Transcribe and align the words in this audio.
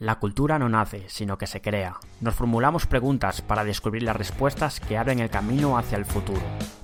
La 0.00 0.14
cultura 0.14 0.58
no 0.58 0.70
nace, 0.70 1.04
sino 1.08 1.36
que 1.36 1.46
se 1.46 1.60
crea. 1.60 1.98
Nos 2.22 2.34
formulamos 2.34 2.86
preguntas 2.86 3.42
para 3.42 3.64
descubrir 3.64 4.02
las 4.02 4.16
respuestas 4.16 4.80
que 4.80 4.96
abren 4.96 5.18
el 5.18 5.28
camino 5.28 5.76
hacia 5.76 5.98
el 5.98 6.06
futuro. 6.06 6.40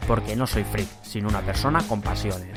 Porque 0.06 0.36
no 0.36 0.46
soy 0.46 0.64
freak, 0.64 0.86
sino 1.02 1.30
una 1.30 1.40
persona 1.40 1.82
con 1.88 2.02
pasiones. 2.02 2.50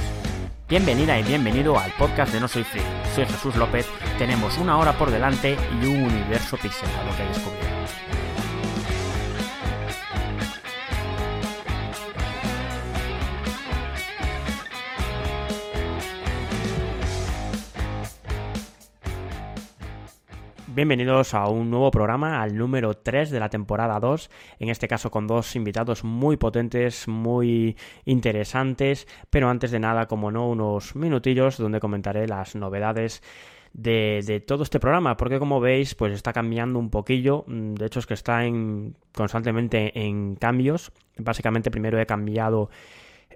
Bienvenida 0.67 1.17
y 1.17 1.23
bienvenido 1.23 1.79
al 1.79 1.93
podcast 1.93 2.33
de 2.33 2.41
No 2.41 2.49
Soy 2.49 2.65
Freak. 2.65 2.85
Soy 3.15 3.25
Jesús 3.25 3.55
López, 3.55 3.87
tenemos 4.17 4.57
una 4.57 4.77
hora 4.77 4.97
por 4.97 5.11
delante 5.11 5.55
y 5.81 5.85
un 5.85 6.03
universo 6.03 6.57
pixelado 6.57 7.15
que 7.15 7.23
descubrir. 7.23 8.08
Bienvenidos 20.79 21.33
a 21.33 21.49
un 21.49 21.69
nuevo 21.69 21.91
programa, 21.91 22.41
al 22.41 22.55
número 22.55 22.93
3 22.93 23.31
de 23.31 23.39
la 23.41 23.49
temporada 23.49 23.99
2, 23.99 24.29
en 24.59 24.69
este 24.69 24.87
caso 24.87 25.11
con 25.11 25.27
dos 25.27 25.57
invitados 25.57 26.05
muy 26.05 26.37
potentes, 26.37 27.05
muy 27.09 27.75
interesantes, 28.05 29.05
pero 29.29 29.49
antes 29.49 29.71
de 29.71 29.79
nada, 29.81 30.05
como 30.05 30.31
no, 30.31 30.47
unos 30.47 30.95
minutillos 30.95 31.57
donde 31.57 31.81
comentaré 31.81 32.29
las 32.29 32.55
novedades 32.55 33.21
de, 33.73 34.41
todo 34.47 34.63
este 34.63 34.79
programa, 34.79 35.17
porque 35.17 35.37
como 35.37 35.59
veis, 35.59 35.95
pues 35.95 36.13
está 36.13 36.31
cambiando 36.31 36.79
un 36.79 36.89
poquillo, 36.89 37.43
de 37.45 37.85
hecho 37.85 37.99
es 37.99 38.07
que 38.07 38.13
está 38.13 38.45
en, 38.45 38.95
constantemente 39.13 39.99
en 39.99 40.37
cambios, 40.37 40.93
básicamente 41.17 41.71
primero 41.71 41.99
he 41.99 42.05
cambiado 42.05 42.69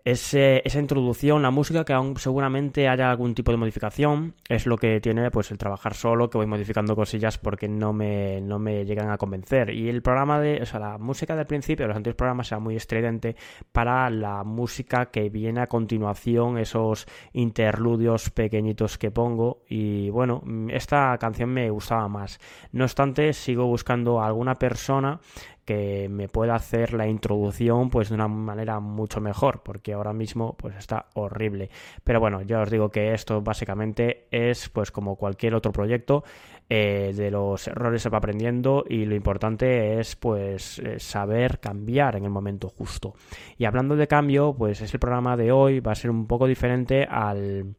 esa 0.05 0.79
introducción, 0.79 1.41
la 1.41 1.51
música, 1.51 1.85
que 1.85 1.93
aún 1.93 2.17
seguramente 2.17 2.89
haya 2.89 3.09
algún 3.09 3.33
tipo 3.33 3.51
de 3.51 3.57
modificación, 3.57 4.35
es 4.49 4.65
lo 4.65 4.77
que 4.77 4.99
tiene 4.99 5.31
pues 5.31 5.51
el 5.51 5.57
trabajar 5.57 5.93
solo, 5.93 6.29
que 6.29 6.37
voy 6.37 6.47
modificando 6.47 6.95
cosillas 6.95 7.37
porque 7.37 7.69
no 7.69 7.93
me, 7.93 8.41
no 8.41 8.59
me 8.59 8.83
llegan 8.83 9.09
a 9.09 9.17
convencer. 9.17 9.69
Y 9.69 9.87
el 9.87 10.01
programa 10.01 10.41
de, 10.41 10.61
o 10.61 10.65
sea, 10.65 10.79
la 10.79 10.97
música 10.97 11.35
del 11.35 11.45
principio, 11.45 11.87
los 11.87 11.95
antiguos 11.95 12.17
programas, 12.17 12.47
sea 12.47 12.59
muy 12.59 12.75
estridente 12.75 13.37
para 13.71 14.09
la 14.09 14.43
música 14.43 15.05
que 15.05 15.29
viene 15.29 15.61
a 15.61 15.67
continuación, 15.67 16.57
esos 16.57 17.07
interludios 17.31 18.29
pequeñitos 18.29 18.97
que 18.97 19.09
pongo. 19.09 19.63
Y 19.69 20.09
bueno, 20.09 20.43
esta 20.69 21.17
canción 21.17 21.49
me 21.49 21.69
gustaba 21.69 22.09
más. 22.09 22.39
No 22.73 22.83
obstante, 22.83 23.31
sigo 23.31 23.67
buscando 23.67 24.21
a 24.21 24.27
alguna 24.27 24.55
persona 24.55 25.21
que 25.65 26.07
me 26.09 26.27
pueda 26.27 26.55
hacer 26.55 26.93
la 26.93 27.07
introducción 27.07 27.89
pues 27.89 28.09
de 28.09 28.15
una 28.15 28.27
manera 28.27 28.79
mucho 28.79 29.21
mejor 29.21 29.61
porque 29.63 29.93
ahora 29.93 30.13
mismo 30.13 30.55
pues 30.57 30.75
está 30.75 31.07
horrible 31.13 31.69
pero 32.03 32.19
bueno 32.19 32.41
ya 32.41 32.61
os 32.61 32.69
digo 32.69 32.89
que 32.89 33.13
esto 33.13 33.41
básicamente 33.41 34.27
es 34.31 34.69
pues 34.69 34.91
como 34.91 35.15
cualquier 35.15 35.55
otro 35.55 35.71
proyecto 35.71 36.23
eh, 36.69 37.13
de 37.15 37.31
los 37.31 37.67
errores 37.67 38.01
se 38.01 38.09
va 38.09 38.17
aprendiendo 38.19 38.83
y 38.87 39.05
lo 39.05 39.15
importante 39.15 39.99
es 39.99 40.15
pues 40.15 40.79
eh, 40.79 40.99
saber 40.99 41.59
cambiar 41.59 42.15
en 42.15 42.25
el 42.25 42.31
momento 42.31 42.69
justo 42.69 43.15
y 43.57 43.65
hablando 43.65 43.95
de 43.95 44.07
cambio 44.07 44.53
pues 44.57 44.81
es 44.81 44.93
el 44.93 44.99
programa 44.99 45.37
de 45.37 45.51
hoy 45.51 45.79
va 45.79 45.93
a 45.93 45.95
ser 45.95 46.11
un 46.11 46.27
poco 46.27 46.47
diferente 46.47 47.05
al 47.09 47.75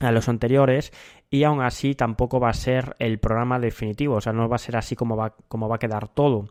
a 0.00 0.12
los 0.12 0.28
anteriores 0.28 0.92
y 1.30 1.44
aún 1.44 1.62
así 1.62 1.94
tampoco 1.94 2.38
va 2.38 2.50
a 2.50 2.54
ser 2.54 2.94
el 2.98 3.18
programa 3.18 3.58
definitivo, 3.58 4.16
o 4.16 4.20
sea, 4.20 4.32
no 4.32 4.48
va 4.48 4.56
a 4.56 4.60
ser 4.60 4.76
así 4.76 4.94
como 4.94 5.16
va, 5.16 5.34
como 5.48 5.68
va 5.68 5.76
a 5.76 5.78
quedar 5.78 6.08
todo. 6.08 6.48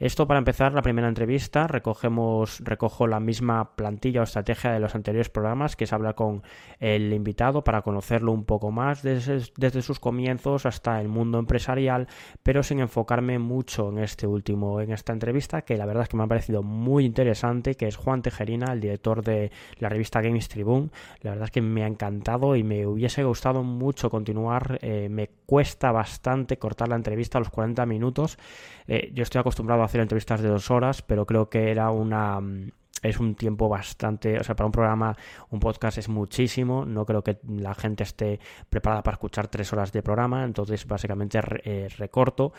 Esto 0.00 0.28
para 0.28 0.38
empezar 0.38 0.74
la 0.74 0.82
primera 0.82 1.08
entrevista, 1.08 1.66
recogemos, 1.66 2.60
recojo 2.60 3.08
la 3.08 3.18
misma 3.18 3.74
plantilla 3.74 4.20
o 4.20 4.24
estrategia 4.24 4.70
de 4.70 4.78
los 4.78 4.94
anteriores 4.94 5.28
programas, 5.28 5.74
que 5.74 5.84
es 5.84 5.92
hablar 5.92 6.14
con 6.14 6.44
el 6.78 7.12
invitado 7.12 7.64
para 7.64 7.82
conocerlo 7.82 8.30
un 8.30 8.44
poco 8.44 8.70
más 8.70 9.02
desde, 9.02 9.42
desde 9.56 9.82
sus 9.82 9.98
comienzos 9.98 10.66
hasta 10.66 11.00
el 11.00 11.08
mundo 11.08 11.40
empresarial, 11.40 12.06
pero 12.44 12.62
sin 12.62 12.78
enfocarme 12.78 13.40
mucho 13.40 13.88
en 13.90 13.98
este 13.98 14.28
último, 14.28 14.80
en 14.80 14.92
esta 14.92 15.12
entrevista, 15.12 15.62
que 15.62 15.76
la 15.76 15.84
verdad 15.84 16.04
es 16.04 16.08
que 16.08 16.16
me 16.16 16.22
ha 16.22 16.28
parecido 16.28 16.62
muy 16.62 17.04
interesante, 17.04 17.74
que 17.74 17.88
es 17.88 17.96
Juan 17.96 18.22
Tejerina, 18.22 18.72
el 18.72 18.80
director 18.80 19.24
de 19.24 19.50
la 19.80 19.88
revista 19.88 20.20
Games 20.20 20.48
Tribune. 20.48 20.90
La 21.22 21.30
verdad 21.30 21.46
es 21.46 21.50
que 21.50 21.60
me 21.60 21.82
ha 21.82 21.88
encantado 21.88 22.54
y 22.54 22.62
me 22.62 22.86
hubiese 22.86 23.24
gustado 23.24 23.64
mucho 23.64 24.10
continuar. 24.10 24.78
Eh, 24.80 25.08
me 25.10 25.28
cuesta 25.44 25.90
bastante 25.90 26.56
cortar 26.56 26.88
la 26.88 26.96
entrevista 26.96 27.38
a 27.38 27.40
los 27.40 27.50
40 27.50 27.84
minutos. 27.86 28.38
Eh, 28.88 29.12
yo 29.14 29.22
estoy 29.22 29.40
acostumbrado 29.40 29.82
a 29.82 29.84
hacer 29.84 30.00
entrevistas 30.00 30.40
de 30.40 30.48
dos 30.48 30.70
horas, 30.70 31.02
pero 31.02 31.26
creo 31.26 31.48
que 31.48 31.70
era 31.70 31.90
una 31.90 32.40
mm, 32.40 32.70
es 33.02 33.20
un 33.20 33.34
tiempo 33.34 33.68
bastante, 33.68 34.38
o 34.38 34.44
sea, 34.44 34.56
para 34.56 34.66
un 34.66 34.72
programa, 34.72 35.16
un 35.50 35.60
podcast 35.60 35.98
es 35.98 36.08
muchísimo, 36.08 36.84
no 36.84 37.04
creo 37.06 37.22
que 37.22 37.38
la 37.46 37.74
gente 37.74 38.02
esté 38.02 38.40
preparada 38.68 39.02
para 39.02 39.14
escuchar 39.14 39.48
tres 39.48 39.72
horas 39.72 39.92
de 39.92 40.02
programa, 40.02 40.44
entonces 40.44 40.86
básicamente 40.86 41.38
eh, 41.64 41.88
recorto. 41.96 42.52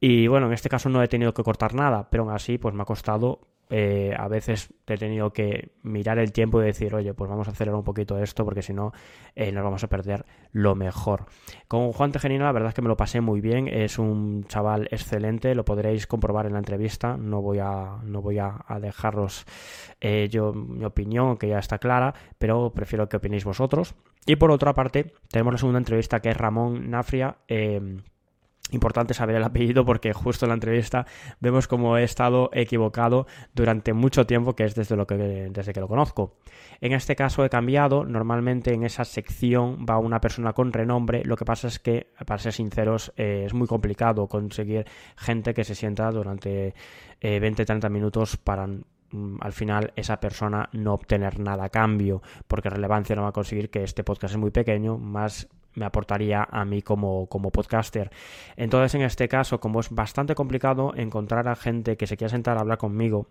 Y 0.00 0.26
bueno, 0.26 0.46
en 0.46 0.54
este 0.54 0.68
caso 0.68 0.88
no 0.88 1.02
he 1.02 1.08
tenido 1.08 1.34
que 1.34 1.42
cortar 1.42 1.74
nada, 1.74 2.08
pero 2.10 2.24
aún 2.24 2.32
así 2.32 2.58
pues 2.58 2.74
me 2.74 2.82
ha 2.82 2.86
costado 2.86 3.40
eh, 3.70 4.14
a 4.18 4.26
veces 4.28 4.74
he 4.86 4.96
tenido 4.96 5.32
que 5.32 5.70
mirar 5.82 6.18
el 6.18 6.32
tiempo 6.32 6.60
y 6.60 6.64
decir, 6.64 6.94
oye, 6.94 7.14
pues 7.14 7.30
vamos 7.30 7.46
a 7.46 7.52
acelerar 7.52 7.76
un 7.76 7.84
poquito 7.84 8.18
esto 8.18 8.44
porque 8.44 8.62
si 8.62 8.72
no 8.72 8.92
eh, 9.36 9.52
nos 9.52 9.62
vamos 9.62 9.84
a 9.84 9.88
perder 9.88 10.26
lo 10.52 10.74
mejor. 10.74 11.26
Con 11.68 11.92
Juan 11.92 12.10
Tejerino 12.10 12.44
la 12.44 12.52
verdad 12.52 12.70
es 12.70 12.74
que 12.74 12.82
me 12.82 12.88
lo 12.88 12.96
pasé 12.96 13.20
muy 13.20 13.40
bien, 13.40 13.68
es 13.68 13.98
un 13.98 14.44
chaval 14.44 14.88
excelente, 14.90 15.54
lo 15.54 15.64
podréis 15.64 16.06
comprobar 16.06 16.46
en 16.46 16.54
la 16.54 16.58
entrevista, 16.58 17.16
no 17.16 17.40
voy 17.40 17.60
a, 17.60 17.98
no 18.04 18.20
voy 18.20 18.38
a, 18.38 18.64
dejaros 18.80 19.46
eh, 20.00 20.28
yo 20.30 20.52
mi 20.52 20.84
opinión, 20.84 21.36
que 21.36 21.48
ya 21.48 21.58
está 21.58 21.78
clara, 21.78 22.14
pero 22.38 22.72
prefiero 22.74 23.08
que 23.08 23.18
opinéis 23.18 23.44
vosotros. 23.44 23.94
Y 24.26 24.36
por 24.36 24.50
otra 24.50 24.74
parte, 24.74 25.12
tenemos 25.30 25.54
la 25.54 25.58
segunda 25.58 25.78
entrevista 25.78 26.20
que 26.20 26.30
es 26.30 26.36
Ramón 26.36 26.90
Nafria. 26.90 27.38
Importante 28.70 29.14
saber 29.14 29.36
el 29.36 29.44
apellido 29.44 29.84
porque 29.84 30.12
justo 30.12 30.44
en 30.44 30.50
la 30.50 30.54
entrevista 30.54 31.06
vemos 31.40 31.68
como 31.68 31.96
he 31.96 32.04
estado 32.04 32.50
equivocado 32.52 33.26
durante 33.54 33.92
mucho 33.92 34.26
tiempo, 34.26 34.54
que 34.54 34.64
es 34.64 34.74
desde, 34.74 34.96
lo 34.96 35.06
que, 35.06 35.16
desde 35.16 35.72
que 35.72 35.80
lo 35.80 35.88
conozco. 35.88 36.36
En 36.80 36.92
este 36.92 37.16
caso 37.16 37.44
he 37.44 37.50
cambiado, 37.50 38.04
normalmente 38.04 38.72
en 38.72 38.84
esa 38.84 39.04
sección 39.04 39.86
va 39.88 39.98
una 39.98 40.20
persona 40.20 40.52
con 40.52 40.72
renombre, 40.72 41.22
lo 41.24 41.36
que 41.36 41.44
pasa 41.44 41.68
es 41.68 41.78
que, 41.78 42.12
para 42.26 42.38
ser 42.38 42.52
sinceros, 42.52 43.12
eh, 43.16 43.44
es 43.46 43.54
muy 43.54 43.66
complicado 43.66 44.26
conseguir 44.28 44.86
gente 45.16 45.52
que 45.54 45.64
se 45.64 45.74
sienta 45.74 46.10
durante 46.10 46.74
20-30 47.20 47.86
eh, 47.86 47.90
minutos 47.90 48.36
para 48.36 48.66
mm, 48.66 49.38
al 49.40 49.52
final 49.52 49.92
esa 49.96 50.20
persona 50.20 50.68
no 50.72 50.94
obtener 50.94 51.38
nada 51.38 51.64
a 51.64 51.68
cambio, 51.68 52.22
porque 52.46 52.70
relevancia 52.70 53.16
no 53.16 53.22
va 53.22 53.28
a 53.28 53.32
conseguir 53.32 53.70
que 53.70 53.82
este 53.82 54.04
podcast 54.04 54.34
es 54.34 54.40
muy 54.40 54.50
pequeño, 54.50 54.96
más 54.98 55.48
me 55.80 55.86
aportaría 55.86 56.46
a 56.48 56.64
mí 56.66 56.82
como, 56.82 57.26
como 57.26 57.50
podcaster. 57.50 58.10
Entonces, 58.56 58.94
en 58.94 59.02
este 59.02 59.28
caso, 59.28 59.58
como 59.58 59.80
es 59.80 59.88
bastante 59.90 60.34
complicado 60.34 60.92
encontrar 60.94 61.48
a 61.48 61.56
gente 61.56 61.96
que 61.96 62.06
se 62.06 62.18
quiera 62.18 62.28
sentar 62.28 62.58
a 62.58 62.60
hablar 62.60 62.76
conmigo 62.76 63.26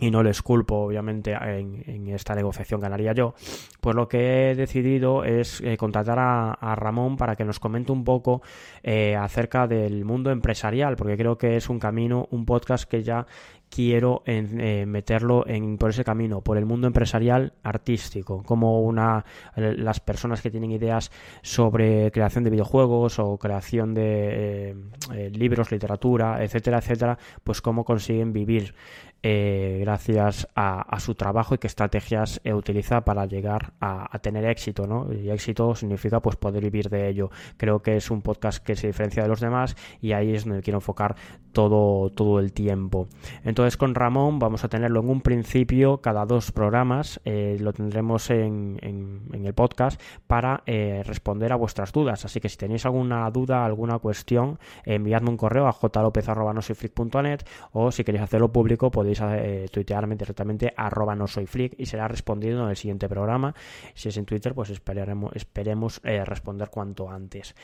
y 0.00 0.10
no 0.10 0.22
les 0.22 0.42
culpo, 0.42 0.76
obviamente, 0.76 1.32
en, 1.32 2.08
esta 2.08 2.34
negociación 2.34 2.80
ganaría 2.80 3.12
yo, 3.12 3.34
pues 3.80 3.96
lo 3.96 4.08
que 4.08 4.50
he 4.50 4.54
decidido 4.54 5.24
es 5.24 5.60
eh, 5.60 5.76
contratar 5.76 6.18
a, 6.18 6.74
Ramón 6.76 7.16
para 7.16 7.36
que 7.36 7.44
nos 7.44 7.58
comente 7.58 7.92
un 7.92 8.04
poco 8.04 8.42
eh, 8.82 9.16
acerca 9.16 9.66
del 9.66 10.04
mundo 10.04 10.30
empresarial, 10.30 10.96
porque 10.96 11.16
creo 11.16 11.38
que 11.38 11.56
es 11.56 11.70
un 11.70 11.78
camino, 11.78 12.28
un 12.30 12.44
podcast 12.44 12.88
que 12.88 13.02
ya 13.02 13.26
quiero 13.68 14.22
eh, 14.26 14.84
meterlo 14.86 15.46
en, 15.46 15.76
por 15.76 15.90
ese 15.90 16.04
camino, 16.04 16.40
por 16.40 16.56
el 16.56 16.66
mundo 16.66 16.86
empresarial 16.86 17.52
artístico, 17.62 18.42
como 18.42 18.80
una 18.80 19.24
las 19.56 20.00
personas 20.00 20.40
que 20.40 20.50
tienen 20.50 20.70
ideas 20.70 21.10
sobre 21.42 22.10
creación 22.12 22.44
de 22.44 22.50
videojuegos 22.50 23.18
o 23.18 23.36
creación 23.38 23.94
de 23.94 24.70
eh, 24.70 24.74
eh, 25.14 25.30
libros, 25.30 25.72
literatura, 25.72 26.42
etcétera, 26.42 26.78
etcétera, 26.78 27.18
pues 27.42 27.60
cómo 27.60 27.84
consiguen 27.84 28.32
vivir 28.32 28.74
gracias 29.22 30.48
a, 30.54 30.98
su 31.00 31.14
trabajo 31.14 31.54
y 31.54 31.58
qué 31.58 31.66
estrategias 31.66 32.40
utiliza 32.44 33.00
para 33.02 33.26
llegar 33.26 33.72
a, 33.80 34.18
tener 34.20 34.44
éxito, 34.44 34.86
¿no? 34.86 35.12
Y 35.12 35.30
éxito 35.30 35.74
significa 35.74 36.20
pues 36.20 36.36
poder 36.36 36.62
vivir 36.62 36.88
de 36.88 37.08
ello. 37.08 37.30
Creo 37.56 37.80
que 37.80 37.96
es 37.96 38.10
un 38.10 38.22
podcast 38.22 38.64
que 38.64 38.76
se 38.76 38.86
diferencia 38.86 39.22
de 39.22 39.28
los 39.28 39.40
demás 39.40 39.76
y 40.00 40.12
ahí 40.12 40.34
es 40.34 40.44
donde 40.44 40.62
quiero 40.62 40.78
enfocar 40.78 41.16
todo, 41.52 42.10
todo 42.10 42.38
el 42.38 42.52
tiempo. 42.52 43.08
Entonces 43.42 43.76
con 43.76 43.94
Ramón 43.94 44.38
vamos 44.38 44.64
a 44.64 44.68
tenerlo 44.68 45.00
en 45.00 45.08
un 45.08 45.20
principio 45.22 46.02
cada 46.02 46.26
dos 46.26 46.52
programas, 46.52 47.20
eh, 47.24 47.56
lo 47.60 47.72
tendremos 47.72 48.30
en, 48.30 48.78
el 49.32 49.54
podcast 49.54 50.00
para 50.26 50.62
eh, 50.66 51.02
responder 51.06 51.52
a 51.52 51.56
vuestras 51.56 51.92
dudas. 51.92 52.24
Así 52.24 52.40
que 52.40 52.48
si 52.48 52.56
tenéis 52.56 52.84
alguna 52.84 53.30
duda, 53.30 53.64
alguna 53.64 53.98
cuestión, 53.98 54.58
enviadme 54.84 55.30
un 55.30 55.36
correo 55.36 55.66
a 55.66 55.72
jlopez.net 55.72 57.40
o 57.72 57.90
si 57.90 58.04
queréis 58.04 58.24
hacerlo 58.24 58.52
público 58.52 58.90
podéis 58.90 59.05
eh, 59.12 59.68
tuitearme 59.70 60.16
directamente 60.16 60.72
arroba 60.76 61.14
no 61.14 61.26
soy 61.26 61.46
y 61.78 61.86
será 61.86 62.08
respondido 62.08 62.64
en 62.64 62.70
el 62.70 62.76
siguiente 62.76 63.08
programa. 63.08 63.54
Si 63.94 64.08
es 64.08 64.16
en 64.16 64.24
Twitter, 64.24 64.54
pues 64.54 64.70
esperaremos, 64.70 65.34
esperemos 65.34 66.00
responder 66.02 66.68
cuanto 66.70 67.08
antes. 67.10 67.54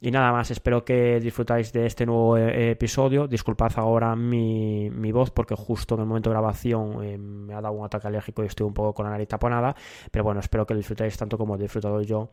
Y 0.00 0.12
nada 0.12 0.30
más, 0.30 0.48
espero 0.52 0.84
que 0.84 1.18
disfrutáis 1.18 1.72
de 1.72 1.86
este 1.86 2.06
nuevo 2.06 2.36
eh, 2.36 2.70
episodio. 2.70 3.26
Disculpad 3.26 3.72
ahora 3.76 4.14
mi, 4.14 4.88
voz 5.10 5.32
porque 5.32 5.56
justo 5.56 5.96
en 5.96 6.02
el 6.02 6.06
momento 6.06 6.30
de 6.30 6.34
grabación 6.34 7.02
eh, 7.02 7.18
me 7.18 7.54
ha 7.54 7.60
dado 7.60 7.74
un 7.74 7.84
ataque 7.84 8.06
alérgico 8.06 8.44
y 8.44 8.46
estoy 8.46 8.64
un 8.64 8.74
poco 8.74 8.94
con 8.94 9.06
la 9.06 9.10
nariz 9.10 9.26
taponada. 9.26 9.74
Pero 10.12 10.22
bueno, 10.22 10.38
espero 10.38 10.64
que 10.66 10.74
disfrutáis 10.74 11.16
tanto 11.16 11.36
como 11.36 11.56
he 11.56 11.58
disfrutado 11.58 12.00
yo 12.02 12.30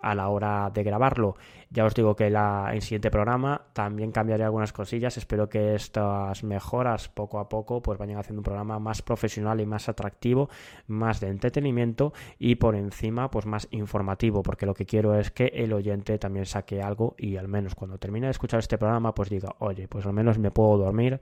a 0.00 0.14
la 0.14 0.28
hora 0.28 0.70
de 0.72 0.82
grabarlo. 0.82 1.36
Ya 1.70 1.84
os 1.84 1.94
digo 1.94 2.16
que 2.16 2.30
la, 2.30 2.70
el 2.72 2.80
siguiente 2.80 3.10
programa 3.10 3.66
también 3.72 4.10
cambiaré 4.10 4.44
algunas 4.44 4.72
cosillas. 4.72 5.16
Espero 5.16 5.48
que 5.48 5.74
estas 5.74 6.42
mejoras 6.44 7.08
poco 7.08 7.38
a 7.38 7.48
poco 7.48 7.82
pues 7.82 7.98
vayan 7.98 8.18
haciendo 8.18 8.40
un 8.40 8.44
programa 8.44 8.78
más 8.78 9.02
profesional 9.02 9.60
y 9.60 9.66
más 9.66 9.88
atractivo, 9.88 10.48
más 10.86 11.20
de 11.20 11.28
entretenimiento 11.28 12.12
y 12.38 12.54
por 12.54 12.74
encima 12.74 13.30
pues 13.30 13.44
más 13.46 13.68
informativo, 13.70 14.42
porque 14.42 14.66
lo 14.66 14.74
que 14.74 14.86
quiero 14.86 15.14
es 15.14 15.30
que 15.30 15.46
el 15.46 15.72
oyente 15.72 16.18
también 16.18 16.46
saque 16.46 16.80
algo 16.80 17.14
y 17.18 17.36
al 17.36 17.48
menos 17.48 17.74
cuando 17.74 17.98
termine 17.98 18.28
de 18.28 18.32
escuchar 18.32 18.60
este 18.60 18.78
programa 18.78 19.14
pues 19.14 19.28
diga, 19.28 19.54
oye, 19.58 19.88
pues 19.88 20.06
al 20.06 20.12
menos 20.14 20.38
me 20.38 20.50
puedo 20.50 20.78
dormir 20.78 21.20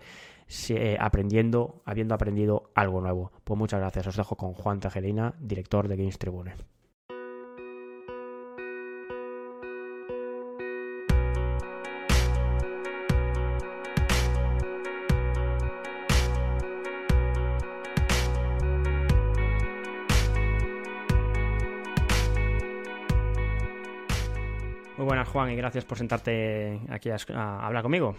eh, 0.68 0.96
aprendiendo, 1.00 1.82
habiendo 1.84 2.14
aprendido 2.14 2.70
algo 2.74 3.00
nuevo. 3.00 3.32
Pues 3.42 3.58
muchas 3.58 3.80
gracias. 3.80 4.06
Os 4.06 4.16
dejo 4.16 4.36
con 4.36 4.52
Juan 4.52 4.78
Tejerina, 4.78 5.34
director 5.40 5.88
de 5.88 5.96
Games 5.96 6.18
Tribune. 6.18 6.54
Muy 25.06 25.10
buenas, 25.10 25.28
Juan, 25.28 25.52
y 25.52 25.54
gracias 25.54 25.84
por 25.84 25.98
sentarte 25.98 26.80
aquí 26.88 27.10
a 27.10 27.64
hablar 27.64 27.84
conmigo. 27.84 28.16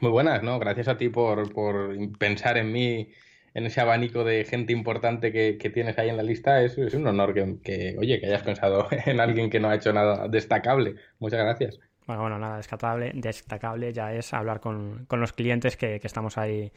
Muy 0.00 0.10
buenas, 0.10 0.42
¿no? 0.42 0.58
Gracias 0.58 0.88
a 0.88 0.96
ti 0.96 1.10
por, 1.10 1.52
por 1.52 1.94
pensar 2.16 2.56
en 2.56 2.72
mí, 2.72 3.10
en 3.52 3.66
ese 3.66 3.82
abanico 3.82 4.24
de 4.24 4.46
gente 4.46 4.72
importante 4.72 5.30
que, 5.30 5.70
tienes 5.74 5.98
ahí 5.98 6.08
en 6.08 6.16
la 6.16 6.22
lista. 6.22 6.62
Es, 6.62 6.78
es 6.78 6.94
un 6.94 7.06
honor 7.06 7.34
que, 7.34 7.96
oye, 7.98 8.18
que 8.18 8.28
hayas 8.28 8.42
pensado 8.44 8.88
en 9.04 9.20
alguien 9.20 9.50
que 9.50 9.60
no 9.60 9.68
ha 9.68 9.74
hecho 9.74 9.92
nada 9.92 10.26
destacable. 10.26 10.94
Muchas 11.18 11.40
gracias. 11.40 11.78
Bueno, 12.06 12.22
bueno, 12.22 12.38
nada 12.38 12.56
destacable, 12.56 13.12
destacable 13.12 13.92
ya 13.92 14.14
es 14.14 14.32
hablar 14.32 14.60
con, 14.60 15.04
con 15.04 15.20
los 15.20 15.34
clientes 15.34 15.76
que, 15.76 16.00
que 16.00 16.06
estamos 16.06 16.38
ahí 16.38 16.72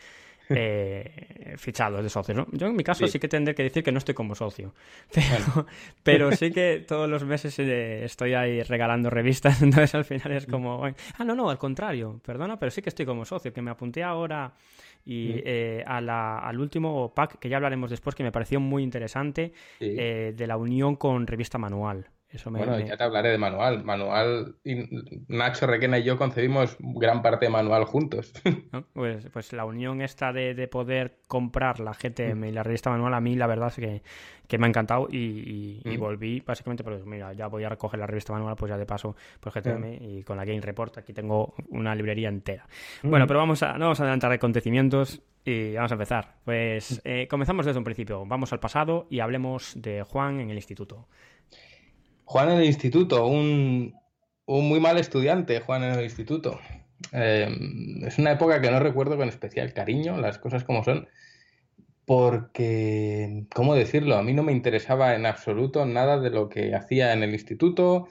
eh, 0.49 1.55
fichados 1.57 2.03
de 2.03 2.09
socios. 2.09 2.45
Yo 2.51 2.67
en 2.67 2.75
mi 2.75 2.83
caso 2.83 3.07
sí. 3.07 3.19
que 3.19 3.27
tendré 3.27 3.55
que 3.55 3.63
decir 3.63 3.83
que 3.83 3.91
no 3.91 3.99
estoy 3.99 4.15
como 4.15 4.35
socio, 4.35 4.73
pero, 6.03 6.31
sí 6.31 6.51
que 6.51 6.83
todos 6.87 7.09
los 7.09 7.23
meses 7.23 7.57
eh, 7.59 8.03
estoy 8.03 8.33
ahí 8.33 8.63
regalando 8.63 9.09
revistas, 9.09 9.61
entonces 9.61 9.93
al 9.95 10.05
final 10.05 10.31
es 10.31 10.45
como, 10.45 10.85
ah, 10.85 11.23
no, 11.23 11.35
no, 11.35 11.49
al 11.49 11.57
contrario, 11.57 12.19
perdona, 12.25 12.57
pero 12.57 12.71
sí 12.71 12.81
que 12.81 12.89
estoy 12.89 13.05
como 13.05 13.25
socio, 13.25 13.53
que 13.53 13.61
me 13.61 13.71
apunté 13.71 14.03
ahora 14.03 14.53
y 15.05 15.41
eh, 15.45 15.83
al 15.85 16.59
último 16.59 17.13
pack, 17.13 17.39
que 17.39 17.49
ya 17.49 17.57
hablaremos 17.57 17.89
después, 17.89 18.15
que 18.15 18.23
me 18.23 18.31
pareció 18.31 18.59
muy 18.59 18.83
interesante, 18.83 19.53
eh, 19.79 20.33
de 20.35 20.47
la 20.47 20.57
unión 20.57 20.95
con 20.95 21.25
revista 21.25 21.57
manual 21.57 22.09
bueno, 22.45 22.79
ya 22.79 22.95
te 22.95 23.03
hablaré 23.03 23.29
de 23.29 23.37
manual. 23.37 23.83
Manual, 23.83 24.55
y 24.63 24.87
Nacho 25.27 25.65
Requena 25.65 25.97
y 25.97 26.03
yo 26.03 26.17
concebimos 26.17 26.77
gran 26.79 27.21
parte 27.21 27.45
de 27.45 27.51
manual 27.51 27.85
juntos. 27.85 28.33
Pues, 28.93 29.27
pues 29.31 29.53
la 29.53 29.65
unión 29.65 30.01
esta 30.01 30.33
de, 30.33 30.67
poder 30.67 31.19
comprar 31.27 31.79
la 31.79 31.93
GTM 31.93 32.45
y 32.45 32.51
la 32.51 32.63
revista 32.63 32.89
manual, 32.89 33.13
a 33.13 33.21
mí 33.21 33.35
la 33.35 33.47
verdad 33.47 33.69
es 33.69 34.01
que, 34.47 34.57
me 34.57 34.65
ha 34.65 34.69
encantado 34.69 35.07
y, 35.09 35.81
mm. 35.85 35.97
volví 35.97 36.41
básicamente 36.41 36.83
porque, 36.83 37.03
mira, 37.05 37.33
ya 37.33 37.47
voy 37.47 37.63
a 37.63 37.69
recoger 37.69 37.99
la 37.99 38.07
revista 38.07 38.33
manual, 38.33 38.55
pues 38.55 38.69
ya 38.69 38.77
de 38.77 38.85
paso 38.85 39.15
por 39.39 39.53
GTM 39.53 40.01
y 40.01 40.23
con 40.23 40.37
la 40.37 40.45
Game 40.45 40.61
Report 40.61 40.97
aquí 40.97 41.13
tengo 41.13 41.53
una 41.69 41.95
librería 41.95 42.29
entera. 42.29 42.67
Mm. 43.03 43.09
Bueno, 43.09 43.27
pero 43.27 43.39
vamos 43.39 43.63
a, 43.63 43.73
no 43.73 43.85
vamos 43.85 43.99
a 43.99 44.03
adelantar 44.03 44.31
acontecimientos 44.31 45.21
y 45.45 45.73
vamos 45.73 45.91
a 45.91 45.95
empezar. 45.95 46.35
Pues 46.43 47.01
eh, 47.03 47.27
comenzamos 47.29 47.65
desde 47.65 47.77
un 47.77 47.83
principio. 47.83 48.25
Vamos 48.25 48.51
al 48.53 48.59
pasado 48.59 49.07
y 49.09 49.19
hablemos 49.19 49.73
de 49.75 50.03
Juan 50.03 50.39
en 50.39 50.49
el 50.49 50.55
instituto. 50.55 51.07
Juan 52.29 52.51
en 52.51 52.59
el 52.59 52.65
instituto, 52.65 53.25
un, 53.25 53.95
muy 54.45 54.79
mal 54.79 54.99
estudiante, 54.99 55.61
Juan 55.61 55.83
en 55.83 55.95
el 55.95 56.03
instituto. 56.03 56.59
Em, 57.11 58.05
es 58.05 58.19
una 58.19 58.33
época 58.33 58.61
que 58.61 58.69
no 58.69 58.79
recuerdo 58.79 59.17
con 59.17 59.29
especial 59.29 59.73
cariño, 59.73 60.15
las 60.15 60.37
cosas 60.37 60.63
como 60.63 60.83
son, 60.83 61.07
porque, 62.05 63.47
¿cómo 63.55 63.73
decirlo? 63.73 64.15
A 64.15 64.21
mí 64.21 64.33
no 64.33 64.43
me 64.43 64.51
interesaba 64.51 65.15
en 65.15 65.25
absoluto 65.25 65.87
nada 65.87 66.19
de 66.19 66.29
lo 66.29 66.49
que 66.49 66.75
hacía 66.75 67.13
en 67.13 67.23
el 67.23 67.33
instituto. 67.33 68.07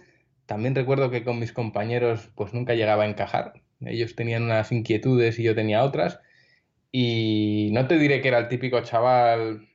También 0.47 0.75
recuerdo 0.75 1.11
que 1.11 1.23
con 1.23 1.39
mis 1.39 1.53
compañeros 1.53 2.29
pues 2.35 2.53
nunca 2.53 2.75
llegaba 2.75 3.05
a 3.05 3.09
encajar. 3.09 3.53
Ellos 3.81 4.17
tenían 4.17 4.43
unas 4.45 4.73
inquietudes 4.73 5.39
y 5.39 5.45
yo 5.45 5.55
tenía 5.55 5.85
otras. 5.85 6.19
Y 6.91 7.71
no 7.73 7.87
te 7.87 7.99
diré 7.99 8.21
que 8.21 8.29
era 8.29 8.39
el 8.39 8.49
típico 8.49 8.81
chaval 8.81 9.69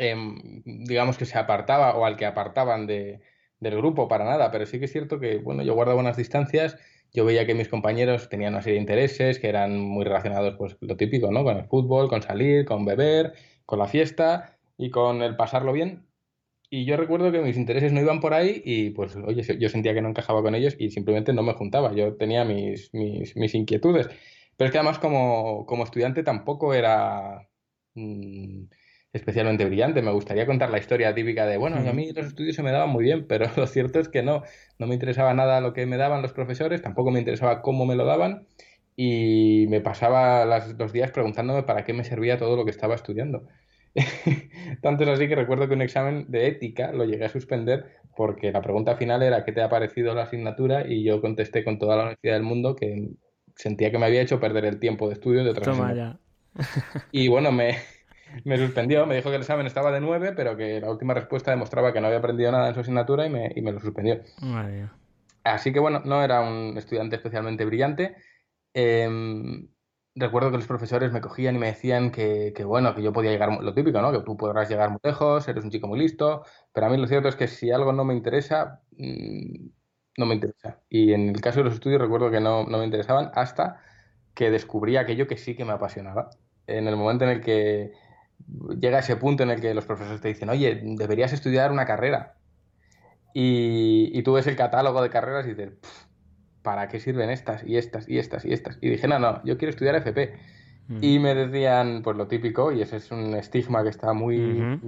Em, 0.00 0.62
digamos 0.64 1.18
que 1.18 1.26
se 1.26 1.36
apartaba 1.38 1.94
o 1.94 2.06
al 2.06 2.16
que 2.16 2.24
apartaban 2.24 2.86
de, 2.86 3.20
del 3.60 3.76
grupo 3.76 4.08
para 4.08 4.24
nada, 4.24 4.50
pero 4.50 4.64
sí 4.64 4.78
que 4.78 4.86
es 4.86 4.92
cierto 4.92 5.20
que, 5.20 5.36
bueno, 5.38 5.62
yo 5.62 5.74
guardaba 5.74 6.00
unas 6.00 6.16
distancias, 6.16 6.78
yo 7.12 7.26
veía 7.26 7.46
que 7.46 7.54
mis 7.54 7.68
compañeros 7.68 8.30
tenían 8.30 8.54
una 8.54 8.62
serie 8.62 8.76
de 8.76 8.80
intereses 8.80 9.38
que 9.38 9.48
eran 9.48 9.78
muy 9.78 10.04
relacionados, 10.04 10.54
pues 10.56 10.76
lo 10.80 10.96
típico, 10.96 11.30
¿no? 11.30 11.44
Con 11.44 11.58
el 11.58 11.66
fútbol, 11.66 12.08
con 12.08 12.22
salir, 12.22 12.64
con 12.64 12.86
beber, 12.86 13.34
con 13.66 13.78
la 13.78 13.88
fiesta 13.88 14.58
y 14.78 14.90
con 14.90 15.20
el 15.22 15.36
pasarlo 15.36 15.72
bien. 15.74 16.06
Y 16.70 16.86
yo 16.86 16.96
recuerdo 16.96 17.32
que 17.32 17.40
mis 17.42 17.56
intereses 17.58 17.92
no 17.92 18.00
iban 18.00 18.20
por 18.20 18.32
ahí 18.32 18.62
y 18.64 18.90
pues, 18.90 19.16
oye, 19.16 19.42
yo 19.58 19.68
sentía 19.68 19.92
que 19.94 20.02
no 20.02 20.08
encajaba 20.08 20.42
con 20.42 20.54
ellos 20.54 20.76
y 20.78 20.90
simplemente 20.90 21.32
no 21.34 21.42
me 21.42 21.52
juntaba. 21.54 21.92
Yo 21.94 22.16
tenía 22.16 22.44
mis, 22.44 22.94
mis, 22.94 23.36
mis 23.36 23.54
inquietudes. 23.54 24.08
Pero 24.56 24.66
es 24.68 24.72
que 24.72 24.78
además 24.78 24.98
como, 24.98 25.66
como 25.66 25.84
estudiante 25.84 26.22
tampoco 26.22 26.74
era... 26.74 27.48
Mm, 27.94 28.64
especialmente 29.12 29.64
brillante. 29.64 30.02
Me 30.02 30.12
gustaría 30.12 30.46
contar 30.46 30.70
la 30.70 30.78
historia 30.78 31.14
típica 31.14 31.46
de, 31.46 31.56
bueno, 31.56 31.76
a 31.76 31.92
mí 31.92 32.12
los 32.12 32.26
estudios 32.26 32.56
se 32.56 32.62
me 32.62 32.72
daban 32.72 32.90
muy 32.90 33.04
bien, 33.04 33.26
pero 33.26 33.46
lo 33.56 33.66
cierto 33.66 33.98
es 33.98 34.08
que 34.08 34.22
no, 34.22 34.42
no 34.78 34.86
me 34.86 34.94
interesaba 34.94 35.34
nada 35.34 35.60
lo 35.60 35.72
que 35.72 35.86
me 35.86 35.96
daban 35.96 36.22
los 36.22 36.32
profesores, 36.32 36.82
tampoco 36.82 37.10
me 37.10 37.18
interesaba 37.18 37.62
cómo 37.62 37.86
me 37.86 37.96
lo 37.96 38.04
daban 38.04 38.46
y 38.96 39.66
me 39.68 39.80
pasaba 39.80 40.44
los 40.44 40.92
días 40.92 41.10
preguntándome 41.10 41.62
para 41.62 41.84
qué 41.84 41.92
me 41.92 42.04
servía 42.04 42.38
todo 42.38 42.56
lo 42.56 42.64
que 42.64 42.70
estaba 42.70 42.94
estudiando. 42.94 43.46
Tanto 44.82 45.02
es 45.02 45.10
así 45.10 45.26
que 45.26 45.34
recuerdo 45.34 45.66
que 45.66 45.74
un 45.74 45.82
examen 45.82 46.26
de 46.28 46.46
ética 46.46 46.92
lo 46.92 47.04
llegué 47.04 47.24
a 47.24 47.28
suspender 47.28 47.96
porque 48.16 48.52
la 48.52 48.62
pregunta 48.62 48.96
final 48.96 49.22
era 49.22 49.44
¿qué 49.44 49.52
te 49.52 49.62
ha 49.62 49.68
parecido 49.68 50.14
la 50.14 50.24
asignatura? 50.24 50.86
y 50.86 51.02
yo 51.02 51.20
contesté 51.20 51.64
con 51.64 51.78
toda 51.78 51.96
la 51.96 52.04
honestidad 52.04 52.34
del 52.34 52.42
mundo 52.44 52.76
que 52.76 53.08
sentía 53.56 53.90
que 53.90 53.98
me 53.98 54.06
había 54.06 54.22
hecho 54.22 54.38
perder 54.38 54.64
el 54.64 54.78
tiempo 54.78 55.08
de 55.08 55.14
estudio 55.14 55.42
de 55.42 55.50
otra 55.50 55.64
Y 57.10 57.28
bueno, 57.28 57.52
me, 57.52 57.76
me 58.44 58.58
suspendió, 58.58 59.06
me 59.06 59.16
dijo 59.16 59.30
que 59.30 59.36
el 59.36 59.42
examen 59.42 59.66
estaba 59.66 59.90
de 59.90 60.00
9, 60.00 60.32
pero 60.34 60.56
que 60.56 60.80
la 60.80 60.90
última 60.90 61.14
respuesta 61.14 61.50
demostraba 61.50 61.92
que 61.92 62.00
no 62.00 62.06
había 62.06 62.18
aprendido 62.18 62.52
nada 62.52 62.68
en 62.68 62.74
su 62.74 62.80
asignatura 62.80 63.26
y 63.26 63.30
me, 63.30 63.52
y 63.54 63.62
me 63.62 63.72
lo 63.72 63.80
suspendió. 63.80 64.20
Así 65.44 65.72
que 65.72 65.80
bueno, 65.80 66.02
no 66.04 66.22
era 66.22 66.40
un 66.40 66.76
estudiante 66.76 67.16
especialmente 67.16 67.64
brillante. 67.64 68.16
Em, 68.74 69.68
recuerdo 70.14 70.50
que 70.50 70.58
los 70.58 70.66
profesores 70.66 71.12
me 71.12 71.20
cogían 71.20 71.56
y 71.56 71.58
me 71.58 71.66
decían 71.66 72.10
que, 72.10 72.52
que, 72.54 72.64
bueno, 72.64 72.94
que 72.94 73.02
yo 73.02 73.12
podía 73.12 73.30
llegar, 73.30 73.62
lo 73.62 73.74
típico, 73.74 74.00
¿no? 74.02 74.12
Que 74.12 74.20
tú 74.20 74.36
podrás 74.36 74.68
llegar 74.68 74.90
muy 74.90 75.00
lejos, 75.02 75.48
eres 75.48 75.64
un 75.64 75.70
chico 75.70 75.86
muy 75.88 75.98
listo, 75.98 76.44
pero 76.72 76.86
a 76.86 76.90
mí 76.90 76.96
lo 76.96 77.06
cierto 77.06 77.28
es 77.28 77.36
que 77.36 77.48
si 77.48 77.70
algo 77.70 77.92
no 77.92 78.04
me 78.04 78.14
interesa, 78.14 78.82
mm, 78.96 79.68
no 80.18 80.26
me 80.26 80.34
interesa. 80.34 80.80
Y 80.88 81.12
en 81.12 81.30
el 81.30 81.40
caso 81.40 81.60
de 81.60 81.64
los 81.64 81.74
estudios 81.74 82.00
recuerdo 82.00 82.30
que 82.30 82.40
no, 82.40 82.64
no 82.64 82.78
me 82.78 82.84
interesaban 82.84 83.30
hasta 83.34 83.80
que 84.34 84.50
descubrí 84.50 84.96
aquello 84.96 85.26
que 85.26 85.36
sí 85.36 85.56
que 85.56 85.64
me 85.64 85.72
apasionaba. 85.72 86.30
En 86.66 86.86
el 86.86 86.96
momento 86.96 87.24
en 87.24 87.30
el 87.30 87.40
que 87.40 87.92
llega 88.78 88.98
ese 88.98 89.16
punto 89.16 89.42
en 89.42 89.50
el 89.50 89.60
que 89.60 89.74
los 89.74 89.84
profesores 89.84 90.20
te 90.20 90.28
dicen, 90.28 90.48
oye, 90.48 90.80
deberías 90.82 91.32
estudiar 91.32 91.72
una 91.72 91.86
carrera. 91.86 92.34
Y, 93.32 94.22
tú 94.22 94.32
ves 94.32 94.46
el 94.46 94.56
catálogo 94.56 95.02
de 95.02 95.10
carreras 95.10 95.46
y 95.46 95.50
dices, 95.50 95.72
¿para 96.62 96.88
qué 96.88 97.00
sirven 97.00 97.30
estas 97.30 97.64
y 97.64 97.76
estas 97.76 98.08
y 98.08 98.18
estas 98.18 98.44
y 98.44 98.52
estas? 98.52 98.78
Y 98.80 98.88
dije, 98.90 99.06
no, 99.06 99.18
no, 99.18 99.42
yo 99.44 99.56
quiero 99.56 99.70
estudiar 99.70 99.94
FP. 99.96 100.34
Mm. 100.88 100.98
Y 101.00 101.18
me 101.20 101.34
decían, 101.34 102.02
pues 102.02 102.16
lo 102.16 102.26
típico, 102.26 102.72
y 102.72 102.82
ese 102.82 102.96
es 102.96 103.10
un 103.12 103.34
estigma 103.34 103.82
que 103.82 103.90
está 103.90 104.12
muy, 104.12 104.80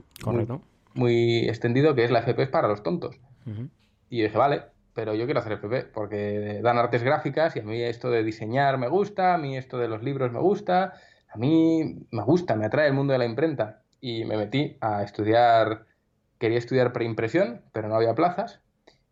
muy, 0.95 1.49
extendido, 1.49 1.95
que 1.95 2.05
es 2.05 2.11
la 2.11 2.21
FP 2.21 2.43
es 2.43 2.49
para 2.49 2.69
los 2.69 2.83
tontos. 2.83 3.21
Y 4.11 4.23
dije, 4.23 4.37
vale, 4.37 4.63
pero 4.95 5.15
yo 5.15 5.25
quiero 5.25 5.41
hacer 5.41 5.53
FP 5.53 5.85
porque 5.85 6.61
dan 6.63 6.79
artes 6.79 7.03
gráficas 7.03 7.57
y 7.57 7.61
a 7.61 7.63
mí 7.63 7.81
esto 7.81 8.11
de 8.11 8.23
diseñar 8.23 8.79
me 8.79 8.89
gusta, 8.89 9.35
a 9.35 9.39
mí 9.39 9.57
esto 9.57 9.79
de 9.79 9.89
los 9.89 10.03
libros 10.03 10.33
me 10.33 10.39
gusta, 10.39 10.95
a 11.33 11.39
mí 11.39 12.07
me 12.11 12.23
gusta, 12.23 12.57
me 12.57 12.67
atrae 12.67 12.89
el 12.89 12.95
mundo 12.95 13.13
de 13.13 13.19
la 13.19 13.25
imprenta 13.25 13.83
y 14.01 14.25
me 14.25 14.37
metí 14.37 14.77
a 14.81 15.03
estudiar, 15.03 15.87
quería 16.39 16.59
estudiar 16.59 16.93
preimpresión, 16.93 17.63
pero 17.73 17.89
no 17.89 17.95
había 17.95 18.15
plazas. 18.15 18.61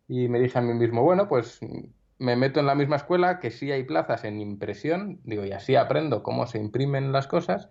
Y 0.07 0.27
me 0.27 0.39
dije 0.39 0.59
a 0.59 0.61
mí 0.61 0.73
mismo, 0.73 1.03
bueno, 1.03 1.27
pues 1.27 1.59
me 2.19 2.35
meto 2.35 2.59
en 2.59 2.67
la 2.67 2.75
misma 2.75 2.97
escuela 2.97 3.39
que 3.39 3.49
sí 3.49 3.71
hay 3.71 3.83
plazas 3.83 4.23
en 4.25 4.39
impresión, 4.39 5.19
digo, 5.23 5.45
y 5.45 5.51
así 5.51 5.75
aprendo 5.75 6.21
cómo 6.21 6.45
se 6.45 6.59
imprimen 6.59 7.11
las 7.11 7.27
cosas 7.27 7.69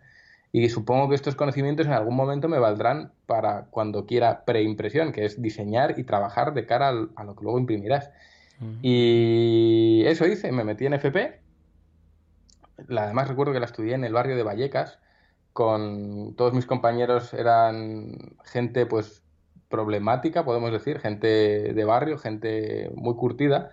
y 0.53 0.69
supongo 0.69 1.09
que 1.09 1.15
estos 1.15 1.37
conocimientos 1.37 1.87
en 1.87 1.93
algún 1.93 2.17
momento 2.17 2.49
me 2.49 2.59
valdrán 2.59 3.13
para 3.27 3.67
cuando 3.71 4.07
quiera 4.07 4.45
preimpresión, 4.45 5.13
que 5.13 5.25
es 5.25 5.41
diseñar 5.41 5.99
y 5.99 6.05
trabajar 6.05 6.55
de 6.55 6.67
cara 6.67 6.89
a 6.89 7.25
lo 7.25 7.37
que 7.37 7.45
luego 7.45 7.59
imprimirás. 7.59 8.11
Y 8.83 10.03
eso 10.07 10.27
hice, 10.27 10.53
me 10.53 10.65
metí 10.65 10.85
en 10.85 10.95
FP 10.95 11.41
además 12.89 13.29
recuerdo 13.29 13.53
que 13.53 13.61
la 13.61 13.67
estudié 13.67 13.95
en 13.95 14.05
el 14.05 14.13
barrio 14.13 14.37
de 14.37 14.43
Vallecas, 14.43 14.99
con 15.53 16.35
todos 16.37 16.53
mis 16.53 16.67
compañeros 16.67 17.35
eran 17.35 18.37
gente 18.45 18.87
pues 18.87 19.23
problemática, 19.69 20.45
podemos 20.45 20.73
decir, 20.73 20.99
gente 21.01 21.73
de 21.73 21.85
barrio, 21.85 22.19
gente 22.19 22.91
muy 22.95 23.15
curtida. 23.15 23.73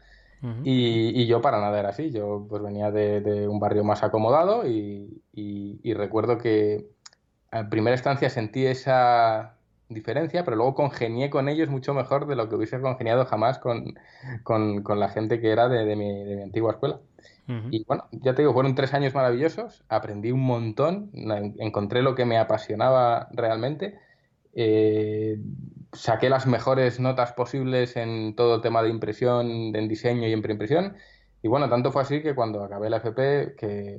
y, 0.63 1.25
yo 1.25 1.41
para 1.41 1.59
nada 1.59 1.79
era 1.79 1.89
así. 1.89 2.11
Yo 2.11 2.45
pues 2.47 2.61
venía 2.61 2.91
de, 2.91 3.47
un 3.47 3.59
barrio 3.59 3.83
más 3.83 4.03
acomodado 4.03 4.67
y, 4.67 5.21
y, 5.33 5.93
recuerdo 5.93 6.37
que 6.37 6.87
en 7.51 7.69
primera 7.69 7.95
instancia 7.95 8.29
sentí 8.29 8.65
esa 8.65 9.56
diferencia, 9.89 10.43
pero 10.43 10.57
luego 10.57 10.75
congenié 10.75 11.29
con 11.29 11.49
ellos 11.49 11.69
mucho 11.69 11.93
mejor 11.93 12.27
de 12.27 12.35
lo 12.35 12.49
que 12.49 12.55
hubiese 12.55 12.79
congeniado 12.79 13.25
jamás 13.25 13.59
con, 13.59 13.97
con, 14.43 14.99
la 14.99 15.09
gente 15.09 15.39
que 15.39 15.51
era 15.51 15.69
de, 15.69 15.95
mi, 15.95 16.23
de 16.23 16.35
mi, 16.35 16.43
antigua 16.43 16.73
escuela. 16.73 16.99
Y 17.71 17.85
bueno, 17.85 18.03
ya 18.11 18.35
te 18.35 18.41
digo, 18.41 18.53
fueron 18.53 18.75
tres 18.75 18.93
años 18.93 19.13
maravillosos, 19.13 19.85
aprendí 19.87 20.31
un 20.31 20.41
montón, 20.41 21.11
encontré 21.59 22.01
lo 22.01 22.13
que 22.13 22.25
me 22.25 22.37
apasionaba 22.37 23.29
realmente, 23.31 23.97
eh, 24.53 25.39
saqué 25.93 26.29
las 26.29 26.45
mejores 26.45 26.99
notas 26.99 27.31
posibles 27.31 27.95
en 27.95 28.35
todo 28.35 28.55
el 28.55 28.61
tema 28.61 28.83
de 28.83 28.89
impresión, 28.89 29.73
en 29.77 29.87
diseño 29.87 30.27
y 30.27 30.33
en 30.33 30.41
preimpresión. 30.41 30.97
Y 31.41 31.47
bueno, 31.47 31.69
tanto 31.69 31.91
fue 31.91 32.01
así 32.01 32.21
que 32.21 32.35
cuando 32.35 32.63
acabé 32.63 32.89
la 32.89 32.97
FP, 32.97 33.55
que 33.57 33.97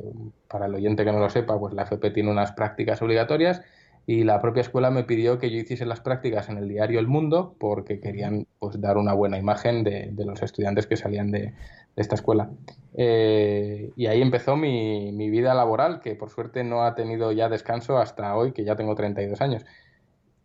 para 0.49 0.67
el 0.67 0.75
oyente 0.75 1.05
que 1.05 1.13
no 1.13 1.21
lo 1.21 1.31
sepa, 1.31 1.59
pues 1.59 1.73
la 1.73 1.85
FP 1.85 2.11
tiene 2.11 2.31
unas 2.31 2.53
prácticas 2.53 3.01
obligatorias, 3.01 3.63
y 4.09 4.25
la 4.25 4.41
propia 4.41 4.63
escuela 4.63 4.91
me 4.91 5.05
pidió 5.05 5.39
que 5.39 5.51
yo 5.51 5.59
hiciese 5.59 5.85
las 5.85 6.01
prácticas 6.01 6.49
en 6.49 6.57
el 6.57 6.67
diario 6.67 6.99
El 6.99 7.09
Mundo 7.09 7.55
porque 7.61 8.01
querían 8.01 8.47
pues, 8.59 8.81
dar 8.81 8.97
una 8.97 9.13
buena 9.13 9.37
imagen 9.37 9.85
de, 9.85 10.11
los 10.17 10.41
estudiantes 10.41 10.87
que 10.87 10.97
salían 10.97 11.31
de, 11.31 11.53
esta 11.95 12.15
escuela. 12.15 12.49
Eh, 12.97 13.91
y 13.97 14.07
ahí 14.07 14.23
empezó 14.23 14.57
mi, 14.57 15.13
mi, 15.13 15.29
vida 15.29 15.53
laboral, 15.53 16.01
que 16.01 16.15
por 16.15 16.31
suerte 16.31 16.65
no 16.65 16.85
ha 16.85 16.95
tenido 16.95 17.33
ya 17.33 17.51
descanso 17.51 17.99
hasta 17.99 18.35
hoy, 18.35 18.53
que 18.53 18.65
ya 18.65 18.77
tengo 18.77 18.95
32 18.95 19.43
años. 19.43 19.67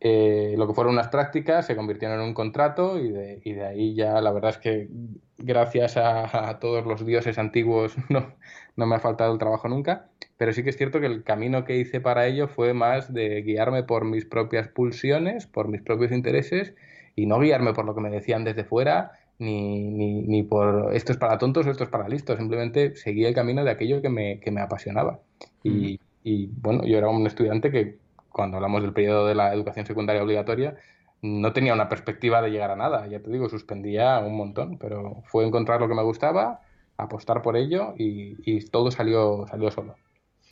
Eh, 0.06 0.56
lo 0.58 0.68
que 0.68 0.74
fueron 0.74 0.96
unas 0.96 1.08
prácticas 1.08 1.66
se 1.66 1.78
convirtieron 1.78 2.20
en 2.20 2.26
un 2.26 2.34
contrato 2.34 3.00
y 3.00 3.10
de, 3.10 3.40
y 3.46 3.54
de 3.54 3.66
ahí 3.66 3.96
ya 3.96 4.20
la 4.20 4.34
verdad 4.34 4.50
es 4.50 4.58
que 4.58 4.90
gracias 5.38 5.96
a, 5.96 6.50
a, 6.50 6.60
todos 6.60 6.86
los 6.86 7.06
dioses 7.06 7.38
antiguos 7.38 7.96
no, 8.10 8.34
no 8.76 8.86
me 8.86 8.96
ha 8.96 9.00
faltado 9.00 9.32
el 9.32 9.40
trabajo 9.40 9.70
nunca. 9.70 10.10
Pero 10.36 10.52
sí 10.52 10.62
que 10.62 10.72
es 10.72 10.78
cierto 10.78 11.00
que 11.00 11.06
el 11.06 11.24
camino 11.24 11.64
que 11.64 11.78
hice 11.78 12.02
para 12.02 12.28
ello 12.28 12.50
fue 12.50 12.74
más 12.74 13.14
de 13.14 13.44
guiarme 13.44 13.84
por 13.84 14.04
mis 14.04 14.26
propias 14.26 14.68
pulsiones, 14.68 15.48
por 15.48 15.70
mis 15.70 15.82
propios 15.82 16.12
intereses 16.12 16.76
y 17.16 17.26
no 17.26 17.40
guiarme 17.40 17.72
por 17.74 17.86
lo 17.86 17.96
que 17.96 18.02
me 18.02 18.10
decían 18.10 18.44
desde 18.44 18.66
fuera, 18.66 19.14
ni, 19.40 19.90
ni, 20.24 20.44
por 20.44 20.94
esto 20.94 21.14
es 21.14 21.18
para 21.18 21.38
tontos 21.38 21.66
o 21.66 21.72
esto 21.72 21.86
es 21.86 21.90
para 21.90 22.10
listos, 22.10 22.38
simplemente 22.38 22.96
seguí 22.98 23.24
el 23.24 23.34
camino 23.34 23.64
de 23.64 23.72
aquello 23.72 24.02
que 24.02 24.10
me, 24.10 24.42
que 24.42 24.52
me 24.52 24.60
apasionaba. 24.60 25.20
Y, 25.64 26.00
y, 26.24 26.48
bueno, 26.62 26.84
yo 26.86 26.98
era 26.98 27.08
un 27.08 27.26
estudiante 27.26 27.72
que 27.72 28.03
cuando 28.34 28.58
hablamos 28.58 28.82
del 28.82 28.92
periodo 28.92 29.28
de 29.28 29.36
la 29.36 29.54
educación 29.54 29.86
secundaria 29.86 30.22
obligatoria, 30.22 30.76
no 31.22 31.54
tenía 31.54 31.74
una 31.74 31.88
perspectiva 31.88 32.42
de 32.42 32.52
llegar 32.52 32.72
a 32.72 32.76
nada, 32.76 33.08
ya 33.08 33.22
te 33.22 33.32
digo, 33.32 33.48
suspendía 33.48 34.20
un 34.20 34.36
montón, 34.36 34.78
pero 34.78 35.24
fue 35.28 35.46
encontrar 35.46 35.80
lo 35.80 35.88
que 35.88 35.96
me 35.96 36.04
gustaba, 36.04 36.60
apostar 36.98 37.42
por 37.42 37.56
ello 37.56 37.94
y, 37.98 38.36
y 38.44 38.66
todo 38.66 38.92
salió, 38.92 39.46
salió 39.48 39.72
solo. 39.72 39.96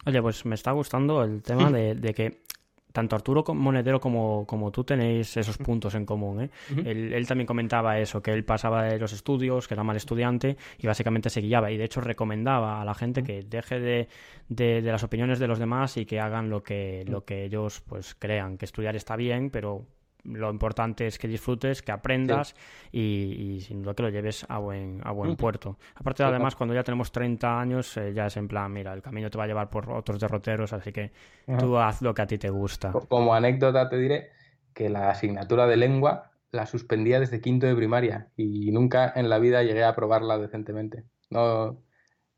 Oye, 0.06 0.22
pues 0.22 0.46
me 0.46 0.56
está 0.56 0.72
gustando 0.72 1.24
el 1.24 1.44
tema 1.44 1.70
de, 1.70 2.14
que 2.16 2.42
tanto 2.92 3.16
Arturo 3.16 3.44
Monedero 3.54 4.00
como, 4.00 4.46
como 4.46 4.72
tú 4.72 4.84
tenéis 4.84 5.38
esos 5.38 5.58
puntos 5.58 5.96
en 5.96 6.06
común. 6.06 6.42
¿eh? 6.42 6.50
él, 6.86 7.28
también 7.28 7.48
comentaba 7.48 8.00
eso, 8.00 8.22
que 8.22 8.32
él 8.32 8.44
pasaba 8.44 8.84
de 8.84 9.00
los 9.00 9.14
estudios, 9.14 9.68
que 9.68 9.74
era 9.74 9.84
mal 9.84 9.98
estudiante 9.98 10.58
y 10.78 10.88
básicamente 10.88 11.30
se 11.30 11.42
guiaba. 11.42 11.72
Y 11.72 11.78
de 11.78 11.86
hecho 11.86 12.02
recomendaba 12.02 12.82
a 12.82 12.86
la 12.86 12.94
gente 12.94 13.24
que 13.24 13.44
deje 13.44 13.80
de, 13.80 14.08
de, 14.50 14.82
las 14.82 15.04
opiniones 15.04 15.40
de 15.40 15.48
los 15.48 15.60
demás 15.60 15.98
y 15.98 16.06
que 16.06 16.20
hagan 16.20 16.50
lo 16.50 16.64
que, 16.64 17.06
lo 17.08 17.26
que 17.26 17.46
ellos 17.46 17.82
pues 17.82 18.16
crean. 18.16 18.58
Que 18.58 18.66
estudiar 18.66 18.96
está 18.96 19.16
bien, 19.16 19.50
pero 19.50 19.86
lo 20.24 20.50
importante 20.50 21.08
es 21.08 21.18
que 21.18 21.28
disfrutes, 21.28 21.82
que 21.82 21.92
aprendas 21.92 22.56
y, 22.92 23.60
sin 23.62 23.82
duda 23.82 23.94
que 23.94 24.04
lo 24.04 24.10
lleves 24.10 24.46
a 24.50 24.58
buen, 24.60 25.01
a 25.04 25.12
buen 25.12 25.36
puerto. 25.36 25.78
Aparte, 25.96 26.24
además, 26.24 26.56
cuando 26.56 26.74
ya 26.74 26.84
tenemos 26.84 27.12
30 27.12 27.60
años, 27.60 27.98
eh, 27.98 28.13
ya 28.13 28.28
es 28.28 28.38
en 28.38 28.48
plan, 28.48 28.72
mira, 28.72 28.94
el 28.94 29.01
camino 29.01 29.30
te 29.30 29.38
va 29.38 29.46
a 29.46 29.48
llevar 29.48 29.70
por 29.70 29.92
otros 29.92 30.20
derroteros, 30.20 30.74
así 30.74 30.92
que 30.92 31.12
tú 31.60 31.78
haz 31.78 32.01
lo 32.01 32.13
que 32.13 32.22
a 32.22 32.28
ti 32.28 32.38
te 32.38 32.50
gusta. 32.50 32.92
Como 32.92 33.34
anécdota 33.34 33.90
te 33.90 33.98
diré 33.98 34.30
que 34.74 34.90
la 34.90 35.10
asignatura 35.10 35.68
de 35.68 35.78
lengua 35.78 36.32
la 36.51 36.66
suspendía 36.66 37.20
desde 37.20 37.42
quinto 37.42 37.66
de 37.66 37.75
primaria 37.75 38.30
y 38.36 38.72
nunca 38.72 39.12
en 39.16 39.30
la 39.30 39.40
vida 39.40 39.63
llegué 39.63 39.84
a 39.84 39.90
aprobarla 39.90 40.38
decentemente. 40.38 41.06
No, 41.30 41.82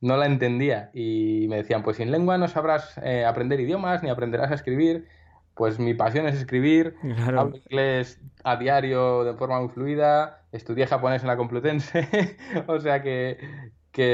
no 0.02 0.18
la 0.18 0.28
entendía 0.28 0.92
y 0.94 1.48
me 1.50 1.58
decían, 1.58 1.82
pues 1.82 1.98
sin 1.98 2.12
lengua 2.12 2.38
no 2.38 2.48
sabrás 2.48 2.98
eh, 3.04 3.25
aprender 3.25 3.60
idiomas 3.60 4.04
ni 4.04 4.10
aprenderás 4.10 4.52
a 4.52 4.56
escribir 4.56 5.08
pues 5.56 5.80
mi 5.80 5.94
pasión 5.94 6.28
es 6.28 6.36
escribir, 6.36 6.96
hablo 7.38 7.58
inglés 7.58 8.20
a 8.44 8.58
diario 8.58 9.24
de 9.24 9.34
forma 9.34 9.60
muy 9.60 9.70
fluida, 9.70 10.44
estudié 10.52 10.88
japonés 10.88 11.22
en 11.22 11.28
la 11.28 11.38
Complutense, 11.38 12.38
o 12.68 12.80
sea 12.80 13.02
que, 13.02 13.38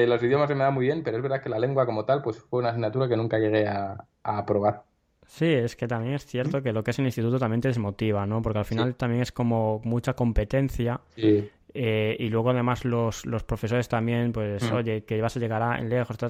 los 0.08 0.22
idiomas 0.22 0.50
se 0.50 0.56
me 0.56 0.64
dan 0.64 0.74
muy 0.74 0.86
bien, 0.86 1.04
pero 1.04 1.18
es 1.18 1.24
verdad 1.24 1.42
que 1.42 1.50
la 1.50 1.60
lengua 1.60 1.86
como 1.86 2.06
tal 2.06 2.22
pues 2.22 2.40
fue 2.40 2.60
una 2.60 2.70
asignatura 2.70 3.08
que 3.08 3.16
nunca 3.16 3.40
llegué 3.40 3.68
a, 3.68 4.06
a 4.24 4.38
aprobar. 4.38 4.84
Sí, 5.30 5.46
es 5.46 5.76
que 5.76 5.88
también 5.88 6.16
es 6.16 6.26
cierto 6.26 6.64
que 6.64 6.74
lo 6.74 6.84
que 6.84 6.90
es 6.92 7.00
el 7.00 7.06
instituto 7.06 7.38
también 7.38 7.62
te 7.62 7.68
desmotiva, 7.68 8.26
¿no? 8.26 8.42
Porque 8.42 8.60
al 8.60 8.66
final 8.66 8.96
también 8.96 9.22
es 9.22 9.32
como 9.32 9.80
mucha 9.84 10.16
competencia. 10.16 11.02
Sí. 11.16 11.50
Eh, 11.74 12.16
y 12.20 12.30
luego 12.30 12.50
además 12.50 12.84
los, 12.84 13.26
los 13.26 13.44
profesores 13.44 13.88
también, 13.88 14.32
pues, 14.32 14.72
mm. 14.72 14.76
oye, 14.76 15.04
que 15.04 15.22
vas 15.22 15.36
a 15.38 15.40
llegar 15.40 15.62
a 15.62 15.80
lejos, 15.82 16.18
tal, 16.18 16.30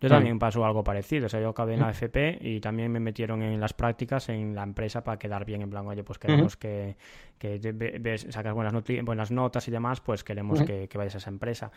Yo 0.00 0.08
mm. 0.08 0.08
también 0.08 0.38
pasó 0.38 0.64
algo 0.64 0.82
parecido. 0.82 1.26
O 1.26 1.28
sea, 1.28 1.40
yo 1.40 1.50
acabé 1.50 1.74
en 1.74 1.80
la 1.80 1.88
mm. 1.88 1.90
FP 1.90 2.38
y 2.40 2.60
también 2.60 2.90
me 2.90 3.00
metieron 3.00 3.42
en 3.42 3.60
las 3.60 3.72
prácticas 3.72 4.28
en 4.28 4.54
la 4.54 4.62
empresa 4.62 5.04
para 5.04 5.18
quedar 5.18 5.44
bien, 5.44 5.62
en 5.62 5.70
plan, 5.70 5.86
oye, 5.86 6.02
pues 6.02 6.18
queremos 6.18 6.56
que, 6.56 6.96
que 7.38 8.18
sacas 8.30 8.54
buenas, 8.54 8.74
buenas 9.04 9.30
notas 9.30 9.66
y 9.68 9.70
demás, 9.70 10.00
pues 10.00 10.24
queremos 10.24 10.62
que, 10.62 10.88
vayas 10.94 11.14
a 11.14 11.18
esa 11.18 11.30
empresa. 11.30 11.70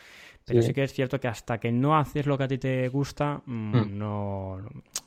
Pero 0.45 0.61
sí. 0.61 0.73
que 0.73 0.83
es 0.83 0.93
cierto 0.93 1.19
que 1.19 1.27
hasta 1.27 1.59
que 1.59 1.71
no 1.71 1.97
haces 1.97 2.25
lo 2.25 2.37
que 2.37 2.43
a 2.43 2.47
ti 2.47 2.57
te 2.57 2.87
gusta, 2.89 3.41
no, 3.45 4.57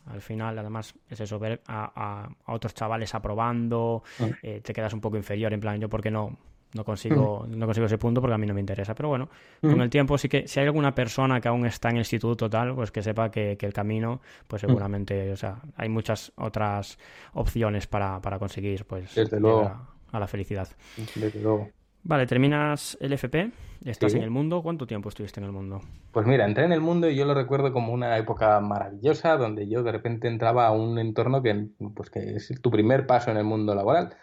al 0.07 0.21
final, 0.21 0.59
además, 0.59 0.95
es 1.11 1.21
eso, 1.21 1.39
ver 1.39 1.61
a, 1.67 2.29
a, 2.47 2.53
otros 2.53 2.75
chavales 2.75 3.15
aprobando, 3.15 4.05
eh, 4.43 4.61
te 4.63 4.73
quedas 4.73 4.93
un 4.93 5.01
poco 5.01 5.17
inferior, 5.17 5.53
en 5.53 5.61
plan, 5.61 5.81
yo, 5.81 5.89
¿por 5.89 6.03
qué 6.03 6.11
no? 6.11 6.39
No 6.75 6.85
consigo, 6.85 7.47
no 7.49 7.67
consigo 7.67 7.87
ese 7.87 7.97
punto 7.97 8.21
porque 8.21 8.35
a 8.35 8.39
mí 8.39 8.47
no 8.47 8.55
me 8.55 8.61
interesa. 8.61 8.95
Pero 8.95 9.09
bueno, 9.09 9.29
con 9.61 9.81
el 9.81 9.89
tiempo 9.89 10.19
sí 10.19 10.29
que 10.29 10.47
si 10.47 10.61
hay 10.61 10.67
alguna 10.67 10.95
persona 10.95 11.41
que 11.41 11.49
aún 11.49 11.65
está 11.65 11.89
en 11.89 11.97
el 11.97 12.01
instituto 12.01 12.51
tal, 12.51 12.75
pues 12.75 12.91
que 12.91 13.03
sepa 13.03 13.31
que, 13.31 13.57
el 13.59 13.73
camino, 13.73 14.21
pues 14.47 14.61
seguramente, 14.61 15.33
o 15.33 15.37
sea, 15.37 15.57
hay 15.77 15.89
muchas 15.89 16.33
otras 16.37 16.99
opciones 17.35 17.87
para, 17.87 18.21
conseguir 18.39 18.85
pues 18.85 19.15
Desde 19.15 19.41
luego. 19.41 19.73
A, 20.13 20.21
la 20.21 20.27
felicidad. 20.27 20.69
Desde 21.15 21.41
luego. 21.41 21.71
Vale, 22.03 22.27
terminas 22.27 22.97
el 23.01 23.13
FP, 23.13 23.51
estás 23.85 24.15
en 24.15 24.23
el 24.23 24.31
mundo. 24.31 24.63
¿Cuánto 24.63 24.87
tiempo 24.87 25.09
estuviste 25.09 25.41
en 25.41 25.47
el 25.47 25.53
mundo? 25.53 25.81
Pues 26.13 26.27
mira, 26.27 26.45
entré 26.45 26.65
en 26.65 26.73
el 26.73 26.81
mundo 26.81 27.11
y 27.11 27.17
yo 27.17 27.25
lo 27.25 27.35
recuerdo 27.35 27.73
como 27.73 27.93
una 27.93 28.17
época 28.17 28.61
maravillosa 28.61 29.37
donde 29.37 29.69
yo 29.69 29.83
de 29.83 29.93
repente 29.93 30.29
entraba 30.29 30.67
a 30.67 30.73
un 30.73 30.99
entorno 30.99 31.43
que, 31.43 31.69
pues, 31.95 32.11
que 32.11 32.37
es 32.37 32.53
tu 32.63 32.71
primer 32.71 33.07
paso 33.07 33.31
en 33.31 33.39
el 33.39 33.45
mundo 33.45 33.75
laboral 33.75 34.15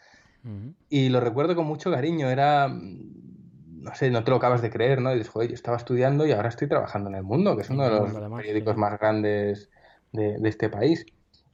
y 0.89 1.09
lo 1.09 1.19
recuerdo 1.19 1.55
con 1.55 1.65
mucho 1.65 1.91
cariño, 1.91 2.29
era, 2.29 2.67
no 2.67 3.95
sé, 3.95 4.11
no 4.11 4.23
te 4.23 4.31
lo 4.31 4.37
acabas 4.37 4.61
de 4.61 4.69
creer, 4.69 5.01
¿no? 5.01 5.11
Y 5.11 5.17
dices, 5.17 5.31
joder, 5.31 5.49
yo 5.49 5.55
estaba 5.55 5.77
estudiando 5.77 6.25
y 6.25 6.31
ahora 6.31 6.49
estoy 6.49 6.67
trabajando 6.67 7.09
en 7.09 7.15
El 7.15 7.23
Mundo, 7.23 7.55
que 7.55 7.61
es 7.61 7.69
uno 7.69 7.83
de 7.83 7.91
los 7.91 8.11
periódicos 8.37 8.75
más 8.75 8.99
grandes 8.99 9.69
de, 10.11 10.37
este 10.43 10.69
país. 10.69 11.05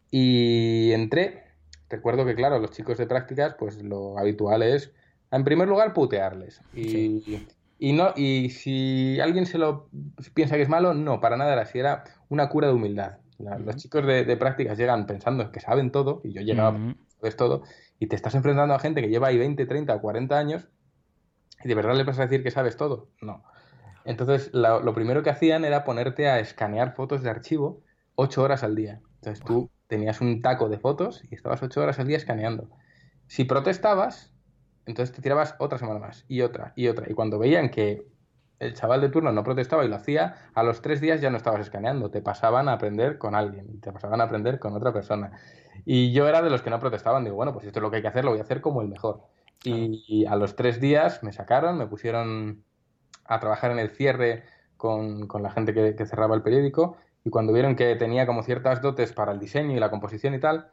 Y 0.09 0.91
entré, 0.91 1.43
recuerdo 1.89 2.25
que, 2.25 2.35
claro, 2.35 2.59
los 2.59 2.71
chicos 2.71 2.97
de 2.97 3.05
prácticas, 3.05 3.55
pues 3.59 3.81
lo 3.83 4.17
habitual 4.17 4.63
es, 4.63 4.91
en 5.31 5.43
primer 5.43 5.67
lugar, 5.67 5.93
putearles. 5.93 6.61
Y, 6.73 7.45
y, 7.77 7.93
no, 7.93 8.13
y 8.15 8.49
si 8.49 9.19
alguien 9.19 9.45
se 9.45 9.59
lo 9.59 9.87
piensa 10.33 10.55
que 10.55 10.63
es 10.63 10.69
malo, 10.69 10.95
no, 10.95 11.19
para 11.19 11.37
nada 11.37 11.53
era 11.53 11.61
así, 11.61 11.77
era 11.77 12.05
una 12.29 12.49
cura 12.49 12.67
de 12.67 12.73
humildad. 12.73 13.17
Los 13.37 13.77
chicos 13.77 14.05
de, 14.05 14.35
prácticas 14.35 14.77
llegan 14.77 15.05
pensando 15.05 15.51
que 15.51 15.59
saben 15.59 15.91
todo, 15.91 16.21
y 16.23 16.33
yo 16.33 16.41
llegaba, 16.41 16.71
uh 16.71 16.95
todo, 17.37 17.63
y 17.99 18.07
te 18.07 18.15
estás 18.15 18.33
enfrentando 18.35 18.73
a 18.73 18.79
gente 18.79 19.01
que 19.01 19.09
lleva 19.09 19.27
ahí 19.27 19.37
20, 19.37 19.65
30 19.65 19.93
o 19.93 20.01
40 20.01 20.37
años 20.37 20.69
y 21.63 21.67
de 21.67 21.75
verdad 21.75 21.95
le 21.95 22.03
vas 22.03 22.17
a 22.19 22.23
decir 22.23 22.41
que 22.41 22.51
sabes 22.51 22.77
todo. 22.77 23.09
No. 23.21 23.43
Entonces, 24.05 24.49
lo, 24.53 24.93
primero 24.93 25.21
que 25.21 25.29
hacían 25.29 25.65
era 25.65 25.83
ponerte 25.83 26.29
a 26.29 26.39
escanear 26.39 26.95
fotos 26.95 27.21
de 27.21 27.29
archivo 27.29 27.83
8 28.15 28.41
horas 28.41 28.63
al 28.63 28.75
día. 28.75 29.01
Entonces, 29.15 29.43
tú 29.43 29.69
tenías 29.87 30.21
un 30.21 30.41
taco 30.41 30.69
de 30.69 30.79
fotos 30.79 31.23
y 31.29 31.35
estabas 31.35 31.61
8 31.61 31.81
horas 31.81 31.99
al 31.99 32.07
día 32.07 32.17
escaneando. 32.17 32.69
Si 33.27 33.43
protestabas, 33.43 34.33
entonces 34.85 35.13
te 35.13 35.21
tirabas 35.21 35.55
otra 35.59 35.77
semana 35.77 35.99
más 35.99 36.25
y 36.27 36.41
otra 36.41 36.73
y 36.75 36.87
otra. 36.87 37.05
Y 37.09 37.13
cuando 37.13 37.37
veían 37.37 37.69
que 37.69 38.07
el 38.59 38.73
chaval 38.73 39.01
de 39.01 39.09
turno 39.09 39.31
no 39.31 39.43
protestaba 39.43 39.85
y 39.85 39.87
lo 39.87 39.95
hacía, 39.95 40.49
a 40.53 40.63
los 40.63 40.81
tres 40.81 41.01
días 41.01 41.21
ya 41.21 41.29
no 41.29 41.37
estabas 41.37 41.61
escaneando, 41.61 42.11
te 42.11 42.21
pasaban 42.21 42.67
a 42.69 42.73
aprender 42.73 43.17
con 43.17 43.35
alguien, 43.35 43.79
te 43.81 43.91
pasaban 43.91 44.21
a 44.21 44.25
aprender 44.25 44.59
con 44.59 44.75
otra 44.75 44.93
persona. 44.93 45.31
Y 45.85 46.11
yo 46.11 46.27
era 46.27 46.41
de 46.41 46.49
los 46.49 46.61
que 46.61 46.69
no 46.69 46.79
protestaban. 46.79 47.23
Digo, 47.23 47.35
bueno, 47.35 47.53
pues 47.53 47.65
esto 47.65 47.79
es 47.79 47.83
lo 47.83 47.89
que 47.89 47.97
hay 47.97 48.01
que 48.01 48.09
hacer, 48.09 48.25
lo 48.25 48.31
voy 48.31 48.39
a 48.39 48.43
hacer 48.43 48.61
como 48.61 48.81
el 48.81 48.89
mejor. 48.89 49.21
Y, 49.63 50.25
a 50.25 50.35
los 50.35 50.55
tres 50.55 50.79
días 50.79 51.23
me 51.23 51.33
sacaron, 51.33 51.77
me 51.77 51.87
pusieron 51.87 52.63
a 53.25 53.39
trabajar 53.39 53.71
en 53.71 53.79
el 53.79 53.89
cierre 53.89 54.43
con, 54.77 55.27
con 55.27 55.43
la 55.43 55.51
gente 55.51 55.73
que, 55.73 56.05
cerraba 56.05 56.35
el 56.35 56.41
periódico. 56.41 56.97
Y 57.25 57.29
cuando 57.29 57.53
vieron 57.53 57.75
que 57.75 57.95
tenía 57.95 58.25
como 58.25 58.43
ciertas 58.43 58.81
dotes 58.81 59.13
para 59.13 59.31
el 59.31 59.39
diseño 59.39 59.75
y 59.75 59.79
la 59.79 59.89
composición 59.89 60.33
y 60.33 60.39
tal, 60.39 60.71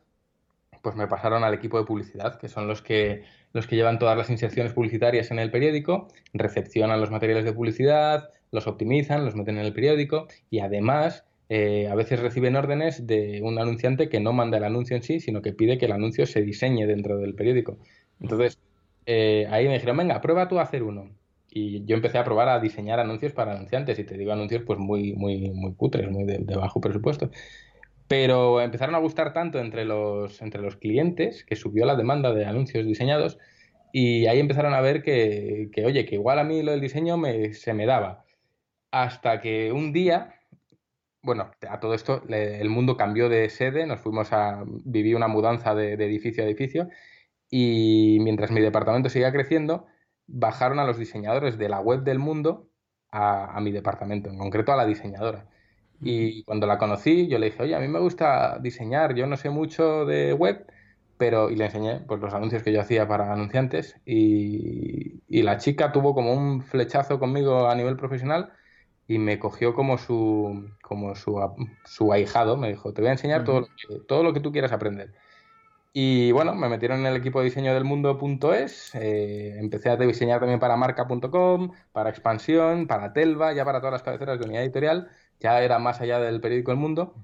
pues 0.86 0.94
me 0.94 1.08
pasaron 1.08 1.42
al 1.42 1.52
equipo 1.52 1.80
de 1.80 1.84
publicidad, 1.84 2.38
que 2.38 2.48
son 2.48 2.68
los 2.68 2.80
que, 2.80 3.24
los 3.52 3.66
que 3.66 3.74
llevan 3.74 3.98
todas 3.98 4.16
las 4.16 4.30
inserciones 4.30 4.72
publicitarias 4.72 5.32
en 5.32 5.40
el 5.40 5.50
periódico, 5.50 6.06
recepcionan 6.32 7.00
los 7.00 7.10
materiales 7.10 7.44
de 7.44 7.52
publicidad, 7.52 8.30
los 8.52 8.68
optimizan, 8.68 9.24
los 9.24 9.34
meten 9.34 9.58
en 9.58 9.66
el 9.66 9.72
periódico 9.72 10.28
y 10.48 10.60
además 10.60 11.24
eh, 11.48 11.88
a 11.88 11.96
veces 11.96 12.20
reciben 12.20 12.54
órdenes 12.54 13.04
de 13.04 13.40
un 13.42 13.58
anunciante 13.58 14.08
que 14.08 14.20
no 14.20 14.32
manda 14.32 14.58
el 14.58 14.62
anuncio 14.62 14.94
en 14.94 15.02
sí, 15.02 15.18
sino 15.18 15.42
que 15.42 15.52
pide 15.52 15.76
que 15.76 15.86
el 15.86 15.92
anuncio 15.92 16.24
se 16.24 16.42
diseñe 16.42 16.86
dentro 16.86 17.18
del 17.18 17.34
periódico. 17.34 17.78
Entonces, 18.20 18.56
eh, 19.06 19.48
ahí 19.50 19.66
me 19.66 19.74
dijeron, 19.74 19.96
venga, 19.96 20.20
prueba 20.20 20.46
tú 20.46 20.60
a 20.60 20.62
hacer 20.62 20.84
uno. 20.84 21.10
Y 21.50 21.84
yo 21.84 21.96
empecé 21.96 22.18
a 22.18 22.24
probar 22.24 22.48
a 22.48 22.60
diseñar 22.60 23.00
anuncios 23.00 23.32
para 23.32 23.54
anunciantes, 23.56 23.98
y 23.98 24.04
te 24.04 24.16
digo 24.16 24.30
anuncios 24.30 24.62
pues 24.64 24.78
muy, 24.78 25.14
muy, 25.14 25.50
muy 25.50 25.74
cutres, 25.74 26.08
muy 26.08 26.22
de 26.22 26.56
bajo 26.56 26.80
presupuesto. 26.80 27.28
Pero 28.08 28.60
empezaron 28.60 28.94
a 28.94 28.98
gustar 28.98 29.32
tanto 29.32 29.58
entre 29.58 29.84
los, 29.84 30.40
entre 30.40 30.62
los 30.62 30.76
clientes 30.76 31.44
que 31.44 31.56
subió 31.56 31.86
la 31.86 31.96
demanda 31.96 32.32
de 32.32 32.44
anuncios 32.44 32.86
diseñados 32.86 33.38
y 33.92 34.26
ahí 34.26 34.40
empezaron 34.40 34.74
a 34.74 34.80
ver 34.80 35.02
que, 35.02 35.70
oye, 35.84 36.04
que 36.06 36.16
igual 36.16 36.38
a 36.38 36.44
mí 36.44 36.62
lo 36.62 36.72
del 36.72 36.80
diseño 36.80 37.16
me, 37.16 37.54
se 37.54 37.74
me 37.74 37.86
daba. 37.86 38.24
Hasta 38.90 39.40
que 39.40 39.72
un 39.72 39.92
día, 39.92 40.34
bueno, 41.22 41.50
a 41.68 41.80
todo 41.80 41.94
esto 41.94 42.22
el 42.28 42.68
mundo 42.70 42.96
cambió 42.96 43.28
de 43.28 43.48
sede, 43.50 43.86
nos 43.86 44.00
fuimos 44.00 44.32
a 44.32 44.64
vivir 44.84 45.16
una 45.16 45.28
mudanza 45.28 45.74
de, 45.74 45.94
edificio 45.94 46.44
a 46.44 46.46
edificio 46.46 46.88
y 47.50 48.18
mientras 48.20 48.50
mi 48.50 48.60
departamento 48.60 49.08
seguía 49.08 49.32
creciendo, 49.32 49.86
bajaron 50.26 50.78
a 50.78 50.84
los 50.84 50.98
diseñadores 50.98 51.58
de 51.58 51.68
la 51.68 51.80
web 51.80 52.02
del 52.02 52.18
mundo 52.18 52.70
a 53.10 53.58
mi 53.62 53.72
departamento, 53.72 54.28
en 54.28 54.38
concreto 54.38 54.72
a 54.72 54.76
la 54.76 54.84
diseñadora. 54.84 55.48
Y 56.00 56.42
cuando 56.44 56.66
la 56.66 56.78
conocí, 56.78 57.28
yo 57.28 57.38
le 57.38 57.46
dije, 57.46 57.62
oye, 57.62 57.74
a 57.74 57.80
mí 57.80 57.88
me 57.88 58.00
gusta 58.00 58.58
diseñar, 58.60 59.14
yo 59.14 59.26
no 59.26 59.36
sé 59.36 59.50
mucho 59.50 60.04
de 60.04 60.32
web, 60.32 60.66
pero 61.16 61.50
y 61.50 61.56
le 61.56 61.66
enseñé 61.66 62.00
pues, 62.06 62.20
los 62.20 62.34
anuncios 62.34 62.62
que 62.62 62.72
yo 62.72 62.80
hacía 62.80 63.08
para 63.08 63.32
anunciantes. 63.32 63.96
Y, 64.04 65.22
y, 65.28 65.42
la 65.42 65.58
chica 65.58 65.92
tuvo 65.92 66.14
como 66.14 66.32
un 66.34 66.62
flechazo 66.62 67.18
conmigo 67.18 67.68
a 67.68 67.74
nivel 67.74 67.96
profesional 67.96 68.52
y 69.08 69.18
me 69.18 69.38
cogió 69.38 69.74
como 69.74 69.98
su 69.98 70.68
como 70.82 71.14
su, 71.14 71.40
su 71.84 72.12
ahijado, 72.12 72.56
me 72.56 72.68
dijo, 72.68 72.92
te 72.92 73.02
voy 73.02 73.08
a 73.10 73.12
enseñar 73.12 73.44
todo, 73.44 73.60
lo 73.60 73.66
que, 73.66 74.00
todo 74.06 74.22
lo 74.22 74.32
que 74.32 74.40
tú 74.40 74.52
quieras 74.52 74.72
aprender. 74.72 75.14
Y 75.92 76.30
bueno, 76.32 76.54
me 76.54 76.68
metieron 76.68 77.00
en 77.00 77.06
el 77.06 77.16
equipo 77.16 77.38
de 77.40 77.46
diseño 77.46 77.72
del 77.72 77.84
mundo.es, 77.84 78.94
eh, 78.94 79.58
empecé 79.58 79.88
a 79.88 79.96
diseñar 79.96 80.40
también 80.40 80.60
para 80.60 80.76
marca.com, 80.76 81.72
para 81.92 82.10
expansión, 82.10 82.86
para 82.86 83.14
Telva, 83.14 83.54
ya 83.54 83.64
para 83.64 83.80
todas 83.80 83.92
las 83.92 84.02
cabeceras 84.02 84.38
de 84.38 84.44
unidad 84.44 84.62
editorial 84.62 85.08
ya 85.40 85.60
era 85.62 85.78
más 85.78 86.00
allá 86.00 86.18
del 86.20 86.40
periódico 86.40 86.72
El 86.72 86.78
Mundo, 86.78 87.14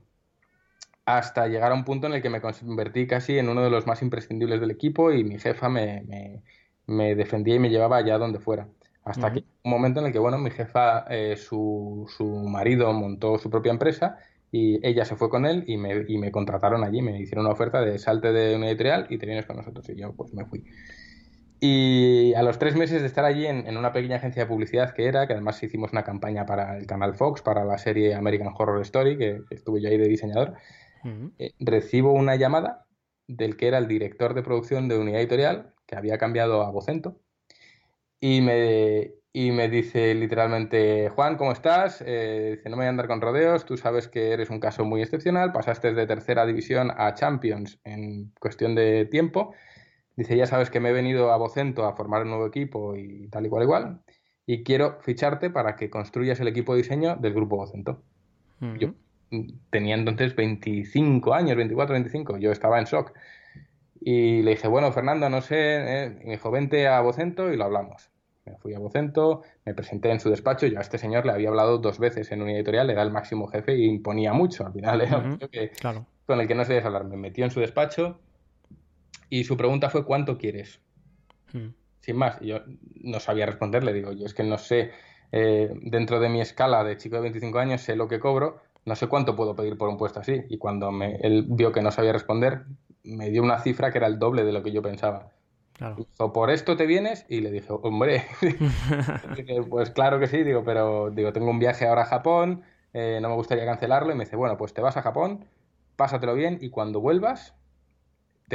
hasta 1.05 1.49
llegar 1.49 1.73
a 1.73 1.75
un 1.75 1.85
punto 1.85 2.07
en 2.07 2.15
el 2.15 2.23
que 2.23 2.31
me 2.31 2.41
convertí 2.41 3.07
casi 3.07 3.39
en 3.39 3.49
uno 3.49 3.63
de 3.63 3.71
los 3.71 3.87
más 3.87 4.03
imprescindibles 4.03 4.61
del 4.61 4.71
equipo 4.71 5.13
y 5.13 5.25
mi 5.25 5.39
jefa 5.39 5.69
me, 5.69 6.43
defendía 6.87 7.57
y 7.57 7.59
me 7.59 7.71
llevaba 7.71 7.97
allá 7.97 8.19
donde 8.19 8.39
fuera. 8.39 8.69
Hasta 9.05 9.33
que 9.33 9.45
un 9.65 9.71
momento 9.71 9.99
en 9.99 10.07
el 10.07 10.13
que, 10.13 10.21
bueno, 10.21 10.39
mi 10.39 10.51
jefa, 10.51 11.05
eh, 11.11 11.37
su, 11.37 12.09
su, 12.17 12.25
marido 12.25 12.93
montó 12.93 13.37
su 13.37 13.51
propia 13.51 13.73
empresa 13.73 14.19
y 14.53 14.87
ella 14.87 15.05
se 15.05 15.17
fue 15.17 15.29
con 15.29 15.45
él 15.45 15.65
y 15.67 15.77
me, 15.77 16.05
y 16.07 16.19
me 16.19 16.31
contrataron 16.31 16.85
allí, 16.85 17.03
me 17.03 17.19
hicieron 17.21 17.47
una 17.47 17.55
oferta 17.55 17.81
de 17.81 17.99
salte 17.99 18.33
de 18.33 18.55
una 18.55 18.69
editorial 18.69 19.07
y 19.11 19.19
te 19.19 19.27
vienes 19.27 19.47
con 19.47 19.57
nosotros. 19.57 19.89
Y 19.89 19.97
yo 19.97 20.13
pues 20.13 20.33
me 20.35 20.45
fui. 20.45 20.65
Y 21.65 22.35
a 22.35 22.43
los 22.43 22.59
tres 22.59 22.75
meses 22.75 23.03
de 23.03 23.07
estar 23.07 23.25
allí 23.25 23.47
en, 23.47 23.77
una 23.77 23.93
pequeña 23.93 24.17
agencia 24.17 24.43
de 24.43 24.49
publicidad 24.49 24.93
que 24.95 25.07
era, 25.07 25.29
que 25.29 25.35
además 25.35 25.63
hicimos 25.63 25.93
una 25.93 26.03
campaña 26.03 26.45
para 26.45 26.77
el 26.77 26.89
canal 26.89 27.15
Fox, 27.15 27.41
para 27.41 27.65
la 27.65 27.79
serie 27.79 28.17
American 28.17 28.53
Horror 28.53 28.83
Story, 28.83 29.17
que, 29.17 29.43
estuve 29.51 29.81
yo 29.81 29.89
ahí 29.89 29.97
de 29.97 30.09
diseñador, 30.09 30.55
eh, 31.39 31.53
recibo 31.61 32.15
una 32.15 32.35
llamada 32.35 32.85
del 33.29 33.57
que 33.57 33.69
era 33.69 33.79
el 33.79 33.87
director 33.87 34.35
de 34.35 34.43
producción 34.43 34.89
de 34.89 34.99
Unidad 34.99 35.21
Editorial, 35.21 35.73
que 35.87 35.95
había 35.95 36.19
cambiado 36.19 36.63
a 36.63 36.71
Vocento, 36.73 37.21
y 38.19 38.41
me, 38.41 39.13
y 39.33 39.53
me 39.53 39.69
dice 39.69 40.17
literalmente, 40.17 41.11
Juan, 41.11 41.37
¿cómo 41.37 41.53
estás? 41.53 42.03
Eh, 42.05 42.57
dice, 42.57 42.71
no 42.71 42.77
me 42.77 42.81
voy 42.81 42.87
a 42.87 42.91
andar 42.91 43.07
con 43.07 43.21
rodeos, 43.21 43.67
tú 43.67 43.77
sabes 43.77 44.09
que 44.09 44.33
eres 44.33 44.51
un 44.51 44.59
caso 44.59 44.85
muy 44.85 45.01
excepcional, 45.01 45.53
pasaste 45.53 45.95
de 45.95 46.09
tercera 46.09 46.45
división 46.45 46.91
a 46.97 47.15
Champions 47.15 47.79
en 47.85 48.33
cuestión 48.41 48.75
de 48.75 49.05
tiempo 49.05 49.55
Dice, 50.17 50.37
ya 50.37 50.47
sabes 50.47 50.71
que 50.71 50.81
me 50.81 50.91
he 50.91 50.93
venido 50.93 51.33
a 51.33 51.37
Vocento 51.37 51.85
a 51.85 51.95
formar 51.95 52.23
un 52.23 52.29
nuevo 52.29 52.47
equipo 52.47 52.97
y 52.97 53.29
tal 53.29 53.47
y 53.47 53.49
cual 53.49 53.63
igual, 53.63 54.01
y 54.47 54.63
quiero 54.63 54.99
ficharte 55.01 55.51
para 55.51 55.77
que 55.77 55.91
construyas 55.91 56.41
el 56.41 56.49
equipo 56.49 56.75
de 56.75 56.83
diseño 56.83 57.17
del 57.17 57.33
grupo 57.33 57.57
Vocento. 57.57 58.03
Yo 58.79 58.95
tenía 59.71 59.95
entonces 59.95 60.37
25 60.37 61.35
años, 61.35 61.57
24, 61.57 61.95
25, 61.95 62.39
yo 62.39 62.53
estaba 62.53 62.79
en 62.79 62.85
shock. 62.85 63.13
Y 64.01 64.43
le 64.43 64.53
dije, 64.53 64.69
bueno, 64.69 64.93
Fernando, 64.93 65.29
no 65.29 65.41
sé, 65.41 66.05
eh", 66.05 66.11
me 66.25 66.33
dijo, 66.33 66.51
vente 66.51 66.87
a 66.87 67.01
Vocento 67.01 67.53
y 67.53 67.57
lo 67.57 67.65
hablamos. 67.65 68.11
Me 68.45 68.57
fui 68.57 68.75
a 68.75 68.79
Vocento, 68.79 69.43
me 69.65 69.75
presenté 69.75 70.11
en 70.11 70.19
su 70.19 70.29
despacho, 70.29 70.67
yo 70.67 70.79
a 70.79 70.83
este 70.83 70.99
señor 70.99 71.25
le 71.25 71.33
había 71.33 71.49
hablado 71.49 71.79
dos 71.79 72.01
veces 72.01 72.33
en 72.33 72.43
una 72.43 72.53
editorial, 72.53 72.91
era 72.91 73.03
el 73.03 73.13
máximo 73.13 73.47
jefe 73.47 73.77
y 73.77 73.85
imponía 73.85 74.33
mucho, 74.33 74.67
al 74.67 74.73
final 74.73 75.01
era 75.01 75.19
un 75.19 75.39
que, 75.39 75.71
con 76.27 76.41
el 76.41 76.49
que 76.49 76.55
no 76.55 76.65
se 76.65 76.79
hablar. 76.81 77.05
Me 77.05 77.17
metió 77.17 77.45
en 77.45 77.53
su 77.53 77.61
despacho, 77.61 78.19
y 79.33 79.45
su 79.45 79.57
pregunta 79.57 79.89
fue 79.89 80.05
¿cuánto 80.05 80.37
quieres? 80.37 80.79
Hmm. 81.55 81.69
Sin 82.01 82.17
más, 82.17 82.39
yo 82.41 82.61
no 83.01 83.19
sabía 83.19 83.47
responderle, 83.47 83.95
digo, 83.95 84.13
yo 84.13 84.27
es 84.27 84.35
que 84.35 84.43
no 84.43 84.59
sé, 84.59 84.91
eh, 85.33 85.73
dentro 85.81 86.21
de 86.21 86.29
mi 86.29 86.43
escala 86.43 86.85
de 86.85 86.99
chico 86.99 87.17
de 87.17 87.23
25 87.23 87.59
años 87.59 87.81
sé 87.81 87.97
lo 87.97 88.09
que 88.09 88.21
cobro, 88.21 88.61
no 88.85 88.95
sé 88.95 89.07
cuánto 89.07 89.35
puedo 89.35 89.57
pedir 89.57 89.79
por 89.79 89.89
un 89.89 89.97
puesto 89.97 90.21
así. 90.21 90.43
Y 90.51 90.59
cuando 90.59 90.93
me, 90.93 91.17
él 91.23 91.47
vio 91.49 91.73
que 91.73 91.81
no 91.81 91.91
sabía 91.91 92.13
responder, 92.13 92.65
me 93.05 93.31
dio 93.31 93.43
una 93.43 93.59
cifra 93.61 93.91
que 93.91 93.97
era 93.97 94.07
el 94.07 94.19
doble 94.19 94.45
de 94.45 94.53
lo 94.53 94.63
que 94.63 94.71
yo 94.71 94.83
pensaba. 94.83 95.31
Claro. 95.79 96.07
por 96.35 96.51
esto 96.51 96.77
te 96.77 96.85
vienes 96.85 97.25
y 97.31 97.41
le 97.41 97.51
dije, 97.51 97.69
hombre, 97.71 98.25
pues 99.71 99.91
claro 99.91 100.21
que 100.21 100.27
sí, 100.27 100.43
digo, 100.43 100.63
pero 100.63 101.11
digo, 101.11 101.33
tengo 101.33 101.49
un 101.49 101.59
viaje 101.59 101.87
ahora 101.87 102.03
a 102.03 102.07
Japón, 102.07 102.65
eh, 102.93 103.19
no 103.23 103.31
me 103.31 103.35
gustaría 103.35 103.65
cancelarlo. 103.65 104.13
Y 104.13 104.15
me 104.15 104.25
dice, 104.25 104.37
bueno, 104.37 104.59
pues 104.59 104.75
te 104.75 104.83
vas 104.83 104.99
a 104.99 105.03
Japón, 105.03 105.47
pásatelo 105.97 106.35
bien 106.35 106.59
y 106.61 106.69
cuando 106.69 107.01
vuelvas 107.01 107.55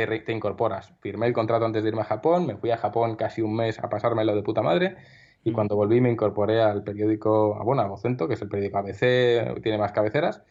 te, 0.06 0.32
incorporas. 0.32 0.94
Firmé 1.00 1.28
el 1.28 1.34
contrato 1.34 1.66
antes 1.66 1.82
de 1.82 1.90
irme 1.90 2.02
a 2.02 2.06
Japón, 2.06 2.46
me 2.46 2.58
fui 2.58 2.70
a 2.70 2.78
Japón 2.78 3.16
casi 3.16 3.42
un 3.42 3.56
mes 3.56 3.80
a 3.80 3.90
pasármelo 3.90 4.36
de 4.36 4.44
puta 4.44 4.62
madre 4.62 4.98
y 5.44 5.52
mm. 5.52 5.54
cuando 5.54 5.76
volví 5.76 6.02
me 6.02 6.12
incorporé 6.12 6.62
al 6.62 6.84
periódico, 6.84 7.60
bueno, 7.64 7.82
a 7.82 7.88
Vocento, 7.88 8.28
que 8.28 8.36
es 8.36 8.42
el 8.42 8.50
periódico 8.50 8.78
ABC, 8.78 9.62
tiene 9.64 9.78
más 9.78 9.92
cabeceras, 9.92 10.44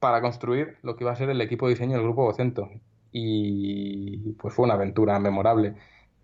para 0.00 0.20
construir 0.20 0.76
lo 0.82 0.96
que 0.96 1.04
iba 1.04 1.12
a 1.12 1.16
ser 1.16 1.30
el 1.30 1.40
equipo 1.40 1.66
de 1.66 1.74
diseño 1.74 1.94
del 1.94 2.02
grupo 2.02 2.24
Vocento. 2.24 2.68
Y 3.12 4.32
pues 4.34 4.54
fue 4.54 4.64
una 4.64 4.74
aventura 4.74 5.18
memorable. 5.18 5.74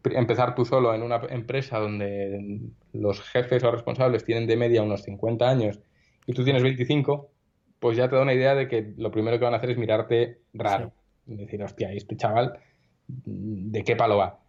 Empezar 0.05 0.55
tú 0.55 0.65
solo 0.65 0.95
en 0.95 1.03
una 1.03 1.21
empresa 1.31 1.79
donde 1.79 2.61
los 2.93 3.21
jefes 3.23 3.63
o 3.65 3.71
responsables 3.71 4.25
tienen 4.25 4.47
de 4.47 4.57
media 4.57 4.83
unos 4.83 5.03
50 5.03 5.49
años 5.49 5.81
y 6.27 6.33
tú 6.33 6.45
tienes 6.45 6.63
25, 6.63 7.31
pues 7.79 7.97
ya 7.97 8.09
te 8.09 8.17
da 8.17 8.23
una 8.23 8.35
idea 8.35 8.55
de 8.55 8.69
que 8.69 8.95
lo 8.97 9.11
primero 9.11 9.39
que 9.39 9.45
van 9.45 9.55
a 9.55 9.59
hacer 9.59 9.71
es 9.71 9.79
mirarte 9.79 10.41
raro 10.55 10.93
decir, 11.37 11.63
hostia, 11.63 11.93
este 11.93 12.17
chaval, 12.17 12.59
¿de 13.07 13.85
qué 13.85 13.97
palo 13.97 14.17
va? 14.17 14.41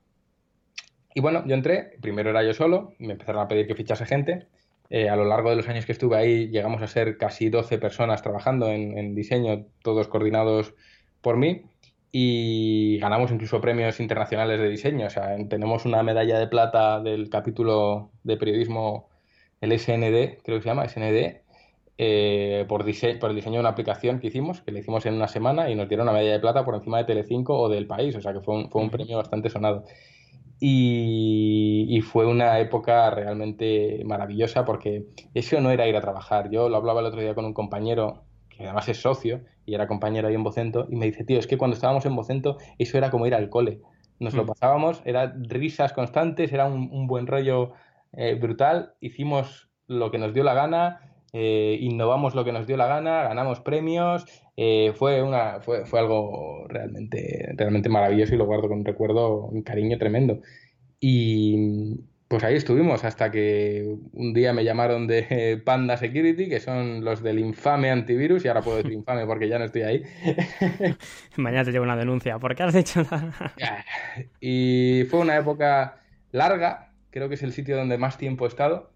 Y 1.14 1.22
bueno, 1.22 1.44
yo 1.46 1.56
entré, 1.56 1.98
primero 2.02 2.30
era 2.30 2.44
yo 2.44 2.54
solo, 2.54 2.94
me 3.00 3.14
empezaron 3.14 3.42
a 3.42 3.48
pedir 3.48 3.68
que 3.68 3.76
fichase 3.76 4.06
gente. 4.06 4.48
Eh, 4.90 5.10
a 5.10 5.16
lo 5.16 5.26
largo 5.26 5.50
de 5.50 5.56
los 5.56 5.68
años 5.68 5.86
que 5.86 5.92
estuve 5.92 6.18
ahí 6.18 6.48
llegamos 6.50 6.82
a 6.82 6.88
ser 6.88 7.18
casi 7.18 7.50
12 7.50 7.78
personas 7.78 8.24
trabajando 8.24 8.70
en, 8.70 9.14
diseño, 9.14 9.68
todos 9.84 10.08
coordinados 10.08 10.74
por 11.22 11.38
mí 11.38 11.64
y 12.12 12.98
ganamos 13.00 13.32
incluso 13.32 13.62
premios 13.62 14.00
internacionales 14.00 14.60
de 14.60 14.70
diseño. 14.70 15.08
O 15.08 15.10
sea, 15.10 15.36
tenemos 15.48 15.86
una 15.86 16.02
medalla 16.04 16.40
de 16.40 16.48
plata 16.48 17.00
del 17.02 17.30
capítulo 17.30 18.12
de 18.24 18.38
periodismo, 18.38 19.10
el 19.62 19.78
SND, 19.78 20.42
creo 20.44 20.58
que 20.58 20.62
se 20.62 20.70
llama, 20.70 20.88
SND, 20.88 21.42
eh, 22.02 22.64
por, 22.70 22.86
por 23.20 23.30
el 23.30 23.36
diseño 23.36 23.56
de 23.56 23.60
una 23.60 23.70
aplicación 23.70 24.22
que 24.22 24.28
hicimos, 24.28 24.62
que 24.62 24.72
le 24.72 24.80
hicimos 24.80 25.06
en 25.06 25.16
una 25.16 25.28
semana 25.28 25.70
y 25.70 25.76
nos 25.76 25.90
dieron 25.90 26.06
una 26.06 26.14
medalla 26.14 26.32
de 26.32 26.40
plata 26.40 26.64
por 26.64 26.76
encima 26.76 26.98
de 26.98 27.04
Telecinco 27.04 27.60
o 27.60 27.68
del 27.68 27.88
país, 27.88 28.16
o 28.16 28.22
sea 28.22 28.32
que 28.32 28.40
fue 28.40 28.56
un, 28.56 28.70
fue 28.70 28.82
un 28.82 28.90
premio 28.90 29.18
bastante 29.18 29.50
sonado. 29.50 29.84
Y, 30.62 32.00
fue 32.04 32.26
una 32.26 32.60
época 32.60 33.10
realmente 33.10 34.02
maravillosa 34.06 34.64
porque 34.64 35.08
eso 35.34 35.60
no 35.60 35.72
era 35.72 35.88
ir 35.88 35.96
a 35.98 36.02
trabajar. 36.02 36.50
Yo 36.50 36.70
lo 36.70 36.78
hablaba 36.78 37.02
el 37.02 37.08
otro 37.08 37.20
día 37.20 37.36
con 37.36 37.44
un 37.44 37.54
compañero 37.54 38.24
que 38.50 38.64
además 38.64 38.88
es 38.88 39.02
socio 39.02 39.42
y 39.66 39.74
era 39.74 39.86
compañero 39.86 40.30
ahí 40.30 40.36
en 40.36 40.44
Vocento 40.44 40.88
y 40.90 40.96
me 40.96 41.06
dice, 41.06 41.26
tío, 41.26 41.38
es 41.38 41.48
que 41.48 41.58
cuando 41.58 41.76
estábamos 41.76 42.06
en 42.06 42.16
Vocento 42.16 42.58
eso 42.78 42.98
era 42.98 43.12
como 43.12 43.28
ir 43.28 43.36
al 43.36 43.50
cole. 43.50 43.82
Nos 44.20 44.34
lo 44.34 44.44
mm. 44.44 44.48
pasábamos, 44.48 45.02
era 45.04 45.34
risas 45.38 45.92
constantes, 45.92 46.54
era 46.54 46.66
un, 46.66 47.08
buen 47.08 47.28
rollo 47.28 47.74
eh, 48.14 48.36
brutal, 48.36 48.94
hicimos 49.02 49.70
lo 49.88 50.12
que 50.12 50.18
nos 50.18 50.34
dio 50.34 50.44
la 50.44 50.54
gana, 50.54 51.09
eh, 51.34 51.78
innovamos 51.82 52.36
lo 52.36 52.44
que 52.44 52.52
nos 52.52 52.66
dio 52.66 52.78
la 52.78 52.88
gana, 52.88 53.24
ganamos 53.24 53.60
premios, 53.60 54.26
eh, 54.58 54.94
fue, 54.96 55.22
una, 55.22 55.62
fue, 55.62 55.86
fue, 55.86 56.00
algo 56.00 56.66
realmente, 56.68 57.54
realmente 57.56 57.90
maravilloso 57.90 58.36
y 58.36 58.38
lo 58.38 58.46
guardo 58.46 58.68
con 58.68 58.80
un 58.80 58.86
recuerdo, 58.86 59.46
un 59.46 59.62
cariño 59.62 59.98
tremendo. 59.98 60.42
Y, 61.00 62.02
Pues 62.28 62.44
ahí 62.44 62.56
estuvimos 62.56 63.06
hasta 63.06 63.32
que 63.32 63.96
un 64.14 64.34
día 64.34 64.54
me 64.54 64.64
llamaron 64.64 65.08
de 65.08 65.62
Panda 65.66 65.98
Security, 65.98 66.50
que 66.50 66.60
son 66.60 67.04
los 67.06 67.24
del 67.24 67.40
infame 67.40 67.90
antivirus, 67.92 68.46
y 68.46 68.48
ahora 68.48 68.62
puedo 68.62 68.78
decir 68.78 68.94
infame 69.02 69.26
porque 69.26 69.48
ya 69.50 69.60
no 69.60 69.66
estoy 69.66 69.84
ahí. 69.84 70.04
Mañana 71.38 71.64
te 71.64 71.72
llevo 71.72 71.86
una 71.86 71.96
denuncia. 71.96 72.38
¿Por 72.40 72.56
qué 72.56 72.64
has 72.64 72.74
dicho 72.74 73.04
nada? 73.10 73.54
y 74.42 75.06
fue 75.10 75.20
una 75.20 75.38
época 75.38 76.00
larga, 76.32 76.92
creo 77.12 77.30
que 77.30 77.36
es 77.36 77.44
el 77.44 77.54
sitio 77.54 77.78
donde 77.78 77.98
más 77.98 78.18
tiempo 78.18 78.46
he 78.46 78.48
estado. 78.48 78.92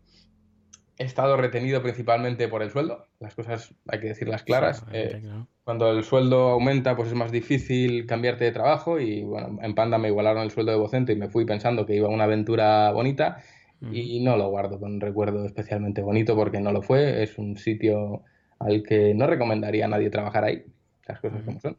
He 0.98 1.06
estado 1.06 1.38
retenido 1.38 1.82
principalmente 1.82 2.48
por 2.48 2.62
el 2.62 2.70
sueldo, 2.70 3.08
las 3.20 3.34
cosas 3.34 3.74
hay 3.88 4.00
que 4.00 4.08
decirlas 4.08 4.44
claras. 4.44 4.86
Eh, 4.94 5.24
cuando 5.64 5.92
el 5.92 6.04
sueldo 6.04 6.50
aumenta, 6.50 6.96
pues 6.96 7.10
es 7.10 7.16
más 7.16 7.32
difícil 7.32 8.06
cambiarte 8.06 8.44
de 8.44 8.52
trabajo 8.52 9.00
y 9.00 9.24
bueno, 9.24 9.58
en 9.62 9.74
Panda 9.74 9.98
me 9.98 10.10
igualaron 10.10 10.44
el 10.44 10.52
sueldo 10.52 10.72
de 10.72 10.78
docente 10.78 11.14
y 11.14 11.16
me 11.16 11.30
fui 11.30 11.46
pensando 11.46 11.86
que 11.86 11.96
iba 11.96 12.08
a 12.08 12.12
una 12.12 12.26
aventura 12.26 12.92
bonita 12.92 13.42
y 13.92 14.22
no 14.22 14.38
lo 14.38 14.50
guardo 14.50 14.80
con 14.80 14.94
un 14.94 15.02
recuerdo 15.02 15.46
especialmente 15.46 16.02
bonito 16.02 16.36
porque 16.36 16.62
no 16.62 16.72
lo 16.72 16.82
fue. 16.82 17.22
Es 17.22 17.38
un 17.38 17.58
sitio 17.58 18.24
al 18.60 18.84
que 18.84 19.14
no 19.14 19.28
recomendaría 19.28 19.86
a 19.86 19.90
nadie 19.90 20.10
trabajar 20.10 20.46
ahí, 20.46 20.64
las 21.08 21.20
cosas 21.20 21.42
como 21.44 21.60
son. 21.60 21.76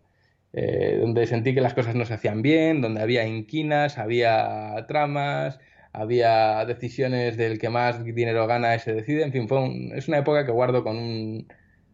Eh, 0.53 0.99
donde 1.01 1.27
sentí 1.27 1.53
que 1.53 1.61
las 1.61 1.75
cosas 1.75 1.95
no 1.95 2.05
se 2.05 2.15
hacían 2.15 2.43
bien, 2.43 2.81
donde 2.81 3.01
había 3.01 3.27
inquinas, 3.27 3.99
había 3.99 4.85
tramas, 4.87 5.59
había 5.95 6.65
decisiones 6.67 7.37
del 7.37 7.59
que 7.59 7.71
más 7.71 8.05
dinero 8.05 8.47
gana 8.49 8.77
se 8.81 8.93
decide, 8.93 9.23
en 9.23 9.33
fin, 9.33 9.49
fue 9.49 9.93
es 9.95 10.09
una 10.09 10.19
época 10.19 10.45
que 10.45 10.51
guardo 10.51 10.83
con 10.83 10.97
un, 10.97 11.47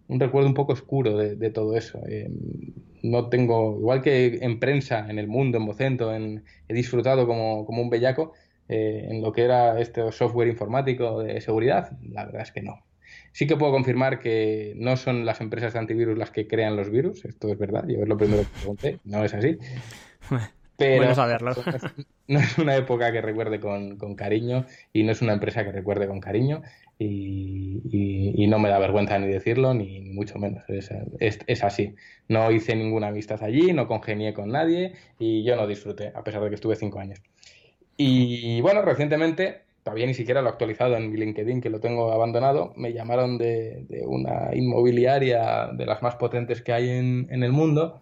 recuerdo 0.08 0.48
un 0.48 0.54
poco 0.54 0.72
oscuro 0.72 1.18
de, 1.18 1.50
todo 1.50 1.76
eso. 1.76 2.00
Eh, 2.08 2.30
no 3.02 3.28
tengo, 3.28 3.78
igual 3.78 4.00
que 4.00 4.38
en 4.40 4.58
prensa, 4.58 5.06
en 5.08 5.18
el 5.18 5.28
mundo, 5.28 5.58
en 5.58 5.66
Vocento, 5.66 6.14
en, 6.14 6.44
he 6.68 6.74
disfrutado 6.74 7.26
como, 7.26 7.60
un 7.60 7.90
bellaco 7.90 8.32
eh, 8.68 9.06
en 9.10 9.20
lo 9.20 9.32
que 9.32 9.44
era 9.44 9.78
este 9.78 10.10
software 10.12 10.48
informático 10.48 11.22
de 11.22 11.40
seguridad, 11.42 11.92
la 12.10 12.24
verdad 12.24 12.42
es 12.42 12.52
que 12.52 12.62
no. 12.62 12.82
Sí 13.32 13.46
que 13.46 13.56
puedo 13.56 13.72
confirmar 13.72 14.18
que 14.18 14.72
no 14.76 14.96
son 14.96 15.26
las 15.26 15.42
empresas 15.42 15.74
de 15.74 15.78
antivirus 15.78 16.16
las 16.16 16.30
que 16.30 16.48
crean 16.48 16.74
los 16.74 16.90
virus, 16.90 17.26
esto 17.26 17.48
es 17.52 17.58
verdad, 17.58 17.84
yo 17.86 18.02
es 18.02 18.08
lo 18.08 18.16
primero 18.16 18.42
que 18.42 18.58
pregunté, 18.60 18.98
no 19.04 19.22
es 19.24 19.34
así. 19.34 19.58
Pero 20.81 21.14
saberlo. 21.14 21.53
No, 22.27 22.38
es, 22.38 22.59
una 22.59 22.75
época 22.77 23.12
que 23.12 23.21
recuerde 23.21 23.61
con, 23.61 23.99
cariño 24.14 24.64
y 24.93 25.03
no 25.03 25.12
es 25.12 25.21
una 25.21 25.35
empresa 25.35 25.62
que 25.64 25.73
recuerde 25.73 26.09
con 26.09 26.21
cariño 26.21 26.62
y, 26.99 28.47
no 28.49 28.59
me 28.59 28.69
da 28.69 28.79
vergüenza 28.79 29.19
ni 29.19 29.29
decirlo, 29.29 29.75
ni, 29.75 30.01
mucho 30.01 30.38
menos. 30.38 30.64
Es, 30.69 31.64
así. 31.64 31.95
No 32.29 32.51
hice 32.51 32.75
ninguna 32.75 33.09
amistad 33.09 33.43
allí, 33.43 33.73
no 33.73 33.87
congenié 33.87 34.33
con 34.33 34.51
nadie 34.51 34.95
y 35.19 35.45
yo 35.45 35.55
no 35.55 35.66
disfruté, 35.66 36.12
a 36.14 36.25
pesar 36.25 36.43
de 36.43 36.49
que 36.49 36.55
estuve 36.55 36.77
cinco 36.77 36.99
años. 36.99 37.21
Y 37.97 38.61
bueno, 38.62 38.83
recientemente, 38.83 39.62
todavía 39.83 40.07
ni 40.07 40.14
siquiera 40.14 40.40
lo 40.40 40.49
he 40.49 40.53
actualizado 40.53 40.97
en 40.97 41.11
mi 41.12 41.19
LinkedIn, 41.19 41.61
que 41.61 41.69
lo 41.69 41.81
tengo 41.81 42.11
abandonado, 42.11 42.73
me 42.77 42.95
llamaron 42.95 43.37
de, 43.37 43.85
una 44.07 44.51
inmobiliaria 44.55 45.69
de 45.75 45.85
las 45.85 46.03
más 46.03 46.16
potentes 46.16 46.62
que 46.62 46.73
hay 46.73 46.88
en 46.88 47.43
el 47.43 47.53
mundo 47.53 48.01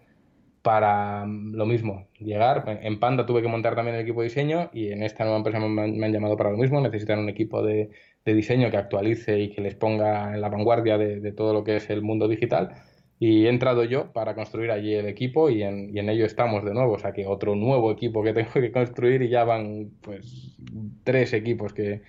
para 0.61 1.25
mm, 1.25 1.55
lo 1.55 1.65
mismo, 1.65 2.07
llegar. 2.19 2.79
En 2.81 2.99
Panda 2.99 3.25
tuve 3.25 3.41
que 3.41 3.47
montar 3.47 3.75
también 3.75 3.95
el 3.95 4.03
equipo 4.03 4.21
de 4.21 4.27
diseño 4.29 4.69
y 4.73 4.91
en 4.91 5.03
esta 5.03 5.23
nueva 5.23 5.37
empresa 5.37 5.59
me 5.59 6.05
han, 6.05 6.13
llamado 6.13 6.37
para 6.37 6.51
lo 6.51 6.57
mismo. 6.57 6.81
Necesitan 6.81 7.19
un 7.19 7.29
equipo 7.29 7.63
de, 7.63 7.89
diseño 8.25 8.69
que 8.69 8.77
actualice 8.77 9.39
y 9.39 9.49
que 9.49 9.61
les 9.61 9.75
ponga 9.75 10.35
en 10.35 10.41
la 10.41 10.49
vanguardia 10.49 10.97
de, 10.99 11.31
todo 11.31 11.53
lo 11.53 11.63
que 11.63 11.77
es 11.77 11.89
el 11.89 12.01
mundo 12.01 12.27
digital. 12.27 12.75
Y 13.19 13.45
he 13.45 13.49
entrado 13.49 13.83
yo 13.83 14.13
para 14.13 14.35
construir 14.35 14.71
allí 14.71 14.93
el 14.93 15.07
equipo 15.07 15.49
y 15.49 15.63
en, 15.63 16.09
ello 16.09 16.25
estamos 16.25 16.63
de 16.63 16.73
nuevo. 16.73 16.93
O 16.93 16.99
sea 16.99 17.11
que 17.11 17.25
otro 17.25 17.55
nuevo 17.55 17.91
equipo 17.91 18.23
que 18.23 18.33
tengo 18.33 18.51
que 18.53 18.71
construir 18.71 19.21
y 19.23 19.29
ya 19.29 19.43
van 19.45 19.91
pues 20.01 20.57
tres 21.03 21.33
equipos 21.33 21.73
que, 21.73 22.01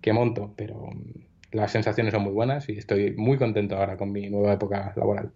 que 0.00 0.12
monto. 0.12 0.54
Pero 0.56 0.90
mm, 0.92 1.56
las 1.56 1.72
sensaciones 1.72 2.12
son 2.12 2.24
muy 2.24 2.32
buenas 2.32 2.68
y 2.68 2.72
estoy 2.78 3.14
muy 3.16 3.38
contento 3.38 3.76
ahora 3.76 3.96
con 3.96 4.12
mi 4.12 4.28
nueva 4.30 4.54
época 4.54 4.92
laboral. 4.96 5.32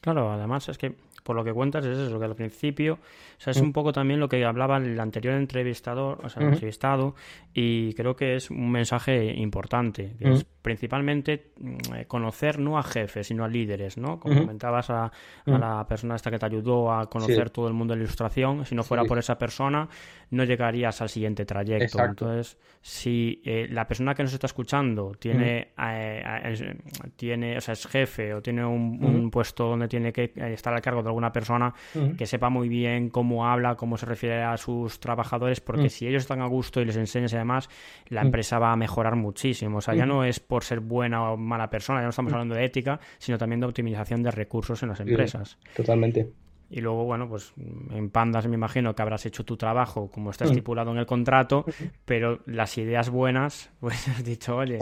Claro, 0.00 0.30
además 0.30 0.68
es 0.68 0.78
que 0.78 0.94
por 1.22 1.36
lo 1.36 1.44
que 1.44 1.52
cuentas 1.52 1.84
es 1.84 1.98
eso, 1.98 2.18
que 2.18 2.24
al 2.24 2.34
principio, 2.34 2.94
o 2.94 3.40
sea, 3.40 3.50
es 3.50 3.60
un 3.60 3.68
mm. 3.68 3.72
poco 3.72 3.92
también 3.92 4.18
lo 4.18 4.30
que 4.30 4.44
hablaba 4.46 4.78
el 4.78 4.98
anterior 4.98 5.34
entrevistador, 5.34 6.24
o 6.24 6.28
sea, 6.30 6.42
el 6.42 6.54
entrevistado, 6.54 7.14
y 7.52 7.92
creo 7.92 8.16
que 8.16 8.36
es 8.36 8.50
un 8.50 8.70
mensaje 8.70 9.34
importante, 9.34 10.14
que 10.18 10.32
es 10.32 10.46
principalmente 10.68 11.52
mm, 11.58 11.76
eh, 11.94 12.04
conocer 12.06 12.58
no 12.58 12.76
a 12.76 12.82
jefes, 12.82 13.28
sino 13.28 13.42
a 13.42 13.48
líderes, 13.48 13.96
¿no? 13.96 14.20
Como 14.20 14.40
comentabas 14.40 14.90
a, 14.90 15.10
la 15.46 15.86
persona 15.88 16.14
esta 16.14 16.30
que 16.30 16.38
te 16.38 16.44
ayudó 16.44 16.92
a 16.92 17.08
conocer 17.08 17.48
todo 17.48 17.68
el 17.68 17.72
mundo 17.72 17.94
de 17.94 18.00
la 18.00 18.04
ilustración, 18.04 18.66
si 18.66 18.74
no 18.74 18.82
fuera 18.82 19.04
por 19.04 19.18
esa 19.18 19.38
persona, 19.38 19.88
no 20.30 20.44
llegarías 20.44 21.00
al 21.00 21.08
siguiente 21.08 21.46
trayecto. 21.46 22.04
Entonces, 22.04 22.58
si 22.82 23.40
eh, 23.46 23.66
la 23.70 23.86
persona 23.86 24.14
que 24.14 24.22
nos 24.22 24.34
está 24.34 24.46
escuchando 24.46 25.12
tiene, 25.18 25.68
eh, 25.78 26.76
tiene, 27.16 27.56
o 27.56 27.60
sea, 27.62 27.72
es 27.72 27.86
jefe 27.86 28.34
o 28.34 28.42
tiene 28.42 28.62
un, 28.66 29.02
un 29.02 29.30
puesto 29.30 29.68
donde 29.68 29.88
tiene 29.88 30.12
que 30.12 30.32
estar 30.36 30.74
al 30.74 30.82
cargo 30.82 31.02
de 31.02 31.08
una 31.08 31.32
persona 31.32 31.72
que 32.18 32.26
sepa 32.26 32.50
muy 32.50 32.68
bien 32.68 33.08
cómo 33.08 33.46
habla, 33.46 33.76
cómo 33.76 33.96
se 33.96 34.04
refiere 34.04 34.42
a 34.42 34.58
sus 34.58 35.00
trabajadores, 35.00 35.62
porque 35.62 35.88
si 35.88 36.06
ellos 36.06 36.24
están 36.24 36.42
a 36.42 36.46
gusto 36.46 36.82
y 36.82 36.84
les 36.84 36.96
enseñas 36.98 37.32
y 37.32 37.36
demás, 37.36 37.70
la 38.08 38.20
empresa 38.20 38.58
va 38.58 38.72
a 38.72 38.76
mejorar 38.76 39.16
muchísimo. 39.16 39.78
O 39.78 39.80
sea, 39.80 39.94
ya 39.94 40.04
no 40.04 40.24
es 40.24 40.40
por 40.40 40.57
ser 40.64 40.80
buena 40.80 41.32
o 41.32 41.36
mala 41.36 41.70
persona, 41.70 42.00
ya 42.00 42.04
no 42.04 42.10
estamos 42.10 42.32
hablando 42.32 42.54
de 42.54 42.64
ética, 42.64 43.00
sino 43.18 43.38
también 43.38 43.60
de 43.60 43.66
optimización 43.66 44.22
de 44.22 44.30
recursos 44.30 44.82
en 44.82 44.90
las 44.90 45.00
empresas. 45.00 45.58
totalmente. 45.74 46.30
Y 46.70 46.82
luego, 46.82 47.04
bueno, 47.04 47.28
pues 47.28 47.54
en 47.90 48.10
Pandas 48.10 48.46
me 48.46 48.54
imagino 48.54 48.94
que 48.94 49.00
habrás 49.00 49.24
hecho 49.24 49.42
tu 49.44 49.56
trabajo 49.56 50.10
como 50.10 50.30
está 50.30 50.44
estipulado 50.44 50.90
en 50.90 50.98
el 50.98 51.06
contrato, 51.06 51.64
pero 52.04 52.40
las 52.44 52.76
ideas 52.76 53.08
buenas, 53.08 53.70
pues 53.80 54.06
has 54.08 54.22
dicho, 54.22 54.56
oye, 54.56 54.78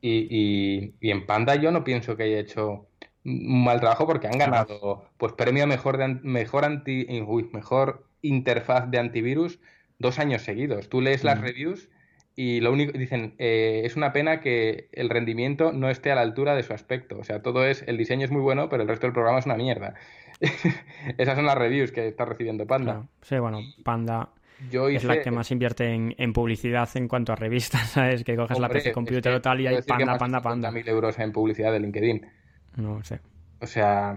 y, 0.00 0.94
y, 1.00 1.10
en 1.10 1.26
Panda 1.26 1.56
yo 1.56 1.70
no 1.72 1.84
pienso 1.84 2.16
que 2.16 2.22
haya 2.22 2.38
hecho 2.38 2.86
un 3.24 3.64
mal 3.64 3.80
trabajo 3.80 4.06
porque 4.06 4.28
han 4.28 4.38
ganado 4.38 5.04
pues 5.16 5.32
premio 5.32 5.66
mejor 5.66 5.96
de 5.96 6.08
mejor 6.22 6.64
anti 6.64 7.06
mejor 7.52 8.06
interfaz 8.20 8.90
de 8.90 8.98
antivirus 8.98 9.60
dos 9.98 10.18
años 10.18 10.42
seguidos. 10.42 10.88
Tú 10.88 11.00
lees 11.00 11.24
las 11.24 11.40
reviews 11.40 11.88
y 12.36 12.60
lo 12.60 12.72
único 12.72 12.96
dicen 12.98 13.34
eh, 13.38 13.82
es 13.84 13.96
una 13.96 14.12
pena 14.12 14.40
que 14.40 14.88
el 14.92 15.08
rendimiento 15.08 15.72
no 15.72 15.88
esté 15.88 16.10
a 16.10 16.16
la 16.16 16.22
altura 16.22 16.54
de 16.54 16.62
su 16.62 16.72
aspecto. 16.72 17.18
O 17.18 17.24
sea, 17.24 17.42
todo 17.42 17.64
es 17.64 17.84
el 17.86 17.96
diseño 17.96 18.24
es 18.24 18.30
muy 18.30 18.42
bueno, 18.42 18.68
pero 18.68 18.82
el 18.82 18.88
resto 18.88 19.06
del 19.06 19.14
programa 19.14 19.38
es 19.38 19.46
una 19.46 19.56
mierda. 19.56 19.94
Esas 21.18 21.36
son 21.36 21.46
las 21.46 21.56
reviews 21.56 21.92
que 21.92 22.08
está 22.08 22.24
recibiendo 22.24 22.66
Panda. 22.66 23.06
Sí, 23.22 23.38
bueno, 23.38 23.60
Panda 23.84 24.30
es 24.72 25.04
la 25.04 25.20
que 25.20 25.30
más 25.30 25.50
invierte 25.50 25.92
en, 25.92 26.32
publicidad 26.32 26.88
en 26.94 27.08
cuanto 27.08 27.32
a 27.32 27.36
revistas, 27.36 27.88
¿sabes? 27.90 28.24
Que 28.24 28.36
coges 28.36 28.58
la 28.58 28.68
PC 28.68 28.92
Computer 28.92 29.32
o 29.34 29.40
tal 29.40 29.60
y 29.60 29.66
hay 29.66 29.82
Panda, 29.82 30.18
Panda, 30.18 30.40
Panda. 30.40 30.70
mil 30.70 30.88
euros 30.88 31.18
en 31.18 31.32
publicidad 31.32 31.72
de 31.72 31.80
LinkedIn. 31.80 32.26
No 32.76 33.02
sé. 33.04 33.20
O 33.60 33.66
sea, 33.66 34.16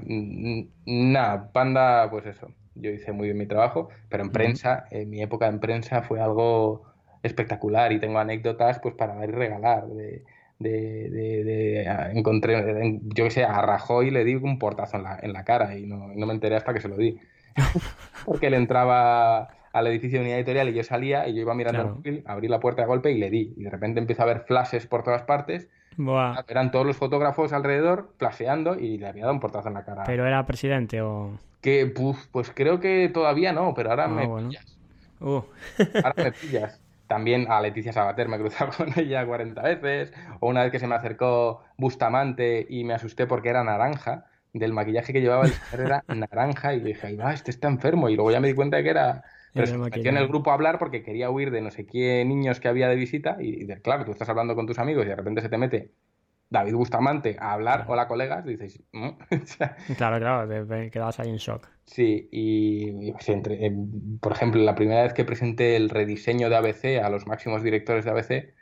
nada, 0.86 1.52
Panda, 1.52 2.10
pues 2.10 2.26
eso. 2.26 2.52
Yo 2.76 2.92
hice 2.92 3.12
muy 3.12 3.28
bien 3.28 3.38
mi 3.38 3.48
trabajo, 3.48 3.90
pero 4.10 4.24
en 4.24 4.32
prensa, 4.32 4.86
en 4.92 5.10
mi 5.10 5.22
época 5.22 5.48
en 5.48 5.60
prensa 5.60 6.04
fue 6.04 6.20
algo 6.20 6.87
espectacular 7.24 7.92
y 7.92 8.00
tengo 8.00 8.20
anécdotas 8.20 8.80
pues 8.80 8.96
para 8.96 9.16
dar 9.16 9.30
y 9.30 9.32
regalar. 9.32 9.88
De, 9.88 10.24
de, 10.60 11.10
de, 11.10 11.84
encontré, 12.14 13.00
yo 13.04 13.26
que 13.26 13.32
sé, 13.32 13.44
a 13.44 13.62
Rajoy 13.62 14.10
le 14.10 14.24
di 14.24 14.36
un 14.36 14.58
portazo 14.58 14.98
en 14.98 15.04
la, 15.04 15.20
en 15.22 15.34
la 15.34 15.44
cara 15.44 15.78
y 15.78 15.86
no, 15.86 16.08
no 16.16 16.26
me 16.26 16.34
enteré 16.34 16.56
hasta 16.56 16.74
que 16.74 16.82
se 16.82 16.88
lo 16.88 16.98
di. 16.98 17.20
Porque 18.26 18.48
él 18.48 18.56
entraba 18.56 19.50
al 19.72 19.88
edificio 19.88 20.18
de 20.20 20.26
unidad 20.26 20.40
editorial 20.40 20.70
y 20.70 20.74
yo 20.74 20.84
salía 20.84 21.28
y 21.28 21.36
yo 21.36 21.42
iba 21.42 21.54
mirando 21.54 21.82
el 21.82 21.88
móvil, 21.90 22.24
abrí 22.26 22.48
la 22.48 22.60
puerta 22.60 22.82
de 22.82 22.88
golpe 22.88 23.12
y 23.12 23.18
le 23.18 23.30
di. 23.30 23.54
Y 23.56 23.64
de 23.64 23.70
repente 23.70 24.00
empiezo 24.00 24.24
a 24.24 24.26
ver 24.26 24.42
flashes 24.42 24.88
por 24.88 25.04
todas 25.04 25.24
partes 25.24 25.70
eran 26.48 26.72
todos 26.72 26.86
los 26.86 26.96
fotógrafos 26.96 27.54
alrededor 27.54 28.14
plaseando 28.18 28.78
y 28.78 28.98
le 28.98 29.08
había 29.08 29.24
dado 29.24 29.34
un 29.34 29.40
portazo 29.40 29.70
en 29.70 29.74
la 29.74 29.84
cara. 29.84 30.04
¿Pero 30.06 30.26
era 30.26 30.46
presidente 30.46 31.02
o...? 31.02 31.32
Que, 31.62 31.92
pues 32.32 32.52
creo 32.54 32.80
que 32.80 33.10
todavía 33.12 33.52
no, 33.52 33.74
pero 33.74 33.90
ahora 33.90 34.06
ah, 34.06 34.08
me 34.08 34.28
pillas. 34.28 34.78
Uh. 35.20 35.42
Ahora 36.04 36.14
me 36.24 36.32
pillas. 36.42 36.80
También 37.08 37.50
a 37.50 37.62
Leticia 37.62 37.94
Sabater 37.94 38.28
me 38.28 38.38
he 38.38 38.40
cruzado 38.40 38.72
con 38.78 38.98
ella 39.00 39.26
40 39.26 39.62
veces. 39.62 40.14
O 40.40 40.50
una 40.50 40.64
vez 40.64 40.72
que 40.72 40.80
se 40.80 40.88
me 40.88 40.96
acercó 40.96 41.64
Bustamante 41.78 42.66
y 42.70 42.84
me 42.84 42.94
asusté 42.94 43.28
porque 43.28 43.50
era 43.50 43.64
naranja. 43.64 44.26
Del 44.54 44.74
maquillaje 44.74 45.14
que 45.14 45.22
llevaba 45.22 45.46
el 45.46 45.54
era 45.80 46.04
naranja. 46.08 46.74
Y 46.74 46.80
dije, 46.80 47.16
va, 47.16 47.34
este 47.34 47.52
está 47.52 47.68
enfermo. 47.68 48.10
Y 48.10 48.16
luego 48.16 48.32
ya 48.32 48.40
me 48.40 48.48
di 48.48 48.54
cuenta 48.54 48.78
de 48.78 48.84
que 48.84 48.90
era 48.90 49.24
pero 49.58 49.68
se 49.68 49.78
metió 49.78 50.10
en 50.10 50.18
el 50.18 50.28
grupo 50.28 50.52
a 50.52 50.54
hablar 50.54 50.78
porque 50.78 51.04
quería 51.04 51.30
huir 51.30 51.52
de 51.52 51.62
no 51.62 51.72
sé 51.72 51.86
qué 51.86 52.24
niños 52.26 52.60
que 52.60 52.68
había 52.68 52.88
de 52.88 52.96
visita 52.96 53.38
y, 53.40 53.66
claro, 53.82 54.06
tú 54.06 54.12
estás 54.12 54.30
hablando 54.30 54.56
con 54.56 54.68
tus 54.68 54.80
amigos 54.80 55.06
y 55.06 55.10
de 55.10 55.16
repente 55.16 55.42
se 55.42 55.50
te 55.50 55.58
mete 55.58 55.92
David 56.50 56.76
Bustamante 56.76 57.36
a 57.40 57.54
hablar, 57.54 57.86
hola 57.88 58.08
colegas, 58.08 58.46
dices... 58.46 58.82
Mm". 58.94 59.10
claro, 59.98 60.20
claro, 60.20 60.68
te 60.68 60.90
quedas 60.90 61.20
ahí 61.20 61.30
en 61.30 61.38
shock. 61.38 61.68
Sí, 61.86 62.30
y, 62.32 63.12
pues, 63.12 63.30
entre, 63.30 63.72
por 64.22 64.32
ejemplo, 64.32 64.62
la 64.62 64.76
primera 64.76 65.04
vez 65.04 65.14
que 65.14 65.26
presenté 65.26 65.76
el 65.76 65.90
rediseño 65.90 66.50
de 66.50 66.56
ABC 66.56 67.02
a 67.04 67.10
los 67.10 67.28
máximos 67.28 67.64
directores 67.64 68.06
de 68.06 68.12
ABC, 68.12 68.54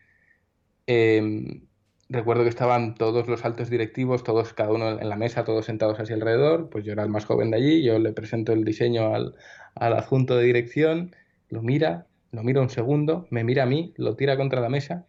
em, 0.87 1.67
recuerdo 2.09 2.43
que 2.43 2.49
estaban 2.49 2.95
todos 2.95 3.27
los 3.27 3.45
altos 3.45 3.69
directivos, 3.69 4.23
todos, 4.23 4.53
cada 4.53 4.71
uno 4.71 4.99
en 4.99 5.09
la 5.09 5.15
mesa, 5.15 5.43
todos 5.43 5.65
sentados 5.65 5.99
así 5.99 6.13
alrededor, 6.13 6.69
pues 6.69 6.85
yo 6.85 6.93
era 6.93 7.03
el 7.03 7.09
más 7.09 7.25
joven 7.25 7.51
de 7.51 7.57
allí, 7.57 7.83
yo 7.83 7.99
le 7.99 8.13
presento 8.13 8.53
el 8.53 8.63
diseño 8.63 9.13
al, 9.13 9.35
al 9.75 9.93
adjunto 9.93 10.35
de 10.37 10.45
dirección, 10.45 11.15
lo 11.49 11.61
mira, 11.61 12.07
lo 12.31 12.43
mira 12.43 12.61
un 12.61 12.69
segundo, 12.69 13.27
me 13.31 13.43
mira 13.43 13.63
a 13.63 13.65
mí, 13.67 13.93
lo 13.97 14.15
tira 14.15 14.37
contra 14.37 14.61
la 14.61 14.69
mesa 14.69 15.07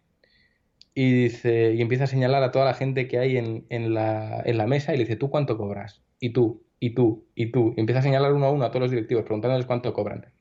y 0.99 1.11
dice, 1.13 1.75
y 1.75 1.81
empieza 1.83 2.05
a 2.05 2.07
señalar 2.07 2.41
a 2.41 2.49
toda 2.49 2.65
la 2.65 2.73
gente 2.73 3.07
que 3.07 3.19
hay 3.19 3.37
en, 3.37 3.67
en, 3.69 3.93
la, 3.93 4.41
en 4.43 4.57
la 4.57 4.65
mesa 4.65 4.95
y 4.95 4.97
le 4.97 5.03
dice, 5.03 5.15
¿tú 5.15 5.29
cuánto 5.29 5.55
cobras? 5.55 6.01
Y 6.19 6.31
tú, 6.31 6.65
y 6.79 6.95
tú, 6.95 7.27
y 7.35 7.51
tú. 7.51 7.75
Y 7.77 7.81
empieza 7.81 7.99
a 7.99 8.01
señalar 8.01 8.33
uno 8.33 8.47
a 8.47 8.51
uno 8.51 8.65
a 8.65 8.69
todos 8.71 8.81
los 8.81 8.89
directivos, 8.89 9.23
preguntándoles 9.23 9.67
cuánto 9.67 9.93
cobran. 9.93 10.33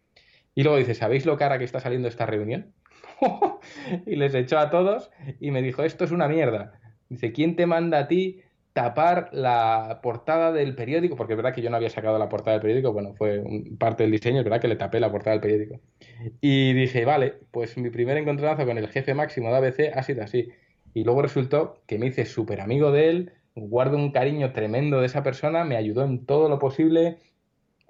Y 0.55 0.63
luego 0.63 0.79
dice, 0.79 0.95
¿sabéis 0.95 1.27
lo 1.27 1.37
cara 1.37 1.59
que 1.59 1.65
está 1.65 1.79
saliendo 1.79 2.09
esta 2.09 2.25
reunión? 2.25 2.73
y 4.07 4.17
les 4.17 4.35
echó 4.35 4.59
a 4.59 4.71
todos 4.71 5.11
y 5.41 5.51
me 5.51 5.61
dijo, 5.61 5.83
esto 5.83 6.05
es 6.05 6.11
una 6.11 6.27
mierda. 6.27 6.81
Dice, 7.11 7.33
¿quién 7.33 7.55
te 7.55 7.67
manda 7.67 7.99
a 7.99 8.09
ti 8.09 8.41
tapar 8.73 9.29
la 9.33 10.01
portada 10.03 10.53
del 10.53 10.75
periódico? 10.75 11.17
Porque 11.17 11.35
es 11.35 11.37
verdad 11.37 11.53
que 11.53 11.61
yo 11.61 11.69
no 11.69 11.77
había 11.77 11.91
sacado 11.91 12.19
la 12.19 12.31
portada 12.31 12.53
del 12.53 12.63
periódico, 12.63 12.95
bueno, 12.95 13.13
fue 13.13 13.45
parte 13.79 14.05
del 14.05 14.13
diseño, 14.13 14.39
es 14.39 14.45
verdad 14.45 14.63
que 14.63 14.69
le 14.69 14.77
tapé 14.77 15.01
la 15.01 15.13
portada 15.13 15.33
del 15.33 15.43
periódico. 15.43 15.81
Y 16.41 16.73
dije, 16.73 17.05
vale, 17.05 17.35
pues 17.51 17.77
mi 17.77 17.91
primer 17.91 18.17
encontronazo 18.17 18.65
con 18.67 18.79
el 18.79 18.89
jefe 18.89 19.15
máximo 19.15 19.51
de 19.51 19.57
ABC 19.57 19.93
ha 19.95 20.03
sido 20.03 20.23
así. 20.23 20.49
Y 20.95 21.05
luego 21.05 21.23
resultó 21.23 21.83
que 21.87 21.99
me 21.99 22.07
hice 22.07 22.25
súper 22.25 22.61
amigo 22.61 22.91
de 22.93 23.09
él, 23.11 23.33
guardo 23.55 23.97
un 23.97 24.13
cariño 24.13 24.53
tremendo 24.53 25.01
de 25.01 25.07
esa 25.07 25.23
persona, 25.23 25.65
me 25.65 25.77
ayudó 25.77 26.05
en 26.05 26.25
todo 26.27 26.49
lo 26.49 26.59
posible. 26.59 27.19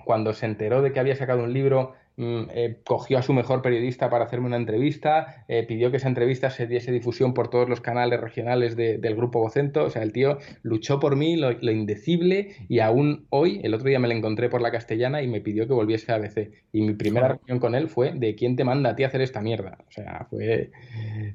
Cuando 0.05 0.33
se 0.33 0.47
enteró 0.47 0.83
de 0.83 0.93
que 0.93 1.01
había 1.01 1.17
sacado 1.17 1.45
un 1.45 1.53
libro, 1.53 1.95
eh, 2.19 2.79
cogió 2.87 3.19
a 3.19 3.23
su 3.23 3.35
mejor 3.35 3.61
periodista 3.61 4.09
para 4.09 4.25
hacerme 4.25 4.47
una 4.47 4.57
entrevista, 4.57 5.45
eh, 5.49 5.65
pidió 5.65 5.91
que 5.91 5.99
esa 5.99 6.09
entrevista 6.09 6.49
se 6.49 6.67
diese 6.67 6.91
difusión 6.91 7.35
por 7.35 7.49
todos 7.49 7.69
los 7.69 7.83
canales 7.83 8.19
regionales 8.21 8.75
del 8.75 9.15
grupo 9.15 9.41
Vocento, 9.41 9.85
o 9.85 9.91
sea, 9.91 10.03
el 10.03 10.13
tío 10.13 10.39
luchó 10.63 10.99
por 10.99 11.15
mí 11.17 11.37
lo, 11.37 11.53
indecible 11.71 12.57
y 12.69 12.79
aún 12.79 13.27
hoy, 13.29 13.61
el 13.63 13.75
otro 13.75 13.89
día 13.89 13.99
me 13.99 14.09
lo 14.09 14.15
encontré 14.15 14.49
por 14.49 14.63
la 14.63 14.71
castellana 14.71 15.23
y 15.23 15.29
me 15.29 15.43
pidió 15.43 15.67
que 15.67 15.75
volviese 15.75 16.11
a 16.11 16.15
ABC. 16.15 16.53
Y 16.73 16.83
mi 16.83 16.95
primera 16.95 17.29
reunión 17.29 17.59
con 17.59 17.75
él 17.75 17.89
fue 17.89 18.13
de 18.15 18.35
quién 18.35 18.57
te 18.57 18.65
manda 18.65 18.91
a 18.91 18.97
ti 18.97 19.05
a 19.05 19.09
hacer 19.09 19.21
esta 19.21 19.43
mierda. 19.43 19.77
O 19.87 19.93
sea, 19.93 20.27
fue, 20.31 20.71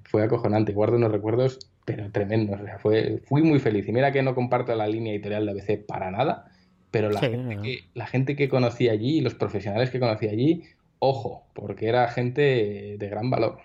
fue 0.04 0.24
acojonante, 0.24 0.74
guardo 0.74 0.98
unos 0.98 1.12
recuerdos 1.12 1.60
pero 1.84 2.12
tremendos, 2.12 2.62
o 2.62 2.64
sea, 2.64 2.78
fue, 2.78 3.22
fui 3.26 3.42
muy 3.42 3.60
feliz. 3.60 3.88
Y 3.88 3.92
mira 3.92 4.12
que 4.12 4.22
no 4.22 4.36
comparto 4.36 4.76
la 4.76 4.88
línea 4.88 5.14
editorial 5.14 5.46
de 5.46 5.52
ABC 5.52 5.86
para 5.86 6.12
nada, 6.12 6.51
pero 6.92 7.10
la, 7.10 7.20
gente 7.22 7.58
que, 7.58 7.80
la 7.94 8.06
gente 8.06 8.36
que 8.36 8.50
conocí 8.50 8.90
allí 8.90 9.18
y 9.18 9.22
los 9.22 9.34
profesionales 9.34 9.90
que 9.90 10.00
conocí 10.00 10.28
allí, 10.28 10.64
ojo, 11.00 11.46
porque 11.54 11.88
era 11.88 12.08
gente 12.10 12.98
de 13.00 13.10
gran 13.10 13.30
valor. 13.30 13.60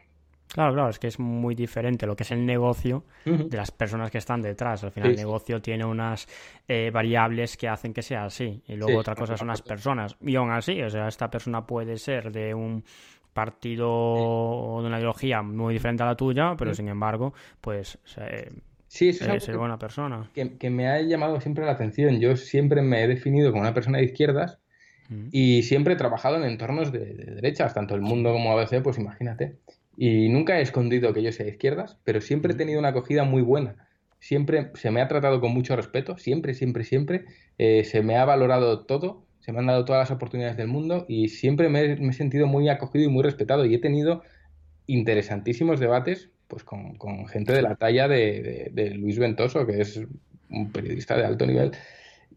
Claro, 0.48 0.72
claro, 0.74 0.90
es 0.90 0.98
que 0.98 1.08
es 1.08 1.18
muy 1.18 1.54
diferente 1.54 2.06
lo 2.06 2.14
que 2.14 2.22
es 2.22 2.30
el 2.30 2.46
negocio 2.46 3.04
de 3.24 3.56
las 3.56 3.72
personas 3.72 4.10
que 4.12 4.18
están 4.18 4.42
detrás. 4.42 4.84
Al 4.84 4.92
final, 4.92 5.10
el 5.10 5.16
negocio 5.16 5.60
tiene 5.60 5.84
unas 5.84 6.28
eh, 6.68 6.90
variables 6.92 7.56
que 7.56 7.68
hacen 7.68 7.92
que 7.92 8.02
sea 8.02 8.24
así. 8.24 8.62
Y 8.68 8.76
luego 8.76 9.00
otra 9.00 9.16
cosa 9.16 9.36
son 9.36 9.48
las 9.48 9.60
personas. 9.60 10.16
Y 10.20 10.36
aún 10.36 10.52
así, 10.52 10.80
o 10.82 10.88
sea, 10.88 11.08
esta 11.08 11.28
persona 11.28 11.66
puede 11.66 11.98
ser 11.98 12.30
de 12.30 12.54
un 12.54 12.84
partido 13.32 13.90
o 13.90 14.80
de 14.80 14.86
una 14.86 14.98
ideología 14.98 15.42
muy 15.42 15.74
diferente 15.74 16.02
a 16.04 16.06
la 16.06 16.14
tuya, 16.14 16.54
pero 16.56 16.72
sin 16.72 16.88
embargo, 16.88 17.34
pues 17.60 17.98
Sí, 18.96 19.10
eso 19.10 19.30
es 19.30 19.44
ser 19.44 19.58
buena 19.58 19.78
persona. 19.78 20.30
Que, 20.32 20.70
me 20.70 20.88
ha 20.88 21.02
llamado 21.02 21.38
siempre 21.42 21.66
la 21.66 21.72
atención. 21.72 22.18
Yo 22.18 22.34
siempre 22.34 22.80
me 22.80 23.04
he 23.04 23.08
definido 23.08 23.50
como 23.50 23.60
una 23.60 23.74
persona 23.74 23.98
de 23.98 24.04
izquierdas 24.04 24.58
mm. 25.10 25.28
y 25.32 25.64
siempre 25.64 25.92
he 25.92 25.96
trabajado 25.96 26.36
en 26.36 26.44
entornos 26.44 26.92
de, 26.92 27.12
derechas, 27.12 27.74
tanto 27.74 27.94
el 27.94 28.00
mundo 28.00 28.32
como 28.32 28.50
ABC, 28.52 28.82
pues 28.82 28.96
imagínate. 28.96 29.58
Y 29.98 30.30
nunca 30.30 30.58
he 30.58 30.62
escondido 30.62 31.12
que 31.12 31.22
yo 31.22 31.30
sea 31.30 31.44
de 31.44 31.52
izquierdas, 31.52 31.98
pero 32.04 32.22
siempre 32.22 32.52
he 32.52 32.54
mm. 32.54 32.58
tenido 32.58 32.78
una 32.78 32.88
acogida 32.88 33.24
muy 33.24 33.42
buena. 33.42 33.76
Siempre 34.18 34.70
se 34.72 34.90
me 34.90 35.02
ha 35.02 35.08
tratado 35.08 35.42
con 35.42 35.52
mucho 35.52 35.76
respeto, 35.76 36.16
siempre, 36.16 36.54
siempre, 36.54 36.84
siempre. 36.84 37.26
Eh, 37.58 37.84
se 37.84 38.00
me 38.00 38.16
ha 38.16 38.24
valorado 38.24 38.86
todo, 38.86 39.26
se 39.40 39.52
me 39.52 39.58
han 39.58 39.66
dado 39.66 39.84
todas 39.84 40.08
las 40.08 40.10
oportunidades 40.10 40.56
del 40.56 40.68
mundo 40.68 41.04
y 41.06 41.28
siempre 41.28 41.68
me 41.68 41.92
he 41.92 42.12
sentido 42.14 42.46
muy 42.46 42.70
acogido 42.70 43.04
y 43.04 43.08
muy 43.08 43.22
respetado. 43.22 43.66
Y 43.66 43.74
he 43.74 43.78
tenido 43.78 44.22
interesantísimos 44.86 45.80
debates 45.80 46.30
pues 46.48 46.64
con, 46.64 46.96
con 46.96 47.26
gente 47.26 47.52
de 47.52 47.62
la 47.62 47.76
talla 47.76 48.08
de, 48.08 48.70
de, 48.72 48.90
Luis 48.90 49.18
Ventoso, 49.18 49.66
que 49.66 49.80
es 49.80 50.00
un 50.50 50.70
periodista 50.70 51.16
de 51.16 51.24
alto 51.24 51.46
nivel. 51.46 51.72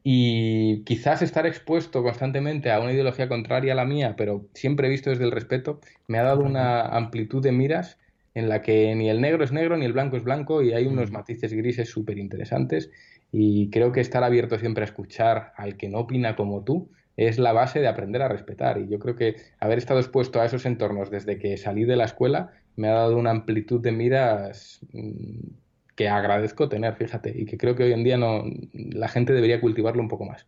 Y 0.04 0.84
quizás 0.86 1.22
estar 1.22 1.46
expuesto 1.46 2.02
constantemente 2.04 2.72
a 2.72 2.80
una 2.80 2.94
ideología 2.94 3.28
contraria 3.28 3.74
a 3.74 3.76
la 3.76 3.86
mía, 3.86 4.16
pero 4.18 4.46
siempre 4.54 4.90
visto 4.90 5.10
desde 5.10 5.26
el 5.26 5.32
respeto, 5.32 5.82
me 6.08 6.20
ha 6.20 6.24
dado 6.24 6.42
una 6.42 6.82
amplitud 6.82 7.44
de 7.44 7.52
miras 7.52 7.98
en 8.34 8.48
la 8.48 8.62
que 8.62 8.96
ni 8.96 9.10
el 9.10 9.22
negro 9.22 9.44
es 9.44 9.52
negro 9.52 9.76
ni 9.76 9.86
el 9.86 9.94
blanco 9.94 10.16
es 10.16 10.24
blanco 10.24 10.62
y 10.62 10.74
hay 10.74 10.86
unos 10.86 11.12
matices 11.12 11.54
grises 11.54 11.90
súper 11.90 12.18
interesantes. 12.18 12.90
Y 13.32 13.70
creo 13.70 13.92
que 13.92 14.02
estar 14.02 14.24
abierto 14.24 14.58
siempre 14.58 14.84
a 14.84 14.86
escuchar 14.86 15.54
al 15.56 15.78
que 15.78 15.90
no 15.90 16.00
opina 16.00 16.36
como 16.36 16.64
tú 16.64 16.90
es 17.18 17.38
la 17.38 17.52
base 17.52 17.82
de 17.82 17.88
aprender 17.88 18.22
a 18.22 18.30
respetar. 18.30 18.80
Y 18.80 18.88
yo 18.88 18.98
creo 18.98 19.16
que 19.16 19.36
haber 19.60 19.78
estado 19.78 20.00
expuesto 20.00 20.40
a 20.40 20.46
esos 20.46 20.66
entornos 20.66 21.12
desde 21.12 21.38
que 21.38 21.58
salí 21.58 21.84
de 21.84 21.98
la 21.98 22.06
escuela 22.06 22.54
me 22.80 22.88
ha 22.88 22.94
dado 22.94 23.18
una 23.18 23.32
amplitud 23.32 23.82
de 23.82 23.92
miras 23.92 24.80
mm, 24.94 25.50
que 25.96 26.08
agradezco 26.08 26.70
tener, 26.70 26.96
fíjate, 26.96 27.34
y 27.36 27.46
que 27.46 27.58
creo 27.58 27.76
que 27.76 27.84
hoy 27.84 27.92
en 27.92 28.06
día 28.06 28.18
no 28.18 28.46
la 28.74 29.10
gente 29.10 29.34
debería 29.34 29.60
cultivarlo 29.60 30.02
un 30.02 30.08
poco 30.08 30.26
más. 30.26 30.48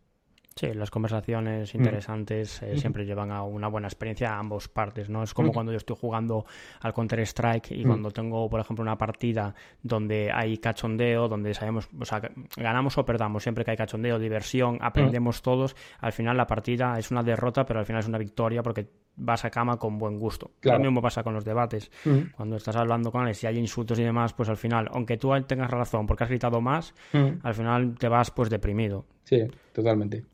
Sí, 0.55 0.73
las 0.73 0.91
conversaciones 0.91 1.73
mm. 1.73 1.77
interesantes 1.77 2.61
eh, 2.61 2.77
siempre 2.77 3.05
llevan 3.05 3.31
a 3.31 3.43
una 3.43 3.67
buena 3.67 3.87
experiencia 3.87 4.33
a 4.33 4.39
ambos 4.39 4.69
partes, 4.69 5.09
¿no? 5.09 5.23
Es 5.23 5.33
como 5.33 5.49
mm. 5.49 5.53
cuando 5.53 5.71
yo 5.73 5.77
estoy 5.77 5.97
jugando 5.99 6.45
al 6.79 6.93
Counter-Strike 6.93 7.71
y 7.71 7.83
cuando 7.83 8.11
tengo, 8.11 8.49
por 8.49 8.61
ejemplo, 8.61 8.81
una 8.81 8.97
partida 8.97 9.53
donde 9.83 10.31
hay 10.33 10.57
cachondeo, 10.57 11.27
donde 11.27 11.53
sabemos, 11.53 11.89
o 11.99 12.05
sea, 12.05 12.21
ganamos 12.55 12.97
o 12.97 13.03
perdamos, 13.03 13.43
siempre 13.43 13.65
que 13.65 13.71
hay 13.71 13.77
cachondeo, 13.77 14.19
diversión, 14.19 14.77
aprendemos 14.81 15.41
todos, 15.41 15.75
al 15.99 16.13
final 16.13 16.37
la 16.37 16.47
partida 16.47 16.97
es 16.97 17.11
una 17.11 17.23
derrota, 17.23 17.65
pero 17.65 17.79
al 17.79 17.85
final 17.85 18.01
es 18.01 18.07
una 18.07 18.17
victoria 18.17 18.63
porque 18.63 18.87
vas 19.15 19.45
a 19.45 19.49
cama 19.49 19.77
con 19.77 19.97
buen 19.97 20.17
gusto. 20.17 20.51
Lo 20.61 20.79
mismo 20.79 21.01
pasa 21.01 21.23
con 21.23 21.33
los 21.33 21.45
debates. 21.45 21.91
Cuando 22.35 22.55
estás 22.55 22.75
hablando 22.75 23.11
con 23.11 23.27
él, 23.27 23.35
si 23.35 23.47
hay 23.47 23.57
insultos 23.57 23.99
y 23.99 24.03
demás, 24.03 24.33
pues 24.33 24.49
al 24.49 24.57
final, 24.57 24.89
aunque 24.91 25.17
tú 25.17 25.31
tengas 25.47 25.69
razón 25.69 26.07
porque 26.07 26.23
has 26.23 26.29
gritado 26.29 26.61
más, 26.61 26.93
al 27.13 27.53
final 27.53 27.97
te 27.97 28.07
vas 28.07 28.31
pues 28.31 28.49
deprimido. 28.49 29.05
Sí, 29.23 29.47
totalmente. 29.71 30.25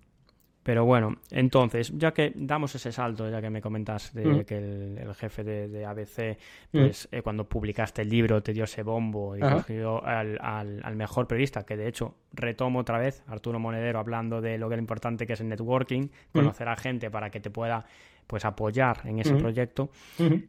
Pero 0.68 0.84
bueno, 0.84 1.16
entonces, 1.32 1.94
ya 1.96 2.12
que 2.12 2.34
damos 2.36 2.76
ese 2.76 2.92
salto, 2.92 3.30
ya 3.30 3.42
que 3.42 3.50
me 3.50 3.62
comentas 3.62 4.14
de 4.14 4.26
mm. 4.26 4.44
que 4.44 4.58
el, 4.58 5.16
jefe 5.16 5.46
de, 5.46 5.86
ABC, 5.86 6.38
pues 6.70 7.08
eh, 7.10 7.22
cuando 7.22 7.48
publicaste 7.48 8.02
el 8.02 8.10
libro 8.10 8.44
te 8.44 8.52
dio 8.52 8.66
ese 8.66 8.84
bombo 8.84 9.38
y 9.38 9.40
cogió 9.40 10.04
al, 10.04 10.38
al, 10.42 10.96
mejor 10.98 11.26
periodista, 11.26 11.66
que 11.66 11.78
de 11.78 11.88
hecho 11.88 12.16
retomo 12.34 12.80
otra 12.80 12.98
vez, 12.98 13.24
Arturo 13.28 13.60
Monedero 13.60 14.00
hablando 14.00 14.42
de 14.42 14.58
lo 14.58 14.68
que 14.68 14.76
es 14.76 14.82
importante 14.82 15.26
que 15.26 15.34
es 15.34 15.40
el 15.40 15.48
networking, 15.48 16.10
conocer 16.34 16.68
a 16.68 16.76
gente 16.76 17.10
para 17.10 17.30
que 17.30 17.40
te 17.40 17.50
pueda 17.50 17.86
pues 18.28 18.46
apoyar 18.46 19.00
en 19.06 19.20
ese 19.20 19.34
proyecto. 19.36 19.90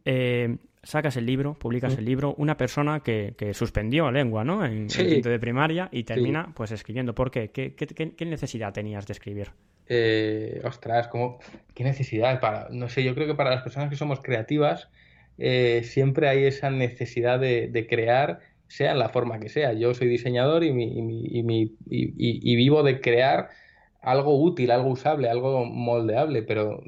Eh, 0.05 0.57
sacas 0.83 1.17
el 1.17 1.27
libro, 1.27 1.55
publicas 1.55 1.97
el 1.97 2.05
libro, 2.05 2.35
una 2.39 2.57
persona 2.57 3.01
que, 3.01 3.35
suspendió 3.55 4.11
lengua, 4.11 4.45
¿no? 4.45 4.65
En, 4.65 4.89
el 4.99 5.09
quinto 5.09 5.29
de 5.29 5.39
primaria 5.39 5.89
y 5.93 6.05
termina 6.05 6.53
pues 6.55 6.73
escribiendo. 6.73 7.15
¿Por 7.15 7.31
qué? 7.31 7.51
¿Qué, 7.51 8.27
necesidad 8.27 8.73
tenías 8.73 9.07
de 9.07 9.13
escribir? 9.13 9.51
Eh, 9.87 10.61
ostras, 10.65 11.09
como, 11.09 11.39
¿qué 11.75 11.85
necesidad? 11.85 12.41
Para, 12.41 12.69
no 12.71 12.89
sé, 12.89 13.03
yo 13.05 13.15
creo 13.15 13.27
que 13.27 13.35
para 13.35 13.51
las 13.51 13.63
personas 13.63 13.89
que 13.89 13.97
somos 13.97 14.21
creativas 14.21 14.91
eh, 15.39 15.83
siempre 15.85 16.29
hay 16.29 16.45
esa 16.45 16.71
necesidad 16.71 17.39
de, 17.41 17.87
crear, 17.89 18.41
sea 18.67 18.93
en 18.93 18.99
la 18.99 19.09
forma 19.09 19.39
que 19.39 19.49
sea. 19.49 19.73
Yo 19.73 19.95
soy 19.95 20.09
diseñador 20.09 20.65
y, 20.65 20.71
y 21.91 22.57
vivo 22.57 22.83
de 22.83 23.01
crear 23.01 23.49
algo 24.01 24.41
útil, 24.41 24.71
algo 24.71 24.91
usable, 24.91 25.29
algo 25.29 25.65
moldeable, 25.65 26.43
pero 26.43 26.83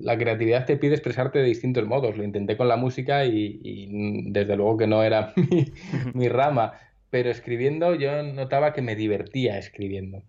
la 0.00 0.18
creatividad 0.18 0.66
te 0.66 0.76
pide 0.76 0.94
expresarte 0.94 1.38
de 1.38 1.44
distintos 1.44 1.86
modos. 1.86 2.16
Lo 2.16 2.24
intenté 2.24 2.56
con 2.56 2.68
la 2.68 2.76
música 2.76 3.24
y, 3.24 3.88
desde 4.30 4.56
luego 4.56 4.76
que 4.76 4.86
no 4.86 5.02
era 5.02 5.32
mi, 6.14 6.28
rama, 6.28 6.72
pero 7.10 7.30
escribiendo 7.30 7.94
yo 7.94 8.22
notaba 8.22 8.72
que 8.72 8.82
me 8.82 8.96
divertía 8.96 9.58
escribiendo. 9.58 10.22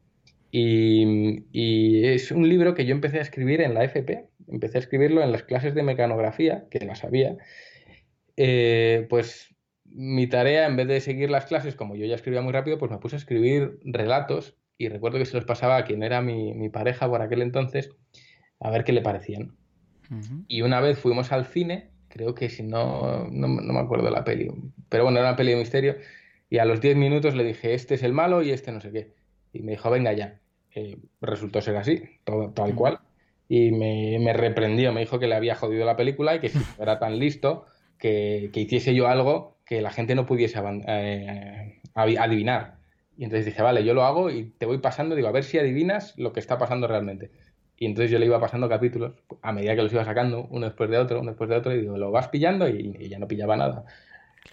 Y, 0.51 2.05
es 2.05 2.31
un 2.31 2.47
libro 2.47 2.73
que 2.75 2.85
yo 2.85 2.93
empecé 2.93 3.19
a 3.19 3.21
escribir 3.21 3.61
en 3.61 3.73
la 3.73 3.83
FP, 3.83 4.25
empecé 4.47 4.77
a 4.77 4.81
escribirlo 4.81 5.23
en 5.23 5.31
las 5.31 5.43
clases 5.43 5.73
de 5.73 5.83
mecanografía, 5.83 6.65
que 6.69 6.85
las 6.85 7.03
había. 7.03 7.37
Eh, 8.37 9.07
pues 9.09 9.55
mi 9.85 10.27
tarea, 10.27 10.67
en 10.67 10.75
vez 10.75 10.87
de 10.87 11.01
seguir 11.01 11.29
las 11.29 11.45
clases, 11.45 11.75
como 11.75 11.95
yo 11.95 12.05
ya 12.05 12.15
escribía 12.15 12.41
muy 12.41 12.53
rápido, 12.53 12.77
pues 12.77 12.91
me 12.91 12.97
puse 12.97 13.15
a 13.15 13.19
escribir 13.19 13.79
relatos 13.83 14.57
y 14.77 14.89
recuerdo 14.89 15.19
que 15.19 15.25
se 15.25 15.35
los 15.35 15.45
pasaba 15.45 15.77
a 15.77 15.85
quien 15.85 16.01
era 16.01 16.21
mi, 16.21 16.53
mi 16.53 16.69
pareja 16.69 17.07
por 17.07 17.21
aquel 17.21 17.41
entonces 17.41 17.91
a 18.61 18.69
ver 18.69 18.83
qué 18.83 18.93
le 18.93 19.01
parecían. 19.01 19.57
Y 20.47 20.61
una 20.61 20.81
vez 20.81 20.99
fuimos 20.99 21.31
al 21.31 21.45
cine, 21.45 21.89
creo 22.09 22.35
que 22.35 22.49
si 22.49 22.63
no, 22.63 23.27
no, 23.31 23.47
me 23.47 23.79
acuerdo 23.79 24.09
la 24.09 24.23
peli, 24.23 24.51
pero 24.89 25.03
bueno, 25.03 25.19
era 25.19 25.29
una 25.29 25.37
peli 25.37 25.51
de 25.51 25.57
misterio, 25.57 25.95
y 26.49 26.57
a 26.57 26.65
los 26.65 26.81
10 26.81 26.97
minutos 26.97 27.35
le 27.35 27.45
dije, 27.45 27.73
este 27.73 27.95
es 27.95 28.03
el 28.03 28.11
malo 28.11 28.43
y 28.43 28.51
este 28.51 28.71
no 28.71 28.81
sé 28.81 28.91
qué. 28.91 29.13
Y 29.53 29.61
me 29.61 29.71
dijo, 29.71 29.89
venga 29.89 30.11
ya. 30.11 30.39
Eh, 30.75 30.97
resultó 31.21 31.61
ser 31.61 31.77
así, 31.77 32.03
todo, 32.25 32.51
tal 32.51 32.75
cual. 32.75 32.99
Y 33.47 33.71
me, 33.71 34.19
me, 34.19 34.33
reprendió, 34.33 34.91
me 34.91 35.01
dijo 35.01 35.19
que 35.19 35.27
le 35.27 35.35
había 35.35 35.55
jodido 35.55 35.85
la 35.85 35.95
película 35.95 36.35
y 36.35 36.39
que 36.39 36.49
si 36.49 36.59
era 36.79 36.99
tan 36.99 37.19
listo, 37.19 37.65
que, 37.97 38.49
que, 38.53 38.61
hiciese 38.61 38.93
yo 38.93 39.07
algo 39.07 39.57
que 39.65 39.81
la 39.81 39.91
gente 39.91 40.15
no 40.15 40.25
pudiese 40.25 40.59
eh, 40.87 41.81
adivinar. 41.95 42.75
Y 43.17 43.23
entonces 43.25 43.45
dije, 43.45 43.61
vale, 43.61 43.85
yo 43.85 43.93
lo 43.93 44.03
hago 44.03 44.29
y 44.29 44.51
te 44.57 44.65
voy 44.65 44.79
pasando, 44.79 45.15
digo, 45.15 45.29
a 45.29 45.33
ver 45.33 45.43
si 45.43 45.57
adivinas 45.57 46.17
lo 46.17 46.33
que 46.33 46.41
está 46.41 46.57
pasando 46.57 46.87
realmente 46.87 47.31
Y 47.81 47.87
entonces 47.87 48.11
yo 48.11 48.19
le 48.19 48.27
iba 48.27 48.39
pasando 48.39 48.69
capítulos 48.69 49.13
a 49.41 49.51
medida 49.51 49.75
que 49.75 49.81
los 49.81 49.91
iba 49.91 50.05
sacando, 50.05 50.45
uno 50.51 50.67
después 50.67 50.87
de 50.91 50.99
otro, 50.99 51.19
uno 51.19 51.31
después 51.31 51.49
de 51.49 51.55
otro, 51.55 51.73
y 51.73 51.81
digo, 51.81 51.97
lo 51.97 52.11
vas 52.11 52.27
pillando 52.27 52.69
y, 52.69 53.09
ya 53.09 53.17
no 53.17 53.27
pillaba 53.27 53.57
nada. 53.57 53.85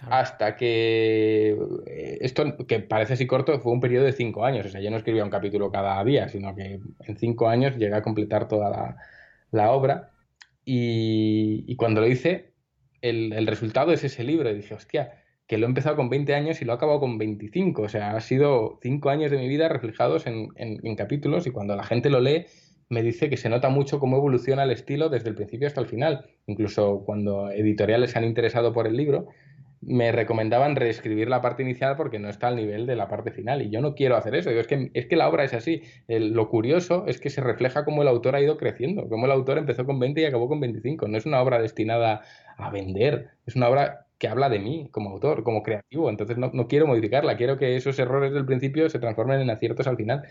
Hasta 0.09 0.55
que 0.55 1.55
eh, 1.85 2.17
esto, 2.21 2.57
que 2.65 2.79
parece 2.79 3.13
así 3.13 3.27
corto, 3.27 3.59
fue 3.59 3.71
un 3.71 3.81
periodo 3.81 4.05
de 4.05 4.13
cinco 4.13 4.45
años. 4.45 4.65
O 4.65 4.69
sea, 4.69 4.81
yo 4.81 4.89
no 4.89 4.97
escribía 4.97 5.23
un 5.23 5.29
capítulo 5.29 5.71
cada 5.71 6.03
día, 6.03 6.27
sino 6.27 6.55
que 6.55 6.79
en 7.01 7.17
cinco 7.17 7.47
años 7.47 7.77
llegué 7.77 7.93
a 7.93 8.01
completar 8.01 8.47
toda 8.47 8.97
la, 9.51 9.71
obra. 9.71 10.09
Y, 10.65 11.75
cuando 11.75 12.01
lo 12.01 12.07
hice, 12.07 12.53
el, 13.01 13.31
el, 13.33 13.45
resultado 13.45 13.91
es 13.91 14.03
ese 14.03 14.23
libro. 14.23 14.49
Y 14.49 14.55
dije, 14.55 14.73
hostia, 14.73 15.21
que 15.45 15.59
lo 15.59 15.67
he 15.67 15.69
empezado 15.69 15.97
con 15.97 16.09
20 16.09 16.33
años 16.33 16.63
y 16.63 16.65
lo 16.65 16.73
he 16.73 16.75
acabado 16.77 16.99
con 16.99 17.19
25. 17.19 17.83
O 17.83 17.89
sea, 17.89 18.15
ha 18.15 18.21
sido 18.21 18.79
cinco 18.81 19.11
años 19.11 19.29
de 19.29 19.37
mi 19.37 19.47
vida 19.47 19.69
reflejados 19.69 20.25
en, 20.25 20.49
en, 20.55 20.95
capítulos 20.95 21.45
y 21.45 21.51
cuando 21.51 21.75
la 21.75 21.83
gente 21.83 22.09
lo 22.09 22.21
lee 22.21 22.47
me 22.89 23.03
dice 23.03 23.29
que 23.29 23.37
se 23.37 23.49
nota 23.49 23.69
mucho 23.69 23.99
cómo 23.99 24.17
evoluciona 24.17 24.63
el 24.63 24.71
estilo 24.71 25.09
desde 25.09 25.29
el 25.29 25.35
principio 25.35 25.67
hasta 25.67 25.81
el 25.81 25.87
final. 25.87 26.25
Incluso 26.47 27.03
cuando 27.05 27.49
editoriales 27.51 28.11
se 28.11 28.17
han 28.17 28.25
interesado 28.25 28.73
por 28.73 28.87
el 28.87 28.97
libro, 28.97 29.27
me 29.81 30.11
recomendaban 30.11 30.75
reescribir 30.75 31.29
la 31.29 31.41
parte 31.41 31.63
inicial 31.63 31.95
porque 31.95 32.19
no 32.19 32.29
está 32.29 32.47
al 32.49 32.57
nivel 32.57 32.85
de 32.85 32.95
la 32.95 33.07
parte 33.07 33.31
final. 33.31 33.61
Y 33.61 33.69
yo 33.69 33.81
no 33.81 33.95
quiero 33.95 34.17
hacer 34.17 34.35
eso. 34.35 34.49
es, 34.49 34.67
que, 34.67 34.91
es 34.93 35.05
que 35.05 35.15
la 35.15 35.29
obra 35.29 35.43
es 35.43 35.53
así. 35.53 35.83
lo 36.07 36.49
curioso 36.49 37.05
es 37.07 37.19
que 37.19 37.29
se 37.29 37.41
refleja 37.41 37.85
cómo 37.85 38.01
el 38.01 38.07
autor 38.07 38.35
ha 38.35 38.41
ido 38.41 38.57
creciendo, 38.57 39.07
cómo 39.07 39.25
el 39.25 39.31
autor 39.31 39.57
empezó 39.57 39.85
con 39.85 39.99
20 39.99 40.21
y 40.21 40.25
acabó 40.25 40.49
con 40.49 40.59
25. 40.59 41.07
No 41.07 41.17
es 41.17 41.25
una 41.25 41.41
obra 41.41 41.61
destinada 41.61 42.21
a 42.57 42.69
vender, 42.71 43.29
es 43.45 43.55
una 43.55 43.69
obra 43.69 44.07
que 44.17 44.27
habla 44.27 44.49
de 44.49 44.59
mí 44.59 44.89
como 44.91 45.11
autor, 45.11 45.43
como 45.43 45.63
creativo. 45.63 46.09
Entonces 46.09 46.37
no, 46.37 46.67
quiero 46.67 46.85
modificarla, 46.85 47.37
quiero 47.37 47.57
que 47.57 47.77
esos 47.77 47.97
errores 47.99 48.33
del 48.33 48.45
principio 48.45 48.89
se 48.89 48.99
transformen 48.99 49.39
en 49.39 49.49
aciertos 49.49 49.87
al 49.87 49.95
final. 49.95 50.23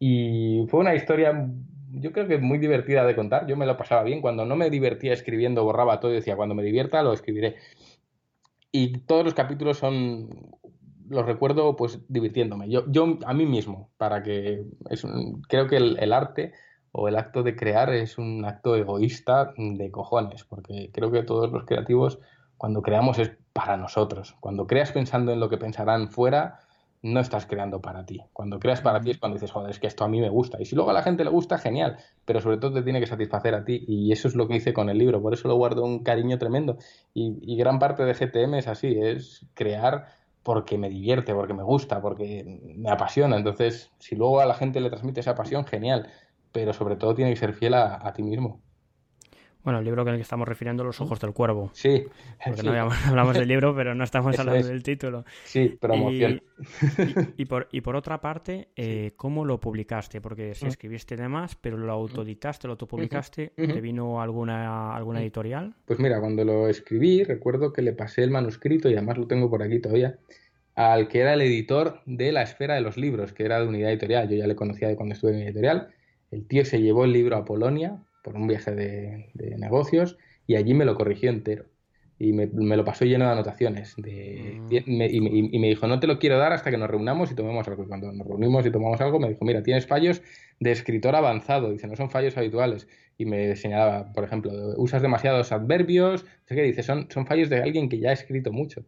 Y 0.00 0.66
fue 0.68 0.80
una 0.80 0.96
historia, 0.96 1.48
yo 1.92 2.12
creo 2.12 2.26
que 2.26 2.38
muy 2.38 2.58
divertida 2.58 3.04
de 3.04 3.14
contar. 3.14 3.46
Yo 3.46 3.56
me 3.56 3.66
lo 3.66 3.76
pasaba 3.76 4.02
bien. 4.02 4.20
Cuando 4.20 4.44
no 4.44 4.56
me 4.56 4.70
divertía 4.70 5.12
escribiendo, 5.12 5.64
borraba 5.64 6.00
todo 6.00 6.12
y 6.12 6.16
decía, 6.16 6.36
cuando 6.36 6.54
me 6.54 6.62
divierta, 6.62 7.02
lo 7.02 7.12
escribiré. 7.12 7.56
Y 8.70 8.98
todos 9.00 9.24
los 9.24 9.34
capítulos 9.34 9.78
son, 9.78 10.28
los 11.08 11.26
recuerdo 11.26 11.76
pues 11.76 12.00
divirtiéndome. 12.08 12.70
Yo, 12.70 12.84
yo 12.88 13.18
a 13.26 13.34
mí 13.34 13.46
mismo, 13.46 13.90
para 13.98 14.22
que 14.22 14.64
es 14.90 15.06
creo 15.48 15.68
que 15.68 15.76
el 15.76 16.12
arte 16.12 16.52
o 16.92 17.08
el 17.08 17.16
acto 17.16 17.42
de 17.42 17.56
crear 17.56 17.92
es 17.92 18.18
un 18.18 18.44
acto 18.44 18.76
egoísta 18.76 19.54
de 19.56 19.90
cojones, 19.90 20.44
porque 20.44 20.90
creo 20.92 21.10
que 21.10 21.22
todos 21.22 21.50
los 21.50 21.64
creativos 21.64 22.20
cuando 22.58 22.82
creamos 22.82 23.18
es 23.18 23.32
para 23.52 23.76
nosotros. 23.76 24.36
Cuando 24.40 24.66
creas 24.66 24.92
pensando 24.92 25.32
en 25.32 25.40
lo 25.40 25.48
que 25.48 25.56
pensarán 25.56 26.10
fuera, 26.10 26.60
no 27.02 27.20
estás 27.20 27.46
creando 27.46 27.80
para 27.80 28.06
ti. 28.06 28.22
Cuando 28.32 28.60
creas 28.60 28.80
para 28.80 29.00
ti 29.00 29.10
es 29.10 29.18
cuando 29.18 29.34
dices, 29.34 29.50
joder, 29.50 29.70
es 29.70 29.80
que 29.80 29.88
esto 29.88 30.04
a 30.04 30.08
mí 30.08 30.20
me 30.20 30.28
gusta. 30.28 30.60
Y 30.60 30.64
si 30.64 30.76
luego 30.76 30.90
a 30.90 30.94
la 30.94 31.02
gente 31.02 31.24
le 31.24 31.30
gusta, 31.30 31.58
genial, 31.58 31.98
pero 32.24 32.40
sobre 32.40 32.58
todo 32.58 32.74
te 32.74 32.82
tiene 32.82 33.00
que 33.00 33.06
satisfacer 33.06 33.54
a 33.54 33.64
ti. 33.64 33.84
Y 33.88 34.12
eso 34.12 34.28
es 34.28 34.36
lo 34.36 34.46
que 34.46 34.56
hice 34.56 34.72
con 34.72 34.88
el 34.88 34.98
libro, 34.98 35.20
por 35.20 35.34
eso 35.34 35.48
lo 35.48 35.56
guardo 35.56 35.84
un 35.84 36.04
cariño 36.04 36.38
tremendo. 36.38 36.78
Y, 37.12 37.56
gran 37.56 37.78
parte 37.78 38.04
de 38.04 38.14
GTM 38.14 38.54
es 38.58 38.68
así, 38.68 38.96
es 38.98 39.46
crear 39.54 40.06
porque 40.42 40.78
me 40.78 40.88
divierte, 40.88 41.34
porque 41.34 41.54
me 41.54 41.62
gusta, 41.62 42.00
porque 42.00 42.44
me 42.76 42.90
apasiona. 42.90 43.36
Entonces, 43.36 43.90
si 43.98 44.16
luego 44.16 44.40
a 44.40 44.46
la 44.46 44.54
gente 44.54 44.80
le 44.80 44.88
transmite 44.88 45.20
esa 45.20 45.34
pasión, 45.34 45.64
genial, 45.66 46.08
pero 46.52 46.72
sobre 46.72 46.96
todo 46.96 47.14
tiene 47.14 47.32
que 47.32 47.36
ser 47.36 47.54
fiel 47.54 47.74
a 47.74 48.12
ti 48.14 48.22
mismo. 48.22 48.60
Bueno, 49.64 49.78
el 49.78 49.84
libro 49.84 50.04
que 50.04 50.10
el 50.10 50.16
que 50.16 50.22
estamos 50.22 50.48
refiriendo, 50.48 50.82
Los 50.82 51.00
Ojos 51.00 51.20
del 51.20 51.32
Cuervo. 51.32 51.70
Sí. 51.72 52.04
Porque 52.44 52.62
no 52.62 52.72
hablamos 53.08 53.34
del 53.34 53.46
libro, 53.46 53.74
pero 53.74 53.94
no 53.94 54.02
estamos 54.02 54.38
hablando 54.38 54.66
del 54.66 54.82
título. 54.82 55.24
Sí, 55.44 55.76
promoción. 55.80 56.42
Y, 57.36 57.42
y, 57.42 57.44
por, 57.46 57.68
y 57.70 57.80
por 57.80 57.94
otra 57.94 58.20
parte, 58.20 58.68
eh, 58.74 59.12
¿cómo 59.16 59.44
lo 59.44 59.60
publicaste? 59.60 60.20
Porque 60.20 60.54
si 60.54 60.64
mm. 60.64 60.68
escribiste 60.68 61.16
de 61.16 61.28
más, 61.28 61.54
pero 61.54 61.76
lo 61.76 61.92
autoditaste, 61.92 62.66
lo 62.66 62.72
autopublicaste, 62.72 63.52
¿te 63.54 63.80
vino 63.80 64.20
alguna, 64.20 64.94
alguna 64.94 65.20
mm. 65.20 65.22
editorial? 65.22 65.74
Pues 65.84 66.00
mira, 66.00 66.20
cuando 66.20 66.44
lo 66.44 66.68
escribí, 66.68 67.22
recuerdo 67.22 67.72
que 67.72 67.82
le 67.82 67.92
pasé 67.92 68.24
el 68.24 68.30
manuscrito, 68.30 68.88
y 68.88 68.94
además 68.94 69.18
lo 69.18 69.26
tengo 69.28 69.48
por 69.48 69.62
aquí 69.62 69.80
todavía, 69.80 70.18
al 70.74 71.08
que 71.08 71.20
era 71.20 71.34
el 71.34 71.42
editor 71.42 72.00
de 72.06 72.32
La 72.32 72.42
Esfera 72.42 72.74
de 72.74 72.80
los 72.80 72.96
Libros, 72.96 73.32
que 73.32 73.44
era 73.44 73.60
de 73.60 73.68
unidad 73.68 73.90
editorial. 73.90 74.28
Yo 74.28 74.36
ya 74.36 74.46
le 74.46 74.56
conocía 74.56 74.88
de 74.88 74.96
cuando 74.96 75.14
estuve 75.14 75.32
en 75.32 75.42
editorial. 75.42 75.88
El 76.30 76.46
tío 76.46 76.64
se 76.64 76.80
llevó 76.80 77.04
el 77.04 77.12
libro 77.12 77.36
a 77.36 77.44
Polonia, 77.44 78.02
por 78.22 78.36
un 78.36 78.46
viaje 78.46 78.72
de, 78.72 79.56
negocios 79.58 80.16
y 80.46 80.56
allí 80.56 80.74
me 80.74 80.84
lo 80.84 80.94
corrigió 80.94 81.30
entero. 81.30 81.66
Y 82.18 82.32
me, 82.32 82.46
lo 82.46 82.84
pasó 82.84 83.04
lleno 83.04 83.24
de 83.24 83.32
anotaciones. 83.32 83.94
De, 83.96 84.60
mm. 84.60 85.02
y, 85.52 85.58
me, 85.58 85.68
dijo, 85.68 85.88
no 85.88 85.98
te 85.98 86.06
lo 86.06 86.20
quiero 86.20 86.38
dar 86.38 86.52
hasta 86.52 86.70
que 86.70 86.78
nos 86.78 86.88
reunamos 86.88 87.32
y 87.32 87.34
tomemos 87.34 87.66
algo. 87.66 87.82
Y 87.82 87.88
cuando 87.88 88.12
nos 88.12 88.24
reunimos 88.24 88.64
y 88.64 88.70
tomamos 88.70 89.00
algo, 89.00 89.18
me 89.18 89.30
dijo, 89.30 89.44
mira, 89.44 89.64
tienes 89.64 89.88
fallos 89.88 90.22
de 90.60 90.70
escritor 90.70 91.16
avanzado. 91.16 91.72
Dice, 91.72 91.88
no 91.88 91.96
son 91.96 92.10
fallos 92.10 92.36
habituales. 92.36 92.86
Y 93.18 93.24
me 93.24 93.56
señalaba, 93.56 94.12
por 94.12 94.22
ejemplo, 94.22 94.52
usas 94.76 95.02
demasiados 95.02 95.50
adverbios. 95.50 96.24
Sé 96.44 96.54
que 96.54 96.62
dice, 96.62 96.84
son, 96.84 97.08
son 97.10 97.26
fallos 97.26 97.50
de 97.50 97.60
alguien 97.60 97.88
que 97.88 97.98
ya 97.98 98.10
ha 98.10 98.12
escrito 98.12 98.52
mucho. 98.52 98.84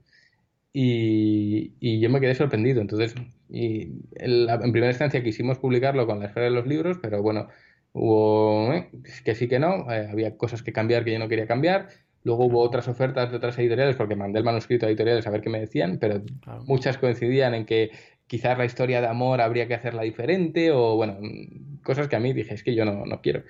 Y, 0.72 1.72
y, 1.80 1.98
yo 1.98 2.10
me 2.10 2.20
quedé 2.20 2.36
sorprendido. 2.36 2.80
Entonces, 2.80 3.16
y 3.48 4.00
en 4.16 4.72
primera 4.72 4.90
instancia 4.90 5.24
quisimos 5.24 5.58
publicarlo 5.58 6.06
con 6.06 6.20
la 6.20 6.26
esfera 6.26 6.46
de 6.46 6.52
los 6.52 6.66
libros, 6.68 6.98
pero 7.02 7.20
bueno, 7.20 7.48
Hubo 7.96 8.72
eh, 8.72 8.90
que 9.24 9.36
sí 9.36 9.46
que 9.46 9.60
no, 9.60 9.90
eh, 9.90 10.08
había 10.10 10.36
cosas 10.36 10.64
que 10.64 10.72
cambiar 10.72 11.04
que 11.04 11.12
yo 11.12 11.18
no 11.20 11.28
quería 11.28 11.46
cambiar. 11.46 11.88
Luego 12.24 12.46
hubo 12.46 12.60
otras 12.60 12.88
ofertas 12.88 13.30
de 13.30 13.36
otras 13.36 13.56
editoriales 13.58 13.94
porque 13.94 14.16
mandé 14.16 14.40
el 14.40 14.44
manuscrito 14.44 14.84
a 14.84 14.88
editoriales 14.88 15.26
a 15.26 15.30
ver 15.30 15.40
qué 15.42 15.48
me 15.48 15.60
decían, 15.60 15.98
pero 16.00 16.20
muchas 16.66 16.98
coincidían 16.98 17.54
en 17.54 17.66
que 17.66 17.92
quizás 18.26 18.58
la 18.58 18.64
historia 18.64 19.00
de 19.00 19.06
amor 19.06 19.40
habría 19.40 19.68
que 19.68 19.74
hacerla 19.74 20.02
diferente 20.02 20.72
o, 20.72 20.96
bueno, 20.96 21.18
cosas 21.84 22.08
que 22.08 22.16
a 22.16 22.20
mí 22.20 22.32
dije, 22.32 22.54
es 22.54 22.64
que 22.64 22.74
yo 22.74 22.84
no, 22.84 23.06
no 23.06 23.20
quiero. 23.20 23.44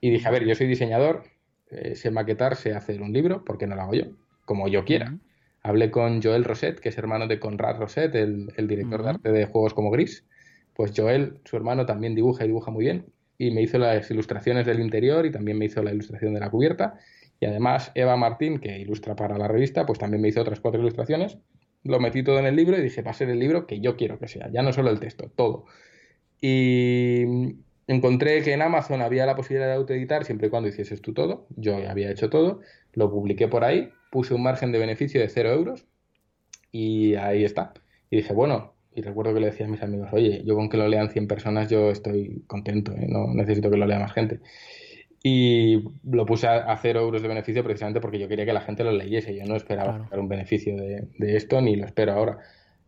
Y 0.00 0.10
dije, 0.10 0.28
a 0.28 0.30
ver, 0.30 0.44
yo 0.46 0.54
soy 0.54 0.68
diseñador, 0.68 1.24
eh, 1.70 1.96
sé 1.96 2.12
maquetar, 2.12 2.54
sé 2.54 2.74
hacer 2.74 3.02
un 3.02 3.12
libro, 3.12 3.44
¿por 3.44 3.58
qué 3.58 3.66
no 3.66 3.74
lo 3.74 3.82
hago 3.82 3.94
yo? 3.94 4.04
Como 4.44 4.68
yo 4.68 4.84
quiera. 4.84 5.18
Hablé 5.62 5.90
con 5.90 6.22
Joel 6.22 6.44
Roset, 6.44 6.78
que 6.78 6.90
es 6.90 6.98
hermano 6.98 7.26
de 7.26 7.40
Conrad 7.40 7.78
Roset, 7.78 8.14
el, 8.14 8.52
el 8.56 8.68
director 8.68 9.02
de 9.02 9.10
arte 9.10 9.32
de 9.32 9.46
juegos 9.46 9.74
como 9.74 9.90
Gris. 9.90 10.24
Pues 10.74 10.92
Joel, 10.96 11.40
su 11.44 11.56
hermano, 11.56 11.84
también 11.84 12.14
dibuja 12.14 12.44
y 12.44 12.48
dibuja 12.48 12.70
muy 12.70 12.84
bien 12.84 13.06
y 13.42 13.50
me 13.50 13.60
hizo 13.60 13.76
las 13.76 14.08
ilustraciones 14.08 14.66
del 14.66 14.78
interior 14.78 15.26
y 15.26 15.32
también 15.32 15.58
me 15.58 15.64
hizo 15.64 15.82
la 15.82 15.92
ilustración 15.92 16.32
de 16.32 16.38
la 16.38 16.48
cubierta. 16.48 16.94
Y 17.40 17.46
además 17.46 17.90
Eva 17.96 18.16
Martín, 18.16 18.60
que 18.60 18.78
ilustra 18.78 19.16
para 19.16 19.36
la 19.36 19.48
revista, 19.48 19.84
pues 19.84 19.98
también 19.98 20.22
me 20.22 20.28
hizo 20.28 20.40
otras 20.40 20.60
cuatro 20.60 20.80
ilustraciones. 20.80 21.38
Lo 21.82 21.98
metí 21.98 22.22
todo 22.22 22.38
en 22.38 22.46
el 22.46 22.54
libro 22.54 22.78
y 22.78 22.82
dije, 22.82 23.02
va 23.02 23.10
a 23.10 23.14
ser 23.14 23.30
el 23.30 23.40
libro 23.40 23.66
que 23.66 23.80
yo 23.80 23.96
quiero 23.96 24.20
que 24.20 24.28
sea, 24.28 24.48
ya 24.52 24.62
no 24.62 24.72
solo 24.72 24.90
el 24.90 25.00
texto, 25.00 25.32
todo. 25.34 25.64
Y 26.40 27.24
encontré 27.88 28.42
que 28.42 28.52
en 28.52 28.62
Amazon 28.62 29.02
había 29.02 29.26
la 29.26 29.34
posibilidad 29.34 29.66
de 29.66 29.74
autoeditar 29.74 30.24
siempre 30.24 30.46
y 30.46 30.50
cuando 30.50 30.68
hicieses 30.68 31.02
tú 31.02 31.12
todo. 31.12 31.48
Yo 31.56 31.76
había 31.88 32.12
hecho 32.12 32.30
todo, 32.30 32.60
lo 32.92 33.10
publiqué 33.10 33.48
por 33.48 33.64
ahí, 33.64 33.90
puse 34.12 34.34
un 34.34 34.44
margen 34.44 34.70
de 34.70 34.78
beneficio 34.78 35.20
de 35.20 35.28
cero 35.28 35.50
euros 35.50 35.84
y 36.70 37.16
ahí 37.16 37.44
está. 37.44 37.72
Y 38.08 38.18
dije, 38.18 38.32
bueno, 38.34 38.71
y 38.94 39.02
recuerdo 39.02 39.32
que 39.34 39.40
le 39.40 39.46
decía 39.46 39.66
a 39.66 39.68
mis 39.68 39.82
amigos, 39.82 40.08
oye, 40.12 40.42
yo 40.44 40.54
con 40.54 40.68
que 40.68 40.76
lo 40.76 40.86
lean 40.88 41.10
100 41.10 41.26
personas 41.26 41.70
yo 41.70 41.90
estoy 41.90 42.42
contento, 42.46 42.92
¿eh? 42.92 43.06
no 43.08 43.32
necesito 43.32 43.70
que 43.70 43.76
lo 43.76 43.86
lea 43.86 43.98
más 43.98 44.12
gente. 44.12 44.40
Y 45.24 45.84
lo 46.02 46.26
puse 46.26 46.48
a, 46.48 46.76
0 46.76 47.00
euros 47.00 47.22
de 47.22 47.28
beneficio 47.28 47.62
precisamente 47.62 48.00
porque 48.00 48.18
yo 48.18 48.28
quería 48.28 48.44
que 48.44 48.52
la 48.52 48.60
gente 48.60 48.82
lo 48.82 48.90
leyese. 48.90 49.36
Yo 49.36 49.44
no 49.44 49.54
esperaba 49.54 49.98
sacar 49.98 50.18
un 50.18 50.28
beneficio 50.28 50.76
de, 50.76 51.36
esto 51.36 51.60
ni 51.60 51.76
lo 51.76 51.86
espero 51.86 52.12
ahora. 52.12 52.38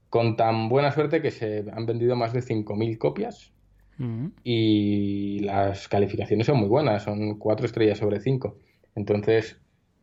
Con 0.09 0.37
tan 0.37 0.69
buena 0.69 0.91
suerte 0.91 1.23
que 1.23 1.31
se 1.31 1.65
han 1.73 1.87
vendido 1.87 2.17
más 2.17 2.33
de 2.33 2.41
5.000 2.41 2.99
copias 2.99 3.53
mm. 3.99 4.27
y 4.43 5.39
las 5.41 5.87
calificaciones 5.87 6.47
son 6.47 6.59
muy 6.59 6.69
buenas, 6.69 7.05
son 7.05 7.39
4 7.39 7.67
estrellas 7.67 7.99
sobre 7.99 8.19
5. 8.19 8.59
Entonces, 8.97 9.61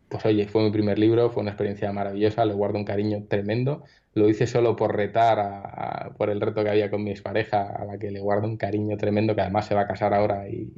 pues 0.08 0.26
oye, 0.26 0.48
fue 0.48 0.64
mi 0.64 0.72
primer 0.72 1.00
libro, 1.00 1.32
fue 1.32 1.42
una 1.42 1.52
experiencia 1.52 1.92
maravillosa, 1.92 2.46
le 2.46 2.54
guardo 2.54 2.78
un 2.78 2.86
cariño 2.86 3.26
tremendo. 3.28 3.84
Lo 4.14 4.28
hice 4.28 4.46
solo 4.46 4.76
por 4.76 4.96
retar, 4.96 6.14
por 6.18 6.30
el 6.30 6.42
reto 6.42 6.64
que 6.64 6.70
había 6.70 6.92
con 6.92 7.04
mi 7.04 7.12
expareja, 7.12 7.64
a 7.64 7.86
la 7.86 7.98
que 7.98 8.12
le 8.12 8.20
guardo 8.20 8.48
un 8.48 8.58
cariño 8.58 8.98
tremendo, 8.98 9.36
que 9.36 9.42
además 9.42 9.66
se 9.68 9.76
va 9.76 9.82
a 9.82 9.88
casar 9.88 10.14
ahora 10.14 10.50
y, 10.50 10.72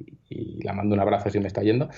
la 0.63 0.73
mando 0.73 0.95
un 0.95 1.01
abrazo 1.01 1.29
si 1.29 1.39
me 1.39 1.47
está 1.47 1.61
yendo. 1.61 1.89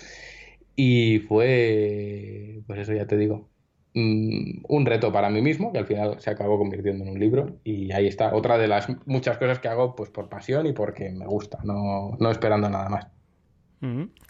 Y 0.75 1.19
fue, 1.19 2.61
pues 2.67 2.79
eso 2.79 2.93
ya 2.93 3.05
te 3.05 3.17
digo, 3.17 3.49
mm, 3.93 4.63
un 4.67 4.85
reto 4.85 5.11
para 5.11 5.29
mí 5.29 5.41
mismo, 5.41 5.71
que 5.71 5.79
al 5.79 5.85
final 5.85 6.19
se 6.19 6.29
acabó 6.29 6.57
convirtiendo 6.57 7.03
en 7.03 7.11
un 7.11 7.19
libro. 7.19 7.57
Y 7.63 7.91
ahí 7.91 8.07
está, 8.07 8.33
otra 8.33 8.57
de 8.57 8.67
las 8.67 8.87
muchas 9.05 9.37
cosas 9.37 9.59
que 9.59 9.67
hago 9.67 9.95
pues 9.95 10.09
por 10.09 10.29
pasión 10.29 10.65
y 10.67 10.73
porque 10.73 11.11
me 11.11 11.25
gusta, 11.25 11.59
no, 11.63 12.17
no 12.19 12.31
esperando 12.31 12.69
nada 12.69 12.89
más. 12.89 13.07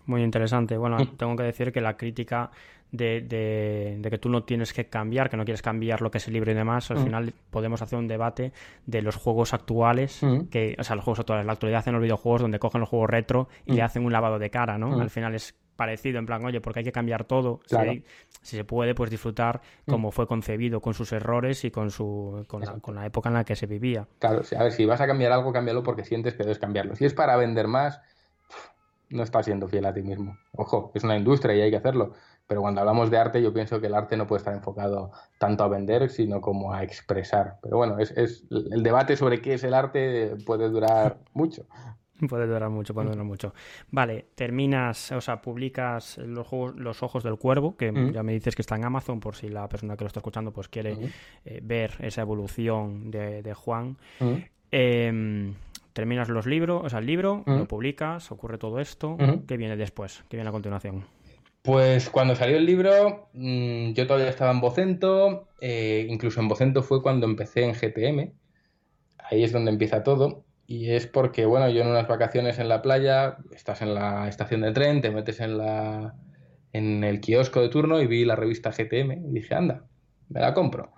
Muy 0.06 0.24
interesante. 0.24 0.78
Bueno, 0.78 0.98
mm. 0.98 1.18
tengo 1.18 1.36
que 1.36 1.44
decir 1.44 1.72
que 1.72 1.82
la 1.82 1.98
crítica 1.98 2.52
de, 2.92 4.00
que 4.10 4.18
tú 4.18 4.30
no 4.30 4.44
tienes 4.44 4.74
que 4.74 4.88
cambiar, 4.88 5.30
que 5.30 5.38
no 5.38 5.46
quieres 5.46 5.62
cambiar 5.62 6.02
lo 6.02 6.12
que 6.12 6.18
es 6.20 6.28
el 6.28 6.34
libro 6.34 6.52
y 6.52 6.56
demás, 6.56 6.92
al 6.92 7.00
mm. 7.00 7.04
final 7.04 7.34
podemos 7.50 7.82
hacer 7.82 8.00
un 8.00 8.08
debate 8.08 8.54
de 8.86 9.02
los 9.02 9.16
juegos 9.16 9.54
actuales, 9.54 10.22
mm. 10.22 10.46
que, 10.46 10.76
o 10.80 10.84
sea, 10.84 10.96
los 10.96 11.04
juegos 11.04 11.20
actuales, 11.20 11.46
la 11.46 11.54
actualidad 11.54 11.80
hacen 11.80 11.94
los 11.94 12.02
videojuegos 12.02 12.42
donde 12.42 12.60
cogen 12.60 12.82
los 12.82 12.90
juegos 12.90 13.10
retro 13.10 13.48
y 13.66 13.74
le 13.74 13.82
hacen 13.82 14.06
un 14.06 14.12
lavado 14.12 14.40
de 14.40 14.50
cara, 14.50 14.78
¿no? 14.78 15.00
Al 15.00 15.10
final 15.10 15.36
es 15.36 15.56
parecido, 15.76 16.20
en 16.20 16.26
plan, 16.26 16.44
oye, 16.46 16.62
porque 16.62 16.80
hay 16.80 16.86
que 16.86 16.92
cambiar 16.92 17.26
todo, 17.26 17.60
si, 18.42 18.56
se 18.56 18.64
puede, 18.64 18.96
pues 18.96 19.10
disfrutar 19.10 19.62
como 19.86 20.12
fue 20.12 20.26
concebido, 20.26 20.80
con 20.80 20.94
sus 20.94 21.12
errores 21.12 21.66
y 21.66 21.72
con, 21.72 21.92
su, 21.92 22.46
con 22.48 22.62
la, 22.62 22.80
con, 22.80 22.96
la, 22.96 23.06
época 23.06 23.30
en 23.30 23.36
la 23.36 23.44
que 23.44 23.56
se 23.56 23.66
vivía. 23.66 24.08
Claro, 24.20 24.42
a 24.58 24.64
ver, 24.64 24.72
si 24.72 24.86
vas 24.86 25.02
a 25.02 25.08
cambiar 25.08 25.34
algo, 25.34 25.52
cámbialo 25.52 25.84
porque 25.84 26.06
sientes 26.06 26.34
que 26.34 26.44
debes 26.44 26.60
cambiarlo. 26.60 26.96
Si 26.96 27.04
es 27.04 27.14
para 27.14 27.36
vender 27.36 27.68
más, 27.68 28.00
no 29.10 29.24
estás 29.24 29.46
siendo 29.46 29.68
fiel 29.68 29.86
a 29.86 29.94
ti 29.94 30.02
mismo. 30.02 30.38
Ojo, 30.54 30.92
es 30.96 31.04
una 31.04 31.18
industria 31.18 31.56
y 31.56 31.62
hay 31.62 31.72
que 31.72 31.78
hacerlo. 31.78 32.14
Pero 32.48 32.62
cuando 32.62 32.82
hablamos 32.82 33.10
de 33.10 33.18
arte, 33.18 33.42
yo 33.42 33.54
pienso 33.54 33.82
que 33.82 33.88
el 33.88 33.96
arte 33.96 34.18
no 34.18 34.28
puede 34.28 34.40
estar 34.40 34.54
enfocado 34.54 35.12
tanto 35.40 35.64
a 35.64 35.68
vender, 35.68 36.10
sino 36.10 36.42
como 36.42 36.74
a 36.74 36.84
expresar. 36.84 37.58
Pero 37.62 37.78
bueno, 37.78 37.98
es, 38.00 38.12
es 38.12 38.46
el 38.52 38.84
debate 38.84 39.18
sobre 39.18 39.42
qué 39.42 39.56
es 39.56 39.64
el 39.64 39.74
arte 39.74 40.36
puede 40.46 40.70
durar 40.70 41.18
mucho. 41.34 41.66
Puede 42.30 42.48
durar 42.48 42.70
mucho, 42.70 42.94
puede 42.94 43.10
durar 43.10 43.26
mucho. 43.26 43.54
Vale, 43.92 44.28
terminas, 44.36 45.12
o 45.12 45.20
sea, 45.20 45.42
publicas 45.42 46.18
los, 46.20 46.48
los 46.76 47.04
Ojos 47.04 47.24
del 47.24 47.38
Cuervo, 47.38 47.76
que 47.76 47.92
ya 48.14 48.24
me 48.24 48.32
dices 48.32 48.56
que 48.56 48.62
está 48.62 48.76
en 48.76 48.86
Amazon, 48.86 49.20
por 49.20 49.36
si 49.36 49.50
la 49.50 49.68
persona 49.68 49.98
que 49.98 50.06
lo 50.06 50.08
está 50.08 50.22
escuchando 50.22 50.52
pues 50.52 50.70
quiere 50.70 50.98
eh, 51.44 51.60
ver 51.62 51.92
esa 52.00 52.22
evolución 52.22 53.12
de, 53.12 53.54
Juan. 53.54 53.98
Em, 54.72 55.56
terminas 55.92 56.30
los 56.30 56.46
libros, 56.46 56.84
o 56.86 56.90
sea, 56.90 57.00
el 57.00 57.06
libro, 57.06 57.44
lo 57.46 57.66
publicas, 57.66 58.32
ocurre 58.32 58.58
todo 58.58 58.80
esto. 58.80 59.18
¿Qué 59.46 59.58
viene 59.58 59.76
después? 59.76 60.24
¿Qué 60.30 60.38
viene 60.38 60.50
a 60.50 60.54
continuación? 60.54 61.04
Pues 61.66 62.12
cuando 62.12 62.36
salió 62.36 62.58
el 62.58 62.66
libro, 62.68 63.30
mm, 63.34 63.94
yo 63.94 64.06
todavía 64.06 64.30
estaba 64.30 64.52
en 64.52 64.62
Vocento, 64.62 65.50
eh, 65.60 66.06
incluso 66.08 66.40
en 66.40 66.48
Vocento 66.48 66.84
fue 66.84 67.02
cuando 67.02 67.26
empecé 67.26 67.64
en 67.64 67.74
GTM, 67.74 68.34
ahí 69.18 69.44
es 69.44 69.52
donde 69.52 69.72
empieza 69.72 70.04
todo, 70.04 70.46
y 70.68 70.92
es 70.92 71.08
porque, 71.08 71.46
bueno, 71.48 71.68
yo 71.70 71.82
en 71.82 71.88
unas 71.88 72.08
vacaciones 72.08 72.60
en 72.60 72.70
la 72.70 72.84
playa, 72.84 73.38
estás 73.52 73.82
en 73.82 73.96
la 73.96 74.28
estación 74.28 74.62
de 74.62 74.74
tren, 74.74 75.02
te 75.02 75.10
metes 75.10 75.40
en, 75.40 75.58
la, 75.58 76.14
en 76.72 77.04
el 77.04 77.20
kiosco 77.20 77.62
de 77.62 77.70
turno 77.70 78.00
y 78.00 78.06
vi 78.06 78.26
la 78.26 78.36
revista 78.36 78.70
GTM 78.72 79.28
y 79.30 79.34
dije, 79.34 79.56
anda, 79.56 79.86
me 80.30 80.42
la 80.42 80.54
compro. 80.54 80.94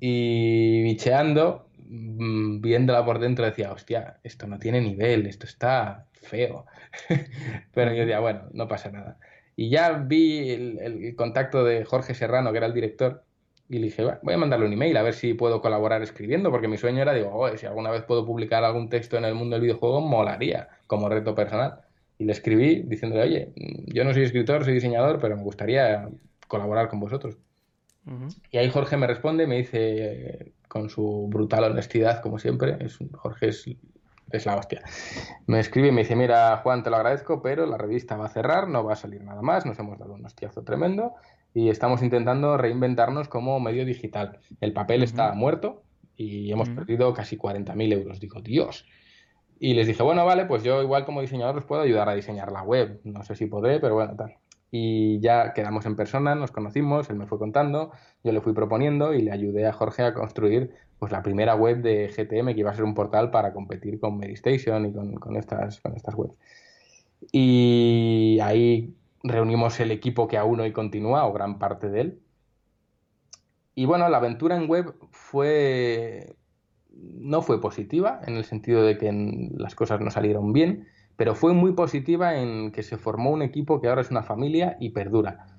Y 0.00 0.82
bicheando, 0.82 1.68
mm, 1.78 2.60
viéndola 2.60 3.04
por 3.04 3.20
dentro, 3.20 3.44
decía, 3.44 3.72
hostia, 3.72 4.18
esto 4.24 4.48
no 4.48 4.58
tiene 4.58 4.80
nivel, 4.80 5.26
esto 5.26 5.46
está 5.46 6.06
feo. 6.12 6.66
Pero 7.72 7.92
yo 7.92 8.00
decía, 8.00 8.18
bueno, 8.18 8.48
no 8.52 8.66
pasa 8.66 8.90
nada. 8.90 9.18
Y 9.56 9.70
ya 9.70 9.92
vi 9.92 10.50
el, 10.50 11.14
contacto 11.16 11.64
de 11.64 11.84
Jorge 11.84 12.14
Serrano, 12.14 12.52
que 12.52 12.58
era 12.58 12.66
el 12.66 12.74
director, 12.74 13.24
y 13.68 13.78
le 13.78 13.86
dije, 13.86 14.04
voy 14.22 14.34
a 14.34 14.38
mandarle 14.38 14.66
un 14.66 14.72
email 14.72 14.96
a 14.96 15.02
ver 15.02 15.14
si 15.14 15.34
puedo 15.34 15.60
colaborar 15.60 16.02
escribiendo, 16.02 16.50
porque 16.50 16.68
mi 16.68 16.76
sueño 16.76 17.02
era, 17.02 17.14
digo, 17.14 17.56
si 17.56 17.66
alguna 17.66 17.90
vez 17.90 18.02
puedo 18.02 18.26
publicar 18.26 18.64
algún 18.64 18.88
texto 18.88 19.16
en 19.16 19.24
el 19.24 19.34
mundo 19.34 19.54
del 19.54 19.62
videojuego, 19.62 20.00
molaría 20.00 20.68
como 20.86 21.08
reto 21.08 21.34
personal. 21.34 21.80
Y 22.18 22.24
le 22.24 22.32
escribí 22.32 22.82
diciéndole, 22.82 23.22
oye, 23.22 23.52
yo 23.86 24.04
no 24.04 24.12
soy 24.12 24.24
escritor, 24.24 24.64
soy 24.64 24.74
diseñador, 24.74 25.18
pero 25.20 25.36
me 25.36 25.42
gustaría 25.42 26.08
colaborar 26.48 26.88
con 26.88 27.00
vosotros. 27.00 27.38
Y 28.50 28.58
ahí 28.58 28.68
Jorge 28.68 28.96
me 28.96 29.06
responde, 29.06 29.46
me 29.46 29.58
dice 29.58 30.52
con 30.68 30.88
su 30.88 31.28
brutal 31.28 31.64
honestidad, 31.64 32.20
como 32.20 32.38
siempre, 32.38 32.76
es, 32.80 32.98
Jorge 33.12 33.48
es 33.48 33.66
es 34.30 34.46
la 34.46 34.56
hostia. 34.56 34.82
Me 35.46 35.60
escribe 35.60 35.88
y 35.88 35.92
me 35.92 36.02
dice, 36.02 36.16
mira, 36.16 36.56
Juan, 36.58 36.82
te 36.82 36.90
lo 36.90 36.96
agradezco, 36.96 37.42
pero 37.42 37.66
la 37.66 37.78
revista 37.78 38.16
va 38.16 38.26
a 38.26 38.30
cerrar, 38.30 38.68
no 38.68 38.84
va 38.84 38.94
a 38.94 38.96
salir 38.96 39.22
nada 39.22 39.42
más, 39.42 39.66
nos 39.66 39.78
hemos 39.78 39.98
dado 39.98 40.14
un 40.14 40.24
hostiazo 40.24 40.62
tremendo 40.62 41.14
y 41.54 41.68
estamos 41.68 42.02
intentando 42.02 42.56
reinventarnos 42.56 43.28
como 43.28 43.60
medio 43.60 43.84
digital. 43.84 44.40
El 44.60 44.72
papel 44.72 45.02
está 45.02 45.32
muerto 45.34 45.82
y 46.16 46.50
hemos 46.52 46.70
perdido 46.70 47.12
casi 47.12 47.36
40.000 47.36 47.92
euros. 47.92 48.20
Digo, 48.20 48.40
Dios. 48.40 48.86
Y 49.58 49.74
les 49.74 49.86
dije, 49.86 50.02
bueno, 50.02 50.24
vale, 50.24 50.46
pues 50.46 50.62
yo 50.62 50.82
igual 50.82 51.04
como 51.04 51.20
diseñador 51.20 51.56
os 51.58 51.64
puedo 51.64 51.82
ayudar 51.82 52.08
a 52.08 52.14
diseñar 52.14 52.50
la 52.50 52.62
web. 52.62 53.00
No 53.04 53.22
sé 53.22 53.36
si 53.36 53.46
podré, 53.46 53.80
pero 53.80 53.94
bueno, 53.94 54.16
tal. 54.16 54.34
Y 54.70 55.20
ya 55.20 55.52
quedamos 55.52 55.84
en 55.84 55.96
persona, 55.96 56.34
nos 56.34 56.50
conocimos, 56.50 57.10
él 57.10 57.16
me 57.16 57.26
fue 57.26 57.38
contando, 57.38 57.92
yo 58.24 58.32
le 58.32 58.40
fui 58.40 58.54
proponiendo 58.54 59.12
y 59.12 59.20
le 59.20 59.30
ayudé 59.30 59.66
a 59.66 59.72
Jorge 59.72 60.02
a 60.02 60.14
construir 60.14 60.74
pues 61.02 61.10
la 61.10 61.20
primera 61.20 61.56
web 61.56 61.82
de 61.82 62.06
GTM 62.06 62.54
que 62.54 62.60
iba 62.60 62.70
a 62.70 62.76
ser 62.76 62.84
un 62.84 62.94
portal 62.94 63.32
para 63.32 63.52
competir 63.52 63.98
con 63.98 64.18
Medistation 64.18 64.86
y 64.86 64.92
con, 64.92 65.36
estas, 65.36 65.80
con 65.80 65.96
estas 65.96 66.14
webs. 66.14 66.36
Y 67.32 68.38
ahí 68.40 68.94
reunimos 69.24 69.80
el 69.80 69.90
equipo 69.90 70.28
que 70.28 70.38
aún 70.38 70.60
hoy 70.60 70.70
continúa, 70.70 71.26
o 71.26 71.32
gran 71.32 71.58
parte 71.58 71.90
de 71.90 72.00
él. 72.02 72.20
Y 73.74 73.84
bueno, 73.84 74.08
la 74.08 74.18
aventura 74.18 74.54
en 74.54 74.68
web 74.68 74.94
fue 75.10 76.36
no 76.92 77.42
fue 77.42 77.60
positiva 77.60 78.20
en 78.24 78.36
el 78.36 78.44
sentido 78.44 78.84
de 78.84 78.96
que 78.96 79.10
las 79.56 79.74
cosas 79.74 80.00
no 80.00 80.12
salieron 80.12 80.52
bien, 80.52 80.86
pero 81.16 81.34
fue 81.34 81.52
muy 81.52 81.72
positiva 81.72 82.36
en 82.36 82.70
que 82.70 82.84
se 82.84 82.96
formó 82.96 83.32
un 83.32 83.42
equipo 83.42 83.80
que 83.80 83.88
ahora 83.88 84.02
es 84.02 84.12
una 84.12 84.22
familia 84.22 84.76
y 84.78 84.90
perdura 84.90 85.51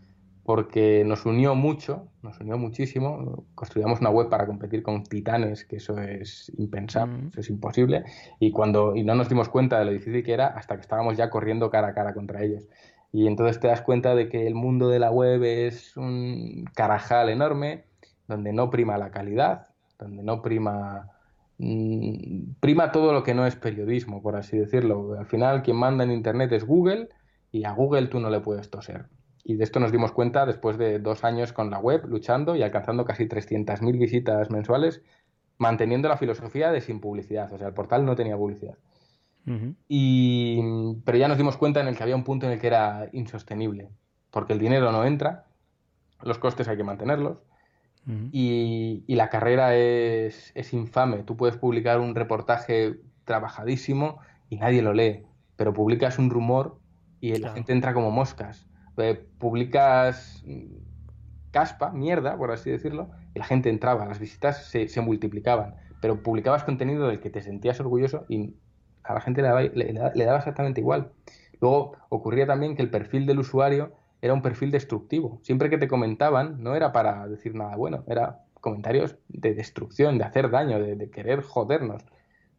porque 0.44 1.04
nos 1.06 1.26
unió 1.26 1.56
mucho, 1.56 2.10
nos 2.22 2.40
unió 2.40 2.58
muchísimo. 2.58 3.46
Construíamos 3.56 4.02
una 4.02 4.10
web 4.10 4.30
para 4.30 4.46
competir 4.46 4.84
con 4.84 5.04
titanes, 5.04 5.64
que 5.66 5.78
eso 5.78 5.98
es 6.00 6.52
impensable, 6.58 7.30
eso 7.32 7.40
es 7.40 7.50
imposible. 7.50 8.04
Y 8.40 8.52
cuando 8.52 8.96
y 8.96 9.04
no 9.04 9.16
nos 9.16 9.30
dimos 9.30 9.48
cuenta 9.50 9.80
de 9.80 9.86
lo 9.86 9.92
difícil 9.92 10.24
que 10.24 10.34
era 10.34 10.48
hasta 10.48 10.76
que 10.76 10.82
estábamos 10.82 11.18
ya 11.18 11.30
corriendo 11.30 11.70
cara 11.70 11.90
a 11.90 11.94
cara 11.94 12.14
contra 12.14 12.44
ellos. 12.44 12.68
Y 13.14 13.28
entonces 13.28 13.60
te 13.60 13.68
das 13.68 13.82
cuenta 13.82 14.16
de 14.16 14.28
que 14.28 14.48
el 14.48 14.56
mundo 14.56 14.90
de 14.90 15.00
la 15.00 15.12
web 15.12 15.44
es 15.44 15.96
un 15.96 16.66
carajal 16.76 17.30
enorme, 17.30 17.86
donde 18.28 18.52
no 18.54 18.70
prima 18.70 18.98
la 18.98 19.12
calidad, 19.12 19.68
donde 20.00 20.24
no 20.24 20.42
prima 20.42 21.10
mm, 21.58 22.56
prima 22.60 22.92
todo 22.92 23.14
lo 23.14 23.24
que 23.24 23.34
no 23.34 23.46
es 23.46 23.56
periodismo, 23.56 24.22
por 24.22 24.36
así 24.36 24.58
decirlo. 24.58 25.16
Al 25.18 25.26
final 25.28 25.64
quien 25.64 25.78
manda 25.78 26.04
en 26.04 26.12
internet 26.12 26.52
es 26.52 26.66
Google 26.66 27.10
y 27.52 27.64
a 27.66 27.72
Google 27.72 28.08
tú 28.08 28.20
no 28.20 28.30
le 28.30 28.42
puedes 28.42 28.70
toser. 28.70 29.06
Y 29.44 29.56
de 29.56 29.64
esto 29.64 29.80
nos 29.80 29.92
dimos 29.92 30.12
cuenta 30.12 30.46
después 30.46 30.78
de 30.78 31.00
dos 31.00 31.24
años 31.24 31.52
con 31.52 31.70
la 31.70 31.80
web, 31.80 32.06
luchando 32.08 32.56
y 32.56 32.64
alcanzando 32.64 33.04
casi 33.06 33.28
300.000 33.28 34.00
visitas 34.00 34.50
mensuales, 34.50 35.02
manteniendo 35.58 36.08
la 36.08 36.18
filosofía 36.18 36.72
de 36.72 36.82
sin 36.82 37.00
publicidad. 37.00 37.52
O 37.52 37.58
sea, 37.58 37.68
el 37.68 37.74
portal 37.74 38.06
no 38.06 38.16
tenía 38.16 38.38
publicidad. 38.38 38.78
y, 39.90 40.62
pero 41.04 41.18
ya 41.18 41.28
nos 41.28 41.38
dimos 41.38 41.58
cuenta 41.58 41.82
en 41.82 41.88
el 41.88 41.98
que 41.98 42.04
había 42.04 42.16
un 42.16 42.24
punto 42.24 42.46
en 42.46 42.54
el 42.54 42.60
que 42.60 42.68
era 42.68 43.10
insostenible, 43.12 43.90
porque 44.32 44.54
el 44.54 44.60
dinero 44.60 44.92
no 44.92 45.04
entra, 45.04 45.48
los 46.22 46.38
costes 46.38 46.70
hay 46.70 46.78
que 46.78 46.84
mantenerlos, 46.84 47.44
y, 48.32 49.04
la 49.08 49.30
carrera 49.30 49.76
es, 49.76 50.52
es, 50.56 50.74
infame. 50.74 51.24
Tú 51.24 51.38
puedes 51.38 51.56
publicar 51.56 52.00
un 52.02 52.16
reportaje 52.16 53.00
trabajadísimo 53.24 54.20
y 54.50 54.58
nadie 54.58 54.82
lo 54.82 54.94
lee, 54.94 55.24
pero 55.56 55.74
publicas 55.74 56.20
un 56.20 56.30
rumor 56.30 56.80
y 57.22 57.36
la 57.38 57.54
gente 57.54 57.72
entra 57.72 57.94
como 57.94 58.12
moscas. 58.12 58.68
Eh, 58.98 59.26
publicas 59.40 60.44
caspa, 61.52 61.92
mierda, 61.92 62.36
por 62.36 62.52
así 62.52 62.72
decirlo, 62.72 63.12
y 63.34 63.40
la 63.40 63.46
gente 63.46 63.70
entraba, 63.70 64.06
las 64.06 64.20
visitas 64.20 64.66
se, 64.66 65.02
multiplicaban, 65.02 65.76
pero 66.02 66.22
publicabas 66.22 66.64
contenido 66.64 67.08
del 67.08 67.20
que 67.20 67.30
te 67.30 67.42
sentías 67.42 67.80
orgulloso 67.80 68.26
y 68.28 68.56
a 69.04 69.14
la 69.14 69.22
gente 69.22 69.42
le 69.42 69.48
daba, 69.48 69.62
le, 69.62 70.26
daba 70.26 70.38
exactamente 70.40 70.82
igual. 70.82 71.12
Luego 71.62 71.96
ocurría 72.10 72.48
también 72.48 72.76
que 72.76 72.82
el 72.82 72.90
perfil 72.90 73.26
del 73.26 73.40
usuario 73.40 73.94
era 74.22 74.34
un 74.34 74.42
perfil 74.42 74.72
destructivo. 74.72 75.40
Siempre 75.44 75.70
que 75.70 75.78
te 75.78 75.88
comentaban, 75.88 76.62
no 76.62 76.76
era 76.76 76.92
para 76.92 77.28
decir 77.28 77.56
nada 77.56 77.76
bueno, 77.76 78.04
era 78.08 78.40
comentarios 78.60 79.18
de 79.28 79.54
destrucción, 79.54 80.18
de 80.18 80.24
hacer 80.24 80.50
daño, 80.50 80.80
de 80.80 81.10
querer 81.10 81.42
jodernos. 81.42 82.04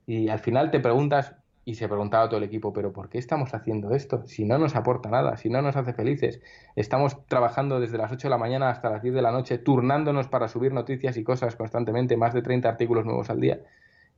Y 0.06 0.28
al 0.28 0.38
final 0.38 0.70
te 0.70 0.80
preguntas, 0.80 1.34
y 1.64 1.74
se 1.74 1.88
preguntaba 1.88 2.28
todo 2.28 2.38
el 2.38 2.44
equipo, 2.44 2.72
pero 2.72 2.92
¿por 2.92 3.08
qué 3.08 3.18
estamos 3.18 3.54
haciendo 3.54 3.94
esto? 3.94 4.26
Si 4.26 4.44
no 4.44 4.58
nos 4.58 4.76
aporta 4.76 5.08
nada, 5.08 5.36
si 5.36 5.48
no 5.48 5.62
nos 5.62 5.76
hace 5.76 5.92
felices. 5.92 6.40
Estamos 6.76 7.24
trabajando 7.26 7.80
desde 7.80 7.96
las 7.96 8.12
8 8.12 8.28
de 8.28 8.30
la 8.30 8.38
mañana 8.38 8.68
hasta 8.68 8.90
las 8.90 9.02
10 9.02 9.14
de 9.14 9.22
la 9.22 9.32
noche, 9.32 9.58
turnándonos 9.58 10.28
para 10.28 10.48
subir 10.48 10.72
noticias 10.72 11.16
y 11.16 11.24
cosas 11.24 11.56
constantemente, 11.56 12.16
más 12.16 12.34
de 12.34 12.42
30 12.42 12.68
artículos 12.68 13.06
nuevos 13.06 13.30
al 13.30 13.40
día. 13.40 13.60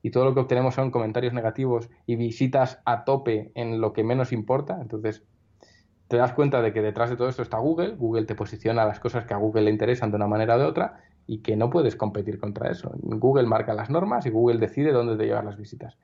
Y 0.03 0.11
todo 0.11 0.25
lo 0.25 0.35
que 0.35 0.41
obtenemos 0.41 0.75
son 0.75 0.91
comentarios 0.91 1.33
negativos 1.33 1.89
y 2.07 2.17
visitas 2.17 2.81
a 2.85 3.05
tope 3.05 3.53
en 3.55 3.81
lo 3.81 3.93
que 3.93 4.05
menos 4.05 4.33
importa. 4.33 4.79
Entonces, 4.81 5.25
te 6.09 6.17
das 6.17 6.33
cuenta 6.33 6.63
de 6.63 6.73
que 6.73 6.83
detrás 6.83 7.11
de 7.11 7.17
todo 7.17 7.29
esto 7.29 7.43
está 7.43 7.59
Google. 7.59 7.95
Google 7.97 8.27
te 8.27 8.35
posiciona 8.35 8.85
las 8.85 9.01
cosas 9.01 9.25
que 9.25 9.35
a 9.35 9.39
Google 9.39 9.63
le 9.63 9.71
interesan 9.71 10.11
de 10.11 10.17
una 10.17 10.27
manera 10.27 10.57
o 10.57 10.59
de 10.59 10.65
otra 10.65 11.01
y 11.27 11.39
que 11.39 11.57
no 11.57 11.71
puedes 11.71 11.97
competir 11.97 12.39
contra 12.39 12.71
eso. 12.71 12.93
Google 13.03 13.47
marca 13.47 13.75
las 13.75 13.91
normas 13.91 14.27
y 14.27 14.31
Google 14.31 14.59
decide 14.59 14.93
dónde 14.93 15.17
te 15.17 15.25
llevar 15.25 15.45
las 15.45 15.57
visitas. 15.57 15.97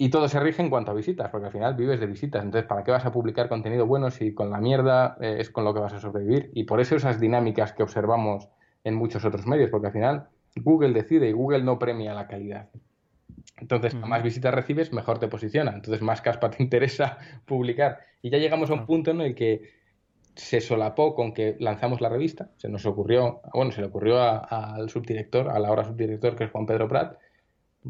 Y 0.00 0.10
todo 0.10 0.28
se 0.28 0.38
rige 0.38 0.62
en 0.62 0.70
cuanto 0.70 0.92
a 0.92 0.94
visitas, 0.94 1.28
porque 1.28 1.46
al 1.46 1.52
final 1.52 1.74
vives 1.74 1.98
de 1.98 2.06
visitas. 2.06 2.44
Entonces, 2.44 2.68
¿para 2.68 2.84
qué 2.84 2.92
vas 2.92 3.04
a 3.04 3.10
publicar 3.10 3.48
contenido 3.48 3.84
bueno 3.84 4.12
si 4.12 4.32
con 4.32 4.48
la 4.48 4.60
mierda 4.60 5.16
eh, 5.20 5.38
es 5.40 5.50
con 5.50 5.64
lo 5.64 5.74
que 5.74 5.80
vas 5.80 5.92
a 5.92 5.98
sobrevivir? 5.98 6.52
Y 6.54 6.64
por 6.64 6.80
eso 6.80 6.94
esas 6.94 7.18
dinámicas 7.18 7.72
que 7.72 7.82
observamos 7.82 8.48
en 8.84 8.94
muchos 8.94 9.24
otros 9.24 9.44
medios, 9.46 9.70
porque 9.70 9.88
al 9.88 9.92
final 9.92 10.28
Google 10.54 10.92
decide 10.92 11.28
y 11.28 11.32
Google 11.32 11.64
no 11.64 11.80
premia 11.80 12.14
la 12.14 12.28
calidad. 12.28 12.68
Entonces, 13.56 13.92
más 13.96 14.22
visitas 14.22 14.54
recibes, 14.54 14.92
mejor 14.92 15.18
te 15.18 15.26
posiciona. 15.26 15.72
Entonces, 15.72 16.00
más 16.00 16.20
caspa 16.20 16.48
te 16.48 16.62
interesa 16.62 17.18
publicar. 17.44 17.98
Y 18.22 18.30
ya 18.30 18.38
llegamos 18.38 18.70
a 18.70 18.74
un 18.74 18.86
punto 18.86 19.10
en 19.10 19.20
el 19.20 19.34
que 19.34 19.78
se 20.36 20.60
solapó 20.60 21.16
con 21.16 21.34
que 21.34 21.56
lanzamos 21.58 22.00
la 22.00 22.08
revista. 22.08 22.52
Se 22.56 22.68
nos 22.68 22.86
ocurrió, 22.86 23.40
bueno, 23.52 23.72
se 23.72 23.80
le 23.80 23.88
ocurrió 23.88 24.20
al 24.20 24.88
subdirector, 24.88 25.50
a 25.50 25.58
la 25.58 25.72
hora 25.72 25.84
subdirector, 25.84 26.36
que 26.36 26.44
es 26.44 26.50
Juan 26.52 26.66
Pedro 26.66 26.86
Prat, 26.86 27.18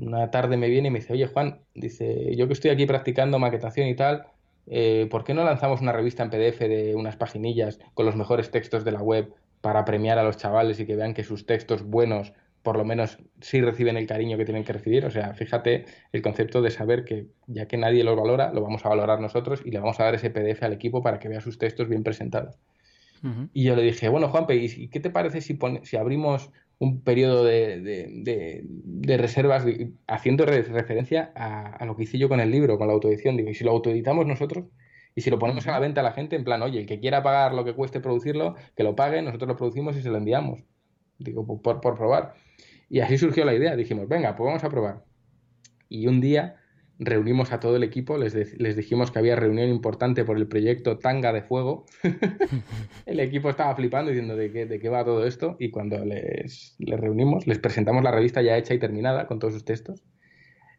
una 0.01 0.30
tarde 0.30 0.57
me 0.57 0.68
viene 0.68 0.88
y 0.88 0.90
me 0.90 1.01
dice, 1.01 1.12
oye 1.12 1.26
Juan, 1.26 1.61
dice, 1.74 2.34
yo 2.36 2.46
que 2.46 2.53
estoy 2.53 2.70
aquí 2.70 2.86
practicando 2.86 3.38
maquetación 3.38 3.88
y 3.88 3.96
tal, 3.96 4.26
eh, 4.66 5.07
¿por 5.11 5.24
qué 5.24 5.34
no 5.34 5.44
lanzamos 5.44 5.80
una 5.80 5.92
revista 5.92 6.22
en 6.22 6.30
PDF 6.30 6.61
de 6.61 6.94
unas 6.94 7.16
paginillas 7.16 7.78
con 7.94 8.07
los 8.07 8.16
mejores 8.16 8.51
textos 8.51 8.84
de 8.84 8.92
la 8.92 9.03
web 9.03 9.32
para 9.61 9.84
premiar 9.84 10.18
a 10.18 10.22
los 10.22 10.36
chavales 10.36 10.78
y 10.80 10.86
que 10.86 10.96
vean 10.96 11.14
que 11.14 11.24
sus 11.24 11.46
textos 11.46 11.82
buenos 11.82 12.32
por 12.62 12.76
lo 12.76 12.84
menos 12.84 13.18
sí 13.40 13.61
reciben 13.61 13.96
el 13.96 14.07
cariño 14.07 14.36
que 14.36 14.44
tienen 14.44 14.64
que 14.64 14.72
recibir. 14.72 15.07
O 15.07 15.11
sea, 15.11 15.32
fíjate 15.34 15.86
el 16.12 16.22
concepto 16.22 16.61
de 16.61 16.70
saber 16.70 17.05
que 17.05 17.26
ya 17.46 17.66
que 17.66 17.76
nadie 17.76 18.05
los 18.05 18.16
valora, 18.16 18.53
lo 18.53 18.61
vamos 18.62 18.84
a 18.84 18.88
valorar 18.88 19.20
nosotros 19.20 19.62
y 19.64 19.70
le 19.70 19.78
vamos 19.78 19.99
a 20.01 20.05
dar 20.05 20.14
ese 20.14 20.30
PDF 20.30 20.62
al 20.64 20.72
equipo 20.72 21.03
para 21.03 21.18
que 21.18 21.28
vea 21.28 21.40
sus 21.40 21.57
textos 21.57 21.88
bien 21.88 22.03
presentados. 22.03 22.59
Y 23.53 23.64
yo 23.64 23.74
le 23.74 23.82
dije, 23.82 24.09
bueno, 24.09 24.28
Juanpe, 24.28 24.55
¿y 24.55 24.88
qué 24.88 25.01
te 25.01 25.11
parece 25.11 25.40
si, 25.40 25.59
si 25.82 25.96
abrimos 25.96 26.53
un 26.79 27.03
periodo 27.03 27.45
de, 27.45 28.64
reservas 29.18 29.64
haciendo 30.07 30.47
referencia 30.47 31.33
a, 31.35 31.85
lo 31.85 31.97
que 31.97 32.05
hice 32.05 32.18
yo 32.18 32.29
con 32.29 32.41
el 32.41 32.51
libro, 32.51 32.79
con 32.79 32.89
la 32.89 32.95
autoedición? 32.95 33.37
Digo, 33.37 33.51
¿y 33.51 33.55
si 33.55 33.64
lo 33.64 33.72
autoeditamos 33.72 34.26
nosotros? 34.26 34.66
Y 35.14 35.22
si 35.22 35.31
lo 35.31 35.39
ponemos 35.39 35.66
a 35.66 35.72
la 35.72 35.81
venta 35.81 36.01
a 36.01 36.05
la 36.05 36.12
gente, 36.12 36.37
en 36.37 36.45
plan, 36.45 36.62
oye, 36.62 36.81
el 36.81 36.87
que 36.87 37.01
quiera 37.01 37.22
pagar 37.22 37.53
lo 37.55 37.64
que 37.64 37.74
cueste 37.74 38.01
producirlo, 38.01 38.55
que 38.76 38.85
lo 38.85 38.95
pague, 38.95 39.20
nosotros 39.22 39.49
lo 39.49 39.57
producimos 39.57 39.97
y 39.97 40.03
se 40.03 40.11
lo 40.11 40.18
enviamos. 40.18 40.62
Digo, 41.18 41.45
por, 41.61 41.81
por 41.81 41.97
probar. 41.97 42.35
Y 42.89 43.01
así 43.01 43.18
surgió 43.18 43.45
la 43.45 43.55
idea. 43.55 43.74
Dijimos, 43.74 44.09
venga, 44.09 44.37
pues 44.37 44.47
vamos 44.47 44.62
a 44.62 44.68
probar. 44.68 45.05
Y 45.89 46.07
un 46.07 46.20
día 46.20 46.57
reunimos 46.99 47.53
a 47.53 47.61
todo 47.61 47.76
el 47.76 47.84
equipo, 47.84 48.18
les, 48.18 48.34
les, 48.34 48.76
dijimos 48.76 49.11
que 49.11 49.18
había 49.18 49.36
reunión 49.36 49.68
importante 49.68 50.24
por 50.24 50.36
el 50.36 50.49
proyecto 50.49 50.99
Tanga 50.99 51.32
de 51.32 51.42
Fuego. 51.42 51.86
el 53.07 53.20
equipo 53.20 53.51
estaba 53.51 53.74
flipando 53.76 54.11
diciendo 54.11 54.36
de 54.36 54.51
qué, 54.51 54.66
de 54.66 54.80
qué 54.80 54.88
va 54.88 55.05
todo 55.05 55.24
esto 55.24 55.57
y 55.61 55.70
cuando 55.70 56.05
les, 56.05 56.74
les, 56.78 57.01
reunimos 57.01 57.46
les 57.46 57.59
presentamos 57.59 58.03
la 58.03 58.11
revista 58.11 58.42
ya 58.42 58.57
hecha 58.57 58.74
y 58.74 58.78
terminada 58.78 59.26
con 59.26 59.38
todos 59.38 59.55
sus 59.55 59.64
textos. 59.64 60.03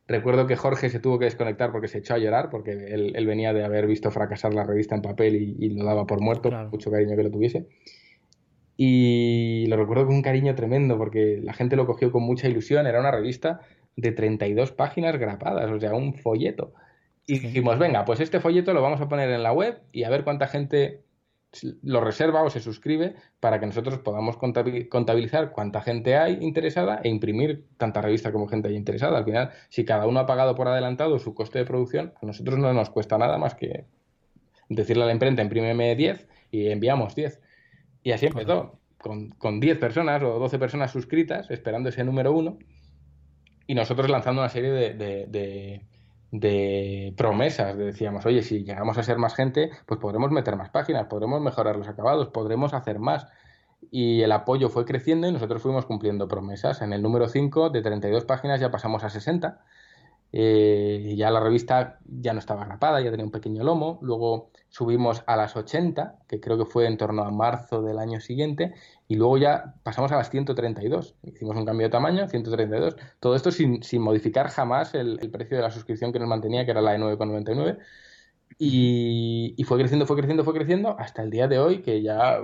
Recuerdo 0.08 0.48
que 0.48 0.56
Jorge 0.56 0.90
se 0.90 1.00
tuvo 1.00 1.20
que 1.20 1.26
desconectar 1.26 1.72
porque 1.72 1.88
se 1.88 2.00
echó 2.00 2.16
a 2.16 2.18
llorar 2.18 2.50
porque 2.50 2.72
él, 2.72 3.14
él 3.16 3.28
venía 3.28 3.54
de 3.54 3.64
haber 3.64 3.88
visto 3.88 4.12
fracasar 4.12 4.54
la 4.54 4.64
revista 4.66 4.96
en 4.96 5.02
papel 5.02 5.36
y, 5.36 5.70
lo 5.70 5.86
daba 5.86 6.06
por 6.06 6.20
muerto, 6.20 6.52
mucho 6.72 6.92
cariño 6.92 7.16
que 7.16 7.24
lo 7.24 7.32
tuviese. 7.32 7.68
Y 8.76 9.68
lo 9.68 9.78
recuerdo 9.78 10.08
con 10.08 10.16
un 10.16 10.22
cariño 10.22 10.56
tremendo 10.56 10.98
porque 10.98 11.40
la 11.44 11.54
gente 11.54 11.76
lo 11.76 11.86
cogió 11.86 12.12
con 12.12 12.24
mucha 12.24 12.48
ilusión, 12.48 12.88
era 12.88 13.00
una 13.00 13.12
revista 13.12 13.60
de 13.96 14.12
32 14.12 14.72
páginas 14.72 15.18
grapadas, 15.18 15.70
o 15.72 15.80
sea, 15.80 15.94
un 15.94 16.14
folleto. 16.14 16.74
Y 17.26 17.40
dijimos, 17.40 17.78
venga, 17.78 18.06
pues 18.06 18.20
este 18.20 18.40
folleto 18.40 18.74
lo 18.74 18.82
vamos 18.82 19.02
a 19.02 19.08
poner 19.08 19.30
en 19.30 19.44
la 19.44 19.54
web 19.54 19.82
y 19.92 20.04
a 20.04 20.10
ver 20.10 20.24
cuánta 20.24 20.48
gente 20.48 21.04
lo 21.82 22.02
reserva 22.02 22.44
o 22.44 22.50
se 22.50 22.60
suscribe 22.60 23.16
para 23.40 23.60
que 23.60 23.66
nosotros 23.66 24.00
podamos 24.00 24.38
contabilizar 24.38 25.52
cuánta 25.52 25.82
gente 25.82 26.16
hay 26.16 26.38
interesada 26.42 27.02
e 27.04 27.10
imprimir 27.10 27.66
tanta 27.78 28.02
revista 28.02 28.32
como 28.32 28.48
gente 28.48 28.70
hay 28.70 28.76
interesada. 28.76 29.18
Al 29.18 29.26
final, 29.26 29.52
si 29.70 29.84
cada 29.84 30.06
uno 30.08 30.20
ha 30.20 30.26
pagado 30.26 30.56
por 30.56 30.68
adelantado 30.68 31.18
su 31.20 31.34
coste 31.34 31.60
de 31.60 31.66
producción, 31.66 32.14
a 32.22 32.26
nosotros 32.26 32.60
no 32.60 32.72
nos 32.74 32.90
cuesta 32.90 33.18
nada 33.18 33.38
más 33.38 33.56
que 33.56 33.86
decirle 34.70 35.04
a 35.04 35.08
la 35.08 35.14
imprenta, 35.14 35.42
imprímeme 35.42 35.96
10 35.96 36.28
y 36.52 36.68
enviamos 36.68 37.16
10. 37.16 37.42
Y 38.04 38.12
así 38.12 38.28
empezó, 38.28 38.80
con, 39.00 39.30
con 39.32 39.60
10 39.60 39.80
personas 39.80 40.22
o 40.24 40.38
12 40.40 40.60
personas 40.60 40.92
suscritas, 40.92 41.50
esperando 41.50 41.90
ese 41.90 42.04
número 42.04 42.32
uno 42.32 42.60
y 43.70 43.76
nosotros 43.76 44.10
lanzando 44.10 44.42
una 44.42 44.50
serie 44.50 44.72
de, 44.72 45.84
de, 46.32 47.14
promesas. 47.16 47.78
Decíamos, 47.78 48.26
oye, 48.26 48.42
si 48.42 48.64
llegamos 48.64 48.98
a 48.98 49.04
ser 49.04 49.20
más 49.20 49.36
gente, 49.36 49.70
pues 49.86 50.00
podremos 50.00 50.32
meter 50.32 50.56
más 50.56 50.72
páginas, 50.72 51.06
podremos 51.06 51.40
mejorar 51.40 51.76
los 51.76 51.88
acabados, 51.88 52.30
podremos 52.30 52.74
hacer 52.74 52.98
más. 52.98 53.28
Y 53.92 54.24
el 54.24 54.32
apoyo 54.32 54.70
fue 54.70 54.86
creciendo 54.86 55.28
y 55.28 55.34
nosotros 55.34 55.62
fuimos 55.62 55.86
cumpliendo 55.86 56.28
promesas. 56.28 56.82
En 56.82 56.94
el 56.94 57.04
número 57.04 57.28
5, 57.28 57.70
de 57.70 57.84
32 57.84 58.26
páginas, 58.26 58.60
ya 58.60 58.72
pasamos 58.72 59.04
a 59.04 59.12
60. 59.12 59.62
Eh, 60.32 61.14
ya 61.16 61.30
la 61.30 61.40
revista 61.40 62.00
ya 62.06 62.34
no 62.34 62.40
estaba 62.40 62.66
grapada, 62.66 63.02
ya 63.02 63.12
tenía 63.12 63.26
un 63.26 63.32
pequeño 63.32 63.64
lomo. 63.64 64.00
Luego 64.02 64.50
subimos 64.70 65.24
a 65.28 65.36
las 65.36 65.56
80, 65.56 66.22
que 66.28 66.40
creo 66.40 66.58
que 66.58 66.66
fue 66.66 66.88
en 66.88 66.98
torno 66.98 67.22
a 67.22 67.30
marzo 67.30 67.84
del 67.84 68.00
año 68.00 68.20
siguiente, 68.20 68.74
y 69.10 69.16
luego 69.16 69.40
ya 69.40 69.74
pasamos 69.82 70.12
a 70.12 70.18
las 70.18 70.30
132. 70.30 71.16
Hicimos 71.24 71.58
un 71.58 71.66
cambio 71.66 71.88
de 71.88 71.92
tamaño, 71.92 72.28
132. 72.28 72.96
Todo 73.20 73.36
esto 73.36 73.50
sin, 73.50 73.82
modificar 74.00 74.50
jamás 74.50 74.94
el, 74.94 75.18
precio 75.32 75.58
de 75.58 75.64
la 75.64 75.72
suscripción 75.72 76.14
que 76.14 76.20
nos 76.20 76.30
mantenía, 76.30 76.64
que 76.64 76.72
era 76.72 76.82
la 76.82 76.92
de 76.92 77.00
9,99. 77.00 77.80
Y, 78.60 79.56
y 79.58 79.64
fue 79.64 79.80
creciendo, 79.80 80.06
fue 80.06 80.16
creciendo, 80.16 80.44
fue 80.44 80.54
creciendo 80.54 80.96
hasta 81.00 81.24
el 81.24 81.32
día 81.32 81.48
de 81.48 81.58
hoy, 81.58 81.82
que 81.82 82.04
ya 82.04 82.40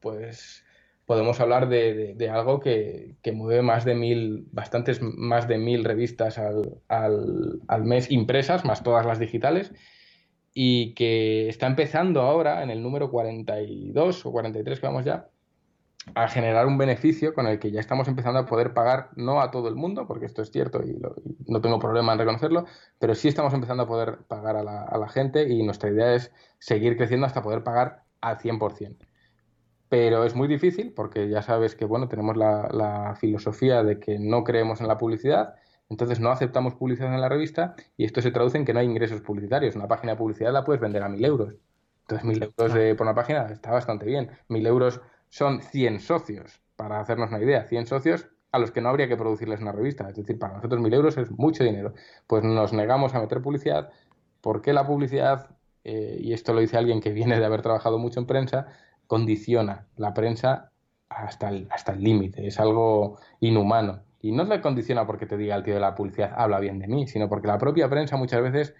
pues 0.00 0.62
podemos 1.06 1.40
hablar 1.40 1.70
de, 1.70 2.30
algo 2.30 2.60
que, 2.60 3.16
mueve 3.32 3.62
más 3.62 3.86
de 3.86 3.94
mil, 3.94 4.46
bastantes 4.52 5.00
más 5.00 5.48
de 5.48 5.56
mil 5.56 5.84
revistas 5.84 6.36
al, 6.36 6.82
al 6.88 7.84
mes 7.84 8.10
impresas, 8.10 8.66
más 8.66 8.82
todas 8.82 9.06
las 9.06 9.18
digitales 9.18 9.72
y 10.52 10.94
que 10.94 11.48
está 11.48 11.66
empezando 11.66 12.22
ahora, 12.22 12.62
en 12.62 12.70
el 12.70 12.82
número 12.82 13.10
42 13.10 14.26
o 14.26 14.32
43 14.32 14.80
que 14.80 14.86
vamos 14.86 15.04
ya, 15.04 15.28
a 16.14 16.28
generar 16.28 16.66
un 16.66 16.78
beneficio 16.78 17.34
con 17.34 17.46
el 17.46 17.58
que 17.58 17.70
ya 17.70 17.80
estamos 17.80 18.08
empezando 18.08 18.38
a 18.40 18.46
poder 18.46 18.72
pagar, 18.72 19.10
no 19.16 19.40
a 19.40 19.50
todo 19.50 19.68
el 19.68 19.74
mundo, 19.74 20.06
porque 20.06 20.26
esto 20.26 20.42
es 20.42 20.50
cierto 20.50 20.82
y, 20.82 20.98
no 21.46 21.60
tengo 21.60 21.78
problema 21.78 22.12
en 22.12 22.18
reconocerlo, 22.18 22.64
pero 22.98 23.14
sí 23.14 23.28
estamos 23.28 23.52
empezando 23.52 23.82
a 23.84 23.86
poder 23.86 24.18
pagar 24.28 24.56
a 24.56 24.62
la, 24.62 25.08
gente 25.08 25.48
y 25.48 25.62
nuestra 25.62 25.90
idea 25.90 26.14
es 26.14 26.32
seguir 26.58 26.96
creciendo 26.96 27.26
hasta 27.26 27.42
poder 27.42 27.62
pagar 27.62 28.04
al 28.20 28.38
100%. 28.38 28.96
Pero 29.88 30.24
es 30.24 30.34
muy 30.34 30.48
difícil 30.48 30.92
porque 30.92 31.28
ya 31.28 31.42
sabes 31.42 31.76
que 31.76 31.84
bueno, 31.84 32.08
tenemos 32.08 32.36
la, 32.36 32.68
la 32.72 33.14
filosofía 33.14 33.84
de 33.84 34.00
que 34.00 34.18
no 34.18 34.42
creemos 34.42 34.80
en 34.80 34.88
la 34.88 34.98
publicidad 34.98 35.54
entonces 35.88 36.20
no 36.20 36.30
aceptamos 36.30 36.74
publicidad 36.74 37.14
en 37.14 37.20
la 37.20 37.28
revista 37.28 37.76
y 37.96 38.04
esto 38.04 38.20
se 38.20 38.30
traduce 38.30 38.58
en 38.58 38.64
que 38.64 38.72
no 38.72 38.80
hay 38.80 38.86
ingresos 38.86 39.20
publicitarios. 39.20 39.76
Una 39.76 39.88
página 39.88 40.12
de 40.12 40.18
publicidad 40.18 40.52
la 40.52 40.64
puedes 40.64 40.80
vender 40.80 41.02
a 41.02 41.08
mil 41.08 41.24
euros. 41.24 41.54
Entonces 42.02 42.24
mil 42.24 42.42
euros 42.42 42.74
de, 42.74 42.94
por 42.94 43.06
una 43.06 43.14
página 43.14 43.46
está 43.46 43.70
bastante 43.70 44.06
bien. 44.06 44.30
Mil 44.48 44.66
euros 44.66 45.00
son 45.36 45.60
100 45.60 46.00
socios, 46.00 46.62
para 46.76 46.98
hacernos 46.98 47.28
una 47.28 47.40
idea. 47.40 47.66
100 47.66 47.86
socios 47.86 48.26
a 48.52 48.58
los 48.58 48.70
que 48.70 48.80
no 48.80 48.88
habría 48.88 49.06
que 49.06 49.18
producirles 49.18 49.60
una 49.60 49.70
revista. 49.70 50.08
Es 50.08 50.16
decir, 50.16 50.38
para 50.38 50.54
nosotros 50.54 50.80
mil 50.80 50.94
euros 50.94 51.18
es 51.18 51.30
mucho 51.30 51.62
dinero. 51.62 51.92
Pues 52.26 52.42
nos 52.42 52.72
negamos 52.72 53.14
a 53.14 53.20
meter 53.20 53.42
publicidad 53.42 53.90
porque 54.40 54.72
la 54.72 54.86
publicidad, 54.86 55.50
eh, 55.84 56.16
y 56.22 56.32
esto 56.32 56.54
lo 56.54 56.60
dice 56.60 56.78
alguien 56.78 57.02
que 57.02 57.12
viene 57.20 57.38
de 57.38 57.44
haber 57.44 57.60
trabajado 57.60 57.98
mucho 57.98 58.18
en 58.18 58.26
prensa, 58.26 58.68
condiciona 59.06 59.86
la 59.96 60.14
prensa 60.14 60.72
hasta 61.10 61.50
el 61.50 61.68
hasta 61.70 61.94
límite. 61.94 62.46
Es 62.46 62.58
algo 62.58 63.18
inhumano. 63.40 64.04
Y 64.22 64.32
no 64.32 64.44
le 64.44 64.62
condiciona 64.62 65.06
porque 65.06 65.26
te 65.26 65.36
diga 65.36 65.54
el 65.54 65.64
tío 65.64 65.74
de 65.74 65.80
la 65.80 65.94
publicidad, 65.94 66.32
habla 66.34 66.60
bien 66.60 66.78
de 66.78 66.88
mí, 66.88 67.06
sino 67.08 67.28
porque 67.28 67.46
la 67.46 67.58
propia 67.58 67.90
prensa 67.90 68.16
muchas 68.16 68.40
veces 68.40 68.74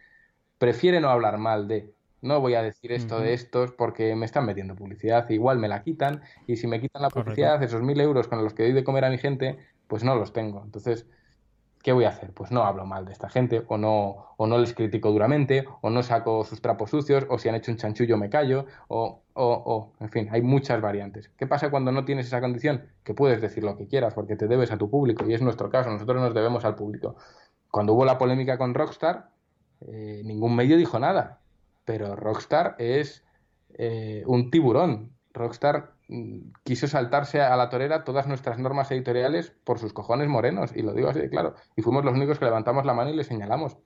prefiere 0.57 1.03
no 1.03 1.11
hablar 1.11 1.37
mal 1.37 1.69
de. 1.69 1.95
No 2.23 2.41
voy 2.41 2.55
a 2.55 2.63
decir 2.63 2.93
esto 2.93 3.21
de 3.21 3.35
estos 3.35 3.73
porque 3.73 4.15
me 4.17 4.27
están 4.27 4.47
metiendo 4.47 4.75
publicidad, 4.75 5.29
igual 5.31 5.59
me 5.59 5.69
la 5.69 5.83
quitan, 5.83 6.23
y 6.47 6.57
si 6.57 6.67
me 6.67 6.81
quitan 6.81 7.03
la 7.03 7.11
publicidad, 7.11 7.63
esos 7.63 7.83
mil 7.83 8.01
euros 8.01 8.27
con 8.27 8.43
los 8.43 8.55
que 8.55 8.65
doy 8.65 8.73
de 8.73 8.85
comer 8.85 9.05
a 9.05 9.11
mi 9.11 9.19
gente, 9.19 9.59
pues 9.87 10.03
no 10.03 10.15
los 10.17 10.33
tengo. 10.33 10.63
Entonces, 10.65 11.07
¿qué 11.83 11.93
voy 11.93 12.05
a 12.05 12.09
hacer? 12.09 12.33
Pues 12.33 12.51
no 12.51 12.65
hablo 12.65 12.85
mal 12.85 13.05
de 13.05 13.13
esta 13.13 13.29
gente, 13.29 13.65
o 13.69 13.79
no, 13.79 14.35
o 14.37 14.47
no 14.47 14.59
les 14.59 14.75
critico 14.75 15.13
duramente, 15.13 15.67
o 15.83 15.91
no 15.91 16.03
saco 16.03 16.43
sus 16.45 16.61
trapos 16.61 16.91
sucios, 16.91 17.27
o 17.29 17.39
si 17.39 17.49
han 17.49 17.55
hecho 17.55 17.71
un 17.71 17.77
chanchullo 17.77 18.17
me 18.17 18.29
callo, 18.29 18.67
o, 18.89 19.21
o, 19.35 19.45
o, 19.45 19.93
en 20.01 20.09
fin, 20.09 20.29
hay 20.33 20.43
muchas 20.43 20.81
variantes. 20.81 21.29
¿Qué 21.37 21.47
pasa 21.47 21.71
cuando 21.71 21.93
no 21.93 22.05
tienes 22.05 22.27
esa 22.27 22.41
condición? 22.41 22.87
Que 23.05 23.15
puedes 23.15 23.41
decir 23.41 23.63
lo 23.63 23.77
que 23.77 23.87
quieras, 23.87 24.15
porque 24.15 24.35
te 24.35 24.49
debes 24.49 24.73
a 24.73 24.79
tu 24.79 24.91
público, 24.91 25.25
y 25.29 25.35
es 25.35 25.43
nuestro 25.43 25.71
caso, 25.71 25.91
nosotros 25.91 26.21
nos 26.21 26.35
debemos 26.35 26.65
al 26.65 26.75
público. 26.75 27.17
Cuando 27.71 27.93
hubo 27.93 28.05
la 28.05 28.19
polémica 28.19 28.59
con 28.59 28.75
Rockstar, 28.75 29.29
eh, 29.83 30.23
ningún 30.25 30.57
medio 30.57 30.77
dijo 30.77 30.99
nada, 30.99 31.41
pero 31.87 32.17
Rockstar 32.17 32.75
es 32.79 33.25
eh, 33.79 34.25
un 34.27 34.51
tiburón. 34.51 35.13
Rockstar 35.33 35.95
quiso 36.63 36.87
saltarse 36.87 37.41
a 37.41 37.57
la 37.57 37.71
torera 37.71 38.05
todas 38.05 38.27
nuestras 38.27 38.59
normas 38.59 38.91
editoriales 38.91 39.53
por 39.65 39.79
sus 39.79 39.93
cojones 39.93 40.29
morenos, 40.29 40.77
y 40.77 40.83
lo 40.83 40.93
digo 40.93 41.09
así 41.09 41.21
de 41.21 41.31
claro. 41.31 41.55
Y 41.77 41.83
fuimos 41.83 42.05
los 42.05 42.15
únicos 42.15 42.39
que 42.39 42.45
levantamos 42.45 42.85
la 42.85 42.93
mano 42.93 43.11
y 43.11 43.17
le 43.17 43.25
señalamos. 43.25 43.79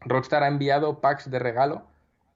Rockstar 0.00 0.42
ha 0.42 0.48
enviado 0.48 1.00
packs 1.00 1.30
de 1.30 1.38
regalo 1.38 1.86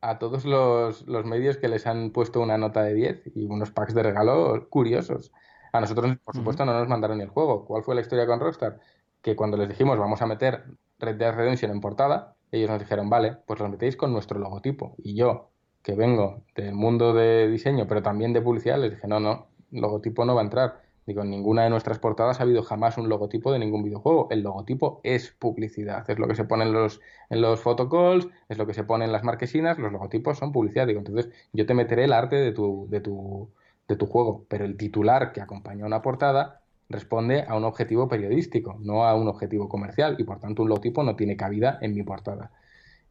a 0.01 0.19
todos 0.19 0.45
los, 0.45 1.07
medios 1.25 1.57
que 1.57 1.69
les 1.69 1.87
han 1.87 2.11
puesto 2.11 2.41
una 2.41 2.59
nota 2.59 2.83
de 2.83 2.95
10 2.95 3.23
y 3.35 3.47
unos 3.47 3.71
packs 3.71 3.95
de 3.95 4.03
regalo 4.03 4.69
curiosos. 4.69 5.33
A 5.73 5.81
nosotros, 5.81 6.17
por 6.25 6.35
supuesto, 6.35 6.65
no 6.67 6.79
nos 6.79 6.89
mandaron 6.89 7.19
ni 7.19 7.25
el 7.25 7.31
juego. 7.31 7.65
¿Cuál 7.65 7.83
fue 7.83 7.95
la 7.95 8.03
historia 8.03 8.27
con 8.27 8.41
Rockstar? 8.41 8.81
Que 9.23 9.37
cuando 9.37 9.57
les 9.57 9.69
dijimos 9.69 9.99
vamos 9.99 10.21
a 10.21 10.27
meter 10.27 10.65
Red 10.99 11.17
Dead 11.17 11.35
Redemption 11.35 11.71
en 11.71 11.81
portada, 11.81 12.37
ellos 12.53 12.71
nos 12.71 12.79
dijeron, 12.79 13.11
vale, 13.11 13.37
pues 13.47 13.59
lo 13.61 13.69
metéis 13.69 13.97
con 13.97 14.13
nuestro 14.13 14.39
logotipo. 14.39 14.95
Y 14.99 15.15
yo, 15.15 15.51
que 15.83 15.95
vengo 15.95 16.45
del 16.55 16.75
mundo 16.75 17.13
de 17.15 17.49
diseño, 17.49 17.87
pero 17.89 18.03
también 18.03 18.33
de 18.33 18.43
publicidad, 18.43 18.79
les 18.79 18.93
dije, 18.93 19.09
no, 19.09 19.21
no, 19.21 19.49
logotipo 19.71 20.25
no 20.25 20.35
va 20.35 20.43
a 20.43 20.45
entrar. 20.45 20.83
Digo, 21.07 21.23
en 21.23 21.31
ninguna 21.31 21.65
de 21.65 21.71
nuestras 21.71 21.99
portadas 21.99 22.39
ha 22.39 22.45
habido 22.45 22.63
jamás 22.63 22.97
un 22.97 23.09
logotipo 23.09 23.53
de 23.53 23.59
ningún 23.59 23.83
videojuego. 23.83 24.29
El 24.31 24.43
logotipo 24.43 25.01
es 25.03 25.33
publicidad, 25.33 26.09
es 26.09 26.19
lo 26.19 26.29
que 26.29 26.37
se 26.37 26.45
pone 26.45 26.65
en 26.65 26.73
los, 26.73 27.01
en 27.29 27.41
los 27.41 27.61
photocalls, 27.61 28.29
es 28.49 28.59
lo 28.59 28.67
que 28.67 28.75
se 28.75 28.85
pone 28.85 29.05
en 29.05 29.13
las 29.13 29.25
marquesinas, 29.25 29.79
los 29.79 29.91
logotipos 29.91 30.39
son 30.39 30.53
publicidad. 30.53 30.87
Digo, 30.87 31.01
entonces 31.01 31.31
yo 31.53 31.67
te 31.67 31.75
meteré 31.75 32.05
el 32.05 32.13
arte 32.13 32.37
de 32.37 32.53
tu, 32.53 32.87
de 32.89 33.01
tu, 33.01 33.51
de 33.89 33.97
tu 33.97 34.07
juego, 34.07 34.47
pero 34.49 34.65
el 34.65 34.77
titular 34.77 35.33
que 35.33 35.41
acompaña 35.41 35.87
una 35.87 36.03
portada 36.03 36.62
responde 36.93 37.45
a 37.49 37.57
un 37.57 37.65
objetivo 37.65 38.09
periodístico, 38.09 38.77
no 38.81 39.05
a 39.05 39.15
un 39.15 39.29
objetivo 39.29 39.69
comercial, 39.69 40.17
y 40.19 40.25
por 40.25 40.39
tanto 40.39 40.63
un 40.63 40.69
logotipo 40.69 41.03
no 41.03 41.17
tiene 41.17 41.37
cabida 41.37 41.79
en 41.81 41.95
mi 41.95 42.03
portada. 42.03 42.53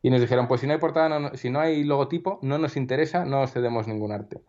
Y 0.02 0.10
nos 0.10 0.22
dijeron, 0.22 0.48
pues 0.48 0.62
si 0.62 0.68
no 0.68 0.74
hay 0.74 0.80
portada, 0.80 1.36
si 1.36 1.50
no 1.50 1.60
hay 1.60 1.84
logotipo, 1.84 2.40
no 2.42 2.58
nos 2.58 2.78
interesa, 2.78 3.26
no 3.26 3.42
os 3.42 3.52
cedemos 3.52 3.88
ningún 3.88 4.12
arte. 4.12 4.42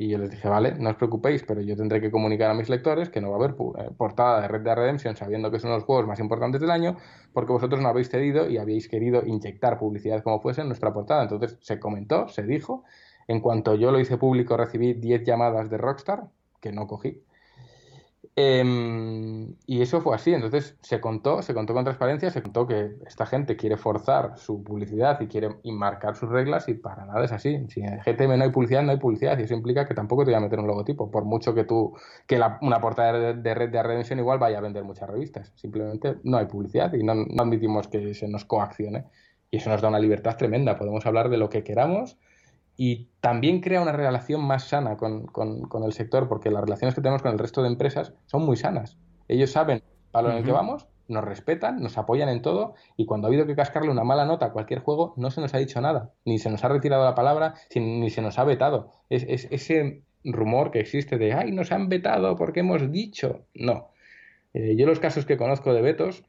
Y 0.00 0.08
yo 0.08 0.18
les 0.18 0.30
dije, 0.30 0.48
vale, 0.48 0.74
no 0.78 0.90
os 0.90 0.96
preocupéis, 0.96 1.42
pero 1.42 1.60
yo 1.60 1.76
tendré 1.76 2.00
que 2.00 2.12
comunicar 2.12 2.50
a 2.50 2.54
mis 2.54 2.68
lectores 2.68 3.10
que 3.10 3.20
no 3.20 3.30
va 3.30 3.36
a 3.36 3.38
haber 3.40 3.56
eh, 3.84 3.90
portada 3.96 4.40
de 4.40 4.46
Red 4.46 4.60
Dead 4.62 4.76
Redemption 4.76 5.16
sabiendo 5.16 5.50
que 5.50 5.58
son 5.58 5.72
los 5.72 5.82
juegos 5.82 6.06
más 6.06 6.20
importantes 6.20 6.60
del 6.60 6.70
año, 6.70 6.96
porque 7.32 7.52
vosotros 7.52 7.80
no 7.82 7.88
habéis 7.88 8.08
cedido 8.08 8.48
y 8.48 8.58
habéis 8.58 8.88
querido 8.88 9.26
inyectar 9.26 9.76
publicidad 9.76 10.22
como 10.22 10.40
fuese 10.40 10.60
en 10.60 10.68
nuestra 10.68 10.92
portada. 10.92 11.24
Entonces 11.24 11.58
se 11.60 11.80
comentó, 11.80 12.28
se 12.28 12.44
dijo. 12.44 12.84
En 13.26 13.40
cuanto 13.40 13.74
yo 13.74 13.90
lo 13.90 13.98
hice 13.98 14.18
público, 14.18 14.56
recibí 14.56 14.94
10 14.94 15.24
llamadas 15.24 15.68
de 15.68 15.78
Rockstar, 15.78 16.28
que 16.60 16.70
no 16.70 16.86
cogí, 16.86 17.20
Em, 18.40 19.56
y 19.66 19.82
eso 19.82 20.00
fue 20.00 20.14
así, 20.14 20.32
entonces 20.32 20.76
se 20.80 21.00
contó, 21.00 21.42
se 21.42 21.54
contó 21.54 21.74
con 21.74 21.82
transparencia, 21.82 22.30
se 22.30 22.40
contó 22.40 22.68
que 22.68 22.92
esta 23.04 23.26
gente 23.26 23.56
quiere 23.56 23.76
forzar 23.76 24.38
su 24.38 24.62
publicidad 24.62 25.20
y 25.20 25.26
quiere 25.26 25.56
marcar 25.64 26.14
sus 26.14 26.28
reglas 26.28 26.68
y 26.68 26.74
para 26.74 27.04
nada 27.04 27.24
es 27.24 27.32
así. 27.32 27.66
Si 27.68 27.80
en 27.80 27.98
GTM 27.98 28.38
no 28.38 28.44
hay 28.44 28.50
publicidad, 28.50 28.84
no 28.84 28.92
hay 28.92 28.98
publicidad 28.98 29.36
y 29.40 29.42
eso 29.42 29.54
implica 29.54 29.88
que 29.88 29.94
tampoco 29.94 30.24
te 30.24 30.30
voy 30.30 30.36
a 30.36 30.40
meter 30.40 30.60
un 30.60 30.68
logotipo, 30.68 31.10
por 31.10 31.24
mucho 31.24 31.52
que 31.52 31.64
tú, 31.64 31.96
que 32.28 32.40
una 32.60 32.80
portada 32.80 33.32
de, 33.32 33.54
red 33.54 33.70
de 33.70 33.82
Redemption 33.82 34.20
igual 34.20 34.38
vaya 34.38 34.58
a 34.58 34.60
vender 34.60 34.84
muchas 34.84 35.10
revistas. 35.10 35.52
Simplemente 35.56 36.18
no 36.22 36.36
hay 36.36 36.46
publicidad 36.46 36.92
y 36.92 37.02
no, 37.02 37.16
no 37.16 37.42
admitimos 37.42 37.88
que 37.88 38.14
se 38.14 38.28
nos 38.28 38.44
coaccione. 38.44 39.06
Y 39.50 39.56
eso 39.56 39.68
nos 39.68 39.82
da 39.82 39.88
una 39.88 39.98
libertad 39.98 40.36
tremenda, 40.36 40.78
podemos 40.78 41.04
hablar 41.06 41.28
de 41.28 41.38
lo 41.38 41.48
que 41.48 41.64
queramos 41.64 42.16
y 42.80 43.08
también 43.20 43.60
crea 43.60 43.82
una 43.82 43.90
relación 43.90 44.40
más 44.40 44.68
sana 44.68 44.96
con, 44.96 45.26
el 45.84 45.92
sector, 45.92 46.28
porque 46.28 46.48
las 46.48 46.62
relaciones 46.62 46.94
que 46.94 47.00
tenemos 47.00 47.22
con 47.22 47.32
el 47.32 47.38
resto 47.38 47.60
de 47.60 47.68
empresas 47.68 48.14
son 48.26 48.46
muy 48.46 48.56
sanas. 48.56 48.96
Ellos 49.26 49.50
saben 49.50 49.82
para 50.12 50.28
lo 50.28 50.32
en 50.32 50.38
el 50.38 50.44
que 50.44 50.52
vamos, 50.52 50.86
nos 51.08 51.24
respetan, 51.24 51.82
nos 51.82 51.98
apoyan 51.98 52.28
en 52.28 52.40
todo 52.40 52.74
y 52.96 53.04
cuando 53.04 53.26
ha 53.26 53.30
habido 53.30 53.46
que 53.46 53.56
cascarle 53.56 53.90
una 53.90 54.04
mala 54.04 54.26
nota 54.26 54.46
a 54.46 54.52
cualquier 54.52 54.78
juego, 54.78 55.12
no 55.16 55.32
se 55.32 55.40
nos 55.40 55.52
ha 55.54 55.58
dicho 55.58 55.80
nada, 55.80 56.12
ni 56.24 56.38
se 56.38 56.50
nos 56.50 56.62
ha 56.62 56.68
retirado 56.68 57.04
la 57.04 57.16
palabra, 57.16 57.54
ni 57.74 58.10
se 58.10 58.22
nos 58.22 58.38
ha 58.38 58.44
vetado. 58.44 58.92
Es, 59.10 59.48
ese 59.50 60.04
rumor 60.22 60.70
que 60.70 60.78
existe 60.78 61.18
de, 61.18 61.32
ay, 61.32 61.50
nos 61.50 61.72
han 61.72 61.88
vetado 61.88 62.36
porque 62.36 62.60
hemos 62.60 62.92
dicho. 62.92 63.44
No. 63.54 63.90
Eh, 64.54 64.76
yo 64.76 64.86
los 64.86 65.00
casos 65.00 65.26
que 65.26 65.36
conozco 65.36 65.74
de 65.74 65.82
vetos, 65.82 66.22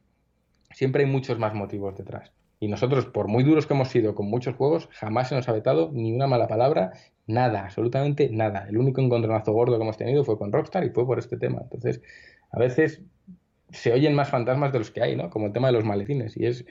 siempre 0.72 1.04
hay 1.04 1.10
muchos 1.10 1.38
más 1.38 1.54
motivos 1.54 1.96
detrás. 1.96 2.32
Y 2.62 2.68
nosotros, 2.68 3.06
por 3.06 3.26
muy 3.26 3.42
duros 3.42 3.66
que 3.66 3.72
hemos 3.72 3.88
sido 3.88 4.14
con 4.14 4.26
muchos 4.26 4.54
juegos, 4.54 4.88
jamás 4.92 5.30
se 5.30 5.34
nos 5.34 5.48
ha 5.48 5.52
vetado 5.52 5.90
ni 5.94 6.12
una 6.12 6.26
mala 6.26 6.46
palabra, 6.46 6.92
nada, 7.26 7.64
absolutamente 7.64 8.28
nada. 8.30 8.66
El 8.68 8.76
único 8.76 9.00
encontronazo 9.00 9.52
gordo 9.52 9.78
que 9.78 9.82
hemos 9.82 9.96
tenido 9.96 10.24
fue 10.24 10.36
con 10.36 10.52
Rockstar 10.52 10.84
y 10.84 10.90
fue 10.90 11.06
por 11.06 11.18
este 11.18 11.38
tema. 11.38 11.60
Entonces, 11.62 12.02
a 12.52 12.58
veces 12.58 13.02
se 13.70 13.92
oyen 13.92 14.14
más 14.14 14.28
fantasmas 14.28 14.72
de 14.72 14.78
los 14.78 14.90
que 14.90 15.02
hay, 15.02 15.16
¿no? 15.16 15.30
Como 15.30 15.46
el 15.46 15.52
tema 15.52 15.68
de 15.68 15.72
los 15.72 15.84
maletines. 15.84 16.36
Y 16.36 16.44
es, 16.44 16.66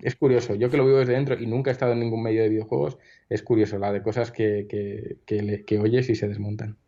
es, 0.00 0.16
curioso. 0.16 0.56
Yo 0.56 0.70
que 0.70 0.76
lo 0.76 0.84
vivo 0.84 0.98
desde 0.98 1.12
dentro 1.12 1.38
y 1.38 1.46
nunca 1.46 1.70
he 1.70 1.72
estado 1.72 1.92
en 1.92 2.00
ningún 2.00 2.22
medio 2.22 2.42
de 2.42 2.48
videojuegos, 2.48 2.98
es 3.28 3.44
curioso 3.44 3.78
la 3.78 3.92
de 3.92 4.02
cosas 4.02 4.32
que, 4.32 4.66
que, 4.68 5.18
que, 5.24 5.64
que 5.64 5.78
oyes 5.78 6.08
y 6.10 6.16
se 6.16 6.26
desmontan. 6.26 6.78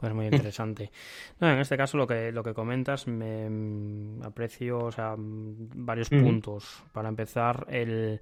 Pues 0.00 0.14
muy 0.14 0.24
interesante. 0.32 0.90
en 1.40 1.58
este 1.58 1.76
caso 1.76 1.98
lo 1.98 2.06
que, 2.06 2.32
lo 2.32 2.42
que 2.42 2.54
comentas 2.54 3.06
me 3.06 3.48
mm, 3.48 4.22
aprecio, 4.22 4.78
o 4.78 4.92
sea, 4.92 5.14
mm, 5.16 5.86
varios 5.86 6.08
puntos. 6.08 6.82
Para 6.92 7.08
empezar, 7.08 7.66
el, 7.68 8.20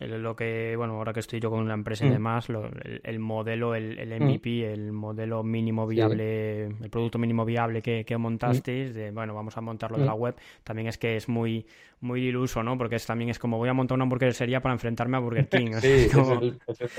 lo 0.00 0.36
que, 0.36 0.74
bueno, 0.76 0.94
ahora 0.94 1.12
que 1.12 1.20
estoy 1.20 1.40
yo 1.40 1.48
con 1.50 1.60
una 1.60 1.74
empresa 1.74 2.04
y 2.04 2.10
demás, 2.10 2.48
el, 2.50 3.18
modelo, 3.18 3.74
el, 3.74 3.98
el 3.98 4.20
MVP, 4.20 4.72
el 4.72 4.92
modelo 4.92 5.42
mínimo 5.42 5.86
viable, 5.86 6.64
el 6.66 6.90
producto 6.90 7.18
mínimo 7.18 7.44
viable 7.44 7.80
que, 7.80 8.04
que 8.04 8.18
montasteis, 8.18 8.94
de, 8.94 9.10
bueno, 9.12 9.34
vamos 9.34 9.56
a 9.56 9.60
montarlo 9.60 9.96
de 9.96 10.04
la 10.04 10.14
web, 10.14 10.34
también 10.64 10.88
es 10.88 10.98
que 10.98 11.16
es 11.16 11.28
muy 11.28 11.66
muy 12.00 12.26
iluso, 12.26 12.62
¿no? 12.62 12.76
Porque 12.76 12.96
es, 12.96 13.06
también 13.06 13.30
es 13.30 13.38
como 13.38 13.56
voy 13.56 13.70
a 13.70 13.72
montar 13.72 13.94
una 13.94 14.02
hamburguesería 14.02 14.60
para 14.60 14.74
enfrentarme 14.74 15.16
a 15.16 15.20
Burger 15.20 15.48
King. 15.48 15.72
sí, 15.80 16.08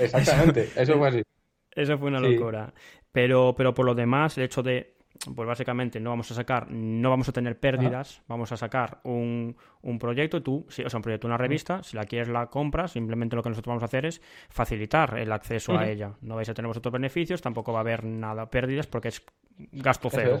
exactamente, 0.00 0.68
eso 0.76 0.98
fue 0.98 1.08
así. 1.08 1.22
Eso 1.78 1.96
fue 1.96 2.08
una 2.08 2.18
locura. 2.18 2.72
Pero, 3.18 3.52
pero 3.56 3.74
por 3.74 3.84
lo 3.84 3.96
demás, 3.96 4.38
el 4.38 4.44
hecho 4.44 4.62
de, 4.62 4.94
pues 5.34 5.48
básicamente 5.48 5.98
no 5.98 6.10
vamos 6.10 6.30
a 6.30 6.34
sacar, 6.34 6.70
no 6.70 7.10
vamos 7.10 7.28
a 7.28 7.32
tener 7.32 7.58
pérdidas, 7.58 8.22
vamos 8.28 8.52
a 8.52 8.56
sacar 8.56 9.00
un, 9.02 9.56
un 9.82 9.98
proyecto, 9.98 10.40
tú, 10.40 10.64
o 10.68 10.70
sea, 10.70 10.86
un 10.94 11.02
proyecto, 11.02 11.26
una 11.26 11.36
revista, 11.36 11.82
si 11.82 11.96
la 11.96 12.04
quieres 12.04 12.28
la 12.28 12.46
compras, 12.46 12.92
simplemente 12.92 13.34
lo 13.34 13.42
que 13.42 13.48
nosotros 13.48 13.72
vamos 13.72 13.82
a 13.82 13.86
hacer 13.86 14.06
es 14.06 14.22
facilitar 14.50 15.18
el 15.18 15.32
acceso 15.32 15.76
a 15.76 15.88
ella. 15.88 16.12
No 16.20 16.36
vais 16.36 16.48
a 16.48 16.54
tener 16.54 16.68
vosotros 16.68 16.92
beneficios, 16.92 17.42
tampoco 17.42 17.72
va 17.72 17.80
a 17.80 17.82
haber 17.82 18.04
nada 18.04 18.48
pérdidas 18.48 18.86
porque 18.86 19.08
es 19.08 19.24
gasto 19.72 20.10
cero. 20.12 20.40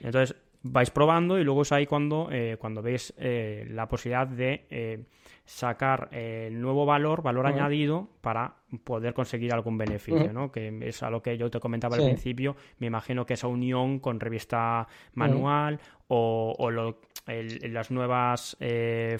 Entonces, 0.00 0.34
vais 0.64 0.90
probando 0.90 1.38
y 1.38 1.44
luego 1.44 1.62
es 1.62 1.70
ahí 1.70 1.86
cuando, 1.86 2.28
eh, 2.32 2.56
cuando 2.58 2.82
veis 2.82 3.14
eh, 3.18 3.68
la 3.70 3.86
posibilidad 3.86 4.26
de 4.26 4.66
eh, 4.68 5.04
sacar 5.44 6.10
nuevo 6.52 6.86
valor, 6.86 7.22
valor 7.22 7.46
añadido 7.46 8.08
para 8.20 8.54
poder 8.84 9.14
conseguir 9.14 9.52
algún 9.52 9.76
beneficio, 9.78 10.32
¿no? 10.32 10.52
Que 10.52 10.78
es 10.82 11.02
a 11.02 11.10
lo 11.10 11.22
que 11.22 11.36
yo 11.36 11.50
te 11.50 11.58
comentaba 11.58 11.96
al 11.96 12.04
principio. 12.04 12.56
Me 12.78 12.86
imagino 12.86 13.26
que 13.26 13.34
esa 13.34 13.48
unión 13.48 13.98
con 13.98 14.20
revista 14.20 14.86
manual 15.14 15.80
o, 16.08 16.54
o 16.58 16.70
las 16.70 17.90
nuevas 17.90 18.56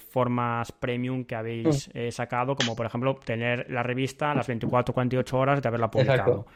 formas 0.08 0.72
premium 0.72 1.24
que 1.24 1.34
habéis 1.34 1.90
sacado, 2.10 2.54
como 2.54 2.76
por 2.76 2.86
ejemplo 2.86 3.16
tener 3.16 3.70
la 3.70 3.82
revista 3.82 4.30
a 4.30 4.34
las 4.34 4.46
24 4.46 4.94
48 4.94 5.38
horas 5.38 5.62
de 5.62 5.68
haberla 5.68 5.90
publicado. 5.90 6.46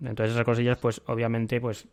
Entonces 0.00 0.34
esas 0.34 0.44
cosillas, 0.44 0.78
pues 0.78 1.00
obviamente, 1.06 1.60
pues 1.60 1.88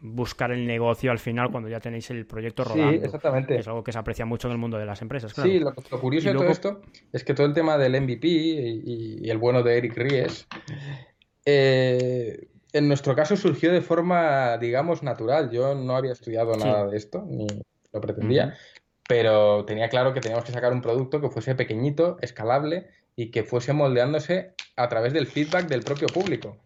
buscar 0.00 0.52
el 0.52 0.66
negocio 0.66 1.10
al 1.10 1.18
final 1.18 1.50
cuando 1.50 1.68
ya 1.68 1.80
tenéis 1.80 2.10
el 2.10 2.26
proyecto 2.26 2.64
rodando. 2.64 2.92
Sí, 2.92 3.00
exactamente. 3.04 3.58
Es 3.58 3.66
algo 3.66 3.82
que 3.82 3.92
se 3.92 3.98
aprecia 3.98 4.24
mucho 4.24 4.48
en 4.48 4.52
el 4.52 4.58
mundo 4.58 4.78
de 4.78 4.86
las 4.86 5.02
empresas. 5.02 5.32
Sí, 5.32 5.58
lo, 5.58 5.74
curioso 5.74 6.28
de 6.28 6.34
todo 6.34 6.48
esto 6.48 6.82
es 7.12 7.24
que 7.24 7.34
todo 7.34 7.46
el 7.46 7.54
tema 7.54 7.76
del 7.78 8.00
MVP 8.00 8.28
y, 8.28 9.28
el 9.28 9.38
bueno 9.38 9.62
de 9.62 9.78
Eric 9.78 9.96
Ries, 9.96 10.46
eh, 11.44 12.48
en 12.72 12.88
nuestro 12.88 13.14
caso 13.14 13.36
surgió 13.36 13.72
de 13.72 13.80
forma, 13.80 14.56
digamos, 14.58 15.02
natural. 15.02 15.50
Yo 15.50 15.74
no 15.74 15.96
había 15.96 16.12
estudiado 16.12 16.56
nada 16.56 16.86
de 16.86 16.96
esto, 16.96 17.24
ni 17.28 17.46
lo 17.92 18.00
pretendía, 18.00 18.56
pero 19.08 19.64
tenía 19.64 19.88
claro 19.88 20.14
que 20.14 20.20
teníamos 20.20 20.44
que 20.44 20.52
sacar 20.52 20.72
un 20.72 20.82
producto 20.82 21.20
que 21.20 21.30
fuese 21.30 21.54
pequeñito, 21.54 22.18
escalable 22.20 22.88
y 23.16 23.30
que 23.30 23.42
fuese 23.42 23.72
moldeándose 23.72 24.54
a 24.76 24.88
través 24.88 25.12
del 25.12 25.26
feedback 25.26 25.66
del 25.66 25.82
propio 25.82 26.06
público. 26.08 26.56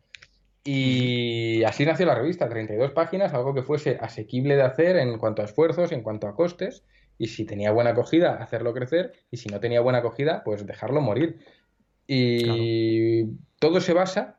Y 0.64 1.64
así 1.64 1.84
nació 1.84 2.06
la 2.06 2.14
revista, 2.14 2.48
32 2.48 2.92
páginas, 2.92 3.34
algo 3.34 3.54
que 3.54 3.62
fuese 3.62 3.98
asequible 4.00 4.54
de 4.54 4.62
hacer 4.62 4.96
en 4.96 5.18
cuanto 5.18 5.42
a 5.42 5.44
esfuerzos, 5.44 5.90
en 5.92 6.02
cuanto 6.02 6.28
a 6.28 6.36
costes, 6.36 6.84
y 7.18 7.28
si 7.28 7.44
tenía 7.44 7.72
buena 7.72 7.90
acogida, 7.90 8.34
hacerlo 8.34 8.72
crecer, 8.72 9.12
y 9.30 9.38
si 9.38 9.48
no 9.48 9.60
tenía 9.60 9.80
buena 9.80 9.98
acogida, 9.98 10.42
pues 10.44 10.66
dejarlo 10.66 11.00
morir. 11.00 11.40
Y 12.06 13.24
todo 13.58 13.80
se 13.80 13.92
basa 13.92 14.38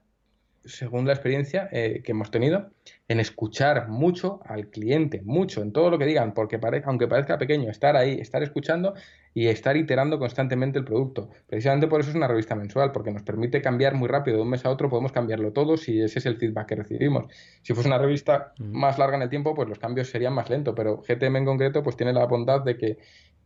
según 0.65 1.05
la 1.05 1.13
experiencia 1.13 1.67
eh, 1.71 2.01
que 2.03 2.11
hemos 2.11 2.31
tenido, 2.31 2.71
en 3.07 3.19
escuchar 3.19 3.89
mucho 3.89 4.39
al 4.45 4.69
cliente, 4.69 5.21
mucho 5.23 5.61
en 5.61 5.73
todo 5.73 5.89
lo 5.89 5.97
que 5.99 6.05
digan, 6.05 6.33
porque 6.33 6.59
aunque 6.85 7.07
parezca 7.07 7.37
pequeño, 7.37 7.69
estar 7.69 7.95
ahí, 7.95 8.19
estar 8.19 8.43
escuchando 8.43 8.93
y 9.33 9.47
estar 9.47 9.75
iterando 9.77 10.19
constantemente 10.19 10.77
el 10.77 10.85
producto. 10.85 11.29
Precisamente 11.47 11.87
por 11.87 12.01
eso 12.01 12.11
es 12.11 12.15
una 12.15 12.27
revista 12.27 12.55
mensual, 12.55 12.91
porque 12.91 13.11
nos 13.11 13.23
permite 13.23 13.61
cambiar 13.61 13.95
muy 13.95 14.07
rápido 14.07 14.37
de 14.37 14.43
un 14.43 14.49
mes 14.49 14.63
a 14.65 14.69
otro, 14.69 14.89
podemos 14.89 15.11
cambiarlo 15.11 15.51
todo 15.51 15.75
si 15.77 16.01
ese 16.01 16.19
es 16.19 16.25
el 16.25 16.37
feedback 16.37 16.67
que 16.67 16.75
recibimos. 16.75 17.25
Si 17.61 17.73
fuese 17.73 17.89
una 17.89 17.97
revista 17.97 18.53
mm. 18.57 18.77
más 18.77 18.99
larga 18.99 19.15
en 19.17 19.23
el 19.23 19.29
tiempo, 19.29 19.55
pues 19.55 19.67
los 19.67 19.79
cambios 19.79 20.09
serían 20.09 20.33
más 20.33 20.49
lentos, 20.49 20.73
pero 20.75 21.01
GTM 21.01 21.37
en 21.37 21.45
concreto 21.45 21.81
pues 21.81 21.97
tiene 21.97 22.13
la 22.13 22.25
bondad 22.25 22.61
de 22.61 22.77
que 22.77 22.97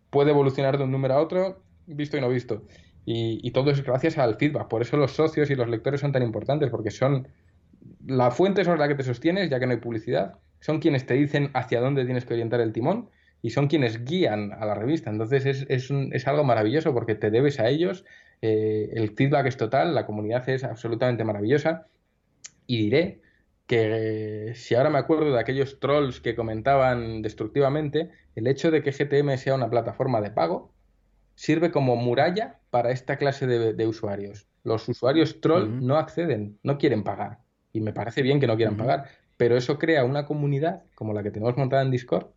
puede 0.09 0.31
evolucionar 0.31 0.77
de 0.77 0.83
un 0.83 0.91
número 0.91 1.13
a 1.13 1.21
otro, 1.21 1.61
visto 1.85 2.17
y 2.17 2.21
no 2.21 2.29
visto. 2.29 2.63
Y, 3.09 3.51
todo 3.51 3.71
es 3.71 3.81
gracias 3.81 4.17
al 4.17 4.35
feedback. 4.35 4.67
Por 4.67 4.81
eso 4.81 4.97
los 4.97 5.13
socios 5.13 5.49
y 5.49 5.55
los 5.55 5.69
lectores 5.69 6.01
son 6.01 6.11
tan 6.11 6.23
importantes, 6.23 6.69
porque 6.69 6.91
son 6.91 7.29
la 8.05 8.31
fuente 8.31 8.65
sobre 8.65 8.79
la 8.79 8.89
que 8.89 8.95
te 8.95 9.03
sostienes, 9.03 9.49
ya 9.49 9.61
que 9.61 9.65
no 9.65 9.71
hay 9.71 9.77
publicidad. 9.77 10.33
Son 10.59 10.79
quienes 10.79 11.05
te 11.05 11.13
dicen 11.13 11.49
hacia 11.53 11.79
dónde 11.79 12.03
tienes 12.03 12.25
que 12.25 12.33
orientar 12.33 12.59
el 12.59 12.73
timón 12.73 13.09
y 13.47 13.49
son 13.49 13.69
quienes 13.69 14.03
guían 14.03 14.51
a 14.51 14.65
la 14.65 14.75
revista. 14.75 15.09
Entonces 15.09 15.45
es, 15.45 15.65
es, 15.69 15.89
es 15.89 16.27
algo 16.27 16.43
maravilloso 16.43 16.93
porque 16.93 17.15
te 17.15 17.31
debes 17.31 17.61
a 17.61 17.69
ellos. 17.69 18.03
Eh, 18.41 18.89
el 18.91 19.11
feedback 19.11 19.45
es 19.45 19.55
total, 19.55 19.95
la 19.95 20.05
comunidad 20.05 20.49
es 20.49 20.65
absolutamente 20.65 21.23
maravillosa. 21.23 21.87
Y 22.65 22.77
diré 22.77 23.21
que 23.65 24.51
si 24.53 24.75
ahora 24.75 24.89
me 24.89 24.97
acuerdo 24.97 25.31
de 25.31 25.39
aquellos 25.39 25.79
trolls 25.79 26.19
que 26.19 26.35
comentaban 26.35 27.21
destructivamente, 27.21 28.11
el 28.35 28.47
hecho 28.47 28.69
de 28.69 28.83
que 28.83 28.91
GTM 28.91 29.37
sea 29.37 29.55
una 29.55 29.69
plataforma 29.69 30.19
de 30.19 30.31
pago 30.31 30.73
sirve 31.35 31.71
como 31.71 31.95
muralla 31.95 32.59
para 32.69 32.91
esta 32.91 33.15
clase 33.15 33.47
de, 33.47 33.87
usuarios. 33.87 34.49
Los 34.65 34.89
usuarios 34.89 35.39
troll 35.39 35.85
no 35.85 35.95
acceden, 35.95 36.59
no 36.63 36.77
quieren 36.77 37.05
pagar. 37.05 37.37
Y 37.71 37.79
me 37.79 37.93
parece 37.93 38.21
bien 38.23 38.41
que 38.41 38.47
no 38.47 38.57
quieran 38.57 38.75
pagar, 38.75 39.05
pero 39.37 39.55
eso 39.55 39.79
crea 39.79 40.03
una 40.03 40.25
comunidad 40.25 40.83
como 40.95 41.13
la 41.13 41.23
que 41.23 41.31
tenemos 41.31 41.55
montada 41.55 41.83
en 41.83 41.91
Discord, 41.91 42.27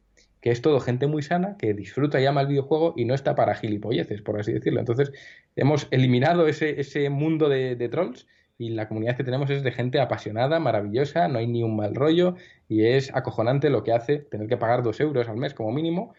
que 0.40 0.50
es 0.50 0.62
todo 0.62 0.80
gente 0.80 1.06
muy 1.06 1.22
sana, 1.22 1.56
que 1.58 1.74
disfruta 1.74 2.20
y 2.20 2.26
ama 2.26 2.42
el 2.42 2.48
videojuego 2.48 2.94
y 2.96 3.04
no 3.04 3.14
está 3.14 3.34
para 3.34 3.54
gilipolleces, 3.54 4.22
por 4.22 4.40
así 4.40 4.52
decirlo. 4.52 4.80
Entonces, 4.80 5.12
hemos 5.56 5.88
eliminado 5.90 6.46
ese, 6.46 6.80
ese 6.80 7.10
mundo 7.10 7.48
de, 7.48 7.88
trolls 7.90 8.26
y 8.58 8.70
la 8.70 8.88
comunidad 8.88 9.16
que 9.16 9.24
tenemos 9.24 9.50
es 9.50 9.62
de 9.62 9.72
gente 9.72 10.00
apasionada, 10.00 10.60
maravillosa, 10.60 11.28
no 11.28 11.38
hay 11.38 11.46
ni 11.46 11.62
un 11.62 11.76
mal 11.76 11.94
rollo 11.94 12.36
y 12.68 12.84
es 12.84 13.14
acojonante 13.14 13.70
lo 13.70 13.82
que 13.82 13.92
hace 13.92 14.18
tener 14.18 14.48
que 14.48 14.56
pagar 14.56 14.82
dos 14.82 15.00
euros 15.00 15.28
al 15.28 15.36
mes 15.36 15.54
como 15.54 15.72
mínimo 15.72 16.14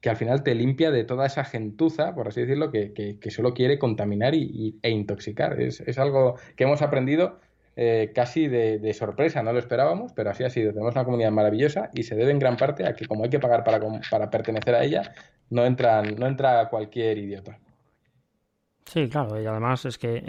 que 0.00 0.10
al 0.10 0.16
final 0.16 0.42
te 0.42 0.54
limpia 0.54 0.90
de 0.90 1.04
toda 1.04 1.26
esa 1.26 1.44
gentuza, 1.44 2.14
por 2.14 2.28
así 2.28 2.42
decirlo, 2.42 2.70
que, 2.70 3.18
solo 3.30 3.54
quiere 3.54 3.78
contaminar 3.78 4.34
y, 4.36 4.78
e 4.82 4.90
intoxicar. 4.90 5.60
Es, 5.60 5.98
algo 5.98 6.36
que 6.54 6.64
hemos 6.64 6.80
aprendido 6.82 7.40
eh, 7.78 8.10
casi 8.14 8.48
de, 8.48 8.94
sorpresa, 8.94 9.42
no 9.42 9.52
lo 9.52 9.58
esperábamos, 9.58 10.12
pero 10.14 10.30
así 10.30 10.42
ha 10.44 10.50
sido. 10.50 10.72
Tenemos 10.72 10.94
una 10.94 11.04
comunidad 11.04 11.30
maravillosa 11.30 11.90
y 11.92 12.04
se 12.04 12.14
debe 12.14 12.30
en 12.30 12.38
gran 12.38 12.56
parte 12.56 12.86
a 12.86 12.94
que 12.94 13.06
como 13.06 13.24
hay 13.24 13.30
que 13.30 13.38
pagar 13.38 13.64
para, 13.64 13.78
para 14.10 14.30
pertenecer 14.30 14.74
a 14.74 14.82
ella, 14.82 15.12
no, 15.50 15.66
entran, 15.66 16.16
no 16.16 16.26
entra 16.26 16.68
cualquier 16.70 17.18
idiota. 17.18 17.58
Sí, 18.86 19.08
claro, 19.08 19.40
y 19.40 19.44
además 19.44 19.84
es 19.84 19.98
que 19.98 20.22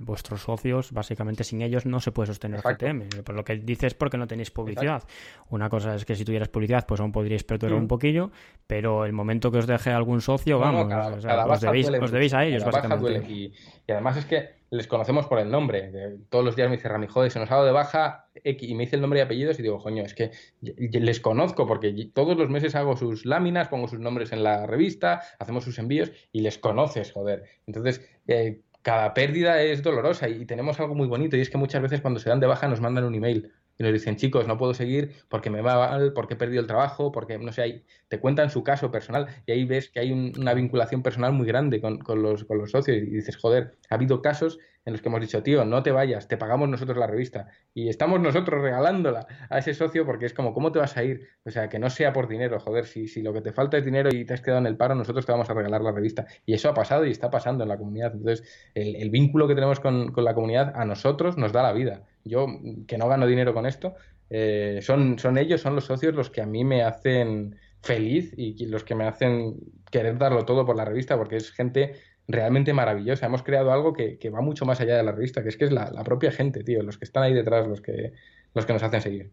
vuestros 0.00 0.42
socios, 0.42 0.92
básicamente 0.92 1.42
sin 1.42 1.62
ellos 1.62 1.84
no 1.84 1.98
se 1.98 2.12
puede 2.12 2.28
sostener 2.28 2.60
GTM. 2.60 3.24
Por 3.24 3.34
lo 3.34 3.44
que 3.44 3.56
dices 3.56 3.94
porque 3.94 4.16
no 4.16 4.28
tenéis 4.28 4.52
publicidad. 4.52 5.02
Una 5.50 5.68
cosa 5.68 5.96
es 5.96 6.04
que 6.04 6.14
si 6.14 6.24
tuvieras 6.24 6.48
publicidad, 6.48 6.86
pues 6.86 7.00
aún 7.00 7.10
podríais 7.10 7.42
perder 7.42 7.72
un 7.72 7.84
mm. 7.84 7.88
poquillo, 7.88 8.30
pero 8.68 9.04
el 9.04 9.12
momento 9.12 9.50
que 9.50 9.58
os 9.58 9.66
deje 9.66 9.90
algún 9.90 10.20
socio, 10.20 10.60
vamos, 10.60 10.86
os, 10.86 11.60
debéis, 11.60 12.34
a 12.34 12.44
ellos, 12.44 12.64
básicamente. 12.64 13.32
Y, 13.32 13.52
y, 13.88 13.92
además 13.92 14.16
es 14.18 14.26
que 14.26 14.56
les 14.70 14.86
conocemos 14.86 15.26
por 15.26 15.38
el 15.38 15.50
nombre. 15.50 16.18
Todos 16.28 16.44
los 16.44 16.56
días 16.56 16.68
me 16.68 16.76
dice 16.76 16.88
Rami, 16.88 17.06
joder, 17.06 17.30
se 17.30 17.38
nos 17.38 17.50
ha 17.50 17.54
dado 17.54 17.66
de 17.66 17.72
baja 17.72 18.28
X, 18.42 18.68
y 18.68 18.74
me 18.74 18.84
dice 18.84 18.96
el 18.96 19.02
nombre 19.02 19.20
y 19.20 19.22
apellidos 19.22 19.58
y 19.58 19.62
digo, 19.62 19.78
coño, 19.78 20.02
es 20.04 20.14
que 20.14 20.30
les 20.60 21.20
conozco 21.20 21.66
porque 21.66 22.10
todos 22.12 22.36
los 22.36 22.48
meses 22.48 22.74
hago 22.74 22.96
sus 22.96 23.24
láminas, 23.26 23.68
pongo 23.68 23.88
sus 23.88 24.00
nombres 24.00 24.32
en 24.32 24.42
la 24.42 24.66
revista, 24.66 25.22
hacemos 25.38 25.64
sus 25.64 25.78
envíos 25.78 26.12
y 26.32 26.40
les 26.40 26.58
conoces, 26.58 27.12
joder. 27.12 27.44
Entonces, 27.66 28.08
eh, 28.26 28.60
cada 28.82 29.14
pérdida 29.14 29.62
es 29.62 29.82
dolorosa 29.82 30.28
y 30.28 30.46
tenemos 30.46 30.78
algo 30.78 30.94
muy 30.94 31.08
bonito 31.08 31.36
y 31.36 31.40
es 31.40 31.50
que 31.50 31.58
muchas 31.58 31.82
veces 31.82 32.00
cuando 32.00 32.20
se 32.20 32.28
dan 32.28 32.40
de 32.40 32.46
baja 32.46 32.68
nos 32.68 32.80
mandan 32.80 33.04
un 33.04 33.14
email 33.14 33.52
y 33.78 33.82
nos 33.82 33.92
dicen, 33.92 34.16
chicos, 34.16 34.46
no 34.46 34.56
puedo 34.56 34.74
seguir 34.74 35.12
porque 35.28 35.50
me 35.50 35.60
va 35.60 35.90
mal, 35.90 36.12
porque 36.12 36.34
he 36.34 36.36
perdido 36.36 36.60
el 36.60 36.66
trabajo, 36.66 37.12
porque 37.12 37.38
no 37.38 37.52
sé, 37.52 37.62
hay, 37.62 37.84
te 38.08 38.20
cuentan 38.20 38.50
su 38.50 38.62
caso 38.62 38.90
personal 38.90 39.28
y 39.46 39.52
ahí 39.52 39.64
ves 39.64 39.90
que 39.90 40.00
hay 40.00 40.12
una 40.12 40.54
vinculación 40.54 41.02
personal 41.02 41.32
muy 41.32 41.46
grande 41.46 41.80
con, 41.80 42.00
los, 42.22 42.44
con 42.44 42.58
los 42.58 42.70
socios 42.70 42.96
y 42.96 43.00
dices, 43.00 43.36
joder, 43.36 43.76
ha 43.90 43.94
habido 43.94 44.22
casos 44.22 44.58
en 44.84 44.92
los 44.92 45.02
que 45.02 45.08
hemos 45.08 45.20
dicho, 45.20 45.42
tío, 45.42 45.64
no 45.64 45.82
te 45.82 45.90
vayas, 45.90 46.28
te 46.28 46.36
pagamos 46.36 46.68
nosotros 46.68 46.96
la 46.96 47.08
revista 47.08 47.48
y 47.74 47.88
estamos 47.88 48.20
nosotros 48.20 48.62
regalándola 48.62 49.26
a 49.50 49.58
ese 49.58 49.74
socio 49.74 50.06
porque 50.06 50.26
es 50.26 50.32
como, 50.32 50.54
¿cómo 50.54 50.70
te 50.70 50.78
vas 50.78 50.96
a 50.96 51.02
ir? 51.02 51.26
O 51.44 51.50
sea, 51.50 51.68
que 51.68 51.80
no 51.80 51.90
sea 51.90 52.12
por 52.12 52.28
dinero, 52.28 52.60
joder, 52.60 52.86
si, 52.86 53.08
si 53.08 53.20
lo 53.20 53.32
que 53.32 53.40
te 53.40 53.52
falta 53.52 53.76
es 53.76 53.84
dinero 53.84 54.10
y 54.12 54.24
te 54.24 54.34
has 54.34 54.40
quedado 54.40 54.60
en 54.60 54.66
el 54.66 54.76
paro, 54.76 54.94
nosotros 54.94 55.26
te 55.26 55.32
vamos 55.32 55.50
a 55.50 55.54
regalar 55.54 55.82
la 55.82 55.90
revista. 55.90 56.26
Y 56.46 56.54
eso 56.54 56.68
ha 56.68 56.74
pasado 56.74 57.04
y 57.04 57.10
está 57.10 57.30
pasando 57.30 57.64
en 57.64 57.68
la 57.68 57.76
comunidad. 57.76 58.12
Entonces, 58.14 58.70
el, 58.74 59.10
vínculo 59.10 59.48
que 59.48 59.54
tenemos 59.54 59.80
con, 59.80 60.12
con 60.12 60.24
la 60.24 60.34
comunidad 60.34 60.72
a 60.76 60.84
nosotros 60.84 61.36
nos 61.36 61.52
da 61.52 61.64
la 61.64 61.72
vida 61.72 62.04
yo 62.28 62.46
que 62.86 62.98
no 62.98 63.08
gano 63.08 63.26
dinero 63.26 63.54
con 63.54 63.66
esto, 63.66 63.94
eh, 64.30 64.80
son, 64.82 65.18
son 65.18 65.38
ellos, 65.38 65.60
son 65.60 65.74
los 65.74 65.84
socios 65.84 66.14
los 66.14 66.30
que 66.30 66.42
a 66.42 66.46
mí 66.46 66.64
me 66.64 66.82
hacen 66.82 67.56
feliz 67.82 68.32
y 68.36 68.66
los 68.66 68.82
que 68.82 68.96
me 68.96 69.06
hacen 69.06 69.54
querer 69.90 70.18
darlo 70.18 70.44
todo 70.44 70.66
por 70.66 70.76
la 70.76 70.84
revista, 70.84 71.16
porque 71.16 71.36
es 71.36 71.52
gente 71.52 71.94
realmente 72.28 72.72
maravillosa. 72.72 73.26
Hemos 73.26 73.42
creado 73.42 73.72
algo 73.72 73.92
que, 73.92 74.18
va 74.30 74.40
mucho 74.40 74.64
más 74.64 74.80
allá 74.80 74.96
de 74.96 75.02
la 75.02 75.12
revista, 75.12 75.42
que 75.42 75.48
es 75.48 75.56
que 75.56 75.66
es 75.66 75.72
la, 75.72 75.90
la, 75.90 76.04
propia 76.04 76.32
gente, 76.32 76.64
tío, 76.64 76.82
los 76.82 76.98
que 76.98 77.04
están 77.04 77.22
ahí 77.22 77.34
detrás, 77.34 77.66
los 77.66 77.80
que, 77.80 78.12
los 78.54 78.66
que 78.66 78.72
nos 78.72 78.82
hacen 78.82 79.00
seguir. 79.00 79.32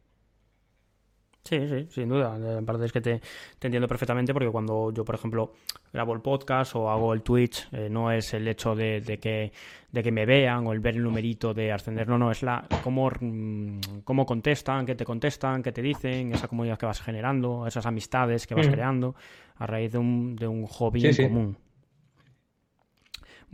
Sí, 1.43 1.67
sí, 1.67 1.87
sin 1.89 2.07
duda. 2.07 2.37
Aparte 2.57 2.85
es 2.85 2.91
que 2.93 3.01
te, 3.01 3.21
entiendo 3.61 3.85
perfectamente 3.85 4.31
porque 4.31 4.49
cuando 4.49 4.93
yo, 4.93 5.03
por 5.03 5.15
ejemplo, 5.15 5.51
grabo 5.91 6.13
el 6.13 6.21
podcast 6.21 6.73
o 6.75 6.89
hago 6.89 7.13
el 7.13 7.21
Twitch, 7.21 7.67
eh, 7.73 7.89
no 7.89 8.11
es 8.11 8.33
el 8.33 8.47
hecho 8.47 8.75
de, 8.75 9.01
que, 9.21 9.51
de 9.91 10.03
que 10.03 10.11
me 10.11 10.25
vean 10.25 10.65
o 10.65 10.71
el 10.71 10.79
ver 10.79 10.95
el 10.95 11.03
numerito 11.03 11.53
de 11.53 11.73
ascender, 11.73 12.07
no, 12.07 12.17
no, 12.17 12.31
es 12.31 12.43
la 12.43 12.65
cómo, 12.81 13.11
mm, 13.19 13.79
cómo 14.05 14.25
contestan, 14.25 14.85
qué 14.85 14.95
te 14.95 15.03
contestan, 15.03 15.61
qué 15.61 15.73
te 15.73 15.81
dicen, 15.81 16.33
esa 16.33 16.47
comunidad 16.47 16.77
que 16.77 16.85
vas 16.85 17.01
generando, 17.01 17.67
esas 17.67 17.85
amistades 17.85 18.47
que 18.47 18.55
vas 18.55 18.67
creando 18.67 19.15
a 19.57 19.67
raíz 19.67 19.91
de 19.91 19.97
un, 19.97 20.37
de 20.37 20.47
un 20.47 20.65
hobby 20.65 21.05
en 21.05 21.27
común. 21.27 21.57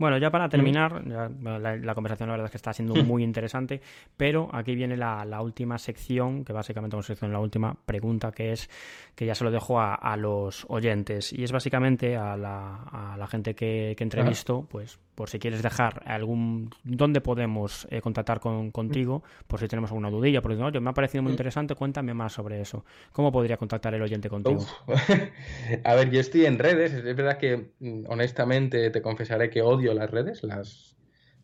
Bueno, 0.00 0.16
ya 0.16 0.30
para 0.30 0.48
terminar, 0.48 1.04
la, 1.06 1.94
conversación 1.94 2.30
la 2.30 2.32
verdad 2.32 2.46
es 2.46 2.52
que 2.52 2.56
está 2.56 2.72
siendo 2.72 2.94
muy 3.04 3.22
interesante, 3.22 3.82
pero 4.16 4.48
aquí 4.50 4.74
viene 4.74 4.96
la, 4.96 5.42
última 5.42 5.76
sección, 5.76 6.42
que 6.42 6.54
básicamente 6.54 6.96
una 6.96 7.02
sección, 7.02 7.30
la 7.30 7.38
última 7.38 7.76
pregunta, 7.84 8.32
que 8.32 8.52
es 8.52 8.70
que 9.14 9.26
ya 9.26 9.34
se 9.34 9.44
lo 9.44 9.50
dejo 9.50 9.78
a, 9.78 10.16
los 10.16 10.64
oyentes, 10.70 11.34
y 11.34 11.44
es 11.44 11.52
básicamente 11.52 12.16
a 12.16 12.34
la, 12.34 13.26
gente 13.30 13.54
que, 13.54 13.92
que 13.94 14.02
entrevisto, 14.02 14.66
pues 14.70 14.98
por 15.20 15.28
si 15.28 15.38
quieres 15.38 15.62
dejar 15.62 16.02
algún 16.06 16.70
dónde 16.82 17.20
podemos 17.20 17.86
eh, 17.90 18.00
contactar 18.00 18.40
con, 18.40 18.70
contigo, 18.70 19.22
por 19.46 19.60
si 19.60 19.68
tenemos 19.68 19.90
alguna 19.90 20.08
dudilla, 20.08 20.40
porque 20.40 20.56
no, 20.56 20.70
me 20.80 20.88
ha 20.88 20.94
parecido 20.94 21.22
muy 21.22 21.32
interesante, 21.32 21.74
cuéntame 21.74 22.14
más 22.14 22.32
sobre 22.32 22.58
eso. 22.58 22.86
¿Cómo 23.12 23.30
podría 23.30 23.58
contactar 23.58 23.92
el 23.92 24.00
oyente 24.00 24.30
contigo? 24.30 24.64
a 25.84 25.94
ver, 25.94 26.08
yo 26.10 26.20
estoy 26.20 26.46
en 26.46 26.58
redes, 26.58 26.94
es 26.94 27.14
verdad 27.14 27.36
que 27.36 27.72
mm, 27.80 28.04
honestamente 28.08 28.88
te 28.88 29.02
confesaré 29.02 29.50
que 29.50 29.60
odio 29.60 29.89
las 29.94 30.10
redes, 30.10 30.42
las, 30.42 30.96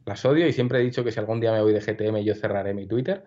las 0.05 0.25
odio 0.25 0.47
y 0.47 0.53
siempre 0.53 0.79
he 0.79 0.83
dicho 0.83 1.05
que 1.05 1.13
si 1.13 1.21
algún 1.21 1.41
día 1.41 1.53
me 1.53 1.63
voy 1.63 1.73
de 1.73 1.81
GTM 1.81 2.25
yo 2.25 2.35
cerraré 2.35 2.75
mi 2.75 2.87
Twitter. 2.87 3.25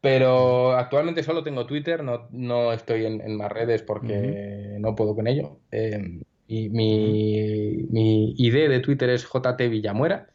Pero 0.00 0.72
actualmente 0.72 1.22
solo 1.22 1.42
tengo 1.42 1.66
Twitter, 1.66 2.02
no, 2.02 2.28
no 2.30 2.72
estoy 2.72 3.04
en, 3.04 3.36
más 3.36 3.52
redes 3.52 3.82
porque 3.82 4.78
no 4.80 4.94
puedo 4.94 5.14
con 5.14 5.26
ello. 5.26 5.60
Eh, 5.70 6.22
y 6.46 6.70
mi, 6.70 7.86
mi 7.90 8.34
ID 8.38 8.68
de 8.68 8.80
Twitter 8.80 9.10
es 9.10 9.24
JT 9.24 9.68
Villamuera. 9.68 10.28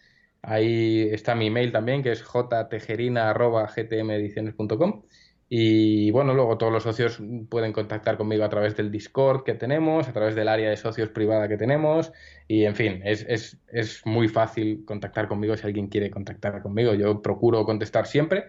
Ahí 0.44 1.10
está 1.12 1.34
mi 1.34 1.48
email 1.48 1.72
también, 1.72 2.04
que 2.04 2.12
es 2.12 2.24
jtejerina.gtmediciones.com. 2.24 5.04
Y 5.48 6.10
bueno, 6.12 6.34
luego 6.34 6.58
todos 6.58 6.74
los 6.74 6.84
socios 6.84 7.20
pueden 7.50 7.72
contactar 7.72 8.18
conmigo 8.18 8.44
a 8.44 8.50
través 8.50 8.76
del 8.76 8.92
Discord 8.92 9.44
que 9.44 9.54
tenemos, 9.54 10.08
a 10.08 10.14
través 10.14 10.34
del 10.34 10.48
área 10.48 10.70
de 10.70 10.78
socios 10.78 11.10
privada 11.10 11.48
que 11.48 11.58
tenemos. 11.58 12.12
Y 12.48 12.66
en 12.66 12.76
fin, 12.76 13.02
es, 13.06 13.26
es, 13.28 13.60
es 13.68 14.06
muy 14.06 14.28
fácil 14.28 14.84
contactar 14.86 15.28
conmigo 15.28 15.56
si 15.56 15.68
alguien 15.68 15.88
quiere 15.88 16.10
contactar 16.10 16.62
conmigo. 16.62 16.96
Yo 16.96 17.22
procuro 17.22 17.64
contestar 17.66 18.08
siempre. 18.08 18.46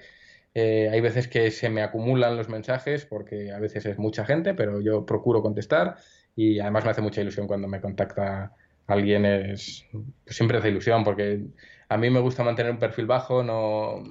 Eh, 0.54 0.88
hay 0.90 1.02
veces 1.02 1.28
que 1.28 1.50
se 1.50 1.68
me 1.68 1.82
acumulan 1.82 2.34
los 2.34 2.48
mensajes 2.48 3.04
porque 3.04 3.52
a 3.52 3.58
veces 3.58 3.84
es 3.84 3.98
mucha 3.98 4.24
gente, 4.24 4.54
pero 4.54 4.80
yo 4.80 5.04
procuro 5.04 5.42
contestar 5.42 5.96
y 6.34 6.60
además 6.60 6.84
me 6.84 6.92
hace 6.92 7.02
mucha 7.02 7.20
ilusión 7.20 7.46
cuando 7.46 7.68
me 7.68 7.82
contacta 7.82 8.54
alguien, 8.86 9.26
es, 9.26 9.84
siempre 10.26 10.56
hace 10.56 10.70
ilusión 10.70 11.04
porque 11.04 11.44
a 11.90 11.98
mí 11.98 12.08
me 12.08 12.20
gusta 12.20 12.42
mantener 12.42 12.72
un 12.72 12.78
perfil 12.78 13.04
bajo, 13.04 13.42
no, 13.42 14.02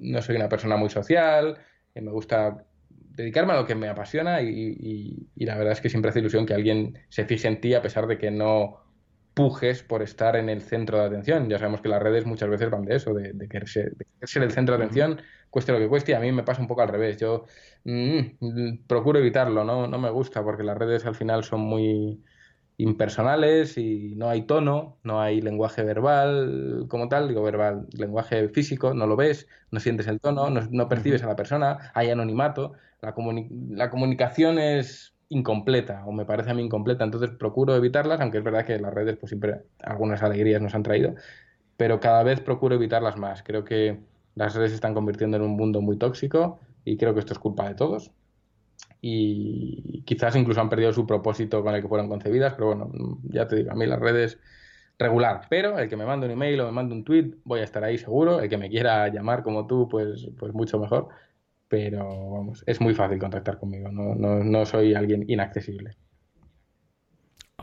no 0.00 0.22
soy 0.22 0.34
una 0.34 0.48
persona 0.48 0.76
muy 0.76 0.90
social, 0.90 1.58
me 2.00 2.10
gusta 2.10 2.64
dedicarme 2.88 3.52
a 3.52 3.56
lo 3.56 3.66
que 3.66 3.74
me 3.74 3.88
apasiona 3.88 4.40
y, 4.40 5.28
y, 5.36 5.44
la 5.44 5.56
verdad 5.56 5.72
es 5.72 5.80
que 5.80 5.90
siempre 5.90 6.10
hace 6.10 6.20
ilusión 6.20 6.46
que 6.46 6.54
alguien 6.54 6.98
se 7.08 7.24
fije 7.26 7.48
en 7.48 7.60
ti 7.60 7.74
a 7.74 7.82
pesar 7.82 8.06
de 8.06 8.18
que 8.18 8.30
no 8.30 8.80
pujes 9.34 9.82
por 9.82 10.02
estar 10.02 10.36
en 10.36 10.48
el 10.48 10.62
centro 10.62 10.98
de 10.98 11.06
atención. 11.06 11.48
Ya 11.48 11.58
sabemos 11.58 11.80
que 11.80 11.88
las 11.88 12.02
redes 12.02 12.26
muchas 12.26 12.48
veces 12.48 12.70
van 12.70 12.84
de 12.84 12.96
eso, 12.96 13.14
de, 13.14 13.48
querer, 13.48 13.68
ser, 13.68 13.92
el 14.20 14.50
centro 14.50 14.76
de 14.76 14.84
atención, 14.84 15.20
cueste 15.50 15.72
lo 15.72 15.78
que 15.78 15.88
cueste, 15.88 16.12
y 16.12 16.14
a 16.14 16.20
mí 16.20 16.32
me 16.32 16.42
pasa 16.42 16.60
un 16.60 16.68
poco 16.68 16.82
al 16.82 16.88
revés. 16.88 17.18
Yo 17.18 17.44
mm, 17.84 18.84
procuro 18.86 19.18
evitarlo, 19.18 19.64
¿no? 19.64 19.86
no 19.86 19.98
me 19.98 20.10
gusta, 20.10 20.42
porque 20.42 20.62
las 20.62 20.76
redes 20.76 21.06
al 21.06 21.14
final 21.14 21.44
son 21.44 21.60
muy 21.60 22.22
impersonales 22.76 23.78
y 23.78 24.14
no 24.16 24.28
hay 24.28 24.42
tono, 24.42 24.98
no 25.04 25.20
hay 25.20 25.40
lenguaje 25.40 25.82
verbal 25.82 26.86
como 26.88 27.08
tal, 27.08 27.28
digo 27.28 27.42
verbal, 27.42 27.86
lenguaje 27.92 28.48
físico, 28.48 28.94
no 28.94 29.06
lo 29.06 29.16
ves, 29.16 29.48
no 29.70 29.80
sientes 29.80 30.06
el 30.06 30.20
tono, 30.20 30.50
no, 30.50 30.88
percibes 30.88 31.22
a 31.22 31.26
la 31.26 31.36
persona, 31.36 31.90
hay 31.94 32.10
anonimato, 32.10 32.72
la, 33.00 33.14
la 33.70 33.90
comunicación 33.90 34.58
es 34.58 35.14
incompleta, 35.28 36.04
o 36.06 36.12
me 36.12 36.26
parece 36.26 36.50
a 36.50 36.54
mí 36.54 36.62
incompleta, 36.62 37.04
entonces 37.04 37.30
procuro 37.30 37.74
evitarlas, 37.74 38.20
aunque 38.20 38.38
es 38.38 38.44
verdad 38.44 38.66
que 38.66 38.78
las 38.78 38.92
redes 38.92 39.16
pues 39.16 39.30
siempre 39.30 39.62
algunas 39.82 40.22
alegrías 40.22 40.60
nos 40.60 40.74
han 40.74 40.82
traído, 40.82 41.14
pero 41.76 42.00
cada 42.00 42.22
vez 42.22 42.40
procuro 42.40 42.74
evitarlas 42.76 43.16
más. 43.16 43.42
Creo 43.42 43.64
que 43.64 44.00
las 44.34 44.54
redes 44.54 44.70
se 44.70 44.76
están 44.76 44.94
convirtiendo 44.94 45.36
en 45.36 45.42
un 45.42 45.52
mundo 45.52 45.80
muy 45.80 45.98
tóxico 45.98 46.60
y 46.84 46.96
creo 46.96 47.14
que 47.14 47.20
esto 47.20 47.32
es 47.32 47.38
culpa 47.38 47.68
de 47.68 47.74
todos. 47.74 48.12
Y 49.02 50.02
quizás 50.06 50.36
incluso 50.36 50.60
han 50.60 50.70
perdido 50.70 50.92
su 50.92 51.06
propósito 51.06 51.62
con 51.62 51.74
el 51.74 51.82
que 51.82 51.88
fueron 51.88 52.08
concebidas, 52.08 52.54
pero 52.54 52.68
bueno, 52.68 52.90
ya 53.24 53.48
te 53.48 53.56
digo, 53.56 53.72
a 53.72 53.74
mí 53.74 53.86
las 53.86 54.00
redes 54.00 54.38
regular, 54.98 55.46
pero 55.50 55.78
el 55.78 55.88
que 55.88 55.96
me 55.96 56.06
mande 56.06 56.26
un 56.26 56.32
email 56.32 56.60
o 56.60 56.66
me 56.66 56.72
mande 56.72 56.94
un 56.94 57.04
tweet, 57.04 57.34
voy 57.44 57.60
a 57.60 57.64
estar 57.64 57.84
ahí 57.84 57.98
seguro, 57.98 58.40
el 58.40 58.48
que 58.48 58.58
me 58.58 58.70
quiera 58.70 59.08
llamar 59.08 59.42
como 59.42 59.66
tú, 59.66 59.88
pues, 59.88 60.30
pues 60.38 60.54
mucho 60.54 60.78
mejor 60.78 61.08
pero 61.72 62.30
vamos, 62.30 62.62
es 62.66 62.82
muy 62.82 62.92
fácil 62.92 63.18
contactar 63.18 63.58
conmigo, 63.58 63.90
no, 63.90 64.14
no, 64.14 64.44
no 64.44 64.66
soy 64.66 64.92
alguien 64.92 65.24
inaccesible. 65.26 65.96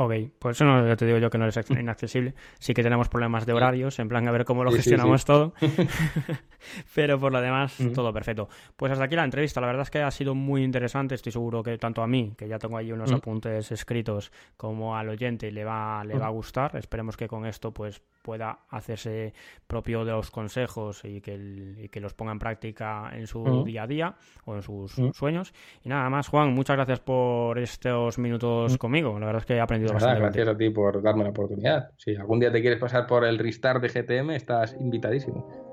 Ok, 0.02 0.14
pues 0.40 0.56
eso 0.56 0.64
no, 0.64 0.96
te 0.96 1.06
digo 1.06 1.18
yo 1.18 1.30
que 1.30 1.38
no 1.38 1.44
eres 1.46 1.70
inaccesible. 1.70 2.34
Sí 2.58 2.74
que 2.74 2.82
tenemos 2.82 3.10
problemas 3.10 3.46
de 3.46 3.52
horarios, 3.52 4.00
en 4.00 4.08
plan 4.08 4.26
a 4.30 4.32
ver 4.32 4.46
cómo 4.46 4.64
lo 4.64 4.72
gestionamos 4.72 5.26
todo. 5.26 5.54
Pero 6.96 7.20
por 7.20 7.34
lo 7.34 7.42
demás, 7.42 7.78
todo 7.94 8.14
perfecto. 8.14 8.48
Pues 8.78 8.94
hasta 8.94 9.04
aquí 9.04 9.18
la 9.18 9.26
entrevista. 9.26 9.60
La 9.60 9.68
verdad 9.68 9.82
es 9.82 9.90
que 9.90 10.02
ha 10.02 10.12
sido 10.12 10.36
muy 10.36 10.64
interesante. 10.64 11.16
Estoy 11.16 11.34
seguro 11.34 11.62
que 11.62 11.78
tanto 11.78 12.02
a 12.02 12.08
mí, 12.08 12.34
que 12.38 12.48
ya 12.48 12.58
tengo 12.58 12.78
ahí 12.78 12.94
unos 12.94 13.12
apuntes 13.12 13.74
escritos, 13.74 14.32
como 14.56 14.96
al 14.96 15.10
oyente 15.10 15.52
le 15.52 15.66
va, 15.66 16.02
le 16.06 16.18
va 16.18 16.28
a 16.28 16.30
gustar. 16.30 16.78
Esperemos 16.78 17.18
que 17.18 17.28
con 17.28 17.46
esto 17.46 17.74
pues 17.74 18.02
pueda 18.22 18.60
hacerse 18.70 19.34
propio 19.68 20.06
de 20.06 20.12
los 20.12 20.30
consejos 20.32 21.04
y 21.04 21.20
que, 21.22 21.90
que 21.92 22.00
los 22.00 22.14
ponga 22.14 22.32
en 22.32 22.40
práctica 22.40 23.10
en 23.14 23.28
su 23.28 23.64
día 23.66 23.84
a 23.84 23.88
día 23.88 24.16
o 24.46 24.56
en 24.56 24.62
sus 24.62 24.94
sueños. 25.14 25.54
Y 25.84 25.90
nada 25.90 26.10
más, 26.10 26.28
Juan, 26.28 26.54
muchas 26.54 26.76
gracias 26.76 27.00
por 27.00 27.58
estos 27.60 28.18
minutos 28.18 28.78
conmigo. 28.78 29.20
La 29.20 29.26
verdad 29.26 29.42
es 29.42 29.46
que 29.46 29.56
he 29.56 29.60
aprendido 29.60 29.89
Gracias 29.94 30.48
a 30.48 30.58
ti 30.58 30.70
por 30.70 31.02
darme 31.02 31.24
la 31.24 31.30
oportunidad. 31.30 31.92
Si 31.98 32.16
algún 32.16 32.40
día 32.40 32.52
te 32.52 32.62
quieres 32.62 32.80
pasar 32.80 33.08
por 33.08 33.26
el 33.26 33.38
restart 33.38 33.82
de 33.82 33.90
GTM, 33.90 34.32
estás 34.32 34.76
invitadísimo. 34.80 35.69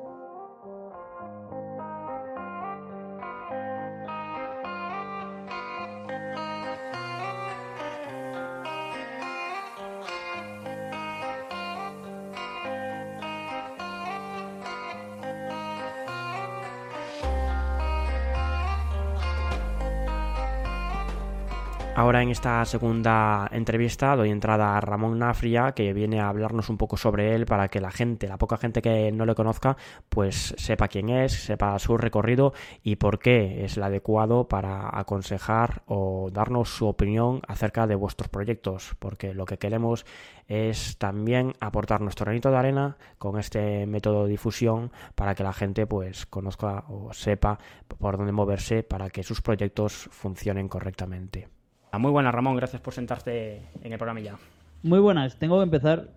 Ahora 21.99 22.23
en 22.23 22.29
esta 22.29 22.63
segunda 22.67 23.49
entrevista 23.51 24.17
doy 24.17 24.29
entrada 24.29 24.77
a 24.77 24.81
Ramón 24.83 25.19
Nafria 25.19 25.73
que 25.73 25.95
viene 25.95 26.21
a 26.21 26.29
hablarnos 26.29 26.69
un 26.69 26.77
poco 26.77 26.99
sobre 26.99 27.35
él 27.35 27.47
para 27.47 27.69
que 27.69 27.81
la 27.81 27.91
gente, 27.91 28.29
la 28.29 28.37
poca 28.37 28.59
gente 28.59 28.83
que 28.83 29.11
no 29.13 29.25
le 29.25 29.35
conozca, 29.35 29.79
pues 30.11 30.55
sepa 30.59 30.89
quién 30.89 31.09
es, 31.09 31.33
sepa 31.33 31.79
su 31.79 31.97
recorrido 31.97 32.53
y 32.83 32.97
por 32.97 33.19
qué 33.19 33.65
es 33.65 33.79
el 33.79 33.83
adecuado 33.83 34.47
para 34.47 34.91
aconsejar 34.93 35.85
o 35.87 36.29
darnos 36.31 36.69
su 36.69 36.87
opinión 36.87 37.41
acerca 37.49 37.87
de 37.87 37.95
vuestros 37.95 38.29
proyectos, 38.29 38.95
porque 38.99 39.33
lo 39.33 39.47
que 39.47 39.57
queremos 39.57 40.05
es 40.49 40.99
también 40.99 41.55
aportar 41.61 42.03
nuestro 42.03 42.27
granito 42.27 42.51
de 42.51 42.59
arena 42.59 42.99
con 43.17 43.39
este 43.39 43.87
método 43.87 44.25
de 44.25 44.33
difusión 44.33 44.93
para 45.15 45.35
que 45.35 45.45
la 45.45 45.55
gente 45.55 45.87
pues 45.87 46.27
conozca 46.27 46.85
o 46.91 47.15
sepa 47.15 47.59
por 47.89 48.19
dónde 48.19 48.33
moverse 48.33 48.83
para 48.83 49.09
que 49.09 49.23
sus 49.23 49.41
proyectos 49.41 50.11
funcionen 50.13 50.69
correctamente. 50.69 51.56
Muy 51.93 52.11
buenas, 52.11 52.35
Ramón. 52.35 52.57
Gracias 52.57 52.83
por 52.83 52.93
sentarte 52.93 53.63
en 53.83 53.93
el 53.93 53.99
programa 53.99 54.21
ya. 54.21 54.37
Muy 54.83 54.99
buenas. 54.99 55.39
Tengo 55.39 55.59
que 55.59 55.65
empezar 55.65 56.11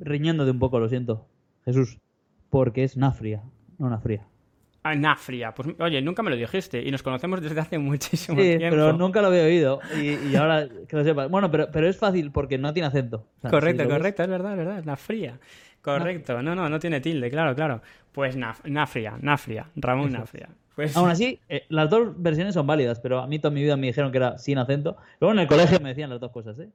riñéndote 0.00 0.50
un 0.50 0.58
poco, 0.58 0.78
lo 0.78 0.88
siento, 0.88 1.26
Jesús. 1.64 1.98
Porque 2.50 2.84
es 2.84 2.96
Nafria, 2.96 3.42
no 3.78 3.90
Nafria. 3.90 4.26
Ah, 4.82 4.94
Nafria. 4.94 5.52
Pues 5.54 5.68
oye, 5.78 6.00
nunca 6.00 6.22
me 6.22 6.30
lo 6.30 6.36
dijiste 6.36 6.82
y 6.82 6.90
nos 6.90 7.02
conocemos 7.02 7.42
desde 7.42 7.60
hace 7.60 7.78
muchísimo 7.78 8.38
sí, 8.38 8.56
tiempo. 8.56 8.76
pero 8.76 8.92
nunca 8.94 9.20
lo 9.20 9.28
había 9.28 9.42
oído 9.42 9.80
y, 10.00 10.34
ahora 10.36 10.66
que 10.88 10.96
lo 10.96 11.04
sepas. 11.04 11.30
Bueno, 11.30 11.50
pero, 11.50 11.68
pero 11.70 11.88
es 11.88 11.96
fácil 11.96 12.30
porque 12.30 12.56
no 12.58 12.72
tiene 12.72 12.86
acento. 12.86 13.26
correcto, 13.42 13.86
correcto, 13.88 14.22
es 14.22 14.28
verdad, 14.28 14.52
es 14.52 14.58
verdad. 14.58 14.84
Nafria. 14.84 15.38
Correcto, 15.82 16.42
no, 16.42 16.54
no, 16.54 16.68
no 16.68 16.78
tiene 16.78 17.00
tilde, 17.00 17.30
claro, 17.30 17.54
claro. 17.54 17.82
Pues 18.12 18.36
Nafria, 18.36 19.16
Nafria, 19.20 19.66
Ramón 19.76 20.12
Nafria. 20.12 20.48
Pues... 20.78 20.96
Aún 20.96 21.10
así, 21.10 21.40
eh, 21.48 21.64
las 21.70 21.90
dos 21.90 22.22
versiones 22.22 22.54
son 22.54 22.64
válidas, 22.64 23.00
pero 23.00 23.18
a 23.18 23.26
mí 23.26 23.40
toda 23.40 23.52
mi 23.52 23.62
vida 23.62 23.76
me 23.76 23.88
dijeron 23.88 24.12
que 24.12 24.18
era 24.18 24.38
sin 24.38 24.58
acento. 24.58 24.96
Luego 25.18 25.32
en 25.32 25.40
el 25.40 25.48
colegio 25.48 25.80
me 25.80 25.88
decían 25.88 26.08
las 26.08 26.20
dos 26.20 26.30
cosas, 26.30 26.56
¿eh? 26.60 26.68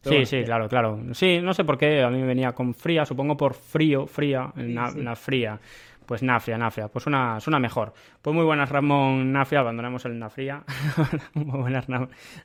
sí, 0.00 0.24
sí, 0.24 0.42
claro, 0.42 0.70
claro. 0.70 0.98
Sí, 1.12 1.40
no 1.42 1.52
sé 1.52 1.62
por 1.62 1.76
qué, 1.76 2.02
a 2.02 2.08
mí 2.08 2.18
me 2.18 2.26
venía 2.26 2.52
con 2.52 2.72
fría, 2.72 3.04
supongo 3.04 3.36
por 3.36 3.52
frío, 3.52 4.06
fría, 4.06 4.50
una 4.56 5.14
fría. 5.16 5.60
Pues 6.06 6.22
Nafria, 6.22 6.56
Nafria, 6.56 6.88
pues 6.88 7.06
una, 7.06 7.38
suena 7.38 7.58
mejor. 7.58 7.92
Pues 8.22 8.34
muy 8.34 8.46
buenas, 8.46 8.70
Ramón 8.70 9.30
Nafria, 9.32 9.60
abandonamos 9.60 10.02
el 10.06 10.18
Nafria. 10.18 10.64
muy 11.34 11.60
buenas, 11.60 11.86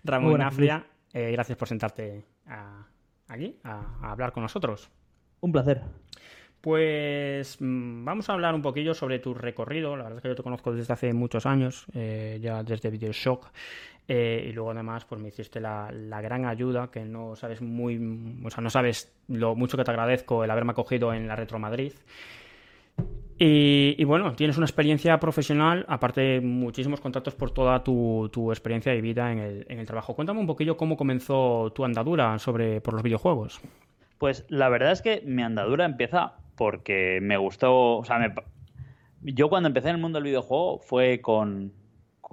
Ramón 0.04 0.40
Nafria. 0.40 0.84
Eh, 1.14 1.32
gracias 1.32 1.58
por 1.58 1.70
sentarte 1.70 2.26
aquí 3.30 3.58
a 3.64 4.12
hablar 4.12 4.34
con 4.34 4.44
nosotros. 4.44 4.92
Un 5.40 5.54
placer. 5.54 5.84
Pues 6.62 7.58
mm, 7.60 8.06
vamos 8.06 8.30
a 8.30 8.34
hablar 8.34 8.54
un 8.54 8.62
poquillo 8.62 8.94
sobre 8.94 9.18
tu 9.18 9.34
recorrido. 9.34 9.98
La 9.98 10.04
verdad 10.04 10.18
es 10.18 10.22
que 10.22 10.30
yo 10.30 10.36
te 10.36 10.44
conozco 10.44 10.72
desde 10.72 10.94
hace 10.94 11.12
muchos 11.12 11.48
años, 11.48 11.88
eh, 11.96 12.40
ya 12.42 12.64
desde 12.64 12.92
Videoshock. 12.92 13.48
Eh, 14.08 14.48
y 14.50 14.52
luego 14.52 14.72
además 14.72 15.06
pues 15.06 15.22
me 15.22 15.30
hiciste 15.30 15.60
la, 15.60 15.90
gran 16.22 16.46
ayuda, 16.46 16.92
que 16.92 17.04
no 17.04 17.36
sabes 17.36 17.62
muy, 17.62 17.98
o 18.44 18.50
sea, 18.50 18.62
no 18.62 18.70
sabes 18.70 19.12
lo 19.28 19.56
mucho 19.56 19.78
que 19.78 19.84
te 19.84 19.92
agradezco 19.92 20.44
el 20.44 20.52
haberme 20.52 20.72
acogido 20.72 21.14
en 21.14 21.28
la 21.28 21.36
Retro 21.36 21.60
Madrid. 21.60 21.94
Y, 23.44 24.04
bueno, 24.04 24.36
tienes 24.36 24.58
una 24.58 24.68
experiencia 24.68 25.20
profesional, 25.20 25.84
aparte 25.88 26.42
muchísimos 26.42 27.02
contactos 27.02 27.34
por 27.34 27.50
toda 27.50 27.84
tu, 27.84 28.52
experiencia 28.52 28.94
y 28.94 29.02
vida 29.02 29.32
en 29.32 29.40
el, 29.40 29.66
en 29.68 29.80
el, 29.80 29.88
trabajo. 29.88 30.14
Cuéntame 30.14 30.40
un 30.40 30.46
poquillo 30.46 30.78
cómo 30.78 30.96
comenzó 30.96 31.72
tu 31.74 31.84
andadura 31.84 32.38
sobre, 32.38 32.82
por 32.82 32.94
los 32.94 33.02
videojuegos. 33.02 33.60
Pues 34.20 34.46
la 34.50 34.70
verdad 34.70 34.92
es 34.92 35.02
que 35.02 35.24
mi 35.26 35.42
andadura 35.42 35.86
empieza 35.86 36.36
porque 36.56 37.20
me 37.22 37.38
gustó, 37.38 37.98
o 37.98 38.06
sea, 38.06 38.34
yo 39.22 39.50
cuando 39.50 39.68
empecé 39.68 39.90
en 39.90 39.96
el 39.96 40.02
mundo 40.02 40.18
del 40.18 40.26
videojuego 40.26 40.80
fue 40.80 41.22
con, 41.22 41.74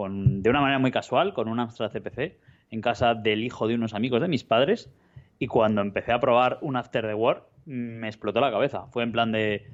de 0.06 0.50
una 0.50 0.60
manera 0.60 0.78
muy 0.78 0.90
casual, 0.90 1.34
con 1.34 1.48
un 1.48 1.60
Amstrad 1.60 1.90
CPC 1.90 2.38
en 2.70 2.80
casa 2.80 3.14
del 3.14 3.42
hijo 3.42 3.66
de 3.66 3.74
unos 3.74 3.94
amigos 3.94 4.20
de 4.20 4.28
mis 4.28 4.44
padres 4.44 4.90
y 5.38 5.46
cuando 5.46 5.80
empecé 5.80 6.12
a 6.12 6.20
probar 6.20 6.58
un 6.62 6.76
After 6.76 7.06
the 7.06 7.14
War 7.14 7.46
me 7.66 8.06
explotó 8.06 8.40
la 8.40 8.50
cabeza. 8.50 8.86
Fue 8.90 9.02
en 9.02 9.12
plan 9.12 9.32
de 9.32 9.66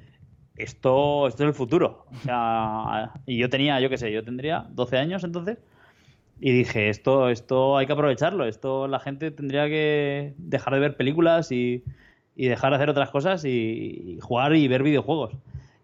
esto, 0.57 1.27
esto 1.27 1.43
es 1.43 1.47
el 1.47 1.53
futuro. 1.53 2.05
O 2.11 2.15
sea, 2.23 3.11
y 3.25 3.37
yo 3.37 3.49
tenía, 3.49 3.79
yo 3.79 3.89
qué 3.89 3.97
sé, 3.97 4.11
yo 4.11 4.23
tendría 4.23 4.67
12 4.69 4.97
años 4.97 5.23
entonces 5.23 5.57
y 6.39 6.51
dije, 6.51 6.89
esto, 6.89 7.29
esto 7.29 7.77
hay 7.77 7.85
que 7.85 7.93
aprovecharlo, 7.93 8.45
esto 8.45 8.87
la 8.87 8.99
gente 8.99 9.31
tendría 9.31 9.67
que 9.67 10.33
dejar 10.37 10.73
de 10.73 10.79
ver 10.81 10.97
películas 10.97 11.51
y 11.51 11.83
y 12.35 12.47
dejar 12.47 12.71
de 12.71 12.75
hacer 12.75 12.89
otras 12.89 13.09
cosas 13.09 13.45
y, 13.45 14.19
jugar 14.21 14.55
y 14.55 14.67
ver 14.67 14.83
videojuegos. 14.83 15.33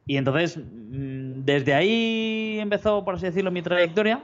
Y 0.05 0.17
entonces, 0.17 0.57
mm, 0.57 1.43
desde 1.45 1.73
ahí 1.73 2.57
empezó, 2.59 3.03
por 3.05 3.15
así 3.15 3.25
decirlo, 3.25 3.51
mi 3.51 3.61
trayectoria. 3.61 4.23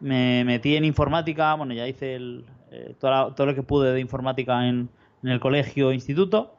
Me 0.00 0.44
metí 0.44 0.76
en 0.76 0.84
informática, 0.84 1.54
bueno, 1.54 1.72
ya 1.72 1.86
hice 1.86 2.16
el, 2.16 2.44
eh, 2.72 2.94
todo, 2.98 3.46
lo 3.46 3.54
que 3.54 3.62
pude 3.62 3.92
de 3.92 4.00
informática 4.00 4.68
en, 4.68 4.88
el 5.22 5.40
colegio 5.40 5.92
instituto. 5.92 6.56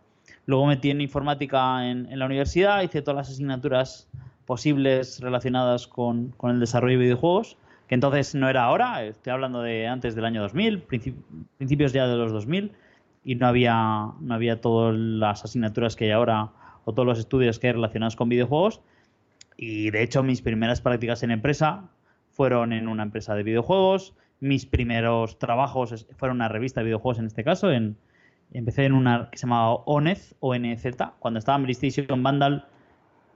Luego 0.48 0.66
metí 0.66 0.90
en 0.90 1.02
informática 1.02 1.88
en, 1.88 2.08
la 2.18 2.26
universidad, 2.26 2.82
hice 2.82 3.02
todas 3.02 3.18
las 3.18 3.30
asignaturas 3.30 4.10
posibles 4.46 5.20
relacionadas 5.20 5.88
con, 5.88 6.30
con, 6.38 6.52
el 6.52 6.60
desarrollo 6.60 6.98
de 6.98 7.04
videojuegos, 7.04 7.58
que 7.88 7.96
entonces 7.96 8.34
no 8.34 8.50
era 8.50 8.64
ahora, 8.64 9.04
estoy 9.04 9.34
hablando 9.34 9.62
de 9.62 9.88
antes 9.88 10.16
del 10.16 10.26
año 10.26 10.42
2000, 10.42 10.82
principios 10.82 11.94
ya 11.94 12.08
de 12.08 12.16
los 12.16 12.32
2000 12.32 12.72
y 13.26 13.36
no 13.36 13.48
había, 13.48 14.12
no 14.22 14.34
había 14.34 14.62
todas 14.62 14.96
las 14.96 15.44
asignaturas 15.44 15.96
que 15.96 16.06
hay 16.06 16.12
ahora 16.12 16.52
o 16.86 16.94
todos 16.94 17.08
los 17.08 17.20
estudios 17.20 17.58
que 17.58 17.68
hay 17.68 17.74
relacionados 17.74 18.16
con 18.16 18.30
videojuegos. 18.30 18.82
Y 19.58 19.90
de 19.90 20.04
hecho 20.04 20.22
mis 20.22 20.44
primeras 20.44 20.80
prácticas 20.80 21.24
en 21.24 21.32
empresa 21.32 21.90
fueron 22.30 22.72
en 22.72 22.88
una 22.88 23.02
empresa 23.02 23.34
de 23.34 23.42
videojuegos. 23.42 24.14
Mis 24.40 24.68
primeros 24.68 25.40
trabajos 25.40 26.06
fueron 26.18 26.38
una 26.38 26.50
revista 26.50 26.82
de 26.82 26.86
videojuegos 26.86 27.18
en 27.18 27.26
este 27.26 27.44
caso. 27.44 27.72
Empecé 28.54 28.86
en 28.86 28.94
una 28.94 29.30
que 29.32 29.40
se 29.40 29.48
llamaba 29.48 29.74
ONEZ, 29.86 30.36
ONZ, 30.40 30.86
cuando 31.18 31.40
estaba 31.40 31.58
en 31.58 31.64
PlayStation 31.64 32.22
Vandal. 32.22 32.68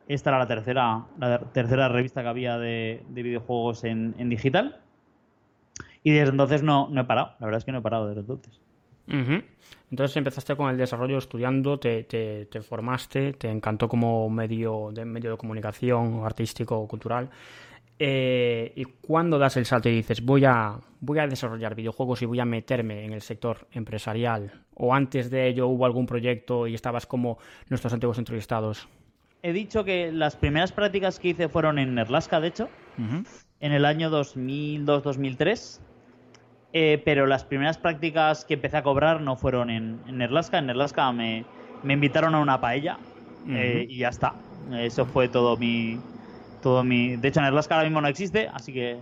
Esta 0.08 0.30
era 0.30 0.40
la 0.40 0.48
tercera, 0.48 1.06
la 1.20 1.40
tercera 1.40 1.90
revista 1.90 2.22
que 2.22 2.28
había 2.28 2.60
de, 2.60 3.04
videojuegos 3.10 3.84
en, 3.84 4.14
en, 4.20 4.30
digital. 4.30 4.82
Y 6.04 6.12
desde 6.12 6.30
entonces 6.30 6.62
no, 6.62 6.90
no 6.92 7.02
he 7.02 7.04
parado. 7.06 7.34
La 7.40 7.48
verdad 7.48 7.58
es 7.58 7.66
que 7.66 7.72
no 7.72 7.80
he 7.80 7.82
parado 7.82 8.08
desde 8.08 8.22
entonces. 8.22 8.60
Entonces 9.10 10.18
empezaste 10.18 10.55
con 10.55 10.70
el 10.70 10.78
desarrollo 10.78 11.18
estudiando, 11.18 11.80
te, 11.80 12.47
formaste, 12.62 13.34
te 13.34 13.49
encantó 13.49 13.88
como 13.88 14.30
medio 14.30 14.91
de, 14.93 15.05
medio 15.05 15.32
de 15.32 15.38
comunicación 15.38 16.22
artístico 16.24 16.78
o 16.78 16.88
cultural. 16.88 17.30
Eh, 18.01 18.72
y 18.76 18.86
cuando 18.86 19.38
das 19.38 19.57
el 19.57 19.66
salto 19.66 19.89
y 19.89 19.95
dices 19.95 20.24
voy 20.24 20.45
a, 20.45 20.80
voy 21.01 21.20
a 21.20 21.28
desarrollar 21.28 21.76
videojuegos 21.76 22.22
y 22.22 22.26
voy 22.26 22.39
a 22.39 22.45
meterme 22.45 23.03
en 23.03 23.12
el 23.12 23.22
sector 23.22 23.68
empresarial, 23.74 24.64
o 24.74 24.93
antes 24.93 25.30
de 25.30 25.47
ello 25.47 25.68
hubo 25.68 25.86
algún 25.86 26.05
proyecto 26.05 26.66
y 26.66 26.76
estabas 26.76 27.05
como 27.05 27.39
nuestros 27.68 27.91
antiguos 27.91 28.18
entrevistados. 28.18 28.88
He 29.43 29.51
dicho 29.51 29.84
que 29.84 30.14
las 30.14 30.38
primeras 30.38 30.72
prácticas 30.72 31.20
que 31.20 31.30
hice 31.30 31.49
fueron 31.49 31.78
en 31.78 31.95
Nerlasca, 31.95 32.39
de 32.39 32.47
hecho, 32.47 32.70
en 33.60 33.72
el 33.72 33.84
año 33.84 34.10
2002-2003 34.10 35.82
eh, 36.74 37.02
pero 37.04 37.26
las 37.26 37.44
primeras 37.44 37.78
prácticas 37.78 38.46
que 38.46 38.56
empecé 38.56 38.78
a 38.78 38.84
cobrar 38.84 39.22
no 39.22 39.36
fueron 39.36 39.70
en, 39.70 40.00
en 40.08 40.18
Nerlaska. 40.18 40.60
En 40.60 40.68
Nerlaska 40.68 41.12
me, 41.12 41.46
me 41.84 41.94
invitaron 41.94 42.36
a 42.36 42.40
una 42.40 42.62
paella 42.62 42.98
eh, 43.48 43.88
y 43.90 43.98
ya 43.98 44.10
está. 44.10 44.34
Eso 44.72 45.06
fue 45.06 45.28
todo 45.30 45.58
mi, 45.58 46.00
todo 46.62 46.84
mi... 46.84 47.16
De 47.16 47.30
hecho, 47.30 47.42
Nerlaska 47.42 47.76
ahora 47.76 47.88
mismo 47.88 48.02
no 48.02 48.08
existe, 48.08 48.50
así 48.54 48.72
que 48.72 49.00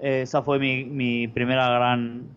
eh, 0.00 0.22
esa 0.22 0.42
fue 0.42 0.58
mi, 0.58 0.84
mi, 0.84 1.28
primera 1.28 1.68
gran, 1.68 2.28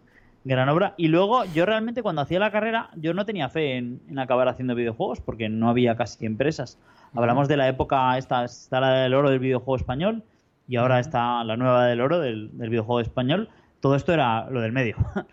gran 0.43 0.67
obra. 0.67 0.93
Y 0.97 1.07
luego, 1.07 1.45
yo 1.45 1.65
realmente 1.65 2.03
cuando 2.03 2.21
hacía 2.21 2.39
la 2.39 2.51
carrera, 2.51 2.89
yo 2.95 3.13
no 3.13 3.25
tenía 3.25 3.47
fe 3.47 3.77
en, 3.77 4.01
en 4.09 4.19
acabar 4.19 4.49
haciendo 4.49 4.75
videojuegos 4.75 5.21
porque 5.21 5.47
no 5.47 5.69
había 5.69 5.95
casi 5.95 6.25
empresas. 6.25 6.77
Hablamos 7.13 7.47
de 7.47 7.55
la 7.55 7.69
época, 7.69 8.17
esta 8.17 8.43
está 8.43 8.81
la 8.81 8.89
del 8.91 9.13
oro 9.13 9.29
del 9.29 9.39
videojuego 9.39 9.77
español 9.77 10.23
y 10.67 10.75
ahora 10.75 10.99
está 10.99 11.43
la 11.45 11.55
nueva 11.55 11.85
del 11.85 12.01
oro 12.01 12.19
del, 12.19 12.49
del 12.57 12.69
videojuego 12.69 12.99
español 12.99 13.47
todo 13.85 13.97
esto 13.97 14.13
era 14.13 14.49
lo 14.49 14.61
del 14.61 14.71
medio. 14.71 14.95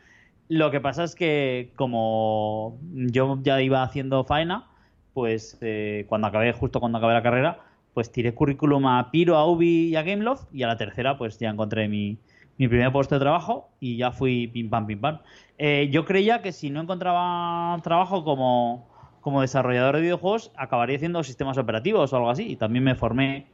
lo 0.50 0.70
que 0.70 0.78
pasa 0.78 1.05
es 1.05 1.14
que 1.14 1.72
como 1.74 2.78
yo 2.92 3.38
ya 3.42 3.62
iba 3.62 3.82
haciendo 3.82 4.24
faena, 4.24 4.68
pues 5.14 5.57
eh, 5.62 6.05
cuando 6.07 6.26
acabé, 6.26 6.53
justo 6.53 6.78
cuando 6.78 6.98
acabé 6.98 7.14
la 7.14 7.22
carrera, 7.22 7.61
pues 7.94 8.12
tiré 8.12 8.34
currículum 8.34 8.86
a 8.88 9.11
Piro, 9.11 9.38
a 9.38 9.46
Ubi 9.46 9.88
y 9.88 9.96
a 9.96 10.03
Gameloft 10.03 10.53
y 10.53 10.64
a 10.64 10.66
la 10.66 10.76
tercera 10.76 11.16
pues 11.16 11.38
ya 11.38 11.48
encontré 11.48 11.88
mi, 11.88 12.18
primer 12.59 12.92
puesto 12.92 13.14
de 13.14 13.20
trabajo 13.20 13.70
y 13.80 13.96
ya 13.96 14.12
fui 14.12 14.48
pim 14.48 14.68
pam 14.68 14.86
pim 14.86 15.00
pam. 15.00 15.20
Eh, 15.57 15.88
yo 15.90 16.05
creía 16.05 16.42
que 16.42 16.53
si 16.53 16.68
no 16.68 16.82
encontraba 16.82 17.80
trabajo 17.82 18.22
como, 18.22 18.86
como 19.22 19.40
desarrollador 19.40 19.96
de 19.96 20.03
videojuegos 20.03 20.53
acabaría 20.59 20.96
haciendo 20.96 21.22
sistemas 21.22 21.57
operativos 21.57 22.12
o 22.12 22.16
algo 22.16 22.28
así 22.28 22.50
y 22.50 22.57
también 22.57 22.84
me 22.84 22.96
formé 22.96 23.46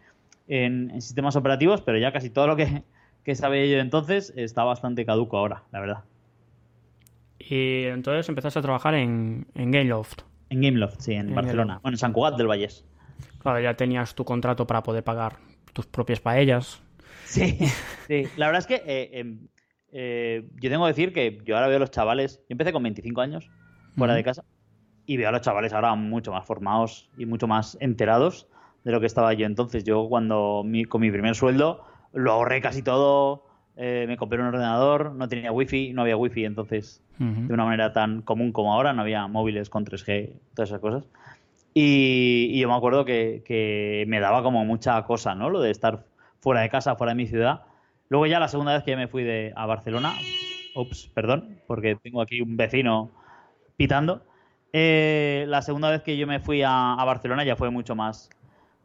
en 0.49 1.01
sistemas 1.01 1.37
operativos, 1.37 1.83
pero 1.83 1.99
ya 1.99 2.11
casi 2.11 2.31
todo 2.31 2.49
lo 2.49 2.57
que 2.57 2.83
que 3.29 3.35
sabía 3.35 3.67
yo 3.67 3.79
entonces 3.79 4.33
está 4.37 4.65
bastante 4.65 5.05
caduco 5.05 5.37
ahora, 5.37 5.65
la 5.71 5.81
verdad. 5.81 6.05
Y 7.39 7.85
entonces 7.85 8.27
empezaste 8.27 8.59
a 8.59 8.63
trabajar 8.63 8.95
en, 8.95 9.47
en 9.55 9.71
Gameloft. 9.71 10.23
En 10.49 10.63
Gameloft, 10.63 10.99
sí, 11.01 11.13
en, 11.13 11.35
Barcelona. 11.35 11.79
Bueno, 11.83 11.97
en 11.97 11.99
San 11.99 12.15
Cugat 12.15 12.39
del 12.39 12.47
Vallés. 12.47 12.87
Claro, 13.41 13.61
ya 13.61 13.75
tenías 13.75 14.15
tu 14.15 14.25
contrato 14.25 14.67
para 14.67 14.83
poder 14.83 15.05
pagar 15.05 15.37
tus 15.75 15.85
propias 15.85 16.21
paellas. 16.21 16.81
Sí, 17.27 17.59
sí. 18.07 18.25
La 18.39 18.47
verdad 18.47 18.61
es 18.61 18.67
que 18.67 18.83
eh, 18.87 19.21
em, 19.21 19.49
eh, 19.93 20.49
yo 20.55 20.71
tengo 20.71 20.87
que 20.87 20.93
decir 20.93 21.13
que 21.13 21.43
yo 21.45 21.55
ahora 21.55 21.69
veo 21.69 21.77
a 21.77 21.81
los 21.81 21.91
chavales, 21.91 22.39
yo 22.49 22.55
empecé 22.55 22.73
con 22.73 22.83
25 22.83 23.21
años 23.21 23.51
fuera 23.95 24.15
de 24.15 24.25
casa 24.25 24.47
y 25.05 25.19
veo 25.19 25.29
a 25.29 25.33
los 25.33 25.43
chavales 25.43 25.75
ahora 25.75 25.95
mucho 25.97 26.33
más 26.33 26.47
formados 26.47 27.11
y 27.19 27.27
mucho 27.27 27.47
más 27.47 27.77
enterados 27.83 28.49
de 28.85 28.93
lo 28.93 29.01
que 29.01 29.07
estaba 29.07 29.35
yo 29.35 29.45
entonces. 29.45 29.85
Yo 29.85 30.09
cuando 30.09 30.65
con 30.89 31.01
mi 31.03 31.11
primer 31.11 31.35
sueldo 31.35 31.85
lo 32.13 32.33
ahorré 32.33 32.61
casi 32.61 32.83
todo, 32.83 33.45
eh, 33.77 34.05
me 34.09 34.17
compré 34.17 34.41
un 34.41 34.47
ordenador, 34.47 35.13
no 35.13 35.29
tenía 35.29 35.53
wifi, 35.53 35.93
no 35.93 36.03
había 36.03 36.17
wifi 36.17 36.45
entonces 36.45 37.03
de 37.19 37.53
una 37.53 37.65
manera 37.65 37.93
tan 37.93 38.23
común 38.23 38.53
como 38.53 38.73
ahora, 38.73 38.93
no 38.93 39.03
había 39.03 39.27
móviles 39.27 39.71
con 39.71 39.85
3G, 39.85 40.31
todas 40.55 40.71
esas 40.71 40.81
cosas. 40.81 41.05
Y, 41.75 42.57
yo 42.61 42.69
me 42.69 42.77
acuerdo 42.77 43.05
que, 43.05 43.43
que, 43.45 44.05
me 44.07 44.21
daba 44.21 44.45
como 44.45 44.65
mucha 44.65 45.03
cosa, 45.03 45.35
¿no? 45.35 45.51
Lo 45.51 45.61
de 45.61 45.73
estar 45.73 46.05
fuera 46.41 46.61
de 46.61 46.69
casa, 46.69 46.95
fuera 46.95 47.13
de 47.13 47.17
mi 47.17 47.27
ciudad. 47.27 47.63
Luego 48.09 48.27
ya 48.27 48.39
la 48.39 48.47
segunda 48.47 48.73
vez 48.73 48.85
que 48.85 48.97
me 48.97 49.09
fui 49.09 49.25
de, 49.25 49.53
a 49.57 49.67
Barcelona, 49.67 50.15
ups, 50.77 51.11
perdón, 51.13 51.61
porque 51.67 51.97
tengo 51.97 52.23
aquí 52.23 52.41
un 52.41 52.57
vecino 52.57 53.11
pitando. 53.77 54.23
Eh, 54.73 55.45
la 55.49 55.63
segunda 55.63 55.91
vez 55.91 56.03
que 56.03 56.17
yo 56.17 56.27
me 56.27 56.41
fui 56.41 56.63
a, 56.63 56.97
Barcelona 57.05 57.45
ya 57.45 57.57
fue 57.57 57.71
mucho 57.71 57.95
más, 57.95 58.31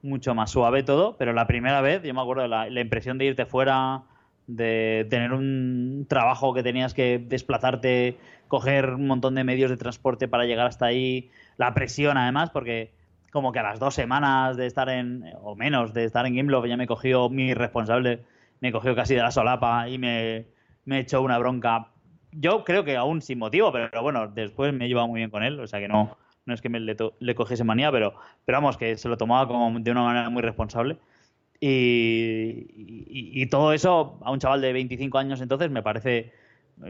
mucho 0.04 0.36
más 0.36 0.52
suave 0.52 0.84
todo, 0.84 1.18
pero 1.18 1.34
la 1.34 1.48
primera 1.48 1.82
vez, 1.82 2.04
yo 2.04 2.14
me 2.14 2.22
acuerdo 2.22 2.48
la, 2.48 2.70
la, 2.70 2.82
impresión 2.82 3.18
de 3.18 3.26
irte 3.26 3.46
fuera, 3.46 4.04
de 4.46 5.08
tener 5.10 5.34
un 5.34 6.06
trabajo 6.08 6.54
que 6.54 6.62
tenías 6.62 6.94
que 6.94 7.18
desplazarte, 7.18 8.18
coger 8.48 8.92
un 8.92 9.08
montón 9.08 9.34
de 9.34 9.44
medios 9.44 9.72
de 9.72 9.78
transporte 9.78 10.28
para 10.28 10.46
llegar 10.46 10.68
hasta 10.68 10.86
ahí, 10.86 11.32
la 11.58 11.74
presión 11.74 12.18
además, 12.18 12.50
porque 12.52 12.92
como 13.32 13.52
que 13.52 13.60
a 13.60 13.64
las 13.64 13.80
dos 13.80 13.96
semanas 13.96 14.58
de 14.58 14.68
estar 14.68 14.90
en, 14.90 15.26
o 15.42 15.56
menos, 15.56 15.94
de 15.94 16.04
estar 16.04 16.26
en 16.28 16.36
Gameloft 16.36 16.68
ya 16.68 16.78
me 16.78 16.86
cogió 16.86 17.30
mi 17.30 17.54
responsable, 17.54 18.24
me 18.60 18.72
cogió 18.72 18.96
casi 18.96 19.16
de 19.16 19.22
la 19.22 19.32
solapa 19.32 19.90
y 19.90 19.98
me, 19.98 20.46
me 20.86 21.00
echó 21.00 21.22
una 21.22 21.40
bronca. 21.40 21.88
Yo 22.32 22.64
creo 22.64 22.84
que 22.84 22.96
aún 22.96 23.22
sin 23.22 23.40
motivo, 23.40 23.72
pero, 23.72 23.90
bueno, 24.04 24.28
después 24.28 24.74
me 24.74 24.86
he 24.86 24.88
llevado 24.88 25.08
muy 25.08 25.20
bien 25.20 25.32
con 25.32 25.44
él, 25.44 25.60
o 25.60 25.68
sea 25.68 25.80
que 25.80 25.88
no, 25.88 26.16
no 26.46 26.54
es 26.54 26.62
que 26.62 26.70
me 26.70 26.80
le, 26.80 26.96
le 27.20 27.36
cogiese 27.36 27.64
manía, 27.64 27.92
pero, 27.92 28.16
pero 28.46 28.58
vamos, 28.58 28.78
que 28.78 28.98
se 28.98 29.10
lo 29.10 29.18
tomaba 29.18 29.48
como 29.48 29.80
de 29.80 29.92
una 29.92 30.04
manera 30.04 30.30
muy 30.30 30.42
responsable. 30.42 30.98
Y, 31.60 32.66
y, 33.42 33.46
todo 33.46 33.72
eso 33.72 34.20
a 34.22 34.32
un 34.32 34.40
chaval 34.40 34.60
de 34.60 34.74
25 34.74 35.18
años 35.18 35.42
entonces 35.42 35.72
me 35.72 35.82
parece... 35.82 36.34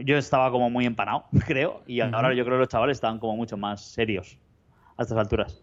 Yo 0.05 0.17
estaba 0.17 0.49
como 0.49 0.69
muy 0.69 0.85
empanado, 0.85 1.25
creo, 1.45 1.83
y 1.85 1.99
ahora 1.99 2.33
yo 2.33 2.45
creo 2.45 2.55
que 2.55 2.61
los 2.61 2.69
chavales 2.69 2.97
están 2.97 3.19
como 3.19 3.35
mucho 3.35 3.57
más 3.57 3.81
serios 3.81 4.39
a 4.97 5.03
estas 5.03 5.17
alturas. 5.17 5.61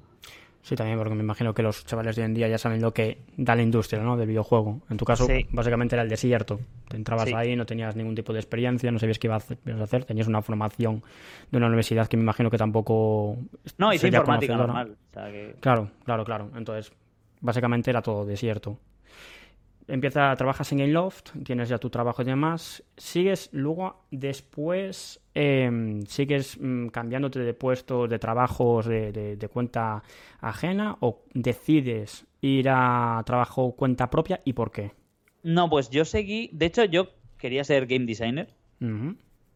Sí, 0.63 0.77
también, 0.77 0.99
porque 0.99 1.15
me 1.15 1.23
imagino 1.23 1.55
que 1.55 1.63
los 1.63 1.87
chavales 1.87 2.17
de 2.17 2.23
hoy 2.23 2.27
en 2.27 2.35
día 2.35 2.47
ya 2.47 2.59
saben 2.59 2.83
lo 2.83 2.93
que 2.93 3.19
da 3.37 3.57
la 3.57 3.63
industria 3.63 4.03
¿no? 4.03 4.17
del 4.17 4.29
videojuego. 4.29 4.83
En 4.91 4.99
tu 4.99 5.05
caso, 5.05 5.27
básicamente 5.53 5.95
era 5.95 6.03
el 6.03 6.09
desierto. 6.09 6.61
Te 6.89 6.97
entrabas 6.97 7.33
ahí, 7.33 7.57
no 7.57 7.65
tenías 7.65 7.97
ningún 7.97 8.15
tipo 8.15 8.33
de 8.33 8.41
experiencia, 8.41 8.91
no 8.91 8.99
sabías 8.99 9.19
qué 9.19 9.29
ibas 9.29 9.51
a 9.51 9.83
hacer, 9.83 10.05
tenías 10.05 10.29
una 10.29 10.43
formación 10.43 11.03
de 11.51 11.57
una 11.57 11.67
universidad 11.67 12.09
que 12.09 12.17
me 12.17 12.23
imagino 12.23 12.51
que 12.51 12.59
tampoco. 12.59 13.39
No, 13.79 13.93
hice 13.93 14.09
informática 14.09 14.57
normal. 14.57 14.97
Claro, 15.61 15.91
claro, 16.05 16.25
claro. 16.25 16.51
Entonces, 16.55 16.93
básicamente 17.41 17.91
era 17.91 18.03
todo 18.03 18.27
desierto 18.27 18.79
empieza, 19.91 20.35
trabajas 20.37 20.73
en 20.73 20.81
el 20.81 20.93
loft, 20.93 21.31
tienes 21.45 21.69
ya 21.69 21.79
tu 21.79 21.91
trabajo 21.91 22.23
y 22.23 22.25
demás, 22.25 22.83
sigues 22.97 23.51
luego 23.53 24.05
después, 24.11 25.21
em, 25.35 26.03
sigues 26.07 26.59
mm, 26.61 26.89
cambiándote 26.89 27.41
de 27.41 27.55
puestos, 27.55 28.09
de 28.09 28.19
trabajos, 28.19 28.87
de, 28.87 29.49
cuenta 29.53 30.03
ajena 30.41 30.97
o 31.01 31.25
decides 31.35 32.27
ir 32.41 32.69
a 32.71 33.23
trabajo 33.27 33.73
cuenta 33.73 34.09
propia 34.09 34.41
y 34.45 34.53
por 34.53 34.71
qué? 34.71 34.93
No, 35.43 35.69
pues 35.69 35.91
yo 35.91 36.05
seguí, 36.05 36.51
de 36.53 36.67
hecho 36.67 36.85
yo 36.85 37.09
quería 37.37 37.65
ser 37.65 37.87
game 37.87 38.07
designer. 38.07 38.49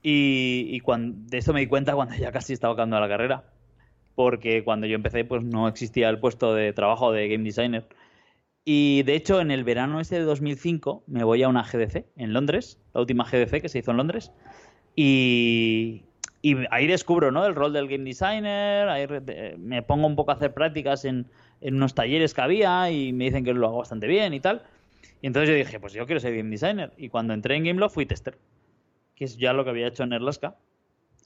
Y, 0.02 0.68
y 0.70 0.80
cuando, 0.80 1.16
de 1.30 1.38
esto 1.38 1.54
me 1.54 1.60
di 1.60 1.66
cuenta 1.66 1.94
cuando 1.94 2.14
ya 2.16 2.30
casi 2.30 2.52
estaba 2.52 2.74
acabando 2.74 3.00
la 3.00 3.08
carrera, 3.08 3.44
porque 4.14 4.62
cuando 4.64 4.86
yo 4.86 4.96
empecé 4.96 5.24
pues 5.24 5.42
no 5.42 5.66
existía 5.68 6.08
el 6.10 6.18
puesto 6.18 6.54
de 6.54 6.72
trabajo 6.72 7.12
de 7.12 7.28
game 7.28 7.44
designer 7.44 7.86
y 8.64 9.02
de 9.02 9.14
hecho, 9.14 9.40
en 9.40 9.50
el 9.50 9.62
verano 9.62 10.00
ese 10.00 10.16
de 10.16 10.22
2005 10.22 11.04
me 11.06 11.22
voy 11.22 11.42
a 11.42 11.48
una 11.48 11.62
GDC 11.62 12.06
en 12.16 12.32
Londres, 12.32 12.80
la 12.94 13.02
última 13.02 13.24
GDC 13.24 13.60
que 13.60 13.68
se 13.68 13.80
hizo 13.80 13.90
en 13.90 13.98
Londres. 13.98 14.32
Y, 14.96 16.02
ahí 16.70 16.86
descubro 16.86 17.30
¿no? 17.30 17.44
el 17.46 17.54
rol 17.54 17.72
del 17.72 17.88
game 17.88 18.04
designer, 18.04 18.88
ahí 18.88 19.06
me 19.58 19.82
pongo 19.82 20.06
un 20.06 20.16
poco 20.16 20.30
a 20.30 20.34
hacer 20.34 20.54
prácticas 20.54 21.04
en, 21.04 21.26
unos 21.60 21.94
talleres 21.94 22.34
que 22.34 22.40
había 22.40 22.90
y 22.90 23.12
me 23.12 23.24
dicen 23.24 23.44
que 23.44 23.54
lo 23.54 23.66
hago 23.66 23.78
bastante 23.78 24.06
bien 24.06 24.32
y 24.34 24.40
tal. 24.40 24.62
Y 25.20 25.26
entonces 25.26 25.48
yo 25.48 25.56
dije, 25.56 25.80
pues 25.80 25.92
yo 25.92 26.06
quiero 26.06 26.20
ser 26.20 26.36
game 26.36 26.50
designer. 26.50 26.92
Y 26.96 27.08
cuando 27.08 27.34
entré 27.34 27.56
en 27.56 27.64
Gameloft 27.64 27.94
fui 27.94 28.06
tester, 28.06 28.38
que 29.14 29.24
es 29.24 29.36
ya 29.38 29.52
lo 29.52 29.64
que 29.64 29.70
había 29.70 29.88
hecho 29.88 30.02
en 30.02 30.12
Erlaska. 30.12 30.56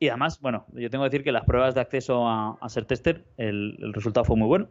Y 0.00 0.08
además, 0.08 0.40
bueno, 0.40 0.66
yo 0.74 0.90
tengo 0.90 1.04
que 1.04 1.10
decir 1.10 1.24
que 1.24 1.32
las 1.32 1.44
pruebas 1.44 1.74
de 1.74 1.80
acceso 1.80 2.28
a, 2.28 2.68
ser 2.68 2.84
tester, 2.84 3.24
el 3.36 3.92
resultado 3.92 4.24
fue 4.24 4.36
muy 4.36 4.46
bueno. 4.46 4.68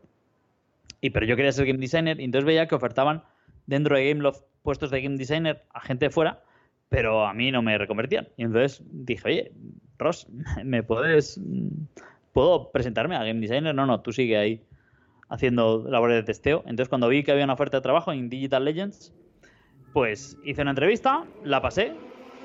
Y 1.01 1.11
pero 1.11 1.25
yo 1.25 1.35
quería 1.35 1.51
ser 1.51 1.65
game 1.65 1.79
designer 1.79 2.19
y 2.19 2.23
entonces 2.23 2.45
veía 2.45 2.67
que 2.67 2.75
ofertaban 2.75 3.23
dentro 3.65 3.95
de 3.95 4.09
Gameloft 4.09 4.41
puestos 4.63 4.91
de 4.91 5.01
game 5.01 5.17
designer 5.17 5.63
a 5.73 5.81
gente 5.81 6.09
fuera, 6.09 6.43
pero 6.89 7.25
a 7.25 7.33
mí 7.33 7.51
no 7.51 7.61
me 7.61 7.77
reconvertían. 7.77 8.29
Y 8.37 8.43
entonces 8.43 8.83
dije, 8.91 9.27
oye, 9.27 9.51
Ross, 9.97 10.27
¿me 10.63 10.83
puedes... 10.83 11.39
¿Puedo 12.33 12.71
presentarme 12.71 13.15
a 13.15 13.23
game 13.23 13.39
designer? 13.39 13.73
No, 13.73 13.85
no, 13.87 14.01
tú 14.01 14.11
sigue 14.11 14.37
ahí 14.37 14.61
haciendo 15.29 15.85
labores 15.89 16.17
de 16.17 16.23
testeo. 16.23 16.59
Entonces 16.67 16.87
cuando 16.87 17.07
vi 17.07 17.23
que 17.23 17.31
había 17.31 17.43
una 17.43 17.53
oferta 17.53 17.77
de 17.77 17.81
trabajo 17.81 18.11
en 18.11 18.29
Digital 18.29 18.63
Legends, 18.63 19.13
pues 19.93 20.37
hice 20.43 20.61
una 20.61 20.71
entrevista, 20.71 21.25
la 21.43 21.61
pasé 21.61 21.95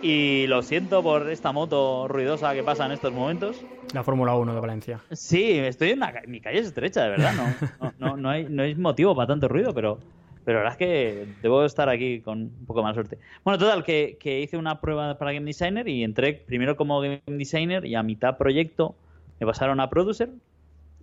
y 0.03 0.49
lo 0.49 0.63
siento 0.63 1.01
por 1.03 1.31
esta 1.31 1.53
moto 1.53 2.09
ruidosa 2.09 2.53
que 2.55 2.65
pasa 2.65 2.87
en 2.87 2.93
estos 2.93 3.13
momentos. 3.13 3.65
La 3.95 4.03
Fórmula 4.03 4.35
1 4.35 4.53
de 4.53 4.61
Valencia. 4.61 5.01
Sí, 5.13 5.53
estoy 5.53 5.91
en 5.91 5.99
una, 5.99 6.13
mi 6.27 6.41
calle 6.41 6.59
es 6.59 6.67
estrecha, 6.67 7.05
de 7.05 7.11
verdad. 7.11 7.33
No, 7.81 7.93
no, 7.99 8.17
no, 8.17 8.29
hay, 8.29 8.47
no 8.49 8.65
hay 8.65 8.75
motivo 8.75 9.15
para 9.15 9.29
tanto 9.29 9.47
ruido, 9.47 9.73
pero, 9.73 10.01
pero 10.45 10.59
la 10.59 10.65
verdad 10.65 10.73
es 10.73 10.79
que 10.79 11.27
debo 11.41 11.65
estar 11.65 11.89
aquí 11.89 12.21
con 12.21 12.41
un 12.41 12.67
poco 12.67 12.83
más 12.83 12.95
suerte. 12.95 13.19
Bueno, 13.45 13.59
total, 13.59 13.85
que, 13.85 14.17
que 14.19 14.41
hice 14.41 14.57
una 14.57 14.81
prueba 14.81 15.17
para 15.19 15.33
Game 15.33 15.47
Designer 15.47 15.87
y 15.87 16.03
entré 16.03 16.35
primero 16.35 16.77
como 16.77 17.01
Game 17.01 17.23
Designer 17.27 17.87
y 17.87 17.95
a 17.95 18.03
mitad 18.03 18.37
proyecto 18.37 18.97
me 19.39 19.47
pasaron 19.47 19.79
a 19.79 19.89
Producer. 19.89 20.31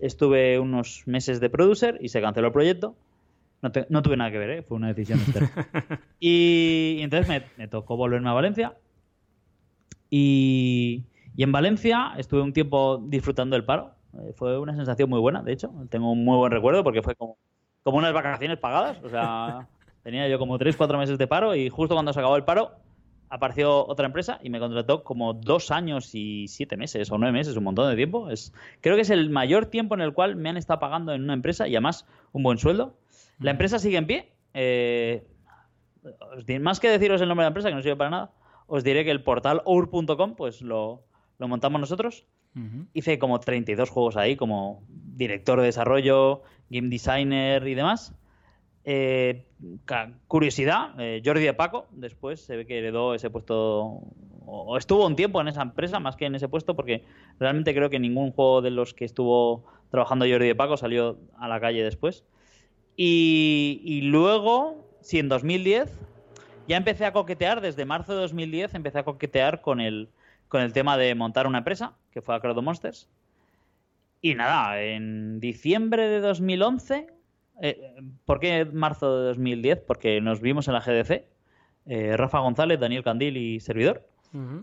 Estuve 0.01 0.59
unos 0.59 1.03
meses 1.05 1.39
de 1.39 1.49
Producer 1.49 1.97
y 2.01 2.09
se 2.09 2.21
canceló 2.21 2.47
el 2.47 2.53
proyecto. 2.53 2.95
No, 3.61 3.71
no 3.89 4.01
tuve 4.01 4.17
nada 4.17 4.31
que 4.31 4.37
ver, 4.37 4.49
¿eh? 4.49 4.61
fue 4.61 4.77
una 4.77 4.87
decisión 4.87 5.19
y, 6.19 6.95
y, 6.97 7.01
entonces 7.01 7.27
me, 7.27 7.43
me 7.57 7.67
tocó 7.67 7.97
volverme 7.97 8.29
a 8.29 8.33
Valencia 8.33 8.73
y, 10.09 11.03
en 11.37 11.51
Valencia 11.51 12.13
estuve 12.17 12.41
un 12.41 12.53
tiempo 12.53 12.97
disfrutando 13.07 13.55
del 13.55 13.65
paro. 13.65 13.91
Eh, 14.13 14.33
fue 14.35 14.57
una 14.57 14.75
sensación 14.75 15.09
muy 15.09 15.19
buena, 15.19 15.41
de 15.41 15.53
hecho. 15.53 15.71
Tengo 15.89 16.11
un 16.11 16.25
muy 16.25 16.37
buen 16.37 16.51
recuerdo 16.51 16.83
porque 16.83 17.01
fue 17.01 17.15
como, 17.15 17.37
como 17.83 17.97
unas 17.97 18.13
vacaciones 18.13 18.57
pagadas. 18.57 19.01
O 19.03 19.09
sea, 19.09 19.67
tenía 20.03 20.27
yo 20.27 20.39
como 20.39 20.57
3, 20.57 20.75
4 20.75 20.97
meses 20.97 21.17
de 21.17 21.27
paro 21.27 21.55
y 21.55 21.69
justo 21.69 21.95
cuando 21.95 22.11
se 22.13 22.19
acabó 22.19 22.35
el 22.35 22.43
paro 22.43 22.71
apareció 23.29 23.85
otra 23.87 24.07
empresa 24.07 24.39
y 24.41 24.49
me 24.49 24.59
contrató 24.59 25.03
como 25.03 25.33
dos 25.33 25.71
años 25.71 26.15
y 26.15 26.47
siete 26.47 26.77
meses 26.77 27.11
o 27.11 27.17
nueve 27.17 27.31
meses, 27.31 27.55
un 27.55 27.63
montón 27.63 27.89
de 27.89 27.95
tiempo. 27.95 28.29
Es, 28.29 28.53
creo 28.81 28.95
que 28.95 29.03
es 29.03 29.09
el 29.11 29.29
mayor 29.29 29.67
tiempo 29.67 29.95
en 29.95 30.01
el 30.01 30.13
cual 30.13 30.35
me 30.35 30.49
han 30.49 30.57
estado 30.57 30.79
pagando 30.79 31.13
en 31.13 31.23
una 31.23 31.33
empresa 31.33 31.67
y 31.67 31.75
además 31.75 32.05
un 32.31 32.43
buen 32.43 32.57
sueldo. 32.57 32.97
La 33.39 33.51
empresa 33.51 33.79
sigue 33.79 33.97
en 33.97 34.07
pie. 34.07 34.31
Eh, 34.53 35.23
más 36.59 36.79
que 36.79 36.89
deciros 36.89 37.21
el 37.21 37.27
nombre 37.27 37.43
de 37.43 37.45
la 37.45 37.49
empresa, 37.49 37.69
que 37.69 37.75
no 37.75 37.81
sirve 37.81 37.95
para 37.95 38.09
nada, 38.09 38.31
os 38.69 38.83
diré 38.83 39.03
que 39.03 39.11
el 39.11 39.23
portal 39.23 39.61
our.com 39.65 40.35
pues 40.35 40.61
lo, 40.61 41.03
montamos 41.39 41.81
nosotros. 41.81 42.25
Hice 42.93 43.19
como 43.19 43.39
32 43.39 43.89
juegos 43.89 44.17
ahí 44.17 44.35
como 44.35 44.83
director 44.89 45.59
de 45.59 45.67
desarrollo, 45.67 46.41
game 46.69 46.89
designer 46.89 47.65
y 47.67 47.73
demás. 47.73 48.13
Eh, 48.83 49.45
curiosidad, 50.27 50.99
eh, 50.99 51.21
Jordi 51.23 51.43
de 51.43 51.53
Paco 51.53 51.87
después 51.91 52.41
se 52.41 52.57
ve 52.57 52.65
que 52.65 52.79
heredó 52.79 53.13
ese 53.13 53.29
puesto 53.29 54.01
o 54.45 54.77
estuvo 54.77 55.05
un 55.05 55.15
tiempo 55.15 55.39
en 55.41 55.47
esa 55.47 55.61
empresa 55.61 55.99
más 55.99 56.15
que 56.15 56.25
en 56.25 56.35
ese 56.35 56.49
puesto 56.49 56.75
porque 56.75 57.03
realmente 57.39 57.73
creo 57.75 57.89
que 57.89 57.99
ningún 57.99 58.31
juego 58.31 58.61
de 58.61 58.71
los 58.71 58.93
que 58.93 59.05
estuvo 59.05 59.65
trabajando 59.91 60.25
Jordi 60.25 60.47
de 60.47 60.55
Paco 60.55 60.75
salió 60.75 61.19
a 61.37 61.47
la 61.47 61.59
calle 61.59 61.83
después. 61.83 62.25
Y, 62.95 63.81
y 63.83 64.01
luego, 64.01 64.97
si 65.01 65.19
en 65.19 65.29
2010 65.29 65.97
ya 66.69 66.77
empecé 66.77 67.03
a 67.03 67.13
coquetear, 67.13 67.61
desde 67.61 67.83
marzo 67.83 68.13
de 68.13 68.21
2010 68.21 68.75
empecé 68.75 68.99
a 68.99 69.03
coquetear 69.03 69.61
con 69.61 69.81
el, 69.81 70.07
con 70.47 70.61
el 70.61 70.71
tema 70.71 70.97
de 70.97 71.15
montar 71.15 71.47
una 71.47 71.57
empresa, 71.57 71.93
que 72.11 72.21
fue 72.21 72.35
Acrodo 72.35 72.61
Monsters. 72.61 73.09
Y 74.21 74.35
nada, 74.35 74.79
en 74.79 75.39
diciembre 75.39 76.07
de 76.07 76.19
2011, 76.19 77.07
eh, 77.63 77.95
¿por 78.23 78.39
qué 78.39 78.65
marzo 78.65 79.17
de 79.17 79.27
2010? 79.29 79.79
Porque 79.79 80.21
nos 80.21 80.41
vimos 80.41 80.67
en 80.67 80.75
la 80.75 80.81
GDC, 80.81 81.25
eh, 81.87 82.15
Rafa 82.15 82.37
González, 82.37 82.79
Daniel 82.79 83.03
Candil 83.03 83.35
y 83.35 83.59
servidor. 83.59 84.07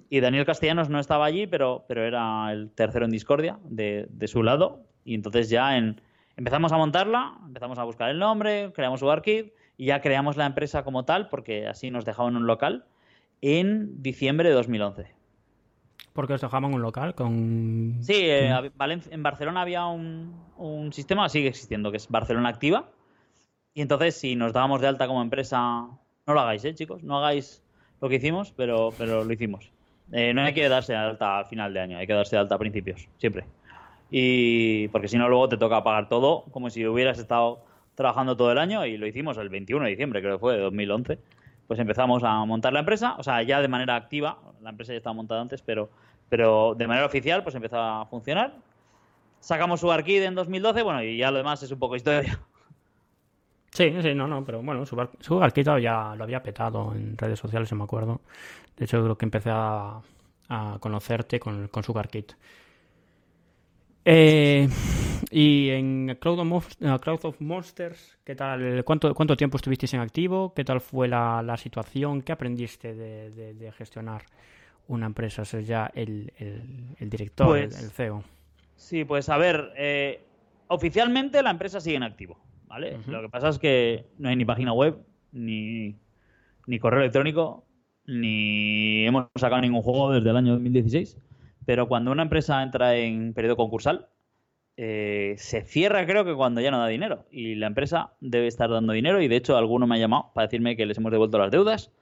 Y 0.09 0.21
Daniel 0.21 0.47
Castellanos 0.47 0.89
no 0.89 1.01
estaba 1.01 1.25
allí, 1.25 1.49
pero, 1.49 1.87
pero 1.89 2.05
era 2.05 2.53
el 2.53 2.71
tercero 2.71 3.05
en 3.05 3.11
discordia 3.11 3.59
de, 3.65 4.07
de 4.11 4.29
su 4.29 4.45
lado. 4.45 4.85
Y 5.05 5.17
entonces 5.17 5.51
ya 5.51 5.77
en, 5.77 6.01
empezamos 6.37 6.71
a 6.71 6.77
montarla, 6.77 7.37
empezamos 7.45 7.77
a 7.81 7.83
buscar 7.83 8.11
el 8.11 8.21
nombre, 8.21 8.71
creamos 8.73 9.01
su 9.01 9.11
archive 9.11 9.53
y 9.77 9.87
ya 9.87 10.01
creamos 10.01 10.37
la 10.37 10.47
empresa 10.47 10.85
como 10.85 11.05
tal, 11.05 11.29
porque 11.29 11.67
así 11.67 11.91
nos 11.91 12.05
dejaban 12.05 12.37
un 12.37 12.47
local. 12.47 12.85
en 13.43 14.03
diciembre 14.03 14.49
de 14.49 14.55
2011. 14.55 15.15
Porque 16.15 16.33
os 16.33 16.41
dejaban 16.41 16.73
un 16.73 16.81
local 16.81 17.15
con... 17.15 17.99
Sí, 18.01 18.15
eh, 18.15 18.51
en 19.11 19.23
Barcelona 19.23 19.61
había 19.61 19.85
un, 19.85 20.35
un, 20.57 20.93
sistema, 20.93 21.29
sigue 21.29 21.49
existiendo, 21.49 21.91
que 21.91 21.99
es 21.99 22.09
Barcelona 22.09 22.49
Activa. 22.49 22.89
Y 23.75 23.83
entonces, 23.83 24.17
si 24.17 24.37
nos 24.37 24.55
dábamos 24.55 24.81
de 24.81 24.89
alta 24.89 25.07
como 25.07 25.21
empresa, 25.21 25.61
no 26.27 26.35
lo 26.35 26.41
hagáis, 26.41 26.65
¿eh, 26.65 26.75
chicos? 26.75 27.03
No 27.03 27.19
hagáis 27.19 27.63
lo 28.01 28.09
que 28.09 28.17
hicimos, 28.17 28.53
pero, 28.57 28.91
pero 28.97 29.25
lo 29.25 29.33
hicimos. 29.33 29.71
Eh, 30.13 30.33
no 30.33 30.43
hay 30.43 30.55
que 30.55 30.69
darse 30.69 30.93
de 30.93 30.99
alta 30.99 31.39
al 31.39 31.47
final 31.47 31.75
de 31.75 31.81
año, 31.81 31.99
hay 31.99 32.07
que 32.07 32.15
darse 32.15 32.37
de 32.37 32.41
alta 32.41 32.55
a 32.55 32.59
principios, 32.59 33.09
siempre. 33.19 33.45
Y 34.11 34.89
porque 34.89 35.09
si 35.09 35.19
no, 35.19 35.29
luego 35.29 35.49
te 35.49 35.57
toca 35.57 35.83
pagar 35.83 36.09
todo 36.09 36.45
como 36.53 36.71
si 36.71 36.87
hubieras 36.87 37.19
estado 37.19 37.61
trabajando 37.97 38.37
todo 38.37 38.53
el 38.53 38.59
año 38.59 38.87
y 38.87 38.97
lo 38.97 39.09
hicimos 39.09 39.37
el 39.39 39.49
21 39.49 39.85
de 39.85 39.91
diciembre, 39.91 40.21
creo 40.21 40.37
que 40.37 40.41
fue, 40.41 40.55
de 40.55 40.61
2011 40.61 41.19
pues 41.67 41.81
empezamos 41.81 42.23
a 42.23 42.45
montar 42.45 42.73
la 42.73 42.81
empresa, 42.81 43.17
o 43.19 43.23
sea, 43.23 43.43
ya 43.43 43.61
de 43.61 43.69
manera 43.69 43.97
activa, 43.97 44.39
la 44.63 44.71
empresa 44.71 44.93
ya 44.93 44.99
estaba 44.99 45.15
montada 45.15 45.41
antes, 45.41 45.63
pero, 45.63 45.91
pero 46.29 46.75
de 46.77 46.87
manera 46.87 47.07
oficial 47.07 47.43
pues 47.43 47.55
empezó 47.55 47.79
a 47.79 48.07
funcionar. 48.07 48.55
Sacamos 49.41 49.81
su 49.81 49.91
Arcade 49.91 50.25
en 50.25 50.35
2012, 50.35 50.83
bueno, 50.83 51.03
y 51.03 51.19
ya 51.19 51.31
lo 51.31 51.39
demás 51.39 51.63
es 51.63 51.71
un 51.71 51.79
poco 51.79 51.97
historia. 51.97 52.39
Sí, 53.73 53.95
sí, 54.01 54.15
no, 54.15 54.27
no, 54.27 54.45
pero 54.45 54.63
bueno, 54.63 54.87
su, 54.87 54.97
su 55.21 55.43
Arcade 55.43 55.83
ya 55.83 56.15
lo 56.17 56.25
había 56.25 56.43
petado 56.43 56.95
en 56.95 57.19
redes 57.19 57.39
sociales, 57.39 57.71
no 57.73 57.79
me 57.79 57.85
acuerdo. 57.85 58.21
De 58.77 58.85
hecho, 58.87 59.03
creo 59.03 59.19
que 59.19 59.27
empecé 59.27 59.51
a, 59.53 60.01
conocerte 60.81 61.41
con, 61.41 61.69
con 61.69 61.83
su 61.83 61.97
Arcade. 61.99 62.29
Eh, 64.09 64.69
y 65.33 65.71
en 65.71 66.17
Crowd 66.21 66.39
of, 66.39 67.41
Monsters, 67.41 68.17
¿qué 68.25 68.37
tal? 68.37 68.85
¿Cuánto, 68.85 69.13
¿Cuánto 69.13 69.37
tiempo 69.37 69.57
estuvisteis 69.57 69.95
en 69.95 70.01
activo? 70.01 70.55
¿Qué 70.55 70.65
tal 70.65 70.81
fue 70.81 71.09
la, 71.09 71.57
situación? 71.59 72.23
¿Qué 72.23 72.31
aprendiste 72.31 72.95
de, 72.95 73.73
gestionar 73.77 74.23
una 74.87 75.07
empresa? 75.07 75.45
Ser 75.45 75.65
ya 75.65 75.91
el, 75.93 76.33
director, 77.01 77.59
el, 77.59 77.69
pues 77.69 77.93
CEO. 77.95 78.23
Sí, 78.77 79.05
pues 79.05 79.29
a 79.29 79.39
ver, 79.39 79.73
eh, 79.77 80.21
oficialmente 80.69 81.43
la 81.43 81.51
empresa 81.51 81.81
sigue 81.81 81.97
en 81.97 82.05
activo, 82.05 82.39
¿vale? 82.69 82.99
Lo 83.09 83.23
que 83.23 83.29
pasa 83.29 83.49
es 83.49 83.59
que 83.59 84.05
no 84.19 84.29
hay 84.29 84.37
ni 84.37 84.45
página 84.45 84.73
web, 84.73 84.99
ni, 85.33 85.97
ni 86.69 86.79
correo 86.79 87.01
electrónico, 87.01 87.65
ni 88.07 89.05
hemos 89.05 89.27
sacado 89.35 89.63
ningún 89.63 89.83
juego 89.83 90.13
desde 90.13 90.31
el 90.31 90.37
año 90.37 90.53
2016. 90.53 91.19
Pero 91.67 91.89
cuando 91.89 92.13
una 92.13 92.23
empresa 92.23 92.63
entra 92.63 92.97
en 92.97 93.35
periodo 93.35 93.57
concursal, 93.57 94.09
eh, 94.79 95.35
se 95.39 95.63
cierra 95.63 96.05
creo 96.07 96.25
que 96.25 96.35
cuando 96.35 96.61
ya 96.61 96.71
no 96.71 96.79
da 96.79 96.87
dinero. 96.87 97.27
Y 97.31 97.57
la 97.57 97.67
empresa 97.67 98.13
debe 98.21 98.47
estar 98.47 98.71
dando 98.71 98.93
dinero 98.93 99.21
y 99.21 99.29
de 99.29 99.37
hecho 99.37 99.57
alguno 99.57 99.87
me 99.87 99.97
ha 99.97 99.99
llamado 99.99 100.31
para 100.35 100.47
decirme 100.47 100.77
que 100.77 100.87
les 100.87 100.97
hemos 100.99 101.13
devuelto 101.13 101.39
las 101.39 101.51
deudas, 101.51 101.93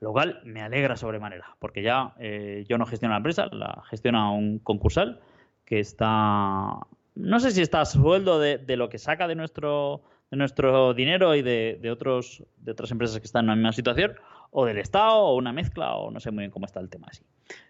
lo 0.00 0.12
cual 0.12 0.40
me 0.44 0.62
alegra 0.62 0.96
sobremanera, 0.96 1.56
porque 1.58 1.82
ya 1.82 2.14
eh, 2.18 2.64
yo 2.68 2.78
no 2.78 2.86
gestiono 2.86 3.12
la 3.12 3.18
empresa, 3.18 3.46
la 3.52 3.82
gestiona 3.88 4.30
un 4.32 4.58
concursal 4.58 5.20
que 5.64 5.80
está... 5.80 6.78
No 7.16 7.40
sé 7.40 7.50
si 7.50 7.60
está 7.60 7.82
a 7.82 7.84
sueldo 7.84 8.38
de, 8.38 8.76
lo 8.76 8.88
que 8.88 8.98
saca 8.98 9.28
de 9.28 9.34
nuestro, 9.34 10.02
de 10.30 10.38
nuestro 10.38 10.94
dinero 10.94 11.34
y 11.34 11.42
de, 11.42 11.90
otros, 11.90 12.44
de 12.56 12.72
otras 12.72 12.90
empresas 12.92 13.18
que 13.18 13.26
están 13.26 13.44
en 13.44 13.48
la 13.48 13.56
misma 13.56 13.72
situación, 13.72 14.14
o 14.52 14.64
del 14.64 14.78
Estado, 14.78 15.18
o 15.18 15.36
una 15.36 15.52
mezcla, 15.52 15.94
o 15.96 16.10
no 16.10 16.18
sé 16.18 16.30
muy 16.30 16.42
bien 16.42 16.50
cómo 16.50 16.66
está 16.66 16.80
el 16.80 16.88
tema 16.88 17.08
así. 17.10 17.22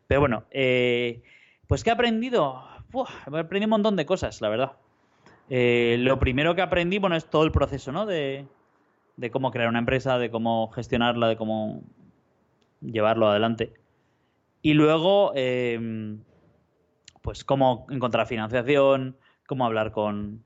Pero 0.07 0.21
bueno, 0.21 0.45
eh, 0.51 1.23
pues 1.71 1.85
¿qué 1.85 1.91
he 1.91 1.93
aprendido? 1.93 2.65
he 3.33 3.39
aprendido 3.39 3.67
un 3.67 3.71
montón 3.71 3.95
de 3.95 4.05
cosas, 4.05 4.41
la 4.41 4.49
verdad. 4.49 4.73
Eh, 5.49 5.99
lo 6.01 6.19
primero 6.19 6.57
que 6.57 6.63
aprendí, 6.63 6.99
bueno, 6.99 7.15
es 7.15 7.31
todo 7.31 7.45
el 7.45 7.53
proceso, 7.53 7.93
¿no? 7.93 8.07
De, 8.07 8.49
cómo 9.31 9.53
crear 9.53 9.69
una 9.69 9.79
empresa, 9.79 10.19
de 10.19 10.33
cómo 10.33 10.73
gestionarla, 10.73 11.29
de 11.29 11.37
cómo 11.37 11.85
llevarlo 12.81 13.29
adelante. 13.29 13.73
Y 14.63 14.75
luego, 14.75 15.31
em, 15.37 16.25
pues 17.23 17.45
cómo 17.45 17.87
encontrar 17.89 18.27
financiación, 18.27 19.17
cómo 19.47 19.65
hablar 19.65 19.93
con, 19.93 20.43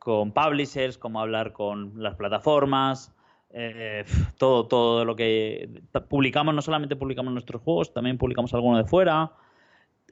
con 0.00 0.32
publishers, 0.32 0.98
cómo 0.98 1.20
hablar 1.20 1.52
con 1.52 1.92
las 2.02 2.16
plataformas, 2.16 3.14
eh, 3.50 4.04
todo, 4.36 4.66
todo 4.66 5.04
lo 5.04 5.14
que 5.14 5.80
publicamos, 6.08 6.56
no 6.56 6.60
solamente 6.60 6.96
publicamos 6.96 7.32
nuestros 7.32 7.62
juegos, 7.62 7.94
también 7.94 8.18
publicamos 8.18 8.52
alguno 8.52 8.78
de 8.78 8.84
fuera 8.84 9.30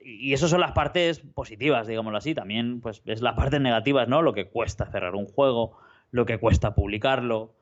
y 0.04 0.34
eso 0.34 0.48
son 0.48 0.60
las 0.60 0.72
partes 0.72 1.20
positivas, 1.20 1.86
digámoslo 1.86 2.18
así. 2.18 2.34
También, 2.34 2.80
pues, 2.80 3.02
es 3.06 3.22
las 3.22 3.34
partes 3.34 3.60
negativas, 3.60 4.06
¿no? 4.06 4.22
Lo 4.22 4.34
que 4.34 4.48
cuesta 4.48 4.86
cerrar 4.86 5.14
un 5.14 5.26
juego, 5.26 5.78
lo 6.10 6.26
que 6.26 6.38
cuesta 6.38 6.74
publicarlo, 6.74 7.54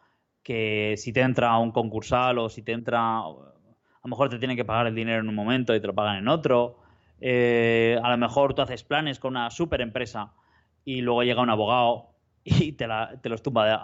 que 0.43 0.95
si 0.99 1.13
te 1.13 1.21
entra 1.21 1.57
un 1.59 1.71
concursal 1.71 2.39
o 2.39 2.49
si 2.49 2.63
te 2.63 2.73
entra. 2.73 3.19
A 3.21 4.09
lo 4.09 4.11
mejor 4.11 4.29
te 4.29 4.39
tienen 4.39 4.57
que 4.57 4.65
pagar 4.65 4.89
el 4.89 4.97
dinero 4.97 5.21
en 5.21 5.29
un 5.29 5.35
momento 5.37 5.75
y 5.75 5.81
te 5.81 5.87
lo 5.87 5.95
pagan 5.95 6.17
en 6.17 6.29
otro. 6.29 6.79
Eh, 7.21 8.01
a 8.03 8.11
lo 8.11 8.19
mejor 8.19 8.55
tú 8.55 8.63
haces 8.63 8.83
planes 8.83 9.21
con 9.21 9.37
una 9.37 9.49
super 9.51 9.81
empresa 9.81 10.33
y 10.85 11.03
luego 11.03 11.23
llega 11.23 11.41
un 11.41 11.51
abogado 11.51 12.09
y 12.45 12.73
te, 12.73 12.89
te 13.23 13.29
los 13.29 13.43
tumba 13.45 13.67
de, 13.67 13.79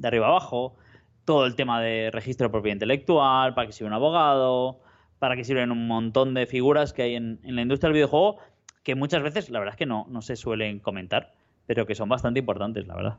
de, 0.00 0.08
arriba 0.08 0.28
abajo. 0.28 0.76
Todo 1.24 1.46
el 1.46 1.56
tema 1.56 1.80
de 1.80 2.10
registro 2.12 2.46
de 2.46 2.52
propiedad 2.52 2.76
intelectual, 2.76 3.54
para 3.54 3.66
que 3.66 3.72
sea 3.72 3.86
un 3.86 3.94
abogado, 3.94 4.80
para 5.18 5.36
que 5.36 5.44
sirven 5.44 5.70
un 5.70 5.86
montón 5.86 6.34
de 6.34 6.46
figuras 6.46 6.92
que 6.92 7.02
hay 7.02 7.14
en, 7.14 7.40
la 7.42 7.62
industria 7.62 7.88
del 7.88 7.94
videojuego 7.94 8.38
que 8.82 8.94
muchas 8.94 9.22
veces 9.22 9.50
la 9.50 9.58
verdad 9.58 9.74
es 9.74 9.78
que 9.78 9.86
no, 9.86 10.06
no 10.10 10.20
se 10.20 10.36
suelen 10.36 10.78
comentar, 10.78 11.32
pero 11.66 11.86
que 11.86 11.94
son 11.94 12.08
bastante 12.08 12.40
importantes, 12.40 12.86
la 12.86 12.94
verdad. 12.94 13.18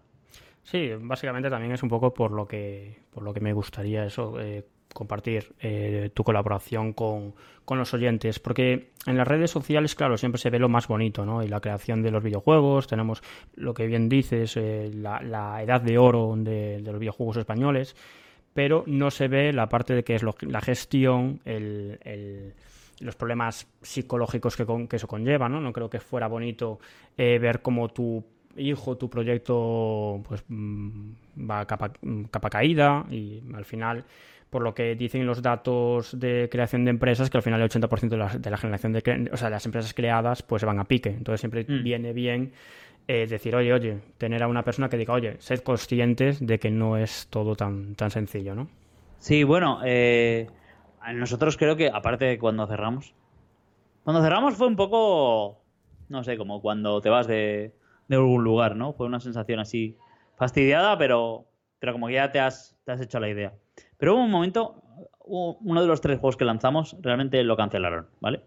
Sí, 0.63 0.91
básicamente 0.99 1.49
también 1.49 1.73
es 1.73 1.83
un 1.83 1.89
poco 1.89 2.13
por 2.13 2.31
lo 2.31 2.47
que, 2.47 2.99
por 3.11 3.23
lo 3.23 3.33
que 3.33 3.39
me 3.39 3.53
gustaría 3.53 4.05
eso, 4.05 4.39
eh, 4.39 4.65
compartir 4.93 5.53
eh, 5.59 6.09
tu 6.13 6.23
colaboración 6.23 6.93
con, 6.93 7.35
los 7.69 7.93
oyentes, 7.93 8.39
porque 8.39 8.91
en 9.05 9.17
las 9.17 9.27
redes 9.27 9.51
sociales, 9.51 9.93
claro, 9.93 10.17
siempre 10.17 10.39
se 10.39 10.49
ve 10.49 10.57
lo 10.57 10.69
más 10.69 10.87
bonito, 10.87 11.25
¿no? 11.25 11.43
Y 11.43 11.47
la 11.47 11.59
creación 11.59 12.01
de 12.01 12.09
los 12.09 12.23
videojuegos, 12.23 12.87
tenemos 12.87 13.21
lo 13.55 13.73
que 13.73 13.85
bien 13.85 14.09
dices, 14.09 14.57
eh, 14.57 14.89
la, 14.93 15.61
edad 15.61 15.81
de 15.81 15.97
oro 15.99 16.33
de 16.35 16.79
los 16.79 16.97
videojuegos 16.97 17.37
españoles, 17.37 17.95
pero 18.55 18.85
no 18.87 19.11
se 19.11 19.27
ve 19.27 19.51
la 19.51 19.67
parte 19.67 19.93
de 19.93 20.05
que 20.05 20.15
es 20.15 20.23
la 20.23 20.61
gestión, 20.61 21.41
los 23.01 23.15
problemas 23.17 23.67
psicológicos 23.81 24.55
que, 24.55 24.65
que, 24.89 24.95
eso 24.95 25.07
conlleva, 25.07 25.49
¿no? 25.49 25.59
No 25.59 25.73
creo 25.73 25.89
que 25.89 25.99
fuera 25.99 26.27
bonito 26.27 26.79
eh, 27.17 27.37
ver 27.37 27.61
cómo 27.61 27.89
tu 27.89 28.23
hijo, 28.55 28.95
tu 28.95 29.09
proyecto, 29.09 30.23
pues 30.25 30.45
mm, 30.47 31.11
va 31.51 31.59
a 31.59 31.65
capa, 31.65 31.91
capa 32.31 32.49
caída 32.49 33.05
y 33.11 33.43
al 33.53 33.65
final 33.65 34.05
por 34.49 34.61
lo 34.61 34.73
que 34.73 34.95
dicen 34.95 35.25
los 35.25 35.41
datos 35.41 36.17
de 36.17 36.47
creación 36.49 36.85
de 36.85 36.91
empresas, 36.91 37.29
que 37.29 37.35
al 37.35 37.43
final 37.43 37.61
el 37.61 37.69
80% 37.69 38.07
de 38.07 38.15
la, 38.15 38.37
de 38.37 38.49
la 38.49 38.55
generación 38.55 38.93
de, 38.93 39.29
o 39.33 39.35
sea, 39.35 39.49
las 39.49 39.65
empresas 39.65 39.93
creadas 39.93 40.43
pues 40.43 40.63
van 40.63 40.79
a 40.79 40.85
pique. 40.85 41.09
Entonces 41.09 41.41
siempre 41.41 41.65
mm. 41.67 41.83
viene 41.83 42.13
bien 42.13 42.53
eh, 43.07 43.27
decir, 43.27 43.55
oye, 43.55 43.73
oye, 43.73 43.99
tener 44.17 44.43
a 44.43 44.47
una 44.47 44.63
persona 44.63 44.89
que 44.89 44.97
diga, 44.97 45.13
oye, 45.13 45.35
sed 45.39 45.61
conscientes 45.61 46.45
de 46.45 46.59
que 46.59 46.71
no 46.71 46.97
es 46.97 47.27
todo 47.29 47.55
tan, 47.55 47.95
tan 47.95 48.11
sencillo, 48.11 48.55
¿no? 48.55 48.67
Sí, 49.19 49.43
bueno, 49.43 49.79
eh, 49.85 50.47
nosotros 51.13 51.57
creo 51.57 51.75
que, 51.75 51.89
aparte 51.89 52.25
de 52.25 52.39
cuando 52.39 52.67
cerramos, 52.67 53.13
cuando 54.03 54.21
cerramos 54.21 54.55
fue 54.55 54.67
un 54.67 54.75
poco, 54.75 55.61
no 56.09 56.23
sé, 56.23 56.37
como 56.37 56.61
cuando 56.61 57.01
te 57.01 57.09
vas 57.09 57.27
de, 57.27 57.73
de 58.07 58.15
algún 58.15 58.43
lugar, 58.43 58.75
¿no? 58.75 58.93
Fue 58.93 59.05
una 59.07 59.19
sensación 59.19 59.59
así 59.59 59.97
fastidiada, 60.35 60.97
pero, 60.97 61.45
pero 61.79 61.93
como 61.93 62.07
que 62.07 62.13
ya 62.13 62.31
te 62.31 62.39
has, 62.39 62.77
te 62.85 62.91
has 62.91 63.01
hecho 63.01 63.19
la 63.19 63.29
idea. 63.29 63.53
Pero 63.97 64.15
hubo 64.15 64.23
un 64.23 64.31
momento, 64.31 64.81
uno 65.25 65.81
de 65.81 65.87
los 65.87 66.01
tres 66.01 66.19
juegos 66.19 66.37
que 66.37 66.45
lanzamos, 66.45 66.95
realmente 67.01 67.43
lo 67.43 67.57
cancelaron, 67.57 68.07
¿vale? 68.19 68.41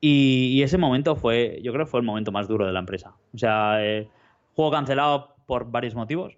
Y, 0.00 0.62
ese 0.62 0.78
momento 0.78 1.16
fue, 1.16 1.60
yo 1.62 1.72
creo 1.72 1.86
que 1.86 1.90
fue 1.90 2.00
el 2.00 2.06
momento 2.06 2.32
más 2.32 2.48
duro 2.48 2.66
de 2.66 2.72
la 2.72 2.80
empresa. 2.80 3.14
O 3.34 3.38
sea, 3.38 3.84
eh, 3.84 4.08
juego 4.54 4.70
cancelado 4.70 5.36
por 5.46 5.70
varios 5.70 5.94
motivos. 5.94 6.36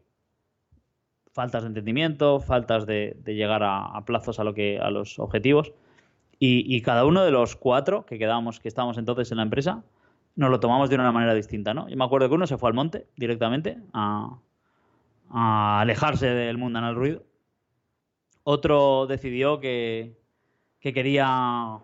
Faltas 1.33 1.63
de 1.63 1.69
entendimiento, 1.69 2.41
faltas 2.41 2.87
de, 2.87 3.17
llegar 3.27 3.63
a, 3.65 4.03
plazos 4.05 4.39
a, 4.39 4.45
lo 4.45 4.55
que, 4.55 4.79
a 4.79 4.91
los 4.91 5.19
objetivos. 5.19 5.73
Y, 6.41 6.81
cada 6.83 7.05
uno 7.05 7.25
de 7.25 7.33
los 7.33 7.57
cuatro 7.57 8.07
que 8.07 8.19
quedábamos, 8.19 8.61
que 8.61 8.69
estábamos 8.69 8.97
entonces 8.97 9.31
en 9.33 9.39
la 9.39 9.43
empresa, 9.43 9.83
nos 10.37 10.51
lo 10.51 10.61
tomamos 10.61 10.89
de 10.89 10.95
una 10.95 11.11
manera 11.11 11.35
distinta, 11.35 11.75
¿no? 11.75 11.89
Yo 11.89 11.97
me 11.97 12.05
acuerdo 12.05 12.29
que 12.29 12.37
uno 12.37 12.47
se 12.47 12.59
fue 12.59 12.69
al 12.69 12.75
monte 12.75 13.09
directamente 13.17 13.79
a, 13.93 14.39
a 15.31 15.81
alejarse 15.81 16.27
del 16.27 16.63
el 16.63 16.95
ruido. 16.95 17.25
Otro 18.45 19.07
decidió 19.07 19.59
que, 19.59 20.17
que 20.81 20.93
quería 20.93 21.81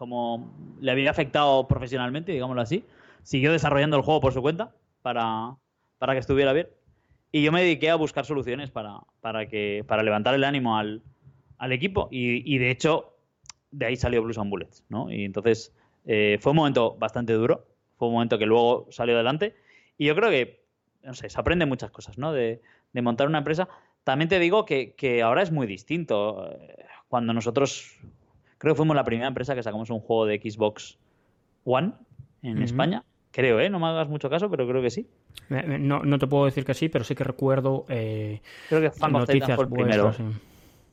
como 0.00 0.50
le 0.80 0.92
había 0.92 1.10
afectado 1.10 1.68
profesionalmente, 1.68 2.32
digámoslo 2.32 2.62
así. 2.62 2.86
Siguió 3.22 3.52
desarrollando 3.52 3.98
el 3.98 4.02
juego 4.02 4.22
por 4.22 4.32
su 4.32 4.40
cuenta 4.40 4.72
para, 5.02 5.56
para 5.98 6.14
que 6.14 6.20
estuviera 6.20 6.54
bien. 6.54 6.68
Y 7.32 7.42
yo 7.42 7.52
me 7.52 7.60
dediqué 7.60 7.90
a 7.90 7.96
buscar 7.96 8.24
soluciones 8.24 8.70
para, 8.70 9.00
para, 9.20 9.46
que, 9.46 9.84
para 9.86 10.02
levantar 10.02 10.32
el 10.32 10.44
ánimo 10.44 10.78
al, 10.78 11.02
al 11.58 11.72
equipo. 11.72 12.08
Y, 12.10 12.50
y, 12.50 12.56
de 12.56 12.70
hecho, 12.70 13.12
de 13.72 13.84
ahí 13.84 13.96
salió 13.96 14.22
Blues 14.22 14.38
and 14.38 14.48
Bullets. 14.48 14.86
¿no? 14.88 15.12
Y 15.12 15.26
entonces 15.26 15.74
eh, 16.06 16.38
fue 16.40 16.52
un 16.52 16.56
momento 16.56 16.96
bastante 16.98 17.34
duro. 17.34 17.66
Fue 17.98 18.08
un 18.08 18.14
momento 18.14 18.38
que 18.38 18.46
luego 18.46 18.86
salió 18.88 19.16
adelante. 19.16 19.54
Y 19.98 20.06
yo 20.06 20.16
creo 20.16 20.30
que, 20.30 20.64
no 21.02 21.12
sé, 21.12 21.28
se 21.28 21.38
aprende 21.38 21.66
muchas 21.66 21.90
cosas, 21.90 22.16
¿no? 22.16 22.32
De, 22.32 22.62
de 22.94 23.02
montar 23.02 23.26
una 23.26 23.36
empresa. 23.36 23.68
También 24.04 24.30
te 24.30 24.38
digo 24.38 24.64
que, 24.64 24.94
que 24.94 25.20
ahora 25.20 25.42
es 25.42 25.52
muy 25.52 25.66
distinto. 25.66 26.56
Cuando 27.08 27.34
nosotros 27.34 28.00
Creo 28.60 28.74
que 28.74 28.76
fuimos 28.76 28.94
la 28.94 29.04
primera 29.04 29.26
empresa 29.26 29.54
que 29.54 29.62
sacamos 29.62 29.88
un 29.88 30.00
juego 30.00 30.26
de 30.26 30.38
Xbox 30.38 30.98
One 31.64 31.94
en 32.42 32.62
España. 32.62 33.02
Creo, 33.30 33.58
¿eh? 33.58 33.70
No 33.70 33.78
me 33.78 33.86
hagas 33.86 34.08
mucho 34.08 34.28
caso, 34.28 34.50
pero 34.50 34.68
creo 34.68 34.82
que 34.82 34.90
sí. 34.90 35.08
No, 35.48 36.02
no 36.02 36.18
te 36.18 36.26
puedo 36.26 36.44
decir 36.44 36.66
que 36.66 36.74
sí, 36.74 36.90
pero 36.90 37.02
sí 37.02 37.14
que 37.14 37.24
recuerdo 37.24 37.86
eh, 37.88 38.42
creo 38.68 38.92
que 38.92 39.08
noticias 39.08 39.56
fue 39.56 39.64
el 39.64 39.70
primero. 39.70 40.12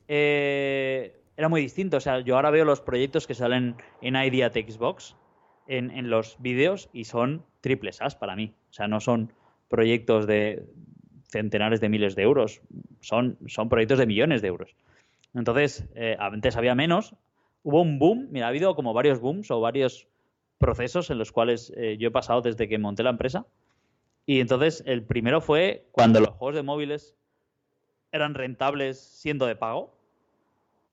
Eh, 0.08 1.20
era 1.36 1.50
muy 1.50 1.60
distinto. 1.60 1.98
O 1.98 2.00
sea, 2.00 2.22
yo 2.22 2.38
ahora 2.38 2.52
veo 2.52 2.64
los 2.64 2.80
proyectos 2.80 3.28
que 3.28 3.34
salen 3.34 3.76
en 4.02 4.16
Idea 4.16 4.50
Xbox 4.50 5.18
en, 5.68 5.92
en 5.92 6.10
los 6.10 6.38
vídeos 6.40 6.90
y 6.94 7.04
son 7.04 7.44
triples 7.60 8.02
As 8.02 8.16
para 8.16 8.38
mí. 8.38 8.54
O 8.70 8.74
sea, 8.74 8.88
no 8.88 9.02
son 9.02 9.34
proyectos 9.68 10.26
de 10.26 10.64
centenares 11.28 11.82
de 11.82 11.90
miles 11.90 12.16
de 12.16 12.24
euros, 12.24 12.62
son, 13.02 13.38
son 13.48 13.68
proyectos 13.68 14.00
de 14.00 14.06
millones 14.06 14.42
de 14.42 14.48
euros. 14.48 14.76
Entonces, 15.34 15.86
eh, 15.96 16.16
antes 16.20 16.56
había 16.56 16.74
menos, 16.74 17.16
hubo 17.68 17.82
un 17.82 18.00
boom, 18.00 18.30
mira, 18.32 18.46
ha 18.46 18.50
habido 18.50 18.76
como 18.76 18.94
varios 18.94 19.20
booms 19.20 19.52
o 19.52 19.60
varios 19.60 20.08
procesos 20.58 21.10
en 21.10 21.18
los 21.18 21.34
cuales 21.34 21.74
eh, 21.76 21.98
yo 22.00 22.08
he 22.08 22.12
pasado 22.12 22.42
desde 22.42 22.70
que 22.70 22.78
monté 22.78 23.04
la 23.04 23.10
empresa. 23.10 23.46
Y 24.26 24.40
entonces 24.40 24.82
el 24.86 25.04
primero 25.04 25.42
fue 25.42 25.86
cuando 25.92 26.22
los 26.22 26.30
juegos 26.30 26.56
de 26.56 26.64
móviles 26.64 27.18
eran 28.14 28.36
rentables 28.36 28.98
siendo 28.98 29.46
de 29.46 29.58
pago 29.58 29.94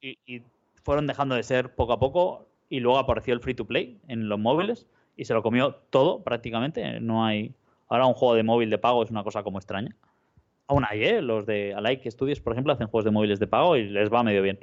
y, 0.00 0.42
fueron 0.82 1.06
dejando 1.06 1.36
de 1.36 1.44
ser 1.44 1.76
poco 1.76 1.92
a 1.92 2.00
poco 2.00 2.48
y 2.68 2.80
luego 2.80 2.98
apareció 2.98 3.32
el 3.34 3.40
free 3.40 3.54
to 3.54 3.66
play 3.66 4.00
en 4.08 4.28
los 4.28 4.38
móviles 4.38 4.86
y 5.16 5.26
se 5.26 5.32
lo 5.32 5.44
comió 5.44 5.76
todo 5.90 6.24
prácticamente. 6.24 6.98
No 7.00 7.24
hay 7.24 7.54
ahora 7.88 8.06
un 8.06 8.14
juego 8.14 8.34
de 8.34 8.42
móvil 8.42 8.68
de 8.68 8.78
pago 8.78 9.04
es 9.04 9.12
una 9.12 9.22
cosa 9.22 9.44
como 9.44 9.58
extraña. 9.58 9.94
Aún 10.66 10.84
hay, 10.88 11.04
¿eh? 11.04 11.22
Los 11.22 11.46
de 11.46 11.72
Alike 11.72 12.10
Studios, 12.10 12.40
por 12.40 12.52
ejemplo, 12.52 12.72
hacen 12.72 12.88
juegos 12.88 13.04
de 13.04 13.12
móviles 13.12 13.38
de 13.38 13.46
pago 13.46 13.76
y 13.76 13.88
les 13.88 14.12
va 14.12 14.24
medio 14.24 14.42
bien. 14.42 14.58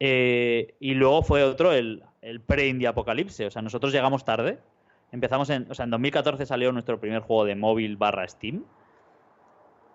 Eh, 0.00 0.74
y 0.80 0.94
luego 0.94 1.22
fue 1.22 1.44
otro, 1.44 1.72
el, 1.72 2.02
el 2.22 2.40
pre-Indie 2.40 2.88
Apocalipse. 2.88 3.46
O 3.46 3.50
sea, 3.50 3.62
nosotros 3.62 3.92
llegamos 3.92 4.24
tarde. 4.24 4.58
Empezamos 5.12 5.50
en. 5.50 5.70
O 5.70 5.74
sea, 5.74 5.84
en 5.84 5.90
2014 5.90 6.46
salió 6.46 6.72
nuestro 6.72 6.98
primer 6.98 7.20
juego 7.20 7.44
de 7.44 7.54
móvil 7.54 7.96
barra 7.96 8.26
Steam. 8.26 8.64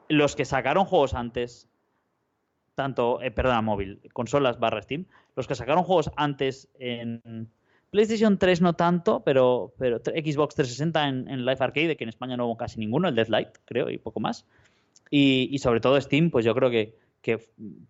Los 0.07 0.35
que 0.35 0.45
sacaron 0.45 0.85
juegos 0.85 1.13
antes. 1.13 1.67
Tanto. 2.75 3.21
Eh, 3.21 3.31
perdona, 3.31 3.61
móvil. 3.61 3.99
Consolas 4.13 4.59
barra 4.59 4.81
Steam. 4.81 5.05
Los 5.35 5.47
que 5.47 5.55
sacaron 5.55 5.83
juegos 5.83 6.11
antes 6.15 6.69
en. 6.79 7.49
PlayStation 7.91 8.37
3 8.37 8.61
no 8.61 8.73
tanto, 8.73 9.23
pero, 9.23 9.73
pero 9.77 9.99
Xbox 9.99 10.55
360 10.55 11.07
en, 11.07 11.29
en 11.29 11.45
Live 11.45 11.59
Arcade, 11.61 11.95
que 11.95 12.03
en 12.03 12.09
España 12.09 12.35
no 12.35 12.45
hubo 12.45 12.57
casi 12.57 12.77
ninguno, 12.77 13.07
el 13.07 13.15
Deathlight, 13.15 13.49
creo, 13.63 13.89
y 13.89 13.97
poco 13.97 14.19
más. 14.19 14.45
Y, 15.09 15.57
sobre 15.59 15.79
todo 15.79 15.99
Steam, 16.01 16.29
pues 16.29 16.43
yo 16.43 16.53
creo 16.53 16.69
que, 16.69 16.97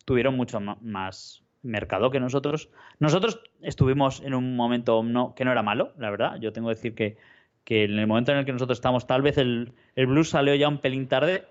tuvieron 0.06 0.36
mucho 0.36 0.60
más 0.60 1.45
mercado 1.66 2.12
que 2.12 2.20
nosotros. 2.20 2.70
Nosotros 3.00 3.42
estuvimos 3.62 4.22
en 4.22 4.34
un 4.34 4.56
momento 4.56 5.04
no, 5.04 5.36
que 5.36 5.46
no 5.46 5.52
era 5.52 5.64
malo, 5.64 5.94
la 5.98 6.10
verdad. 6.10 6.38
Yo 6.40 6.54
tengo 6.54 6.70
que 6.70 6.76
decir 6.76 6.96
que, 6.96 7.18
en 7.68 8.00
el 8.00 8.08
momento 8.08 8.32
en 8.32 8.38
el 8.38 8.46
que 8.46 8.54
nosotros 8.54 8.78
estamos, 8.78 9.08
tal 9.08 9.22
vez 9.22 9.38
el, 9.38 9.74
el 9.96 10.08
blues 10.08 10.30
salió 10.30 10.56
ya 10.56 10.68
un 10.68 10.78
pelín 10.78 11.08
tarde, 11.08 11.46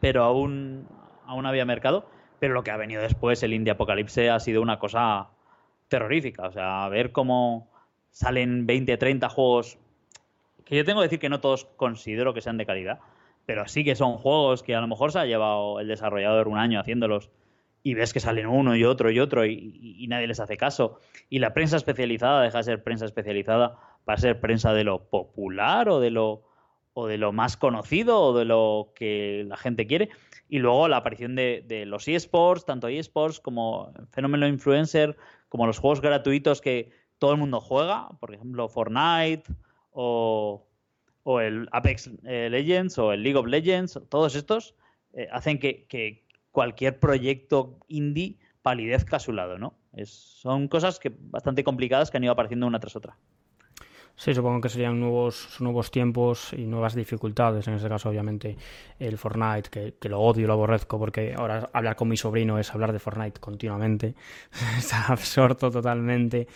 pero 0.00 0.22
aún, 0.22 0.86
aún 1.26 1.46
había 1.46 1.64
mercado. 1.64 2.08
Pero 2.38 2.54
lo 2.54 2.62
que 2.62 2.70
ha 2.70 2.76
venido 2.76 3.02
después, 3.02 3.42
el 3.42 3.54
Indie 3.54 3.72
Apocalipse, 3.72 4.30
ha 4.30 4.38
sido 4.40 4.60
una 4.60 4.78
cosa 4.78 5.28
terrorífica. 5.88 6.46
O 6.46 6.52
sea, 6.52 6.88
ver 6.88 7.12
cómo 7.12 7.70
salen 8.10 8.66
20, 8.66 8.96
30 8.96 9.28
juegos 9.28 9.78
que 10.66 10.76
yo 10.76 10.84
tengo 10.84 11.00
que 11.00 11.06
decir 11.06 11.20
que 11.20 11.28
no 11.28 11.40
todos 11.40 11.64
considero 11.76 12.34
que 12.34 12.42
sean 12.42 12.58
de 12.58 12.66
calidad, 12.66 12.98
pero 13.46 13.66
sí 13.68 13.84
que 13.84 13.94
son 13.94 14.18
juegos 14.18 14.62
que 14.62 14.74
a 14.74 14.80
lo 14.80 14.88
mejor 14.88 15.12
se 15.12 15.20
ha 15.20 15.24
llevado 15.24 15.80
el 15.80 15.88
desarrollador 15.88 16.48
un 16.48 16.58
año 16.58 16.80
haciéndolos 16.80 17.30
y 17.86 17.94
ves 17.94 18.12
que 18.12 18.18
salen 18.18 18.48
uno 18.48 18.74
y 18.74 18.82
otro 18.82 19.12
y 19.12 19.20
otro 19.20 19.46
y, 19.46 20.04
nadie 20.08 20.26
les 20.26 20.40
hace 20.40 20.56
caso. 20.56 20.98
Y 21.30 21.38
la 21.38 21.54
prensa 21.54 21.76
especializada 21.76 22.42
deja 22.42 22.58
de 22.58 22.64
ser 22.64 22.82
prensa 22.82 23.04
especializada 23.04 23.78
para 24.04 24.18
ser 24.18 24.40
prensa 24.40 24.72
de 24.72 24.82
lo 24.82 25.08
popular 25.08 25.88
o 25.88 26.00
de 26.00 26.10
lo, 26.10 26.42
o 26.94 27.06
de 27.06 27.16
lo 27.16 27.30
más 27.30 27.56
conocido 27.56 28.20
o 28.20 28.36
de 28.36 28.44
lo 28.44 28.92
que 28.96 29.44
la 29.46 29.56
gente 29.56 29.86
quiere. 29.86 30.08
Y 30.48 30.58
luego 30.58 30.88
la 30.88 30.96
aparición 30.96 31.36
de, 31.36 31.84
los 31.86 32.08
eSports, 32.08 32.64
tanto 32.64 32.88
eSports 32.88 33.38
como 33.38 33.92
fenómeno 34.10 34.48
influencer, 34.48 35.16
como 35.48 35.68
los 35.68 35.78
juegos 35.78 36.00
gratuitos 36.00 36.60
que 36.60 36.90
todo 37.20 37.34
el 37.34 37.38
mundo 37.38 37.60
juega, 37.60 38.08
por 38.18 38.34
ejemplo 38.34 38.68
Fortnite 38.68 39.44
o, 39.92 40.66
o 41.22 41.40
el 41.40 41.68
Apex 41.70 42.10
eh, 42.24 42.48
Legends 42.50 42.98
o 42.98 43.12
el 43.12 43.22
League 43.22 43.38
of 43.38 43.46
Legends, 43.46 44.00
todos 44.08 44.34
estos 44.34 44.74
eh, 45.16 45.28
hacen 45.32 45.58
que, 45.58 46.25
cualquier 46.56 46.98
proyecto 46.98 47.76
indie 47.86 48.38
palidezca 48.62 49.16
a 49.16 49.20
su 49.20 49.34
lado, 49.34 49.58
¿no? 49.58 49.74
Es, 49.92 50.08
son 50.08 50.68
cosas 50.68 50.98
que 50.98 51.12
bastante 51.14 51.62
complicadas 51.62 52.10
que 52.10 52.16
han 52.16 52.24
ido 52.24 52.32
apareciendo 52.32 52.66
una 52.66 52.80
tras 52.80 52.96
otra. 52.96 53.18
Sí, 54.14 54.34
supongo 54.34 54.62
que 54.62 54.70
serían 54.70 54.98
nuevos, 54.98 55.60
nuevos 55.60 55.90
tiempos 55.90 56.54
y 56.54 56.64
nuevas 56.64 56.94
dificultades. 56.94 57.68
En 57.68 57.74
este 57.74 57.90
caso, 57.90 58.08
obviamente, 58.08 58.56
el 58.98 59.18
Fortnite, 59.18 59.68
que, 60.00 60.08
lo 60.08 60.18
odio 60.18 60.46
lo 60.46 60.54
aborrezco, 60.54 60.98
porque 60.98 61.34
ahora 61.36 61.68
hablar 61.74 61.94
con 61.94 62.08
mi 62.08 62.16
sobrino 62.16 62.58
es 62.58 62.72
hablar 62.72 62.94
de 62.94 63.00
Fortnite 63.00 63.38
continuamente. 63.38 64.14
Está 64.78 65.08
absorto 65.08 65.70
totalmente. 65.70 66.48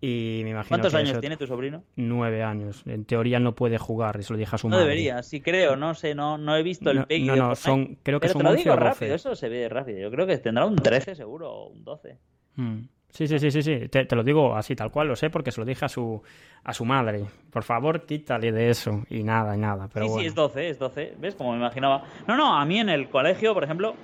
Y 0.00 0.40
me 0.44 0.50
imagino 0.50 0.68
¿Cuántos 0.68 0.94
años 0.94 1.20
tiene 1.20 1.36
tu 1.36 1.46
sobrino? 1.46 1.82
Nueve 1.96 2.42
años. 2.42 2.82
En 2.86 3.04
teoría 3.04 3.40
no 3.40 3.54
puede 3.54 3.78
jugar, 3.78 4.18
eso 4.18 4.34
lo 4.34 4.38
dije 4.38 4.54
a 4.54 4.58
su 4.58 4.68
madre. 4.68 4.82
No 4.82 4.88
debería, 4.88 5.22
sí 5.22 5.40
creo, 5.40 5.76
no 5.76 5.94
sé, 5.94 6.14
no, 6.14 6.36
no 6.36 6.56
he 6.56 6.62
visto 6.62 6.90
el 6.90 7.06
Peggy. 7.06 7.24
No, 7.24 7.36
no, 7.36 7.54
son, 7.54 7.98
creo 8.02 8.20
que 8.20 8.28
Pero 8.28 8.32
son 8.34 8.42
te 8.42 8.48
lo 8.50 8.54
digo 8.54 8.76
rápido, 8.76 9.14
eso 9.14 9.34
se 9.34 9.48
ve 9.48 9.68
rápido. 9.68 10.00
Yo 10.00 10.10
creo 10.10 10.26
que 10.26 10.36
tendrá 10.38 10.66
un 10.66 10.76
13 10.76 11.14
seguro, 11.14 11.50
o 11.50 11.68
un 11.68 11.84
12. 11.84 12.18
Hmm. 12.56 12.80
Sí, 13.14 13.28
sí, 13.28 13.38
sí, 13.38 13.52
sí, 13.52 13.62
sí. 13.62 13.88
Te, 13.88 14.16
lo 14.16 14.24
digo 14.24 14.56
así, 14.56 14.74
tal 14.74 14.90
cual, 14.90 15.06
lo 15.06 15.14
sé, 15.14 15.30
porque 15.30 15.52
se 15.52 15.60
lo 15.60 15.64
dije 15.64 15.84
a 15.84 15.88
su, 15.88 16.20
a 16.64 16.74
su 16.74 16.84
madre. 16.84 17.24
Por 17.48 17.62
favor, 17.62 18.06
quítale 18.06 18.50
de 18.50 18.70
eso. 18.70 19.04
Y 19.08 19.22
nada, 19.22 19.54
y 19.54 19.58
nada. 19.60 19.88
Pero 19.94 20.08
sí, 20.08 20.14
sí, 20.18 20.26
es 20.26 20.34
12, 20.34 20.68
es 20.70 20.78
12. 20.80 21.14
¿Ves? 21.18 21.36
Como 21.36 21.52
me 21.52 21.58
imaginaba. 21.58 22.02
No, 22.26 22.36
no, 22.36 22.58
a 22.58 22.64
mí 22.64 22.80
en 22.80 22.88
el 22.88 23.08
colegio, 23.08 23.54
por 23.54 23.62
ejemplo, 23.62 23.94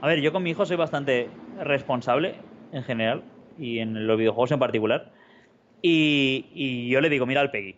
a 0.00 0.06
ver, 0.06 0.20
yo 0.20 0.32
con 0.32 0.44
mi 0.44 0.50
hijo 0.50 0.64
soy 0.64 0.76
bastante 0.76 1.28
responsable 1.60 2.36
en 2.70 2.84
general 2.84 3.24
y 3.58 3.80
en 3.80 4.06
los 4.06 4.16
videojuegos 4.16 4.52
en 4.52 4.60
particular. 4.60 5.12
Y, 5.82 6.88
yo 6.88 7.00
le 7.00 7.08
digo, 7.08 7.26
mira 7.26 7.40
el 7.40 7.50
Peggy. 7.50 7.76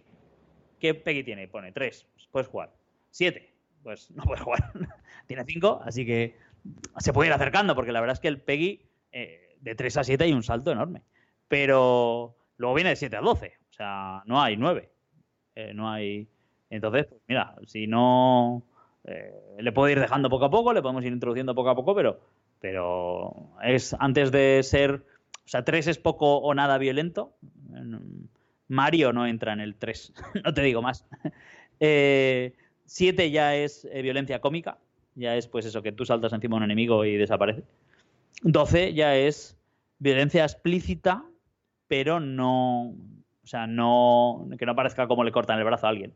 ¿Qué 0.81 0.95
Peggy 0.95 1.23
tiene? 1.23 1.49
Pone 1.49 1.73
3, 1.73 2.07
pues 2.15 2.29
puedes 2.31 2.49
jugar. 2.49 2.73
7, 3.11 3.53
pues 3.83 4.11
no 4.15 4.25
puedes 4.25 4.43
jugar. 4.43 4.73
tiene 5.27 5.45
5, 5.45 5.83
así 5.85 6.05
que 6.05 6.37
se 6.99 7.13
puede 7.13 7.29
ir 7.29 7.35
acercando, 7.35 7.75
porque 7.75 7.93
la 7.93 8.01
verdad 8.01 8.15
es 8.15 8.21
que 8.21 8.29
el 8.29 8.41
Peggy 8.41 8.83
eh, 9.13 9.57
de 9.61 9.75
3 9.75 9.97
a 9.99 10.05
7 10.05 10.25
hay 10.25 10.33
un 10.33 10.43
salto 10.43 10.73
enorme. 10.73 11.03
Pero 11.49 12.37
luego 12.57 12.75
viene 12.75 12.91
de 12.91 12.97
7 12.97 13.17
a 13.17 13.21
12, 13.21 13.53
o 13.71 13.73
sea, 13.73 14.23
no 14.27 14.41
hay 14.41 14.57
9. 14.57 14.91
Eh, 15.55 15.73
no 15.75 15.91
hay. 15.91 16.29
Entonces, 16.71 17.07
pues 17.07 17.21
mira, 17.29 17.55
si 17.67 17.87
no. 17.87 18.65
Eh, 19.05 19.59
le 19.59 19.73
puedo 19.73 19.89
ir 19.89 19.99
dejando 19.99 20.31
poco 20.31 20.45
a 20.45 20.51
poco, 20.51 20.73
le 20.73 20.81
podemos 20.81 21.05
ir 21.05 21.13
introduciendo 21.13 21.57
poco 21.57 21.71
a 21.71 21.75
poco, 21.75 21.93
pero, 21.93 22.21
pero 22.61 23.51
es 23.61 23.97
antes 23.99 24.31
de 24.31 24.63
ser 24.63 25.05
o 25.45 25.49
sea, 25.49 25.65
3 25.65 25.89
es 25.89 25.99
poco 25.99 26.39
o 26.39 26.55
nada 26.55 26.79
violento. 26.79 27.35
Mario 28.69 29.13
no 29.13 29.27
entra 29.27 29.53
en 29.53 29.61
el 29.61 29.75
3, 29.75 30.13
no 30.45 30.55
te 30.55 30.63
digo 30.63 30.83
más. 30.83 31.05
7 31.79 31.81
eh, 31.81 33.31
ya 33.31 33.55
es 33.57 33.87
eh, 33.93 34.03
violencia 34.03 34.41
cómica, 34.41 34.79
ya 35.15 35.37
es 35.37 35.47
pues 35.47 35.67
eso, 35.67 35.83
que 35.83 35.93
tú 35.93 36.05
saltas 36.05 36.33
encima 36.33 36.57
de 36.57 36.59
un 36.59 36.65
enemigo 36.65 37.05
y 37.05 37.17
desaparece. 37.17 37.65
12 38.43 38.95
ya 38.95 39.17
es 39.17 39.57
violencia 39.99 40.45
explícita, 40.45 41.25
pero 41.87 42.19
no, 42.19 42.95
o 43.45 43.47
sea, 43.47 43.67
no, 43.67 44.49
que 44.59 44.67
no 44.67 44.75
parezca 44.75 45.07
como 45.07 45.25
le 45.25 45.33
cortan 45.33 45.59
el 45.59 45.65
brazo 45.65 45.87
a 45.87 45.91
alguien. 45.91 46.15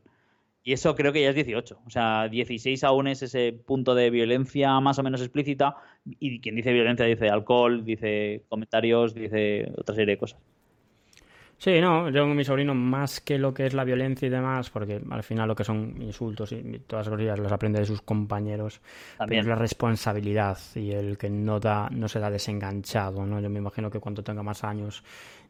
Y 0.63 0.73
eso 0.73 0.95
creo 0.95 1.13
que 1.13 1.21
ya 1.21 1.29
es 1.29 1.35
18. 1.35 1.79
O 1.85 1.89
sea, 1.89 2.27
16 2.27 2.83
aún 2.83 3.07
es 3.07 3.21
ese 3.23 3.53
punto 3.53 3.95
de 3.95 4.09
violencia 4.09 4.77
más 4.81 4.99
o 4.99 5.03
menos 5.03 5.21
explícita. 5.21 5.77
Y 6.19 6.41
quien 6.41 6.55
dice 6.55 6.73
violencia 6.73 7.05
dice 7.05 7.29
alcohol, 7.29 7.85
dice 7.85 8.43
comentarios, 8.49 9.13
dice 9.13 9.71
otra 9.77 9.95
serie 9.95 10.15
de 10.15 10.19
cosas. 10.19 10.41
Sí, 11.59 11.81
no, 11.81 12.09
yo 12.09 12.21
con 12.21 12.35
mi 12.35 12.43
sobrino 12.43 12.75
más 12.75 13.19
que 13.19 13.39
lo 13.39 13.51
que 13.51 13.65
es 13.65 13.73
la 13.73 13.83
violencia 13.83 14.27
y 14.27 14.29
demás, 14.29 14.69
porque 14.69 15.01
al 15.09 15.23
final 15.23 15.47
lo 15.47 15.55
que 15.55 15.63
son 15.63 15.95
insultos 15.99 16.51
y 16.51 16.79
todas 16.85 17.07
las 17.07 17.17
cosas 17.17 17.39
las 17.39 17.51
aprende 17.51 17.79
de 17.79 17.85
sus 17.85 18.03
compañeros, 18.03 18.79
También. 19.17 19.41
es 19.41 19.47
la 19.47 19.55
responsabilidad 19.55 20.57
y 20.75 20.91
el 20.91 21.17
que 21.17 21.31
no 21.31 21.59
da, 21.59 21.89
no 21.89 22.07
se 22.07 22.19
da 22.19 22.29
desenganchado, 22.29 23.25
¿no? 23.25 23.39
Yo 23.39 23.49
me 23.49 23.57
imagino 23.57 23.89
que 23.89 23.99
cuando 23.99 24.23
tenga 24.23 24.43
más 24.43 24.63
años 24.63 25.03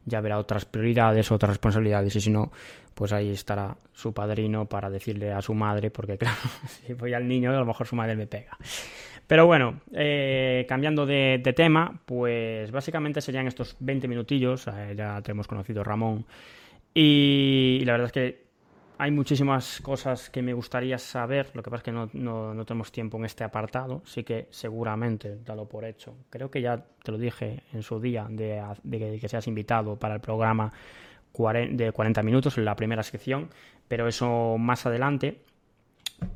ya 0.06 0.22
verá 0.22 0.38
otras 0.38 0.64
prioridades, 0.64 1.30
otras 1.30 1.50
responsabilidades 1.50 2.16
y 2.16 2.20
si 2.22 2.30
no, 2.30 2.52
pues 2.94 3.12
ahí 3.12 3.30
estará 3.30 3.76
su 3.92 4.14
padrino 4.14 4.64
para 4.64 4.88
decirle 4.88 5.32
a 5.32 5.42
su 5.42 5.52
madre, 5.52 5.90
porque 5.90 6.16
claro, 6.18 6.38
si 6.68 6.94
voy 6.94 7.12
al 7.12 7.28
niño 7.28 7.50
a 7.50 7.58
lo 7.58 7.66
mejor 7.66 7.86
su 7.86 7.96
madre 7.96 8.16
me 8.16 8.26
pega. 8.26 8.56
Pero 9.28 9.46
bueno, 9.46 9.82
eh, 9.92 10.64
cambiando 10.66 11.04
de, 11.04 11.52
tema, 11.54 12.00
pues 12.06 12.72
básicamente 12.72 13.20
serían 13.20 13.46
estos 13.46 13.76
20 13.78 14.08
minutillos, 14.08 14.66
eh, 14.68 14.94
ya 14.96 15.20
te 15.20 15.32
hemos 15.32 15.46
conocido 15.46 15.84
Ramón, 15.84 16.24
y, 16.94 17.82
la 17.84 17.92
verdad 17.92 18.06
es 18.06 18.12
que 18.12 18.48
hay 18.96 19.10
muchísimas 19.10 19.82
cosas 19.82 20.30
que 20.30 20.40
me 20.40 20.54
gustaría 20.54 20.96
saber, 20.96 21.50
lo 21.52 21.62
que 21.62 21.70
pasa 21.70 21.80
es 21.80 21.84
que 21.84 21.92
no, 21.92 22.64
tenemos 22.64 22.90
tiempo 22.90 23.18
en 23.18 23.26
este 23.26 23.44
apartado, 23.44 24.00
sí 24.06 24.24
que 24.24 24.48
seguramente, 24.50 25.36
dalo 25.44 25.68
por 25.68 25.84
hecho. 25.84 26.16
Creo 26.30 26.50
que 26.50 26.62
ya 26.62 26.82
te 27.04 27.12
lo 27.12 27.18
dije 27.18 27.64
en 27.74 27.82
su 27.82 28.00
día 28.00 28.26
de, 28.30 28.64
de 28.82 29.18
que 29.20 29.28
seas 29.28 29.46
invitado 29.46 29.96
para 29.96 30.14
el 30.14 30.20
programa 30.20 30.72
de 31.70 31.92
40 31.92 32.22
minutos 32.22 32.56
en 32.56 32.64
la 32.64 32.74
primera 32.74 33.02
sección, 33.02 33.50
pero 33.86 34.08
eso 34.08 34.56
más 34.58 34.86
adelante 34.86 35.42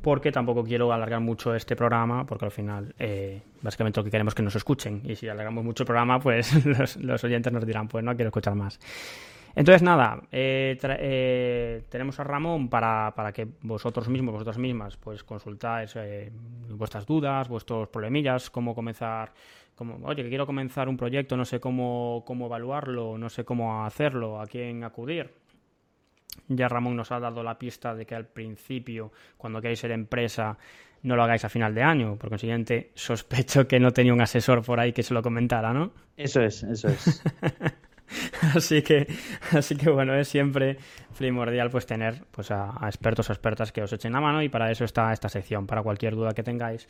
porque 0.01 0.31
tampoco 0.31 0.63
quiero 0.63 0.91
alargar 0.93 1.19
mucho 1.19 1.53
este 1.55 1.75
programa, 1.75 2.25
porque 2.25 2.45
al 2.45 2.51
final, 2.51 2.93
eh, 2.99 3.41
básicamente 3.61 3.99
lo 3.99 4.03
que 4.03 4.11
queremos 4.11 4.31
es 4.31 4.35
que 4.35 4.43
nos 4.43 4.55
escuchen. 4.55 5.01
Y 5.05 5.15
si 5.15 5.27
alargamos 5.27 5.63
mucho 5.63 5.83
el 5.83 5.87
programa, 5.87 6.19
pues 6.19 6.65
los, 6.97 7.23
oyentes 7.23 7.51
nos 7.51 7.65
dirán, 7.65 7.87
pues 7.87 8.03
no 8.03 8.15
quiero 8.15 8.29
escuchar 8.29 8.55
más. 8.55 8.79
Entonces, 9.55 9.83
nada, 9.83 10.19
eh, 10.31 10.77
eh, 10.81 11.83
tenemos 11.89 12.19
a 12.19 12.23
Ramón 12.23 12.69
para, 12.69 13.13
para, 13.15 13.31
que 13.31 13.47
vosotros 13.61 14.09
mismos, 14.09 14.33
vosotras 14.33 14.57
mismas, 14.57 14.97
pues 14.97 15.23
consultáis 15.23 15.95
vuestras 16.69 17.05
dudas, 17.05 17.47
vuestros 17.49 17.87
problemillas, 17.89 18.49
cómo 18.49 18.73
comenzar, 18.73 19.31
como, 19.75 20.03
oye, 20.07 20.23
que 20.23 20.29
quiero 20.29 20.47
comenzar 20.47 20.89
un 20.89 20.97
proyecto, 20.97 21.37
no 21.37 21.45
sé 21.45 21.59
cómo, 21.59 22.23
cómo 22.25 22.47
evaluarlo, 22.47 23.17
no 23.19 23.29
sé 23.29 23.45
cómo 23.45 23.85
hacerlo, 23.85 24.41
a 24.41 24.47
quién 24.47 24.83
acudir 24.83 25.42
ya 26.47 26.67
Ramón 26.67 26.95
nos 26.95 27.11
ha 27.11 27.19
dado 27.19 27.43
la 27.43 27.57
pista 27.57 27.93
de 27.95 28.05
que 28.05 28.15
al 28.15 28.25
principio, 28.25 29.11
cuando 29.37 29.61
queráis 29.61 29.79
ser 29.79 29.91
empresa, 29.91 30.57
no 31.03 31.15
lo 31.15 31.23
hagáis 31.23 31.45
a 31.45 31.49
final 31.49 31.75
de 31.75 31.83
año. 31.83 32.15
Por 32.17 32.29
consiguiente, 32.29 32.91
sospecho 32.95 33.67
que 33.67 33.79
no 33.79 33.91
tenía 33.91 34.13
un 34.13 34.21
asesor 34.21 34.63
por 34.63 34.79
ahí 34.79 34.93
que 34.93 35.03
se 35.03 35.13
lo 35.13 35.21
comentara, 35.21 35.73
¿no? 35.73 35.91
Eso 36.17 36.41
es, 36.41 36.63
eso 36.63 36.89
es. 36.89 37.21
así 38.55 38.81
que, 38.81 39.07
así 39.51 39.75
que 39.75 39.89
bueno, 39.89 40.15
es 40.15 40.27
siempre 40.27 40.77
primordial 41.17 41.69
pues 41.69 41.85
tener 41.85 42.23
pues 42.31 42.51
a, 42.51 42.73
a 42.83 42.87
expertos 42.87 43.29
o 43.29 43.33
expertas 43.33 43.71
que 43.71 43.81
os 43.81 43.93
echen 43.93 44.13
la 44.13 44.21
mano 44.21 44.41
y 44.41 44.49
para 44.49 44.71
eso 44.71 44.85
está 44.85 45.11
esta 45.13 45.29
sección, 45.29 45.67
para 45.67 45.83
cualquier 45.83 46.15
duda 46.15 46.33
que 46.33 46.43
tengáis 46.43 46.87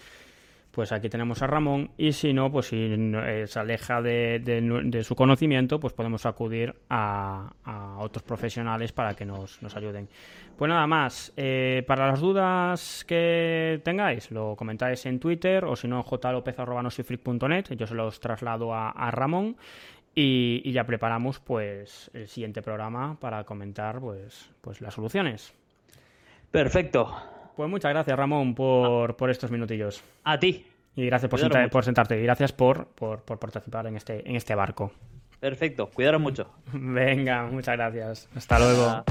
pues 0.74 0.92
aquí 0.92 1.08
tenemos 1.08 1.40
a 1.44 1.48
Ramón 1.48 1.92
y 1.98 2.14
si 2.14 2.34
no, 2.34 2.52
pues 2.52 2.66
si 2.70 2.76
eh, 2.78 3.46
se 3.46 3.60
aleja 3.60 4.02
de, 4.02 5.02
su 5.04 5.16
conocimiento, 5.16 5.80
pues 5.80 5.94
podemos 5.94 6.26
acudir 6.26 6.74
a, 6.90 7.52
otros 8.00 8.24
profesionales 8.24 8.92
para 8.92 9.14
que 9.14 9.24
nos, 9.24 9.60
ayuden. 9.76 10.10
Pues 10.58 10.70
nada 10.70 10.88
más, 10.88 11.32
eh, 11.38 11.84
para 11.86 12.08
las 12.08 12.20
dudas 12.20 13.06
que 13.08 13.82
tengáis, 13.84 14.32
lo 14.32 14.56
comentáis 14.56 15.06
en 15.06 15.20
Twitter 15.20 15.64
o 15.64 15.76
si 15.76 15.88
no, 15.88 16.02
jlopez.net, 16.02 17.66
yo 17.78 17.86
se 17.86 17.94
los 17.94 18.20
traslado 18.20 18.74
a, 18.74 19.12
Ramón 19.12 19.56
y, 20.16 20.72
ya 20.72 20.86
preparamos 20.86 21.40
pues 21.40 22.10
el 22.16 22.28
siguiente 22.28 22.64
programa 22.64 23.20
para 23.20 23.44
comentar 23.44 24.00
pues, 24.00 24.50
pues 24.62 24.82
las 24.82 24.96
soluciones. 24.96 25.54
Perfecto. 26.50 27.33
Pues 27.56 27.70
muchas 27.70 27.92
gracias, 27.92 28.18
Ramón, 28.18 28.56
por, 28.56 29.16
por 29.16 29.30
estos 29.30 29.52
minutillos. 29.52 30.04
A 30.24 30.40
ti. 30.40 30.66
Y 30.96 31.06
gracias 31.06 31.30
por, 31.30 31.70
por 31.70 31.86
sentarte. 31.86 32.20
Y 32.20 32.24
gracias 32.24 32.52
por, 32.52 32.88
por, 32.88 33.22
por, 33.22 33.40
participar 33.40 33.88
en 33.88 33.96
este, 33.96 34.28
en 34.28 34.36
este 34.36 34.56
barco. 34.56 34.92
Perfecto. 35.40 35.90
Cuidaros 35.90 36.22
mucho. 36.22 36.50
Venga, 36.74 37.44
muchas 37.48 37.76
gracias. 37.76 38.30
Hasta 38.36 38.60
luego. 38.60 39.04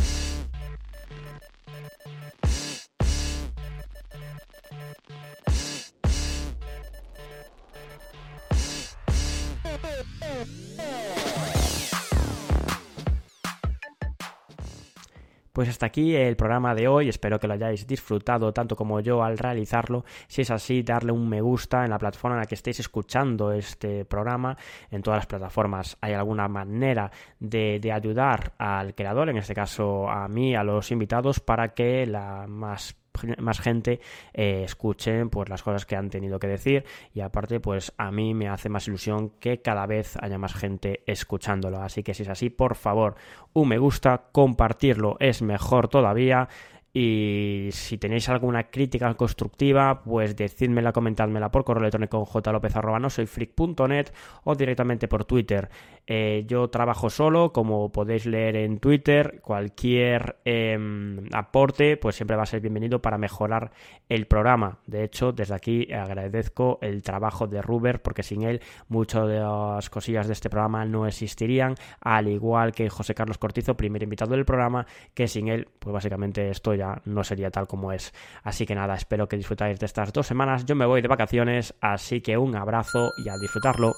Pues 15.52 15.68
hasta 15.68 15.84
aquí 15.84 16.16
el 16.16 16.34
programa 16.34 16.74
de 16.74 16.88
hoy, 16.88 17.10
espero 17.10 17.38
que 17.38 17.46
lo 17.46 17.52
hayáis 17.52 17.86
disfrutado 17.86 18.54
tanto 18.54 18.74
como 18.74 19.00
yo 19.00 19.22
al 19.22 19.36
realizarlo. 19.36 20.02
Si 20.26 20.40
es 20.40 20.50
así, 20.50 20.82
darle 20.82 21.12
un 21.12 21.28
me 21.28 21.42
gusta 21.42 21.84
en 21.84 21.90
la 21.90 21.98
plataforma 21.98 22.36
en 22.36 22.40
la 22.40 22.46
que 22.46 22.54
estéis 22.54 22.80
escuchando 22.80 23.52
este 23.52 24.06
programa. 24.06 24.56
En 24.90 25.02
todas 25.02 25.18
las 25.18 25.26
plataformas 25.26 25.98
hay 26.00 26.14
alguna 26.14 26.48
manera 26.48 27.10
de, 27.38 27.92
ayudar 27.92 28.54
al 28.56 28.94
creador, 28.94 29.28
en 29.28 29.36
este 29.36 29.54
caso 29.54 30.08
a 30.08 30.26
mí, 30.26 30.54
a 30.54 30.64
los 30.64 30.90
invitados, 30.90 31.38
para 31.38 31.74
que 31.74 32.06
la 32.06 32.46
más 32.48 32.96
más 33.38 33.60
gente 33.60 34.00
eh, 34.32 34.62
escuchen 34.64 35.30
pues 35.30 35.48
las 35.48 35.62
cosas 35.62 35.86
que 35.86 35.96
han 35.96 36.10
tenido 36.10 36.38
que 36.38 36.46
decir. 36.46 36.84
Y 37.14 37.20
aparte 37.20 37.60
pues 37.60 37.92
a 37.96 38.10
mí 38.10 38.34
me 38.34 38.48
hace 38.48 38.68
más 38.68 38.88
ilusión 38.88 39.30
que 39.40 39.60
cada 39.60 39.86
vez 39.86 40.16
haya 40.20 40.38
más 40.38 40.54
gente 40.54 41.02
escuchándolo. 41.06 41.80
Así 41.80 42.02
que 42.02 42.14
si 42.14 42.22
es 42.22 42.28
así 42.28 42.50
por 42.50 42.74
favor 42.74 43.16
un 43.52 43.68
me 43.68 43.78
gusta 43.78 44.24
compartirlo 44.32 45.16
es 45.20 45.42
mejor 45.42 45.88
todavía 45.88 46.48
y 46.94 47.70
si 47.72 47.96
tenéis 47.96 48.28
alguna 48.28 48.64
crítica 48.64 49.14
constructiva, 49.14 50.02
pues 50.02 50.36
decídmela, 50.36 50.92
comentádmela 50.92 51.50
por 51.50 51.64
correo 51.64 51.80
electrónico 51.84 52.26
jlopez.net 52.26 54.12
o 54.44 54.54
directamente 54.54 55.08
por 55.08 55.24
Twitter. 55.24 55.70
Eh, 56.06 56.44
yo 56.46 56.68
trabajo 56.68 57.08
solo, 57.08 57.52
como 57.52 57.90
podéis 57.92 58.26
leer 58.26 58.56
en 58.56 58.78
Twitter, 58.78 59.40
cualquier 59.40 60.36
em, 60.44 61.28
aporte 61.32 61.96
pues 61.96 62.16
siempre 62.16 62.36
va 62.36 62.42
a 62.42 62.46
ser 62.46 62.60
bienvenido 62.60 63.00
para 63.00 63.16
mejorar 63.16 63.70
el 64.10 64.26
programa. 64.26 64.80
De 64.86 65.04
hecho, 65.04 65.32
desde 65.32 65.54
aquí 65.54 65.90
agradezco 65.92 66.78
el 66.82 67.02
trabajo 67.02 67.46
de 67.46 67.62
Ruber 67.62 68.02
porque 68.02 68.22
sin 68.22 68.42
él 68.42 68.60
muchas 68.88 69.28
de 69.28 69.38
las 69.38 69.88
cosillas 69.88 70.26
de 70.26 70.34
este 70.34 70.50
programa 70.50 70.84
no 70.84 71.06
existirían, 71.06 71.76
al 72.00 72.28
igual 72.28 72.72
que 72.72 72.90
José 72.90 73.14
Carlos 73.14 73.38
Cortizo, 73.38 73.76
primer 73.76 74.02
invitado 74.02 74.32
del 74.32 74.44
programa, 74.44 74.86
que 75.14 75.26
sin 75.26 75.48
él 75.48 75.68
pues 75.78 75.94
básicamente 75.94 76.50
estoy 76.50 76.81
no 77.04 77.24
sería 77.24 77.50
tal 77.50 77.66
como 77.66 77.92
es. 77.92 78.12
Así 78.42 78.66
que 78.66 78.74
nada, 78.74 78.94
espero 78.94 79.28
que 79.28 79.36
disfrutáis 79.36 79.78
de 79.78 79.86
estas 79.86 80.12
dos 80.12 80.26
semanas. 80.26 80.64
Yo 80.64 80.74
me 80.74 80.86
voy 80.86 81.02
de 81.02 81.08
vacaciones, 81.08 81.74
así 81.80 82.20
que 82.20 82.36
un 82.36 82.56
abrazo 82.56 83.10
y 83.24 83.28
a 83.28 83.38
disfrutarlo. 83.38 83.92